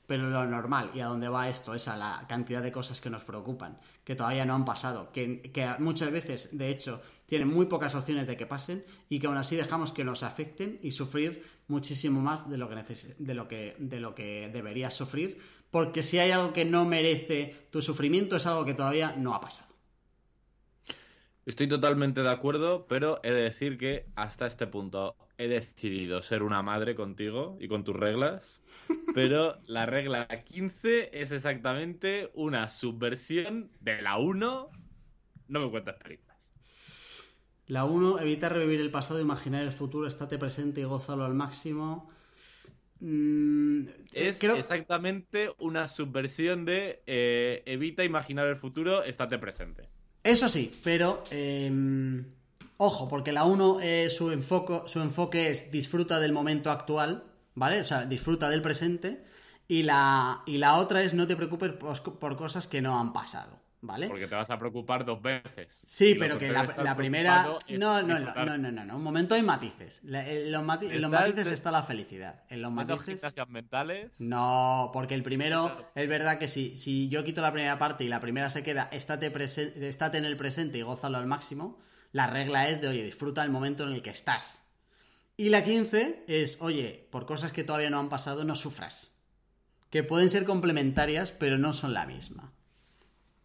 pero 0.05 0.29
lo 0.29 0.45
normal 0.45 0.91
y 0.93 0.99
a 0.99 1.05
dónde 1.05 1.29
va 1.29 1.47
esto 1.47 1.73
es 1.73 1.87
a 1.87 1.95
la 1.95 2.25
cantidad 2.27 2.61
de 2.61 2.71
cosas 2.71 2.99
que 2.99 3.09
nos 3.09 3.23
preocupan, 3.23 3.79
que 4.03 4.15
todavía 4.15 4.45
no 4.45 4.55
han 4.55 4.65
pasado, 4.65 5.11
que, 5.13 5.41
muchas 5.79 6.11
veces, 6.11 6.49
de 6.51 6.69
hecho, 6.69 7.01
tienen 7.25 7.47
muy 7.47 7.67
pocas 7.67 7.95
opciones 7.95 8.27
de 8.27 8.35
que 8.35 8.45
pasen 8.45 8.83
y 9.07 9.19
que 9.19 9.27
aún 9.27 9.37
así 9.37 9.55
dejamos 9.55 9.93
que 9.93 10.03
nos 10.03 10.23
afecten 10.23 10.79
y 10.83 10.91
sufrir 10.91 11.43
muchísimo 11.67 12.19
más 12.19 12.49
de 12.49 12.57
lo 12.57 12.67
que, 12.67 12.75
de 13.19 13.33
lo 13.33 13.47
que, 13.47 13.75
de 13.79 13.99
lo 14.01 14.13
que 14.13 14.49
deberías 14.51 14.93
sufrir, 14.93 15.39
porque 15.71 16.03
si 16.03 16.19
hay 16.19 16.31
algo 16.31 16.53
que 16.53 16.65
no 16.65 16.85
merece 16.85 17.55
tu 17.71 17.81
sufrimiento 17.81 18.35
es 18.35 18.45
algo 18.45 18.65
que 18.65 18.73
todavía 18.73 19.15
no 19.17 19.33
ha 19.33 19.41
pasado. 19.41 19.71
Estoy 21.45 21.67
totalmente 21.67 22.21
de 22.21 22.29
acuerdo, 22.29 22.85
pero 22.87 23.19
he 23.23 23.31
de 23.31 23.41
decir 23.41 23.79
que 23.79 24.05
hasta 24.15 24.45
este 24.45 24.67
punto 24.67 25.15
he 25.39 25.47
decidido 25.47 26.21
ser 26.21 26.43
una 26.43 26.61
madre 26.61 26.93
contigo 26.93 27.57
y 27.59 27.67
con 27.67 27.83
tus 27.83 27.95
reglas, 27.95 28.61
pero 29.15 29.59
la 29.65 29.87
regla 29.87 30.27
15 30.27 31.19
es 31.19 31.31
exactamente 31.31 32.29
una 32.35 32.69
subversión 32.69 33.71
de 33.79 34.03
la 34.03 34.17
1. 34.17 34.69
No 35.47 35.59
me 35.59 35.71
cuentes 35.71 35.95
películas. 35.95 36.37
La 37.65 37.85
1, 37.85 38.19
evita 38.19 38.49
revivir 38.49 38.81
el 38.81 38.91
pasado, 38.91 39.19
imaginar 39.19 39.63
el 39.63 39.71
futuro, 39.71 40.07
estate 40.07 40.37
presente 40.37 40.81
y 40.81 40.83
gózalo 40.83 41.25
al 41.25 41.33
máximo. 41.33 42.09
Mm, 43.01 43.85
Es 44.13 44.39
creo- 44.39 44.55
exactamente 44.55 45.51
una 45.59 45.87
subversión 45.87 46.65
de 46.65 47.01
eh, 47.07 47.63
evita 47.65 48.03
imaginar 48.03 48.47
el 48.47 48.55
futuro, 48.57 49.03
estate 49.03 49.37
presente. 49.39 49.89
Eso 50.23 50.47
sí, 50.49 50.71
pero 50.83 51.23
eh, 51.31 51.71
ojo, 52.77 53.07
porque 53.07 53.31
la 53.31 53.43
1 53.45 53.79
eh, 53.81 54.09
su, 54.11 54.31
enfoco- 54.31 54.87
su 54.87 55.01
enfoque 55.01 55.49
es 55.49 55.71
disfruta 55.71 56.19
del 56.19 56.31
momento 56.31 56.69
actual, 56.69 57.23
¿vale? 57.55 57.81
O 57.81 57.83
sea, 57.83 58.05
disfruta 58.05 58.49
del 58.49 58.61
presente. 58.61 59.23
Y 59.67 59.83
la, 59.83 60.43
y 60.45 60.57
la 60.57 60.75
otra 60.77 61.01
es 61.01 61.13
no 61.13 61.25
te 61.27 61.35
preocupes 61.35 61.71
por, 61.71 62.19
por 62.19 62.35
cosas 62.37 62.67
que 62.67 62.81
no 62.81 62.99
han 62.99 63.13
pasado, 63.13 63.57
¿vale? 63.81 64.07
Porque 64.07 64.27
te 64.27 64.35
vas 64.35 64.49
a 64.49 64.57
preocupar 64.59 65.03
dos 65.05 65.21
veces. 65.21 65.81
Sí, 65.85 66.15
pero 66.15 66.37
que 66.37 66.49
la, 66.51 66.63
la 66.83 66.95
primera... 66.95 67.43
No, 67.69 68.01
no, 68.01 68.19
no, 68.19 68.33
no, 68.45 68.57
no, 68.57 68.71
no, 68.71 68.85
no, 68.85 68.95
un 68.95 69.03
momento 69.03 69.35
hay 69.35 69.41
matices. 69.41 69.99
La- 70.03 70.27
En 70.29 70.51
los, 70.51 70.63
mati- 70.63 70.89
en 70.91 71.01
los 71.01 71.11
Estás 71.11 71.27
matices 71.29 71.47
está 71.47 71.71
la 71.71 71.83
felicidad. 71.83 72.43
En 72.49 72.61
los 72.61 72.71
matices... 72.71 73.05
gimnasias 73.15 73.49
mentales. 73.49 74.11
No, 74.19 74.91
porque 74.93 75.15
el 75.15 75.23
primero 75.23 75.63
Claro. 75.65 75.91
es 75.95 76.07
verdad 76.07 76.37
que 76.39 76.47
si, 76.47 76.77
si 76.77 77.09
yo 77.09 77.23
quito 77.23 77.41
la 77.41 77.51
primera 77.51 77.77
parte 77.77 78.03
y 78.03 78.07
la 78.07 78.19
primera 78.19 78.49
se 78.49 78.63
queda 78.63 78.89
estate, 78.91 79.31
presen- 79.33 79.73
estate 79.81 80.17
en 80.17 80.25
el 80.25 80.37
presente 80.37 80.77
y 80.77 80.81
gózalo 80.83 81.17
al 81.17 81.27
máximo, 81.27 81.79
la 82.11 82.27
regla 82.27 82.69
es 82.69 82.81
de, 82.81 82.87
oye, 82.89 83.03
disfruta 83.03 83.43
el 83.43 83.49
momento 83.51 83.83
en 83.83 83.93
el 83.93 84.01
que 84.01 84.09
estás. 84.11 84.61
Y 85.37 85.49
la 85.49 85.63
15 85.63 86.25
es, 86.27 86.57
oye, 86.61 87.07
por 87.09 87.25
cosas 87.25 87.51
que 87.51 87.63
todavía 87.63 87.89
no 87.89 87.99
han 87.99 88.09
pasado, 88.09 88.43
no 88.43 88.55
sufras. 88.55 89.11
Que 89.89 90.03
pueden 90.03 90.29
ser 90.29 90.45
complementarias, 90.45 91.31
pero 91.31 91.57
no 91.57 91.73
son 91.73 91.93
la 91.93 92.05
misma. 92.05 92.53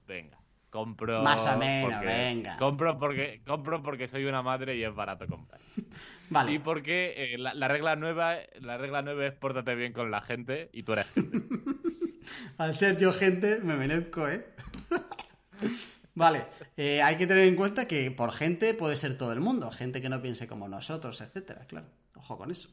Venga, 0.06 0.38
compro. 0.70 1.22
Más 1.22 1.44
o 1.46 1.56
menos, 1.56 1.92
porque- 1.92 2.06
venga. 2.06 2.56
Compro 2.56 2.98
porque, 2.98 3.42
compro 3.46 3.82
porque 3.82 4.06
soy 4.08 4.24
una 4.24 4.42
madre 4.42 4.76
y 4.76 4.84
es 4.84 4.94
barato 4.94 5.26
comprar. 5.26 5.60
Vale. 6.30 6.52
Y 6.52 6.58
porque 6.58 7.14
eh, 7.34 7.38
la, 7.38 7.54
la 7.54 7.68
regla 7.68 7.94
nueva, 7.96 8.36
la 8.60 8.76
regla 8.78 9.02
nueva 9.02 9.26
es 9.26 9.32
pórtate 9.32 9.74
bien 9.74 9.92
con 9.92 10.10
la 10.10 10.20
gente 10.20 10.70
y 10.72 10.82
tú 10.82 10.92
eres 10.92 11.06
gente. 11.12 11.38
Al 12.58 12.74
ser 12.74 12.96
yo 12.98 13.12
gente, 13.12 13.60
me 13.60 13.76
merezco, 13.76 14.28
¿eh? 14.28 14.44
vale, 16.14 16.46
eh, 16.76 17.00
hay 17.02 17.16
que 17.16 17.26
tener 17.26 17.44
en 17.46 17.54
cuenta 17.54 17.86
que 17.86 18.10
por 18.10 18.32
gente 18.32 18.74
puede 18.74 18.96
ser 18.96 19.16
todo 19.16 19.32
el 19.32 19.40
mundo, 19.40 19.70
gente 19.70 20.00
que 20.02 20.08
no 20.08 20.20
piense 20.20 20.48
como 20.48 20.66
nosotros, 20.68 21.20
etcétera, 21.20 21.64
claro. 21.66 21.86
Ojo 22.16 22.36
con 22.36 22.50
eso. 22.50 22.70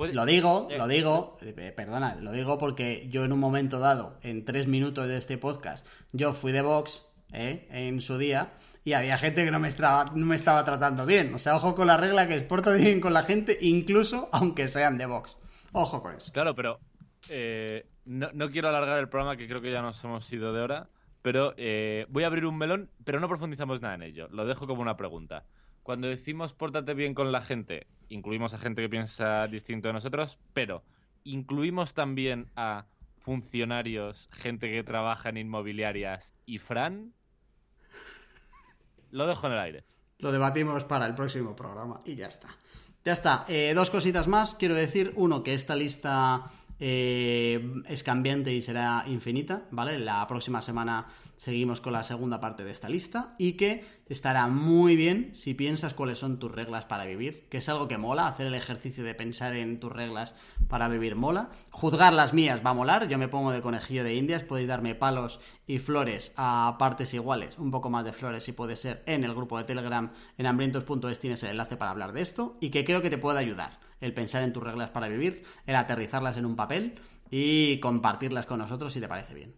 Puede- 0.00 0.14
Lo 0.14 0.24
digo, 0.24 0.66
Eh, 0.70 0.78
lo 0.78 0.88
digo, 0.88 1.36
eh, 1.42 1.72
perdona, 1.76 2.14
lo 2.14 2.32
digo 2.32 2.56
porque 2.56 3.06
yo 3.10 3.22
en 3.26 3.32
un 3.34 3.38
momento 3.38 3.78
dado, 3.80 4.18
en 4.22 4.46
tres 4.46 4.66
minutos 4.66 5.06
de 5.06 5.18
este 5.18 5.36
podcast, 5.36 5.86
yo 6.12 6.32
fui 6.32 6.52
de 6.52 6.62
Vox, 6.62 7.04
¿eh? 7.34 7.68
En 7.70 8.00
su 8.00 8.16
día, 8.16 8.54
y 8.82 8.94
había 8.94 9.18
gente 9.18 9.44
que 9.44 9.50
no 9.50 9.60
me, 9.60 9.68
estaba, 9.68 10.10
no 10.14 10.24
me 10.24 10.36
estaba 10.36 10.64
tratando 10.64 11.04
bien. 11.04 11.34
O 11.34 11.38
sea, 11.38 11.54
ojo 11.54 11.74
con 11.74 11.86
la 11.86 11.98
regla 11.98 12.26
que 12.26 12.34
es 12.34 12.42
porta 12.44 12.72
bien 12.72 12.98
con 12.98 13.12
la 13.12 13.24
gente, 13.24 13.58
incluso 13.60 14.30
aunque 14.32 14.68
sean 14.68 14.96
de 14.96 15.04
Vox. 15.04 15.36
Ojo 15.72 16.02
con 16.02 16.14
eso. 16.14 16.32
Claro, 16.32 16.54
pero 16.54 16.80
eh, 17.28 17.84
no, 18.06 18.30
no 18.32 18.48
quiero 18.50 18.70
alargar 18.70 18.98
el 19.00 19.10
programa, 19.10 19.36
que 19.36 19.46
creo 19.46 19.60
que 19.60 19.70
ya 19.70 19.82
nos 19.82 20.02
hemos 20.02 20.32
ido 20.32 20.54
de 20.54 20.62
hora. 20.62 20.88
Pero 21.20 21.52
eh, 21.58 22.06
voy 22.08 22.24
a 22.24 22.28
abrir 22.28 22.46
un 22.46 22.56
melón, 22.56 22.90
pero 23.04 23.20
no 23.20 23.28
profundizamos 23.28 23.82
nada 23.82 23.96
en 23.96 24.02
ello. 24.02 24.28
Lo 24.30 24.46
dejo 24.46 24.66
como 24.66 24.80
una 24.80 24.96
pregunta. 24.96 25.44
Cuando 25.82 26.08
decimos 26.08 26.52
pórtate 26.52 26.94
bien 26.94 27.14
con 27.14 27.32
la 27.32 27.42
gente, 27.42 27.86
incluimos 28.08 28.54
a 28.54 28.58
gente 28.58 28.82
que 28.82 28.88
piensa 28.88 29.46
distinto 29.46 29.88
de 29.88 29.94
nosotros, 29.94 30.38
pero 30.52 30.82
incluimos 31.24 31.94
también 31.94 32.50
a 32.56 32.86
funcionarios, 33.18 34.28
gente 34.32 34.70
que 34.70 34.82
trabaja 34.82 35.28
en 35.28 35.36
inmobiliarias 35.36 36.34
y 36.46 36.58
Fran. 36.58 37.12
Lo 39.10 39.26
dejo 39.26 39.46
en 39.46 39.52
el 39.52 39.58
aire. 39.58 39.84
Lo 40.18 40.32
debatimos 40.32 40.84
para 40.84 41.06
el 41.06 41.14
próximo 41.14 41.56
programa 41.56 42.02
y 42.04 42.14
ya 42.14 42.26
está. 42.26 42.48
Ya 43.04 43.12
está. 43.14 43.44
Eh, 43.48 43.72
dos 43.74 43.90
cositas 43.90 44.28
más. 44.28 44.54
Quiero 44.54 44.74
decir, 44.74 45.12
uno, 45.16 45.42
que 45.42 45.54
esta 45.54 45.74
lista 45.74 46.50
eh, 46.80 47.82
es 47.86 48.02
cambiante 48.02 48.54
y 48.54 48.62
será 48.62 49.04
infinita, 49.06 49.68
¿vale? 49.70 49.98
La 49.98 50.26
próxima 50.26 50.62
semana 50.62 51.08
seguimos 51.36 51.80
con 51.80 51.92
la 51.92 52.04
segunda 52.04 52.40
parte 52.40 52.64
de 52.64 52.70
esta 52.70 52.88
lista 52.88 53.34
y 53.38 53.52
que 53.52 53.84
estará 54.06 54.46
muy 54.46 54.96
bien 54.96 55.30
si 55.34 55.54
piensas 55.54 55.94
cuáles 55.94 56.18
son 56.18 56.38
tus 56.38 56.50
reglas 56.50 56.86
para 56.86 57.04
vivir, 57.04 57.48
que 57.48 57.58
es 57.58 57.68
algo 57.68 57.86
que 57.86 57.96
mola, 57.96 58.28
hacer 58.28 58.46
el 58.46 58.54
ejercicio 58.54 59.04
de 59.04 59.14
pensar 59.14 59.54
en 59.56 59.78
tus 59.78 59.92
reglas 59.92 60.34
para 60.68 60.88
vivir 60.88 61.16
mola. 61.16 61.50
Juzgar 61.70 62.12
las 62.12 62.34
mías 62.34 62.60
va 62.64 62.70
a 62.70 62.74
molar, 62.74 63.08
yo 63.08 63.18
me 63.18 63.28
pongo 63.28 63.52
de 63.52 63.62
conejillo 63.62 64.04
de 64.04 64.14
indias, 64.14 64.42
podéis 64.42 64.68
darme 64.68 64.94
palos 64.94 65.40
y 65.66 65.78
flores 65.78 66.32
a 66.36 66.76
partes 66.78 67.14
iguales, 67.14 67.58
un 67.58 67.70
poco 67.70 67.90
más 67.90 68.04
de 68.04 68.12
flores 68.12 68.44
si 68.44 68.52
puede 68.52 68.76
ser 68.76 69.02
en 69.06 69.24
el 69.24 69.34
grupo 69.34 69.56
de 69.58 69.64
Telegram 69.64 70.12
en 70.36 70.46
hambrientos.es 70.46 71.18
tienes 71.18 71.42
el 71.42 71.50
enlace 71.50 71.76
para 71.76 71.90
hablar 71.90 72.12
de 72.12 72.22
esto 72.22 72.56
y 72.60 72.70
que 72.70 72.84
creo 72.84 73.02
que 73.02 73.10
te 73.10 73.18
puede 73.18 73.38
ayudar 73.38 73.89
el 74.00 74.14
pensar 74.14 74.42
en 74.42 74.52
tus 74.52 74.62
reglas 74.62 74.90
para 74.90 75.08
vivir, 75.08 75.44
el 75.66 75.76
aterrizarlas 75.76 76.36
en 76.36 76.46
un 76.46 76.56
papel 76.56 76.94
y 77.30 77.78
compartirlas 77.80 78.46
con 78.46 78.58
nosotros 78.58 78.92
si 78.92 79.00
te 79.00 79.08
parece 79.08 79.34
bien. 79.34 79.54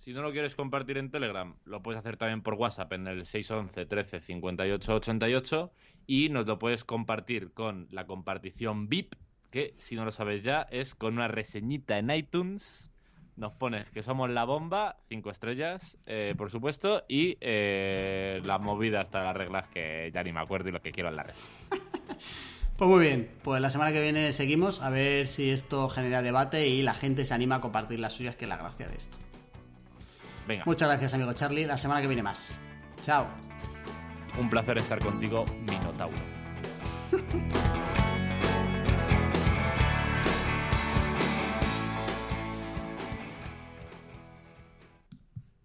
Si 0.00 0.14
no 0.14 0.22
lo 0.22 0.32
quieres 0.32 0.54
compartir 0.54 0.96
en 0.96 1.10
Telegram, 1.10 1.56
lo 1.66 1.82
puedes 1.82 1.98
hacer 1.98 2.16
también 2.16 2.40
por 2.40 2.54
WhatsApp 2.54 2.94
en 2.94 3.06
el 3.06 3.26
611 3.26 3.84
13 3.84 4.20
58 4.20 4.94
88 4.94 5.72
y 6.06 6.30
nos 6.30 6.46
lo 6.46 6.58
puedes 6.58 6.84
compartir 6.84 7.52
con 7.52 7.86
la 7.90 8.06
compartición 8.06 8.88
VIP, 8.88 9.14
que 9.50 9.74
si 9.76 9.96
no 9.96 10.06
lo 10.06 10.12
sabes 10.12 10.42
ya 10.42 10.62
es 10.70 10.94
con 10.94 11.14
una 11.14 11.28
reseñita 11.28 11.98
en 11.98 12.10
iTunes. 12.10 12.90
Nos 13.36 13.52
pones 13.52 13.90
que 13.90 14.02
somos 14.02 14.30
la 14.30 14.44
bomba, 14.44 14.96
cinco 15.08 15.30
estrellas, 15.30 15.98
eh, 16.06 16.34
por 16.36 16.50
supuesto, 16.50 17.04
y 17.06 17.36
eh, 17.40 18.40
la 18.44 18.58
movida 18.58 19.02
hasta 19.02 19.22
las 19.22 19.36
reglas 19.36 19.68
que 19.68 20.10
ya 20.14 20.22
ni 20.22 20.32
me 20.32 20.40
acuerdo 20.40 20.70
y 20.70 20.72
lo 20.72 20.80
que 20.80 20.92
quiero 20.92 21.10
en 21.10 21.16
la 21.16 21.24
red. 21.24 21.34
Pues 22.80 22.88
muy 22.88 23.00
bien, 23.00 23.30
pues 23.42 23.60
la 23.60 23.68
semana 23.68 23.92
que 23.92 24.00
viene 24.00 24.32
seguimos 24.32 24.80
a 24.80 24.88
ver 24.88 25.26
si 25.26 25.50
esto 25.50 25.90
genera 25.90 26.22
debate 26.22 26.68
y 26.68 26.80
la 26.80 26.94
gente 26.94 27.26
se 27.26 27.34
anima 27.34 27.56
a 27.56 27.60
compartir 27.60 28.00
las 28.00 28.14
suyas, 28.14 28.36
que 28.36 28.46
es 28.46 28.48
la 28.48 28.56
gracia 28.56 28.88
de 28.88 28.96
esto. 28.96 29.18
Venga, 30.48 30.62
Muchas 30.64 30.88
gracias, 30.88 31.12
amigo 31.12 31.30
Charlie. 31.34 31.66
La 31.66 31.76
semana 31.76 32.00
que 32.00 32.06
viene 32.06 32.22
más. 32.22 32.58
Chao. 33.02 33.26
un 34.38 34.48
placer 34.48 34.78
estar 34.78 34.98
contigo, 34.98 35.44
Minotauro. 35.66 36.16